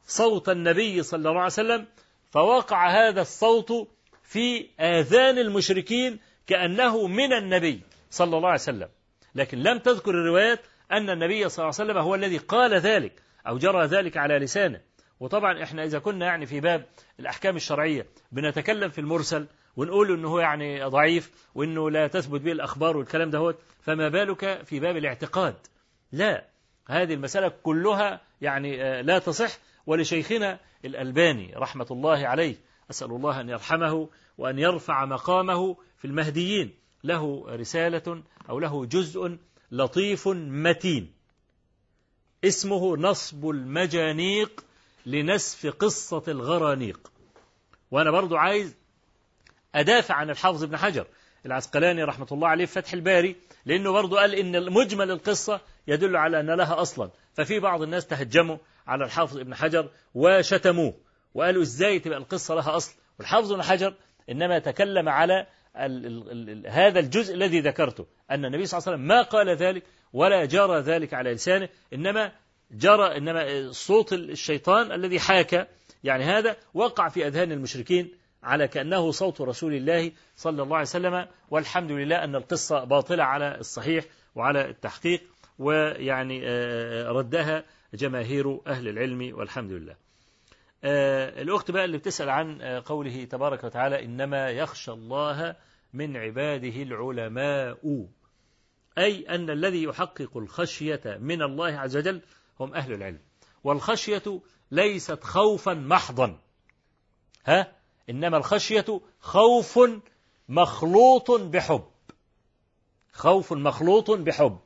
صوت 0.08 0.50
النبي 0.50 1.04
صلى 1.04 1.18
الله 1.18 1.32
عليه 1.42 1.46
وسلم 1.46 1.86
فوقع 2.32 2.90
هذا 3.08 3.22
الصوت 3.22 3.88
في 4.24 4.68
آذان 4.80 5.38
المشركين 5.38 6.20
كأنه 6.48 7.08
من 7.08 7.34
النبي 7.34 7.82
صلى 8.10 8.38
الله 8.38 8.50
عليه 8.50 8.60
وسلم. 8.60 8.90
لكن 9.36 9.58
لم 9.58 9.80
تذكر 9.80 10.12
الروايات 10.12 10.60
أن 10.92 11.10
النبي 11.10 11.50
صلى 11.50 11.64
الله 11.64 11.76
عليه 11.80 11.92
وسلم 11.92 11.98
هو 11.98 12.16
الذي 12.16 12.38
قال 12.38 12.74
ذلك 12.74 13.22
أو 13.48 13.58
جرى 13.58 13.86
ذلك 13.86 14.18
على 14.18 14.38
لسانه. 14.38 14.82
وطبعا 15.20 15.64
إحنا 15.64 15.84
إذا 15.84 16.00
كنا 16.00 16.26
يعني 16.26 16.46
في 16.46 16.60
باب 16.60 16.86
الأحكام 17.20 17.56
الشرعية 17.56 18.06
بنتكلم 18.32 18.90
في 18.90 19.02
المرسل 19.02 19.48
ونقول 19.78 20.12
إنه 20.12 20.30
هو 20.30 20.40
يعني 20.40 20.84
ضعيف 20.84 21.50
وإنه 21.56 21.90
لا 21.90 22.08
تثبت 22.08 22.42
به 22.42 22.52
الأخبار 22.52 22.98
والكلام 22.98 23.30
ده 23.30 23.56
فما 23.82 24.10
بالك 24.10 24.64
في 24.64 24.80
باب 24.80 24.98
الاعتقاد؟ 24.98 25.56
لا 26.12 26.46
هذه 26.88 27.14
المسألة 27.14 27.52
كلها 27.64 28.22
يعني 28.42 28.84
آه، 28.84 29.02
لا 29.02 29.20
تصح. 29.20 29.58
ولشيخنا 29.86 30.60
الألباني 30.86 31.54
رحمة 31.56 31.88
الله 31.92 32.28
عليه 32.28 32.56
أسأل 32.90 33.12
الله 33.12 33.42
أن 33.42 33.50
يرحمه 33.50 34.10
وأن 34.38 34.60
يرفع 34.60 35.06
مقامه 35.06 35.78
في 36.06 36.12
المهديين. 36.12 36.74
له 37.04 37.46
رسالة 37.50 38.24
أو 38.50 38.60
له 38.60 38.86
جزء 38.86 39.38
لطيف 39.72 40.28
متين. 40.28 41.14
اسمه 42.44 42.98
نصب 42.98 43.50
المجانيق 43.50 44.66
لنسف 45.06 45.68
قصة 45.68 46.24
الغرانيق. 46.28 47.12
وأنا 47.92 48.12
برضو 48.12 48.36
عايز 48.36 48.76
أدافع 49.76 50.16
عن 50.16 50.30
الحافظ 50.30 50.64
ابن 50.64 50.78
حجر 50.78 51.08
العسقلاني 51.46 52.04
رحمة 52.04 52.28
الله 52.32 52.48
عليه 52.48 52.66
في 52.66 52.74
فتح 52.74 52.94
الباري 52.94 53.36
لأنه 53.66 53.92
برضو 53.92 54.18
قال 54.18 54.36
إن 54.36 54.74
مجمل 54.74 55.12
القصة 55.12 55.62
يدل 55.88 56.16
على 56.16 56.40
أن 56.40 56.52
لها 56.52 56.82
أصلا. 56.82 57.10
ففي 57.34 57.60
بعض 57.60 57.82
الناس 57.82 58.08
تهجموا 58.08 58.58
على 58.88 59.06
الحافظ 59.06 59.38
ابن 59.38 59.56
حجر 59.56 59.90
وشتموه 60.14 60.94
وقالوا 61.34 61.62
إزاي 61.62 62.00
تبقى 62.00 62.18
القصة 62.18 62.56
لها 62.56 62.78
أصل؟ 62.78 62.94
والحافظ 63.20 63.52
ابن 63.52 63.64
حجر 63.64 63.94
إنما 64.30 64.60
تكلم 64.60 65.10
على 65.10 65.48
هذا 66.68 67.00
الجزء 67.00 67.34
الذي 67.34 67.60
ذكرته 67.60 68.06
أن 68.32 68.46
النبي 68.46 68.66
صلى 68.66 68.78
الله 68.78 68.88
عليه 68.88 68.98
وسلم 68.98 69.08
ما 69.08 69.22
قال 69.22 69.50
ذلك 69.50 69.84
ولا 70.14 70.46
جرى 70.46 70.80
ذلك 70.80 71.14
على 71.14 71.34
لسانه 71.34 71.70
إنما 71.94 72.32
جرى 72.72 73.18
إنما 73.18 73.72
صوت 73.72 74.14
الشيطان 74.14 74.92
الذي 74.92 75.20
حاكى 75.20 75.66
يعني 76.04 76.24
هذا 76.24 76.58
وقع 76.74 77.10
في 77.10 77.28
أذهان 77.28 77.52
المشركين 77.52 78.12
على 78.44 78.68
كأنه 78.68 79.12
صوت 79.12 79.42
رسول 79.42 79.74
الله 79.74 80.12
صلى 80.36 80.64
الله 80.64 80.76
عليه 80.76 80.88
وسلم 80.88 81.28
والحمد 81.50 81.92
لله 81.92 82.24
أن 82.24 82.36
القصة 82.36 82.84
باطلة 82.84 83.24
على 83.24 83.58
الصحيح 83.60 84.06
وعلى 84.36 84.70
التحقيق 84.70 85.22
ويعني 85.60 86.42
آه، 86.46 87.10
ردها 87.10 87.64
جماهير 87.94 88.60
أهل 88.68 88.88
العلم 88.88 89.32
والحمد 89.38 89.72
لله. 89.72 89.92
آه، 89.94 90.05
الأخت 90.84 91.72
بقى 91.72 91.86
اللي 91.86 91.98
بتسأل 91.98 92.30
عن 92.30 92.62
آه، 92.62 92.84
قوله 92.86 93.26
تبارك 93.26 93.64
وتعالى 93.64 94.06
إنما 94.06 94.50
يخشى 94.50 94.92
الله 94.92 95.56
من 95.94 96.18
عباده 96.18 96.84
العلماء. 96.84 98.06
أي 98.98 99.30
أن 99.30 99.50
الذي 99.50 99.84
يحقق 99.84 100.38
الخشية 100.38 101.02
من 101.20 101.42
الله 101.42 101.80
عز 101.80 101.98
وجل 101.98 102.22
هم 102.60 102.74
أهل 102.74 102.94
العلم. 102.94 103.20
والخشية 103.64 104.42
ليست 104.72 105.24
خوفا 105.24 105.74
محضا. 105.74 106.40
ها؟ 107.46 107.72
إنما 108.10 108.38
الخشية 108.38 109.02
خوف 109.20 109.80
مخلوط 110.50 111.32
بحب. 111.32 111.84
خوف 113.14 113.54
مخلوط 113.54 114.12
بحب. 114.12 114.60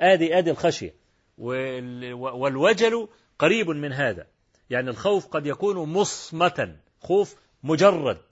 آدي 0.00 0.38
آدي 0.38 0.50
الخشية. 0.50 0.94
وال- 1.38 2.12
والوجل 2.12 3.08
قريب 3.38 3.70
من 3.70 3.92
هذا. 3.92 4.26
يعني 4.70 4.90
الخوف 4.90 5.26
قد 5.26 5.46
يكون 5.46 5.76
مصمتا 5.88 6.76
خوف 7.00 7.36
مجرد 7.62 8.22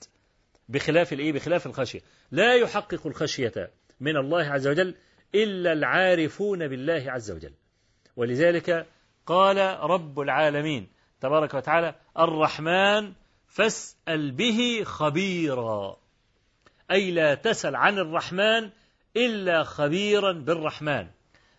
بخلاف 0.69 1.13
الإيه؟ 1.13 1.33
بخلاف 1.33 1.67
الخشية. 1.67 2.01
لا 2.31 2.55
يحقق 2.55 3.07
الخشية 3.07 3.71
من 4.01 4.17
الله 4.17 4.45
عز 4.45 4.67
وجل 4.69 4.95
إلا 5.35 5.73
العارفون 5.73 6.69
بالله 6.69 7.05
عز 7.07 7.31
وجل. 7.31 7.53
ولذلك 8.17 8.87
قال 9.27 9.57
رب 9.91 10.21
العالمين 10.21 10.89
تبارك 11.21 11.55
وتعالى 11.55 11.95
الرحمن 12.19 13.13
فاسأل 13.47 14.31
به 14.31 14.83
خبيرا. 14.85 15.97
أي 16.91 17.11
لا 17.11 17.35
تسأل 17.35 17.77
عن 17.77 17.99
الرحمن 17.99 18.71
إلا 19.17 19.65
خبيرا 19.65 20.33
بالرحمن 20.33 21.07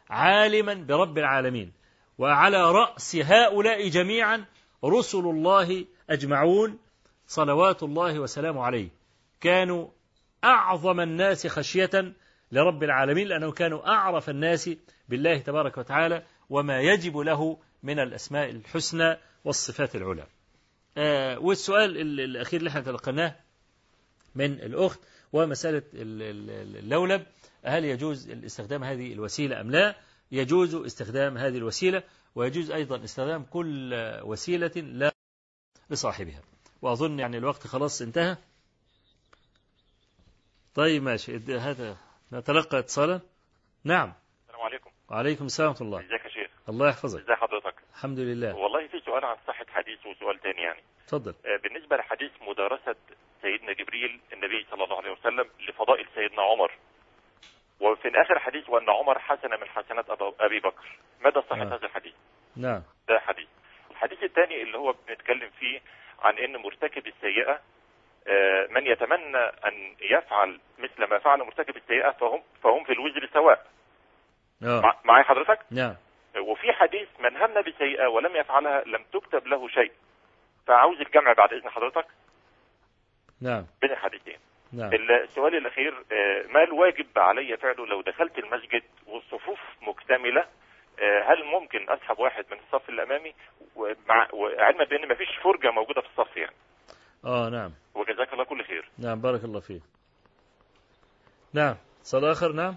عالما 0.09 0.73
برب 0.73 1.17
العالمين. 1.17 1.71
وعلى 2.17 2.71
رأس 2.71 3.15
هؤلاء 3.15 3.89
جميعا 3.89 4.45
رسل 4.85 5.19
الله 5.19 5.85
أجمعون 6.09 6.79
صلوات 7.27 7.83
الله 7.83 8.19
وسلامه 8.19 8.63
عليه. 8.63 8.89
كانوا 9.41 9.87
أعظم 10.43 10.99
الناس 10.99 11.47
خشية 11.47 12.13
لرب 12.51 12.83
العالمين 12.83 13.27
لأنه 13.27 13.51
كانوا 13.51 13.87
أعرف 13.87 14.29
الناس 14.29 14.69
بالله 15.09 15.37
تبارك 15.37 15.77
وتعالى 15.77 16.23
وما 16.49 16.79
يجب 16.79 17.17
له 17.17 17.57
من 17.83 17.99
الأسماء 17.99 18.49
الحسنى 18.49 19.17
والصفات 19.45 19.95
العلى. 19.95 20.27
آه 20.97 21.39
والسؤال 21.39 21.97
الأخير 22.19 22.59
اللي 22.59 22.69
إحنا 22.69 22.81
تلقناه 22.81 23.35
من 24.35 24.53
الأخت 24.53 24.99
ومسألة 25.33 25.83
اللولب 25.93 27.25
هل 27.63 27.85
يجوز 27.85 28.29
استخدام 28.29 28.83
هذه 28.83 29.13
الوسيلة 29.13 29.61
أم 29.61 29.71
لا؟ 29.71 29.95
يجوز 30.31 30.75
استخدام 30.75 31.37
هذه 31.37 31.57
الوسيلة. 31.57 32.03
ويجوز 32.35 32.71
أيضا 32.71 33.03
استخدام 33.03 33.43
كل 33.43 33.93
وسيلة 34.23 34.71
لا 34.75 35.11
لصاحبها. 35.89 36.41
وأظن 36.81 37.19
يعني 37.19 37.37
الوقت 37.37 37.67
خلاص 37.67 38.01
انتهى. 38.01 38.37
طيب 40.75 41.03
ماشي. 41.03 41.35
هذا 41.37 41.97
نتلقى 42.33 42.79
اتصالا. 42.79 43.21
نعم. 43.83 44.13
السلام 44.47 44.61
عليكم. 44.61 44.89
وعليكم 45.09 45.45
السلام 45.45 45.69
ورحمة 45.69 45.87
الله. 45.87 45.99
ازيك 45.99 46.25
يا 46.25 46.29
شيخ. 46.29 46.51
الله 46.69 46.89
يحفظك. 46.89 47.19
ازي 47.19 47.35
حضرتك؟ 47.35 47.75
الحمد 47.93 48.19
لله. 48.19 48.55
والله 48.55 48.87
في 48.87 48.99
سؤال 49.05 49.25
عن 49.25 49.37
صحة 49.47 49.65
حديث 49.69 49.99
وسؤال 50.05 50.39
تاني 50.39 50.61
يعني. 50.61 50.83
اتفضل 51.03 51.35
آه، 51.45 51.57
بالنسبة 51.63 51.97
لحديث 51.97 52.31
مدارسة 52.41 52.95
سيدنا 53.41 53.73
جبريل 53.73 54.19
النبي 54.33 54.65
صلى 54.71 54.83
الله 54.83 54.97
عليه 54.97 55.11
وسلم 55.11 55.49
لفضائل 55.69 56.07
سيدنا 56.15 56.41
عمر 56.41 56.71
وفي 57.79 58.21
آخر 58.21 58.39
حديث 58.39 58.69
وأن 58.69 58.89
عمر 58.89 59.19
حسن 59.19 59.49
من 59.49 59.67
حسنات 59.69 60.05
أبي 60.39 60.59
بكر. 60.59 60.97
مدى 61.21 61.41
صحة 61.41 61.61
آه. 61.61 61.65
هذا 61.65 61.85
الحديث؟ 61.85 62.13
نعم. 62.55 62.83
ده 63.07 63.19
حديث 63.19 63.47
الحديث 63.91 64.23
الثاني 64.23 64.61
اللي 64.61 64.77
هو 64.77 64.95
بنتكلم 65.07 65.49
فيه 65.59 65.81
عن 66.21 66.37
إن 66.37 66.57
مرتكب 66.57 67.07
السيئة 67.07 67.59
آه، 68.27 68.67
من 68.69 68.87
يتمنى 68.87 69.37
أن 69.37 69.95
يفعل 70.01 70.59
مثل 70.79 71.03
ما 71.09 71.19
فعل 71.19 71.39
مرتكب 71.39 71.77
السيئة 71.77 72.11
فهم 72.11 72.41
فهم 72.63 72.83
في 72.83 72.91
الوزر 72.93 73.29
سواء. 73.33 73.65
آه. 74.63 74.81
مع- 74.81 74.95
معايا 75.05 75.23
حضرتك؟ 75.23 75.59
نعم. 75.71 75.95
وفي 76.39 76.73
حديث 76.73 77.07
من 77.19 77.37
هم 77.37 77.61
بسيئة 77.61 78.07
ولم 78.07 78.35
يفعلها 78.35 78.83
لم 78.85 79.03
تكتب 79.13 79.47
له 79.47 79.67
شيء. 79.67 79.91
فعاوز 80.67 81.01
الجمع 81.01 81.33
بعد 81.33 81.53
إذن 81.53 81.69
حضرتك. 81.69 82.05
نعم. 83.41 83.65
بين 83.81 83.91
الحديثين. 83.91 84.37
نعم. 84.73 84.93
السؤال 84.93 85.57
الأخير 85.57 85.93
آه، 86.11 86.47
ما 86.53 86.63
الواجب 86.63 87.07
علي 87.17 87.57
فعله 87.57 87.85
لو 87.85 88.01
دخلت 88.01 88.37
المسجد 88.37 88.83
والصفوف 89.07 89.59
مكتملة؟ 89.81 90.41
آه، 90.99 91.21
هل 91.31 91.45
ممكن 91.45 91.89
اسحب 91.89 92.19
واحد 92.19 92.45
من 92.51 92.57
الصف 92.59 92.89
الامامي 92.89 93.33
ومع 93.75 94.27
وعلما 94.33 94.83
بأن 94.83 95.07
ما 95.07 95.15
فيش 95.15 95.27
فرجة 95.43 95.71
موجودة 95.71 96.01
في 96.01 96.07
الصف 96.07 96.37
يعني. 96.37 96.55
آه 97.25 97.49
نعم. 97.49 97.71
وجزاك 97.95 98.33
الله 98.33 98.43
كل 98.43 98.63
خير. 98.63 98.89
نعم 98.97 99.21
بارك 99.21 99.43
الله 99.43 99.59
فيك. 99.59 99.81
نعم 101.53 101.75
اتصال 101.99 102.25
آخر 102.25 102.51
نعم. 102.51 102.75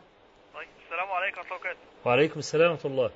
طيب 0.54 0.68
السلام 0.84 1.10
عليكم 1.10 1.38
ورحمة 1.38 1.56
الله 1.56 1.60
وبركاته. 1.60 1.80
وعليكم 2.06 2.38
السلام 2.38 2.70
ورحمة 2.70 2.90
الله. 2.90 3.10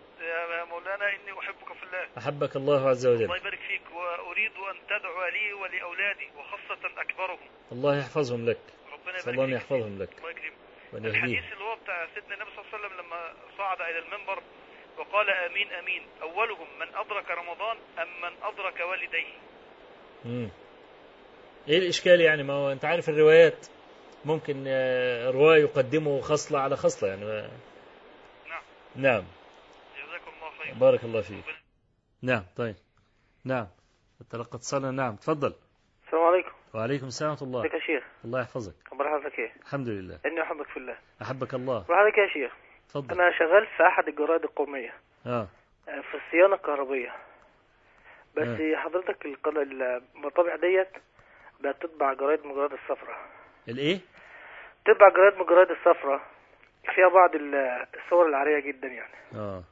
مولانا 0.70 1.08
إني 1.08 1.38
أحبك 1.38 1.72
في 1.78 1.82
الله. 1.82 2.06
أحبك 2.18 2.56
الله 2.56 2.88
عز 2.88 3.06
وجل. 3.06 3.24
الله 3.24 3.36
يبارك 3.36 3.58
فيك 3.68 3.82
وأريد 3.94 4.52
أن 4.52 4.76
تدعو 4.86 5.24
لي 5.26 5.52
ولأولادي 5.52 6.28
وخاصة 6.38 7.00
أكبرهم. 7.02 7.48
الله 7.72 7.98
يحفظهم 7.98 8.46
لك. 8.50 8.58
ربنا 8.92 9.18
يبارك 9.18 9.28
الله 9.28 9.56
يحفظهم 9.56 9.98
لك. 10.02 10.10
الله 10.18 10.30
يكرمك. 10.30 10.52
الحديث 10.94 11.52
اللي 11.52 11.64
هو 11.64 11.76
بتاع 11.82 12.06
سيدنا 12.14 12.34
النبي 12.34 12.50
صلى 12.50 12.64
الله 12.64 12.68
عليه 12.74 12.86
وسلم 12.86 13.00
لما 13.06 13.32
صعد 13.58 13.80
إلى 13.80 13.98
المنبر 13.98 14.42
وقال 14.98 15.30
آمين 15.30 15.72
آمين. 15.72 16.02
أولهم 16.22 16.66
من 16.80 16.88
أدرك 16.94 17.30
رمضان 17.30 17.76
أم 17.98 18.08
من 18.22 18.32
أدرك 18.42 18.80
والديه؟ 18.80 19.34
مم. 20.24 20.50
إيه 21.68 21.78
الإشكال 21.78 22.20
يعني؟ 22.20 22.42
ما 22.42 22.52
هو 22.54 22.72
أنت 22.72 22.84
عارف 22.84 23.08
الروايات 23.08 23.66
ممكن 24.24 24.64
آه، 24.66 25.30
رواية 25.30 25.60
يقدمه 25.62 26.20
خصلة 26.20 26.58
على 26.60 26.76
خصلة 26.76 27.08
يعني. 27.08 27.24
نعم. 27.24 28.62
نعم. 28.96 29.24
بارك 30.74 31.04
الله 31.04 31.20
فيك. 31.20 31.44
نعم 32.22 32.42
طيب. 32.56 32.74
نعم. 33.44 33.66
تلقى 34.30 34.56
اتصالنا 34.56 34.90
نعم. 34.90 35.16
تفضل. 35.16 35.54
السلام 36.06 36.22
عليكم. 36.24 36.50
وعليكم 36.74 37.06
السلام 37.06 37.30
ورحمة 37.30 37.48
الله. 37.48 37.60
ازيك 37.60 37.74
يا 37.74 37.78
شيخ؟ 37.80 38.04
الله 38.24 38.40
يحفظك. 38.40 38.74
حضرتك 38.92 39.38
إيه 39.38 39.52
الحمد 39.62 39.88
لله. 39.88 40.18
إني 40.26 40.42
أحبك 40.42 40.66
في 40.66 40.76
الله. 40.76 40.96
أحبك 41.22 41.54
الله. 41.54 41.78
وحضرتك 41.90 42.18
يا 42.18 42.28
شيخ. 42.28 42.52
تفضل. 42.88 43.20
أنا 43.20 43.38
شغال 43.38 43.66
في 43.76 43.86
أحد 43.86 44.08
الجرائد 44.08 44.42
القومية. 44.44 44.94
آه. 45.26 45.48
آه، 45.88 46.00
في 46.00 46.16
الصيانة 46.26 46.54
الكهربية. 46.54 47.14
بس 48.36 48.46
آه. 48.48 48.76
حضرتك 48.76 49.26
القل- 49.26 49.82
المطابع 50.16 50.56
ديت 50.56 50.88
بقت 51.60 51.82
تطبع 51.82 52.12
جرايد 52.12 52.44
من 52.44 52.50
الجرايد 52.50 52.72
الصفراء 52.72 53.18
الإيه؟ 53.68 54.00
تطبع 54.84 55.08
جرايد 55.08 55.34
من 55.34 55.40
الجرايد 55.40 55.70
الصفراء 55.70 56.20
فيها 56.94 57.08
بعض 57.08 57.34
ال- 57.34 57.86
الصور 58.04 58.28
العارية 58.28 58.60
جدا 58.72 58.88
يعني. 58.88 59.14
آه. 59.34 59.62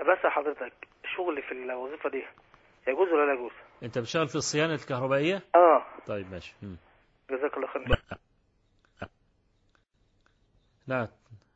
فبس 0.00 0.26
حضرتك 0.26 0.72
شغلي 1.16 1.42
في 1.42 1.52
الوظيفة 1.52 2.10
دي 2.10 2.24
يجوز 2.88 3.08
ولا 3.08 3.26
لا 3.26 3.32
يجوز؟ 3.32 3.52
أنت 3.82 3.98
بتشتغل 3.98 4.28
في 4.28 4.34
الصيانة 4.34 4.74
الكهربائية؟ 4.74 5.42
آه. 5.54 5.84
طيب 6.06 6.30
ماشي. 6.30 6.54
مم. 6.62 6.76
جزاك 7.30 7.56
الله 7.56 7.66
خير. 7.66 7.98
نعم 10.86 11.08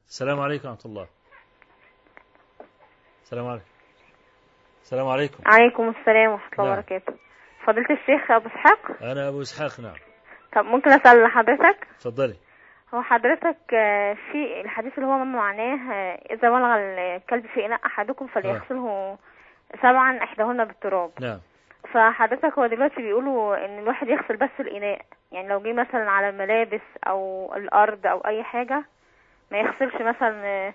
السلام 0.08 0.40
عليكم 0.40 0.68
ورحمة 0.68 0.84
الله. 0.86 1.08
السلام 3.22 3.46
عليكم. 3.46 3.66
السلام 4.82 5.08
عليكم. 5.08 5.42
عليكم 5.46 5.88
السلام 5.88 6.30
ورحمة 6.32 6.52
الله 6.52 6.64
نعم. 6.64 6.78
وبركاته. 6.78 7.14
فضيلة 7.66 7.90
الشيخ 7.90 8.30
أبو 8.30 8.48
إسحاق؟ 8.48 9.02
أنا 9.02 9.28
أبو 9.28 9.40
إسحاق 9.42 9.80
نعم. 9.80 9.96
طب 10.56 10.64
ممكن 10.64 10.90
أسأل 10.90 11.26
حضرتك؟ 11.30 11.86
تفضلي 12.00 12.36
هو 12.94 13.02
حضرتك 13.02 13.74
آه، 13.74 14.16
في 14.32 14.60
الحديث 14.60 14.92
اللي 14.98 15.06
هو 15.06 15.18
ما 15.18 15.24
معناه 15.24 15.92
آه، 15.92 16.34
إذا 16.34 16.50
ولغ 16.50 16.74
الكلب 16.76 17.46
في 17.46 17.66
إناء 17.66 17.80
أحدكم 17.86 18.26
فليغسله 18.26 19.18
سبعا 19.82 20.22
إحداهن 20.22 20.64
بالتراب. 20.64 21.10
نعم. 21.20 21.38
فحضرتك 21.92 22.58
هو 22.58 22.66
دلوقتي 22.66 23.02
بيقولوا 23.02 23.64
إن 23.64 23.78
الواحد 23.78 24.08
يغسل 24.08 24.36
بس 24.36 24.50
الإناء. 24.60 25.00
يعني 25.32 25.48
لو 25.48 25.60
جه 25.60 25.72
مثلا 25.72 26.10
على 26.10 26.28
الملابس 26.28 26.80
أو 27.06 27.52
الأرض 27.56 28.06
أو 28.06 28.18
أي 28.18 28.42
حاجة 28.42 28.84
ما 29.50 29.58
يغسلش 29.58 29.94
مثلا 29.94 30.44
آه، 30.44 30.74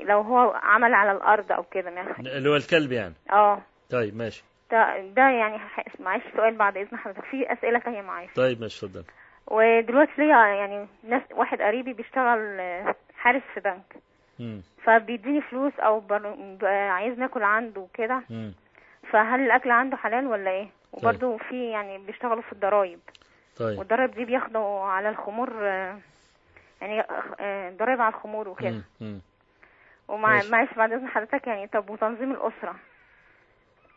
لو 0.00 0.20
هو 0.20 0.60
عمل 0.62 0.94
على 0.94 1.12
الأرض 1.12 1.52
أو 1.52 1.62
كده 1.62 1.88
اللي 2.18 2.50
هو 2.50 2.56
الكلب 2.56 2.92
يعني. 2.92 3.14
آه. 3.32 3.62
طيب 3.90 4.16
ماشي. 4.16 4.44
ده 4.70 5.00
ده 5.00 5.22
يعني 5.22 5.58
معلش 6.00 6.24
سؤال 6.36 6.56
بعد 6.56 6.76
إذن 6.76 6.98
حضرتك. 6.98 7.24
في 7.24 7.52
أسئلة 7.52 7.78
تانية 7.78 8.02
معايا؟ 8.02 8.28
طيب 8.36 8.60
ماشي 8.60 8.86
تفضل 8.86 9.04
ودلوقتي 9.46 10.12
ليا 10.18 10.46
يعني 10.46 10.86
ناس 11.02 11.22
واحد 11.30 11.62
قريبي 11.62 11.92
بيشتغل 11.92 12.60
آه، 12.60 12.94
حارس 13.16 13.42
في 13.54 13.60
بنك. 13.60 13.96
مم. 14.38 14.62
فبيديني 14.84 15.40
فلوس 15.40 15.72
أو 15.80 16.00
بر... 16.00 16.36
عايز 16.66 17.18
ناكل 17.18 17.42
عنده 17.42 17.80
وكده. 17.80 18.22
فهل 19.10 19.40
الأكل 19.40 19.70
عنده 19.70 19.96
حلال 19.96 20.26
ولا 20.26 20.50
إيه؟ 20.50 20.68
وبرضه 20.92 21.36
في 21.36 21.70
يعني 21.70 21.98
بيشتغلوا 21.98 22.42
في 22.42 22.52
الضرايب. 22.52 23.00
طيب. 23.56 23.78
والضرايب 23.78 24.10
دي 24.14 24.24
بياخدوا 24.24 24.80
على 24.80 25.08
الخمور 25.08 25.50
آه، 25.62 25.98
يعني 26.80 27.04
آه، 27.40 27.70
ضرايب 27.70 28.00
على 28.00 28.14
الخمور 28.14 28.48
وكده. 28.48 28.80
ومع. 30.08 30.40
معلش 30.50 30.74
بعد 30.74 30.92
إذن 30.92 31.08
حضرتك 31.08 31.46
يعني 31.46 31.66
طب 31.66 31.90
وتنظيم 31.90 32.32
الأسرة؟ 32.32 32.74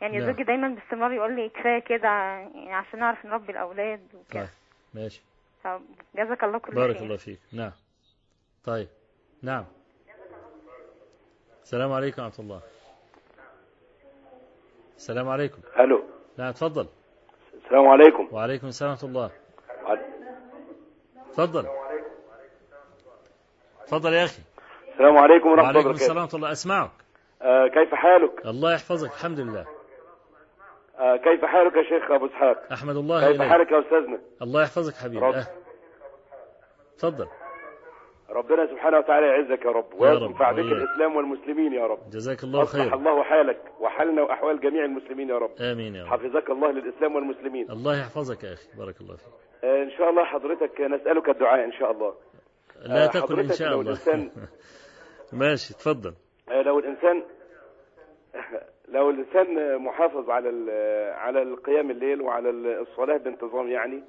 يعني. 0.02 0.22
زوجي 0.22 0.44
دايما 0.44 0.68
باستمرار 0.68 1.12
يقول 1.12 1.36
لي 1.36 1.50
كفاية 1.50 1.80
كده 1.80 2.08
يعني 2.08 2.74
عشان 2.74 3.00
نعرف 3.00 3.26
نربي 3.26 3.52
الأولاد 3.52 4.02
وكده. 4.14 4.42
طيب. 4.42 4.50
ماشي. 4.94 5.22
جزاك 6.16 6.44
الله 6.44 6.58
كل 6.58 6.76
بارك 6.76 6.96
خير. 6.96 7.04
الله 7.04 7.18
فيك. 7.18 7.40
نعم. 7.54 7.72
طيب. 8.66 8.88
نعم. 9.42 9.66
السلام 11.64 11.92
عليكم 11.92 12.24
ورحمة 12.24 12.40
الله. 12.40 12.62
السلام 14.98 15.30
عليكم. 15.30 15.62
ألو. 15.80 16.04
نعم 16.38 16.52
تفضل. 16.52 16.88
السلام 17.54 17.88
عليكم. 17.88 18.28
وعليكم 18.32 18.68
السلام 18.68 18.92
ورحمة 18.92 19.10
الله. 19.10 19.32
تفضل. 21.32 21.68
تفضل 23.88 24.14
يا 24.14 24.26
أخي. 24.26 24.42
السلام 24.92 25.18
عليكم 25.18 25.50
ورحمة 25.50 25.70
الله 25.70 25.80
وعليكم 25.80 25.92
السلام 25.92 26.18
ورحمة 26.18 26.36
الله. 26.36 26.52
أسمعك. 26.52 26.92
آه 27.42 27.68
كيف 27.68 27.94
حالك؟ 27.94 28.46
الله 28.46 28.74
يحفظك. 28.74 29.12
الحمد 29.12 29.40
لله. 29.40 29.77
كيف 30.98 31.46
حالك 31.46 31.76
يا 31.76 31.84
شيخ 31.84 32.12
أبو 32.12 32.26
إسحاق؟ 32.26 32.72
أحمد 32.74 32.96
الله 32.96 33.28
كيف 33.28 33.42
إليك. 33.42 33.52
حالك 33.52 33.72
يا 33.72 33.80
أستاذنا؟ 33.80 34.20
الله 34.42 34.62
يحفظك 34.62 34.94
حبيبي. 34.94 35.26
رب. 35.26 35.34
أه. 35.34 35.48
تفضل. 36.98 37.28
ربنا 38.30 38.68
سبحانه 38.68 38.98
وتعالى 38.98 39.26
يعزك 39.28 39.66
يا 39.66 39.72
رب. 39.72 39.86
رب، 40.04 40.32
بك 40.32 40.42
وإياك. 40.42 40.58
الإسلام 40.60 41.16
والمسلمين 41.16 41.74
يا 41.74 41.86
رب. 41.88 42.00
جزاك 42.10 42.44
الله 42.44 42.62
أصلح 42.62 42.84
خيرا 42.84 42.96
الله 42.96 43.24
حالك 43.24 43.60
وحالنا 43.80 44.22
واحوال 44.22 44.60
جميع 44.60 44.86
المسلمين 44.86 45.30
يا 45.30 45.38
رب. 45.38 45.52
آمين 45.62 45.96
يا 45.96 46.04
رب. 46.04 46.10
حفظك 46.10 46.50
الله 46.50 46.72
للإسلام 46.72 47.16
والمسلمين. 47.16 47.72
الله 47.72 48.00
يحفظك 48.00 48.44
يا 48.44 48.54
أخي. 48.54 48.68
بارك 48.78 49.02
الله 49.02 49.16
فيك. 49.16 49.34
آه، 49.64 49.84
إن 49.84 49.92
شاء 49.98 50.10
الله 50.10 50.26
حضرتك 50.26 50.82
نسألك 50.82 51.30
الدعاء 51.30 51.66
إن 51.66 51.72
شاء 51.72 51.92
الله. 51.92 52.14
لا 52.86 53.04
آه، 53.04 53.08
تقل 53.08 53.40
إن 53.40 53.48
شاء 53.52 53.68
الله. 53.68 53.82
الإنسان 53.82 54.32
ماشي 55.42 55.74
تفضل. 55.74 56.14
آه، 56.52 56.62
لو 56.62 56.80
الإنسان 56.80 57.24
لو 58.88 59.10
الإنسان 59.10 59.78
محافظ 59.78 60.30
على 60.30 60.72
على 61.18 61.42
القيام 61.42 61.92
الليل 61.92 62.22
وعلى 62.22 62.50
الصلاة 62.50 63.18
بانتظام 63.18 63.68
يعني. 63.70 64.04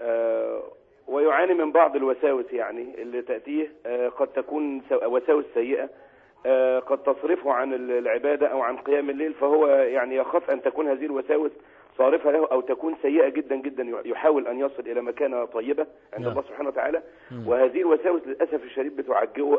آه، 0.00 0.62
ويعاني 1.08 1.54
من 1.54 1.72
بعض 1.72 1.96
الوساوس 1.96 2.52
يعني 2.52 3.02
اللي 3.02 3.22
تأتيه 3.22 3.72
آه، 3.86 4.08
قد 4.08 4.26
تكون 4.28 4.82
وساوس 5.02 5.44
سيئة 5.54 5.88
آه، 6.46 6.78
قد 6.78 6.98
تصرفه 7.02 7.52
عن 7.52 7.74
ال- 7.74 7.90
العبادة 7.90 8.46
أو 8.46 8.60
عن 8.60 8.76
قيام 8.76 9.10
الليل 9.10 9.32
فهو 9.34 9.66
يعني 9.68 10.16
يخاف 10.16 10.50
أن 10.50 10.62
تكون 10.62 10.88
هذه 10.88 11.04
الوساوس 11.04 11.50
صارفة 11.98 12.30
له 12.30 12.46
أو 12.52 12.60
تكون 12.60 12.96
سيئة 13.02 13.28
جدا 13.28 13.56
جدا 13.56 13.86
يحاول 14.04 14.46
أن 14.46 14.58
يصل 14.60 14.82
إلى 14.86 15.02
مكانة 15.02 15.44
طيبة 15.44 15.86
عند 16.12 16.22
نعم. 16.22 16.30
الله 16.32 16.42
سبحانه 16.42 16.68
وتعالى. 16.68 17.02
وهذه 17.46 17.80
الوساوس 17.80 18.20
للأسف 18.26 18.64
الشديد 18.64 18.96
بتعجئه 18.96 19.56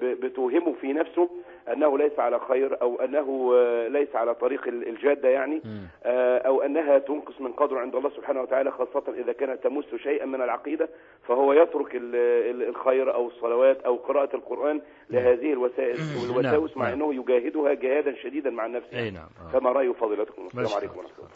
ب- 0.00 0.20
بتوهمه 0.24 0.72
في 0.80 0.92
نفسه 0.92 1.28
أنه 1.72 1.98
ليس 1.98 2.18
على 2.18 2.38
خير 2.48 2.82
أو 2.82 2.96
أنه 3.00 3.52
آه، 3.54 3.88
ليس 3.88 4.16
على 4.16 4.34
طريق 4.34 4.68
ال- 4.68 4.88
الجادة 4.88 5.28
يعني. 5.28 5.62
آه، 6.04 6.38
أو 6.38 6.62
أنها 6.62 6.98
تنقص 6.98 7.40
من 7.40 7.52
قدره 7.52 7.78
عند 7.80 7.94
الله 7.94 8.10
سبحانه 8.10 8.40
وتعالى 8.42 8.70
خاصة 8.70 9.02
إذا 9.22 9.32
كانت 9.32 9.64
تمس 9.64 9.84
شيئا 10.02 10.26
من 10.26 10.42
العقيدة 10.42 10.88
فهو 11.28 11.52
يترك 11.52 11.94
ال- 11.96 12.14
ال- 12.50 12.68
الخير 12.68 13.14
أو 13.14 13.28
الصلوات 13.28 13.80
أو 13.82 13.96
قراءة 13.96 14.36
القرآن 14.36 14.80
لهذه 15.10 15.52
الوسائل 15.52 15.96
والوساوس 16.22 16.76
مع 16.76 16.88
نعم. 16.88 16.92
أنه 17.02 17.14
يجاهدها 17.14 17.74
جهادا 17.74 18.14
شديدا 18.22 18.50
مع 18.50 18.66
النفس 18.66 18.94
أي 18.94 19.10
نعم 19.10 19.28
آه. 19.46 19.48
فما 19.52 19.72
رأي 19.72 19.94
فضيلتكم 19.94 20.46
السلام. 20.46 20.66
عليكم 20.76 20.98
ورحمة 20.98 21.14
الله 21.18 21.28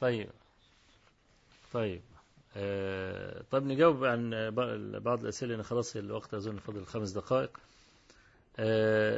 طيب 0.00 0.26
طيب 1.72 2.00
آه 2.56 3.42
طيب 3.50 3.62
نجاوب 3.66 4.04
عن 4.04 4.50
بعض 5.04 5.20
الأسئلة 5.22 5.52
لأن 5.54 5.62
خلاص 5.62 5.96
الوقت 5.96 6.34
أظن 6.34 6.56
فاضل 6.56 6.84
خمس 6.84 7.10
دقائق 7.12 7.50
آه 7.56 7.81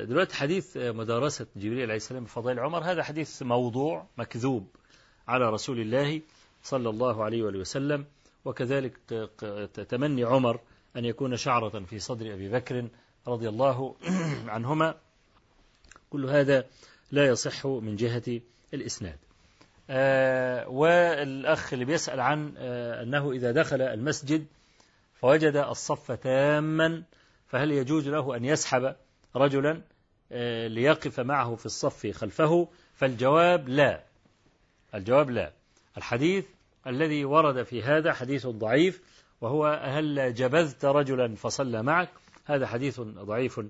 دلوقتي 0.05 0.37
حديث 0.37 0.77
آه، 0.77 0.93
مدارسة 0.93 1.47
جبريل 1.57 1.83
عليه 1.83 1.97
السلام 1.97 2.25
بفضائل 2.25 2.59
عمر 2.59 2.85
هذا 2.85 3.03
حديث 3.03 3.43
موضوع 3.43 4.07
مكذوب 4.19 4.67
على 5.29 5.51
رسول 5.51 5.81
الله 5.81 6.21
صلى 6.63 6.89
الله 6.89 7.25
عليه 7.25 7.43
وآله 7.43 7.59
وسلم 7.59 8.05
وكذلك 8.45 8.97
تمني 9.89 10.25
عمر 10.25 10.61
أن 10.97 11.05
يكون 11.05 11.37
شعرة 11.37 11.81
في 11.81 11.99
صدر 11.99 12.35
أبي 12.35 12.49
بكر 12.49 12.89
رضي 13.29 13.49
الله 13.49 13.95
عنهما. 14.49 14.95
كل 16.11 16.25
هذا 16.25 16.65
لا 17.13 17.27
يصح 17.27 17.67
من 17.67 17.97
جهة 17.97 18.41
الإسناد. 18.75 19.19
آه، 19.91 20.69
والأخ 20.69 21.73
اللي 21.73 21.85
بيسأل 21.85 22.21
عن 22.21 22.55
آه، 22.59 23.03
أنه 23.03 23.33
إذا 23.33 23.53
دخل 23.53 23.83
المسجد 23.83 24.47
فوجد 25.15 25.57
الصف 25.57 26.13
تاما 26.13 27.03
فهل 27.49 27.73
يجوز 27.73 28.09
له 28.09 28.37
أن 28.37 28.45
يسحب 28.45 28.95
رجلا 29.37 29.81
آه، 30.33 30.67
ليقف 30.67 31.21
معه 31.21 31.55
في 31.55 31.67
الصف 31.67 32.07
خلفه. 32.07 32.69
فالجواب 32.95 33.69
لا. 33.69 34.05
الجواب 34.95 35.31
لا. 35.31 35.53
الحديث 35.97 36.47
الذي 36.87 37.25
ورد 37.25 37.63
في 37.63 37.83
هذا 37.83 38.13
حديث 38.13 38.47
ضعيف 38.47 39.03
وهو 39.41 39.81
هل 39.83 40.35
جبذت 40.35 40.85
رجلا 40.85 41.35
فصلى 41.35 41.83
معك؟ 41.83 42.09
هذا 42.45 42.67
حديث 42.67 43.01
ضعيف 43.01 43.61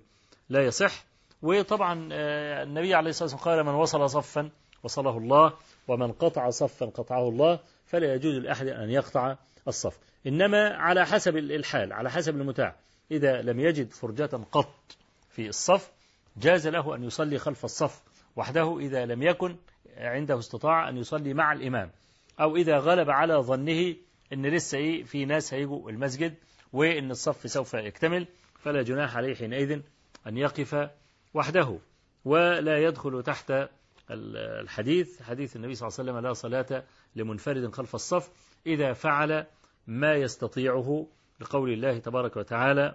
لا 0.48 0.64
يصح. 0.64 1.04
وطبعا 1.42 2.08
آه، 2.12 2.62
النبي 2.62 2.94
عليه 2.94 3.10
الصلاة 3.10 3.32
والسلام 3.32 3.56
قال 3.56 3.66
من 3.66 3.74
وصل 3.74 4.10
صفا 4.10 4.50
وصله 4.82 5.18
الله 5.18 5.52
ومن 5.88 6.12
قطع 6.12 6.50
صفا 6.50 6.86
قطعه 6.86 7.28
الله 7.28 7.58
فلا 7.86 8.14
يجوز 8.14 8.34
لأحد 8.34 8.66
أن 8.66 8.90
يقطع 8.90 9.36
الصف. 9.68 9.98
إنما 10.26 10.68
على 10.68 11.06
حسب 11.06 11.36
الحال 11.36 11.92
على 11.92 12.10
حسب 12.10 12.36
المتاع. 12.36 12.76
إذا 13.10 13.42
لم 13.42 13.60
يجد 13.60 13.90
فرجة 13.90 14.30
قط 14.52 14.96
في 15.34 15.48
الصف 15.48 15.92
جاز 16.36 16.68
له 16.68 16.94
أن 16.94 17.04
يصلي 17.04 17.38
خلف 17.38 17.64
الصف 17.64 18.02
وحده 18.36 18.78
إذا 18.78 19.06
لم 19.06 19.22
يكن 19.22 19.56
عنده 19.96 20.38
استطاع 20.38 20.88
أن 20.88 20.96
يصلي 20.96 21.34
مع 21.34 21.52
الإمام. 21.52 21.90
أو 22.40 22.56
إذا 22.56 22.78
غلب 22.78 23.10
على 23.10 23.34
ظنه 23.34 23.94
أن 24.32 24.46
لسه 24.46 24.78
إيه 24.78 25.02
في 25.04 25.24
ناس 25.24 25.54
هيجوا 25.54 25.90
المسجد 25.90 26.34
وأن 26.72 27.10
الصف 27.10 27.50
سوف 27.50 27.74
يكتمل 27.74 28.26
فلا 28.58 28.82
جناح 28.82 29.16
عليه 29.16 29.34
حينئذ 29.34 29.80
أن 30.26 30.36
يقف 30.36 30.90
وحده. 31.34 31.78
ولا 32.24 32.78
يدخل 32.78 33.22
تحت 33.22 33.52
الحديث 34.10 35.22
حديث 35.22 35.56
النبي 35.56 35.74
صلى 35.74 35.88
الله 35.88 35.98
عليه 35.98 36.10
وسلم 36.10 36.26
لا 36.26 36.32
صلاة 36.32 36.84
لمنفرد 37.16 37.74
خلف 37.74 37.94
الصف 37.94 38.30
إذا 38.66 38.92
فعل 38.92 39.46
ما 39.86 40.14
يستطيعه 40.14 41.06
لقول 41.40 41.72
الله 41.72 41.98
تبارك 41.98 42.36
وتعالى. 42.36 42.94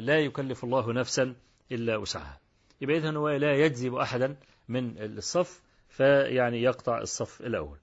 لا 0.00 0.18
يكلف 0.18 0.64
الله 0.64 0.92
نفسا 0.92 1.34
إلا 1.72 1.96
وسعها. 1.96 2.40
يبقى 2.80 2.96
إذن 2.96 3.16
هو 3.16 3.28
لا 3.28 3.54
يجذب 3.54 3.94
أحدا 3.94 4.36
من 4.68 4.94
الصف 4.98 5.60
فيعني 5.88 6.62
يقطع 6.62 6.98
الصف 7.00 7.40
الأول. 7.40 7.76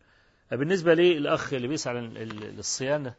بالنسبة 0.52 0.94
للأخ 0.94 1.54
اللي 1.54 1.68
بيسأل 1.68 1.98
عن 1.98 2.14
الصيانة 2.60 3.14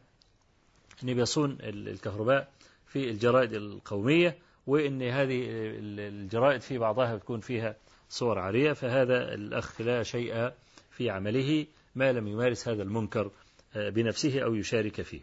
أن 1.03 1.13
بيصون 1.13 1.57
الكهرباء 1.61 2.51
في 2.87 3.09
الجرائد 3.09 3.53
القومية 3.53 4.37
وأن 4.67 5.01
هذه 5.03 5.45
الجرائد 5.49 6.61
في 6.61 6.77
بعضها 6.77 7.15
بتكون 7.15 7.39
فيها 7.39 7.75
صور 8.09 8.39
عارية 8.39 8.73
فهذا 8.73 9.33
الأخ 9.33 9.81
لا 9.81 10.03
شيء 10.03 10.51
في 10.91 11.09
عمله 11.09 11.65
ما 11.95 12.11
لم 12.11 12.27
يمارس 12.27 12.67
هذا 12.67 12.83
المنكر 12.83 13.31
بنفسه 13.75 14.39
أو 14.39 14.55
يشارك 14.55 15.01
فيه. 15.01 15.21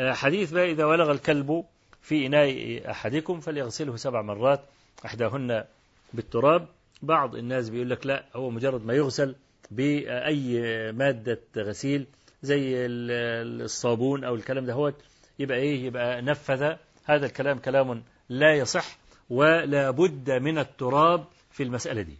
حديث 0.00 0.50
بقى 0.52 0.70
إذا 0.70 0.84
ولغ 0.84 1.10
الكلب 1.10 1.64
في 2.02 2.26
إناء 2.26 2.82
أحدكم 2.90 3.40
فليغسله 3.40 3.96
سبع 3.96 4.22
مرات 4.22 4.60
إحداهن 5.04 5.64
بالتراب. 6.12 6.68
بعض 7.02 7.34
الناس 7.34 7.70
بيقول 7.70 7.90
لك 7.90 8.06
لا 8.06 8.24
هو 8.36 8.50
مجرد 8.50 8.84
ما 8.86 8.94
يغسل 8.94 9.34
بأي 9.70 10.60
مادة 10.92 11.40
غسيل 11.56 12.06
زي 12.42 12.86
الصابون 12.86 14.24
أو 14.24 14.34
الكلام 14.34 14.66
ده 14.66 14.72
هو 14.72 14.92
يبقى 15.38 15.58
إيه؟ 15.58 15.84
يبقى 15.84 16.22
نفذ. 16.22 16.74
هذا 17.04 17.26
الكلام 17.26 17.58
كلام 17.58 18.02
لا 18.28 18.54
يصح 18.54 18.98
ولا 19.30 19.90
بد 19.90 20.30
من 20.30 20.58
التراب 20.58 21.24
في 21.50 21.62
المسألة 21.62 22.02
دي. 22.02 22.18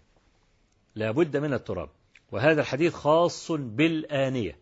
لا 0.95 1.11
بد 1.11 1.37
من 1.37 1.53
التراب. 1.55 1.89
وهذا 2.33 2.61
الحديث 2.61 2.95
خاص 2.95 3.53
بالآنية. 3.53 4.57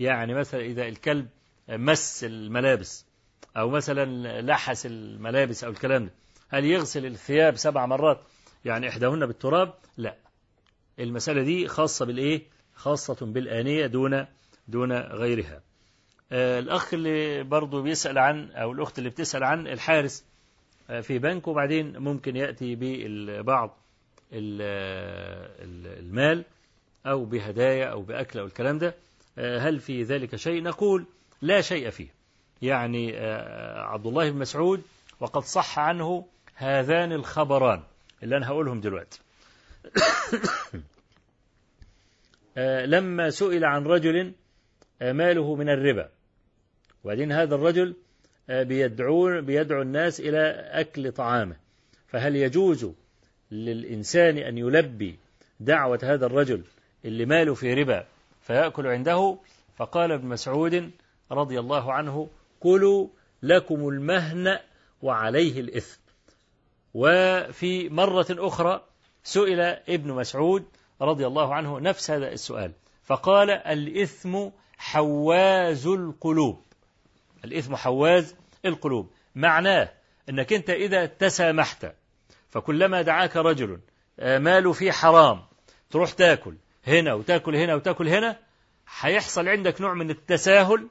يعني 0.00 0.34
مثلا 0.34 0.60
إذا 0.60 0.88
الكلب 0.88 1.28
مس 1.68 2.24
الملابس 2.24 3.06
أو 3.56 3.70
مثلا 3.70 4.40
لحس 4.42 4.86
الملابس 4.86 5.64
أو 5.64 5.70
الكلام 5.70 6.04
ده. 6.04 6.12
هل 6.48 6.64
يغسل 6.64 7.06
الثياب 7.06 7.56
سبع 7.56 7.86
مرات؟ 7.86 8.20
يعني 8.64 8.88
إحداهن 8.88 9.26
بالتراب؟ 9.26 9.74
لا. 9.96 10.16
المسألة 10.98 11.42
دي 11.42 11.68
خاصة 11.68 12.06
بالإيه؟ 12.06 12.42
خاصة 12.74 13.26
بالآنية 13.26 13.86
دون 13.86 14.26
دون 14.68 14.92
غيرها. 14.92 15.62
آه 16.32 16.58
الأخ 16.58 16.94
اللي 16.94 17.42
برضه 17.42 17.82
بيسأل 17.82 18.18
عن 18.18 18.50
أو 18.50 18.72
الأخت 18.72 18.98
اللي 18.98 19.10
بتسأل 19.10 19.44
عن 19.44 19.66
الحارس 19.66 20.24
آه 20.90 21.00
في 21.00 21.18
بنك 21.18 21.48
وبعدين 21.48 21.98
ممكن 21.98 22.36
يأتي 22.36 22.76
ببعض 22.80 23.78
المال 25.62 26.44
أو 27.06 27.24
بهدايا 27.24 27.86
أو 27.86 28.02
بأكل 28.02 28.38
أو 28.38 28.46
الكلام 28.46 28.78
ده. 28.78 28.94
آه 29.38 29.58
هل 29.58 29.80
في 29.80 30.02
ذلك 30.02 30.36
شيء؟ 30.36 30.62
نقول 30.62 31.06
لا 31.42 31.60
شيء 31.60 31.90
فيه. 31.90 32.08
يعني 32.62 33.16
عبد 33.76 34.06
الله 34.06 34.30
بن 34.30 34.38
مسعود 34.38 34.82
وقد 35.20 35.42
صح 35.42 35.78
عنه 35.78 36.26
هذان 36.54 37.12
الخبران 37.12 37.82
اللي 38.22 38.36
أنا 38.36 38.48
هقولهم 38.48 38.80
دلوقتي. 38.80 39.20
لما 42.94 43.30
سئل 43.30 43.64
عن 43.64 43.84
رجل 43.84 44.32
ماله 45.00 45.54
من 45.54 45.68
الربا. 45.68 46.08
وبعدين 47.04 47.32
هذا 47.32 47.54
الرجل 47.54 47.94
بيدعو 48.48 49.40
بيدعو 49.40 49.82
الناس 49.82 50.20
إلى 50.20 50.40
أكل 50.72 51.12
طعامه. 51.12 51.56
فهل 52.08 52.36
يجوز 52.36 52.90
للإنسان 53.50 54.38
أن 54.38 54.58
يلبي 54.58 55.18
دعوة 55.60 56.00
هذا 56.02 56.26
الرجل 56.26 56.62
اللي 57.04 57.24
ماله 57.24 57.54
في 57.54 57.74
ربا 57.74 58.06
فيأكل 58.42 58.86
عنده؟ 58.86 59.38
فقال 59.76 60.12
ابن 60.12 60.28
مسعود 60.28 60.90
رضي 61.32 61.60
الله 61.60 61.92
عنه 61.92 62.28
كلوا 62.60 63.08
لكم 63.42 63.88
المهن 63.88 64.58
وعليه 65.02 65.60
الإثم. 65.60 66.00
وفي 66.94 67.88
مرة 67.88 68.26
أخرى 68.30 68.84
سئل 69.22 69.60
ابن 69.88 70.12
مسعود 70.12 70.64
رضي 71.00 71.26
الله 71.26 71.54
عنه 71.54 71.80
نفس 71.80 72.10
هذا 72.10 72.32
السؤال 72.32 72.72
فقال 73.04 73.50
الإثم 73.50 74.48
حواز 74.78 75.86
القلوب. 75.86 76.62
الإثم 77.44 77.76
حواز 77.76 78.34
القلوب. 78.64 79.10
معناه 79.34 79.92
أنك 80.28 80.52
أنت 80.52 80.70
إذا 80.70 81.06
تسامحت 81.06 81.92
فكلما 82.48 83.02
دعاك 83.02 83.36
رجل 83.36 83.80
ماله 84.18 84.72
فيه 84.72 84.90
حرام 84.90 85.42
تروح 85.90 86.12
تاكل 86.12 86.54
هنا 86.86 87.14
وتاكل 87.14 87.56
هنا 87.56 87.74
وتاكل 87.74 88.08
هنا 88.08 88.38
هيحصل 89.00 89.48
عندك 89.48 89.80
نوع 89.80 89.94
من 89.94 90.10
التساهل 90.10 90.88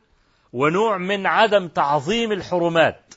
ونوع 0.54 0.98
من 0.98 1.26
عدم 1.26 1.68
تعظيم 1.68 2.32
الحرمات. 2.32 3.14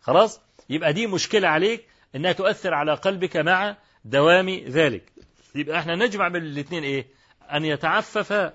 خلاص؟ 0.00 0.40
يبقى 0.70 0.92
دي 0.92 1.06
مشكلة 1.06 1.48
عليك 1.48 1.86
إنها 2.14 2.32
تؤثر 2.32 2.74
على 2.74 2.94
قلبك 2.94 3.36
مع 3.36 3.76
دوام 4.04 4.48
ذلك. 4.48 5.12
يبقى 5.54 5.78
إحنا 5.78 5.94
نجمع 5.94 6.28
بين 6.28 6.42
الاثنين 6.42 6.82
إيه؟ 6.84 7.06
أن 7.52 7.64
يتعفف 7.64 8.52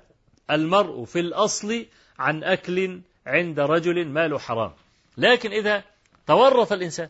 المرء 0.52 1.06
في 1.06 1.20
الأصل 1.20 1.86
عن 2.20 2.44
أكل 2.44 3.02
عند 3.28 3.60
رجل 3.60 4.08
ماله 4.08 4.40
حرام. 4.40 4.72
لكن 5.18 5.52
إذا 5.52 5.84
تورط 6.28 6.72
الإنسان 6.72 7.10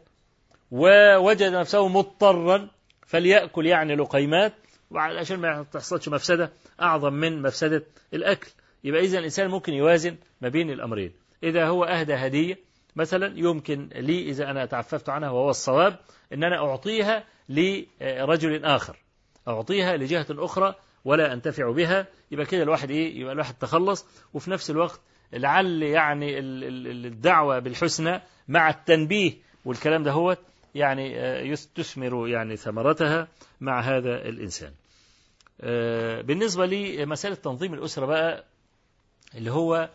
ووجد 0.71 1.43
نفسه 1.53 1.87
مضطرا 1.87 2.69
فليأكل 3.07 3.65
يعني 3.65 3.95
لقيمات 3.95 4.53
عشان 4.95 5.39
ما 5.39 5.65
تحصلش 5.73 6.09
مفسدة 6.09 6.51
أعظم 6.81 7.13
من 7.13 7.41
مفسدة 7.41 7.83
الأكل. 8.13 8.51
يبقى 8.84 9.01
إذا 9.01 9.19
الإنسان 9.19 9.49
ممكن 9.49 9.73
يوازن 9.73 10.15
ما 10.41 10.49
بين 10.49 10.72
الأمرين. 10.72 11.11
إذا 11.43 11.68
هو 11.68 11.84
أهدى 11.84 12.14
هدية 12.14 12.57
مثلا 12.95 13.34
يمكن 13.39 13.89
لي 13.95 14.30
إذا 14.30 14.51
أنا 14.51 14.65
تعففت 14.65 15.10
عنها 15.10 15.30
وهو 15.30 15.49
الصواب 15.49 15.99
أن 16.34 16.43
أنا 16.43 16.57
أعطيها 16.57 17.23
لرجل 17.49 18.65
آخر. 18.65 18.97
أعطيها 19.47 19.97
لجهة 19.97 20.26
أخرى 20.31 20.76
ولا 21.06 21.34
أنتفع 21.34 21.72
بها. 21.72 22.07
يبقى 22.31 22.45
كده 22.45 22.64
الواحد 22.64 22.91
إيه؟ 22.91 23.19
يبقى 23.19 23.34
الواحد 23.34 23.53
تخلص. 23.53 24.06
وفي 24.34 24.51
نفس 24.51 24.69
الوقت 24.72 25.01
لعل 25.34 25.84
يعني 25.84 26.39
الدعوة 26.39 27.60
بالحسنى 27.60 28.22
مع 28.47 28.69
التنبيه 28.69 29.34
والكلام 29.65 30.03
ده 30.03 30.11
هو 30.11 30.38
يعني 30.76 31.56
تثمر 31.76 32.27
يعني 32.27 32.56
ثمرتها 32.57 33.27
مع 33.61 33.81
هذا 33.81 34.30
الإنسان. 34.30 34.72
بالنسبة 36.23 36.65
لمسألة 36.65 37.35
تنظيم 37.35 37.73
الأسرة 37.73 38.06
بقى 38.06 38.45
اللي 39.35 39.51
هو 39.51 39.89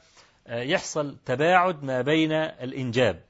يحصل 0.48 1.16
تباعد 1.27 1.85
ما 1.85 2.02
بين 2.02 2.32
الإنجاب. 2.32 3.20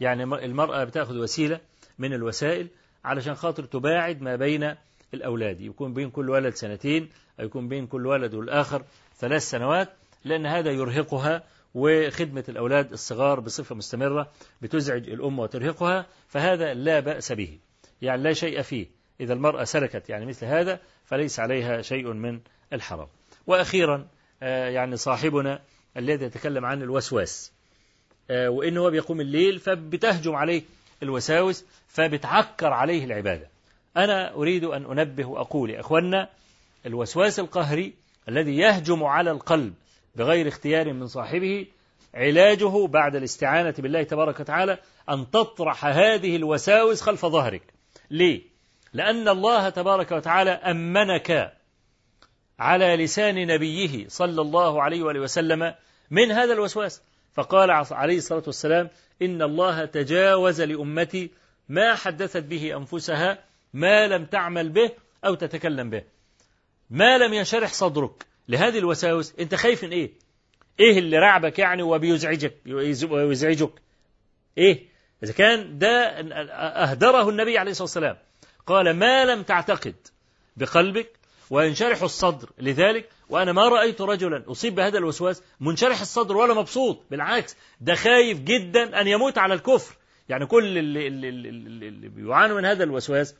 يعني 0.00 0.22
المرأة 0.24 0.84
بتأخذ 0.84 1.18
وسيلة 1.18 1.60
من 1.98 2.12
الوسائل 2.12 2.68
علشان 3.04 3.34
خاطر 3.34 3.64
تباعد 3.64 4.22
ما 4.22 4.36
بين 4.36 4.74
الأولاد. 5.14 5.60
يكون 5.60 5.94
بين 5.94 6.10
كل 6.10 6.30
ولد 6.30 6.54
سنتين 6.54 7.08
أو 7.40 7.44
يكون 7.44 7.68
بين 7.68 7.86
كل 7.86 8.06
ولد 8.06 8.34
والآخر 8.34 8.84
ثلاث 9.18 9.42
سنوات 9.42 9.88
لأن 10.24 10.46
هذا 10.46 10.70
يرهقها 10.70 11.42
وخدمة 11.74 12.44
الأولاد 12.48 12.92
الصغار 12.92 13.40
بصفة 13.40 13.74
مستمرة 13.74 14.32
بتزعج 14.62 15.10
الأم 15.10 15.38
وترهقها 15.38 16.06
فهذا 16.28 16.74
لا 16.74 17.00
بأس 17.00 17.32
به. 17.32 17.58
يعني 18.02 18.22
لا 18.22 18.32
شيء 18.32 18.62
فيه. 18.62 18.86
إذا 19.20 19.32
المرأة 19.32 19.64
سلكت 19.64 20.08
يعني 20.08 20.26
مثل 20.26 20.46
هذا 20.46 20.80
فليس 21.04 21.40
عليها 21.40 21.82
شيء 21.82 22.12
من 22.12 22.40
الحرام. 22.72 23.08
وأخيرا 23.46 24.06
يعني 24.42 24.96
صاحبنا 24.96 25.60
الذي 25.96 26.24
يتكلم 26.24 26.64
عن 26.64 26.82
الوسواس. 26.82 27.52
وإنه 28.30 28.80
هو 28.80 28.90
بيقوم 28.90 29.20
الليل 29.20 29.58
فبتهجم 29.58 30.34
عليه 30.34 30.62
الوساوس 31.02 31.64
فبتعكر 31.88 32.72
عليه 32.72 33.04
العبادة. 33.04 33.48
أنا 33.96 34.34
أريد 34.34 34.64
أن 34.64 34.98
أنبه 34.98 35.24
وأقول 35.24 35.70
يا 35.70 35.80
أخوانا 35.80 36.28
الوسواس 36.86 37.38
القهري 37.40 37.92
الذي 38.28 38.56
يهجم 38.56 39.04
على 39.04 39.30
القلب 39.30 39.74
بغير 40.16 40.48
اختيار 40.48 40.92
من 40.92 41.06
صاحبه 41.06 41.66
علاجه 42.14 42.86
بعد 42.86 43.16
الاستعانة 43.16 43.74
بالله 43.78 44.02
تبارك 44.02 44.40
وتعالى 44.40 44.78
أن 45.10 45.30
تطرح 45.30 45.84
هذه 45.86 46.36
الوساوس 46.36 47.02
خلف 47.02 47.26
ظهرك. 47.26 47.62
ليه؟ 48.10 48.42
لأن 48.92 49.28
الله 49.28 49.68
تبارك 49.68 50.12
وتعالى 50.12 50.50
أمنك 50.50 51.52
على 52.58 52.96
لسان 52.96 53.46
نبيه 53.46 54.08
صلى 54.08 54.40
الله 54.40 54.82
عليه 54.82 55.02
وآله 55.02 55.20
وسلم 55.20 55.74
من 56.10 56.32
هذا 56.32 56.52
الوسواس. 56.52 57.02
فقال 57.34 57.70
عليه 57.70 58.18
الصلاة 58.18 58.42
والسلام 58.46 58.90
إن 59.22 59.42
الله 59.42 59.84
تجاوز 59.84 60.60
لأمتي 60.60 61.30
ما 61.68 61.94
حدثت 61.94 62.42
به 62.42 62.76
أنفسها 62.76 63.44
ما 63.74 64.06
لم 64.06 64.24
تعمل 64.24 64.68
به 64.68 64.90
أو 65.24 65.34
تتكلم 65.34 65.90
به. 65.90 66.02
ما 66.90 67.18
لم 67.18 67.34
ينشرح 67.34 67.72
صدرك. 67.72 68.26
لهذه 68.48 68.78
الوساوس 68.78 69.34
أنت 69.40 69.54
خايف 69.54 69.84
من 69.84 69.90
إيه؟ 69.90 70.10
إيه 70.80 70.98
اللي 70.98 71.18
رعبك 71.18 71.58
يعني 71.58 71.82
وبيزعجك 71.82 72.54
ويزعجك؟ 73.10 73.72
إيه؟ 74.58 74.84
إذا 75.22 75.32
كان 75.32 75.78
ده 75.78 75.88
أهدره 76.82 77.28
النبي 77.30 77.58
عليه 77.58 77.70
الصلاة 77.70 77.84
والسلام. 77.84 78.16
قال 78.66 78.96
ما 78.96 79.24
لم 79.24 79.42
تعتقد 79.42 79.94
بقلبك 80.56 81.10
وينشرح 81.50 82.02
الصدر. 82.02 82.50
لذلك 82.58 83.08
وأنا 83.28 83.52
ما 83.52 83.68
رأيت 83.68 84.00
رجلا 84.00 84.44
أصيب 84.48 84.74
بهذا 84.74 84.98
الوسواس 84.98 85.42
منشرح 85.60 86.00
الصدر 86.00 86.36
ولا 86.36 86.54
مبسوط. 86.54 87.00
بالعكس 87.10 87.56
ده 87.80 87.94
خايف 87.94 88.40
جدا 88.40 89.00
أن 89.00 89.08
يموت 89.08 89.38
على 89.38 89.54
الكفر. 89.54 89.94
يعني 90.28 90.46
كل 90.46 90.78
اللي, 90.78 91.06
اللي, 91.06 91.28
اللي, 91.28 91.88
اللي 91.88 92.08
بيعانوا 92.08 92.56
من 92.56 92.64
هذا 92.64 92.84
الوسواس 92.84 93.34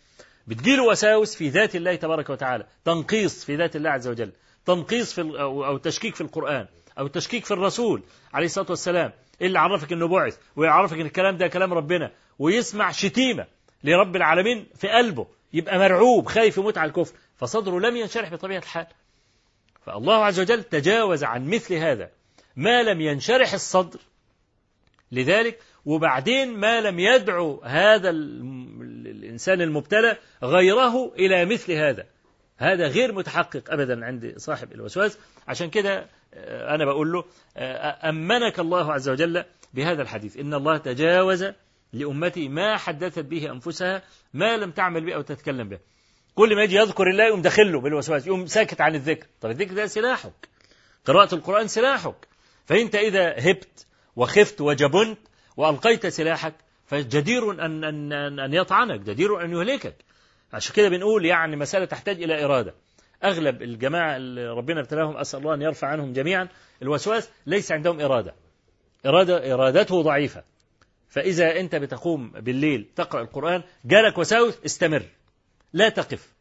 بتجيله 0.47 0.85
وساوس 0.85 1.37
في 1.37 1.49
ذات 1.49 1.77
الله 1.77 1.95
تبارك 1.95 2.31
وتعالى. 2.31 2.67
تنقيص 2.85 3.45
في 3.45 3.57
ذات 3.57 3.77
الله 3.77 3.91
عز 3.91 4.09
وجل. 4.09 4.33
تنقيص 4.67 5.13
في 5.13 5.21
أو, 5.21 5.77
تشكيك 5.77 6.15
في 6.15 6.21
القرآن 6.21 6.67
أو 6.99 7.07
تشكيك 7.07 7.45
في 7.45 7.51
الرسول 7.51 8.03
عليه 8.35 8.47
الصلاة 8.47 8.67
والسلام. 8.71 9.13
اللي 9.43 9.59
عرفك 9.59 9.93
أنه 9.93 10.09
بعث 10.09 10.39
ويعرفك 10.57 11.01
أن 11.01 11.07
الكلام 11.07 11.37
ده 11.37 11.47
كلام 11.47 11.75
ربنا. 11.75 12.11
ويسمع 12.39 12.93
شتيمة 12.93 13.47
لرب 13.85 14.17
العالمين 14.17 14.67
في 14.79 14.89
قلبه. 14.89 15.27
يبقى 15.53 15.79
مرعوب 15.79 16.27
خايف 16.27 16.57
يموت 16.59 16.79
على 16.79 16.89
الكفر. 16.89 17.15
فصدره 17.37 17.81
لم 17.81 17.97
ينشرح 17.97 18.33
بطبيعة 18.33 18.59
الحال. 18.59 18.87
فالله 19.83 20.25
عز 20.25 20.41
وجل 20.41 20.63
تجاوز 20.63 21.25
عن 21.25 21.49
مثل 21.49 21.75
هذا. 21.75 22.11
ما 22.57 22.83
لم 22.83 23.01
ينشرح 23.01 23.53
الصدر. 23.53 24.01
لذلك 25.13 25.59
وبعدين 25.85 26.57
ما 26.57 26.81
لم 26.81 26.99
يدعو 26.99 27.61
هذا 27.65 28.11
الإنسان 28.11 29.61
المبتلى 29.61 30.17
غيره 30.43 31.13
إلى 31.15 31.45
مثل 31.45 31.73
هذا. 31.73 32.07
هذا 32.59 32.87
غير 32.87 33.13
متحقق 33.13 33.73
أبدا 33.73 34.05
عند 34.05 34.35
صاحب 34.37 34.73
الوسواس. 34.73 35.19
عشان 35.49 35.71
كده 35.71 36.07
أنا 36.75 36.85
بقول 36.85 37.13
له 37.13 37.25
أمنك 38.09 38.59
الله 38.59 38.93
عز 38.93 39.09
وجل 39.09 39.45
بهذا 39.75 40.03
الحديث. 40.03 40.37
إن 40.37 40.55
الله 40.55 40.77
تجاوز 40.77 41.45
لأمتي 41.93 42.49
ما 42.49 42.77
حدثت 42.77 43.19
به 43.19 43.51
أنفسها 43.51 44.03
ما 44.35 44.57
لم 44.57 44.71
تعمل 44.71 45.07
به 45.07 45.15
أو 45.15 45.23
تتكلم 45.23 45.69
به. 45.69 45.79
كل 46.37 46.57
ما 46.57 46.63
يجي 46.63 46.77
يذكر 46.77 47.11
الله 47.11 47.25
يقوم 47.25 47.43
داخله 47.43 47.81
بالوسواس 47.81 48.27
يقوم 48.27 48.47
ساكت 48.47 48.81
عن 48.81 48.95
الذكر. 48.95 49.27
طب 49.41 49.51
الذكر 49.51 49.75
ده 49.75 49.87
سلاحك. 49.87 50.49
قراءة 51.05 51.35
القرآن 51.35 51.69
سلاحك. 51.69 52.15
فأنت 52.67 52.95
إذا 52.95 53.51
هبت 53.51 53.87
وخفت 54.17 54.61
وجبنت 54.61 55.19
وألقيت 55.57 56.07
سلاحك 56.07 56.55
فجدير 56.87 57.51
أن, 57.51 57.85
أن, 57.85 58.13
أن 58.39 58.55
يطعنك 58.55 59.01
جدير 59.01 59.45
أن 59.45 59.51
يهلكك. 59.51 59.95
عشان 60.53 60.75
كده 60.75 60.89
بنقول 60.89 61.27
يعني 61.27 61.57
مسألة 61.57 61.85
تحتاج 61.85 62.23
إلى 62.23 62.45
إرادة. 62.45 62.75
أغلب 63.25 63.63
الجماعة 63.63 64.17
اللي 64.17 64.49
ربنا 64.49 64.81
ابتلاهم 64.81 65.17
أسأل 65.17 65.41
الله 65.41 65.55
أن 65.55 65.63
يرفع 65.63 65.89
عنهم 65.89 66.13
جميعا 66.13 66.49
الوسواس 66.83 67.31
ليس 67.47 67.73
عندهم 67.73 68.01
إرادة. 68.01 68.35
إرادة 69.07 69.55
إرادته 69.55 70.03
ضعيفة. 70.03 70.43
فإذا 71.09 71.61
أنت 71.61 71.77
بتقوم 71.77 72.31
بالليل 72.31 72.89
تقرأ 72.97 73.23
القرآن 73.23 73.63
جالك 73.85 74.19
وساوس 74.19 74.59
استمر. 74.65 75.03
لا 75.77 75.89
تقف. 75.89 76.33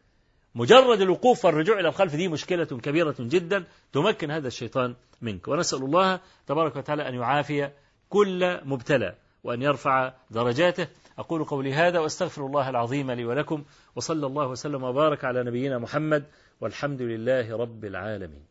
مجرد 0.56 1.02
الوقوف 1.02 1.46
والرجوع 1.46 1.80
إلى 1.80 1.88
الخلف 1.88 2.16
دي 2.16 2.28
مشكلة 2.28 2.66
كبيرة 2.66 3.16
جدا 3.20 3.64
تمكن 3.94 4.32
هذا 4.32 4.48
الشيطان 4.48 4.96
منك. 5.22 5.48
ونسأل 5.48 5.84
الله 5.84 6.20
تبارك 6.48 6.76
وتعالى 6.76 7.10
أن 7.10 7.16
يعافي 7.16 7.70
كل 8.10 8.60
مبتلى 8.66 9.16
وأن 9.44 9.62
يرفع 9.62 10.14
درجاته. 10.32 10.88
أقول 11.20 11.44
قولي 11.44 11.74
هذا 11.74 12.00
وأستغفر 12.00 12.46
الله 12.46 12.70
العظيم 12.70 13.12
لي 13.12 13.26
ولكم 13.26 13.64
وصلى 13.96 14.28
الله 14.28 14.48
وسلم 14.48 14.84
وبارك 14.84 15.26
على 15.26 15.44
نبينا 15.44 15.78
محمد 15.78 16.24
والحمد 16.62 17.02
لله 17.02 17.58
رب 17.58 17.86
العالمين. 17.86 18.46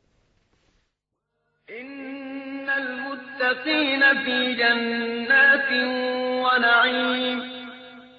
إن 1.70 2.70
المتقين 2.70 4.02
في 4.24 4.54
جنات 4.54 5.70
ونعيم. 6.44 7.53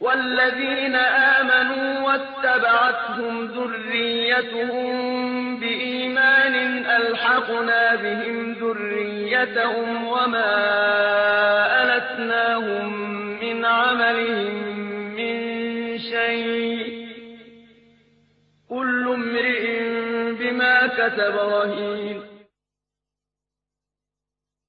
والذين 0.00 0.94
آمنوا 0.96 2.00
واتبعتهم 2.00 3.46
ذريتهم 3.46 4.90
بإيمان 5.60 6.54
ألحقنا 6.86 7.94
بهم 7.94 8.52
ذريتهم 8.52 10.08
وما 10.08 10.56
ألتناهم 11.82 12.92
من 13.40 13.64
عملهم 13.64 14.54
من 15.16 15.98
شيء. 15.98 17.06
كل 18.68 19.08
امرئ 19.08 19.80
بما 20.32 20.86
كتب 20.86 21.36
رهين. 21.36 22.29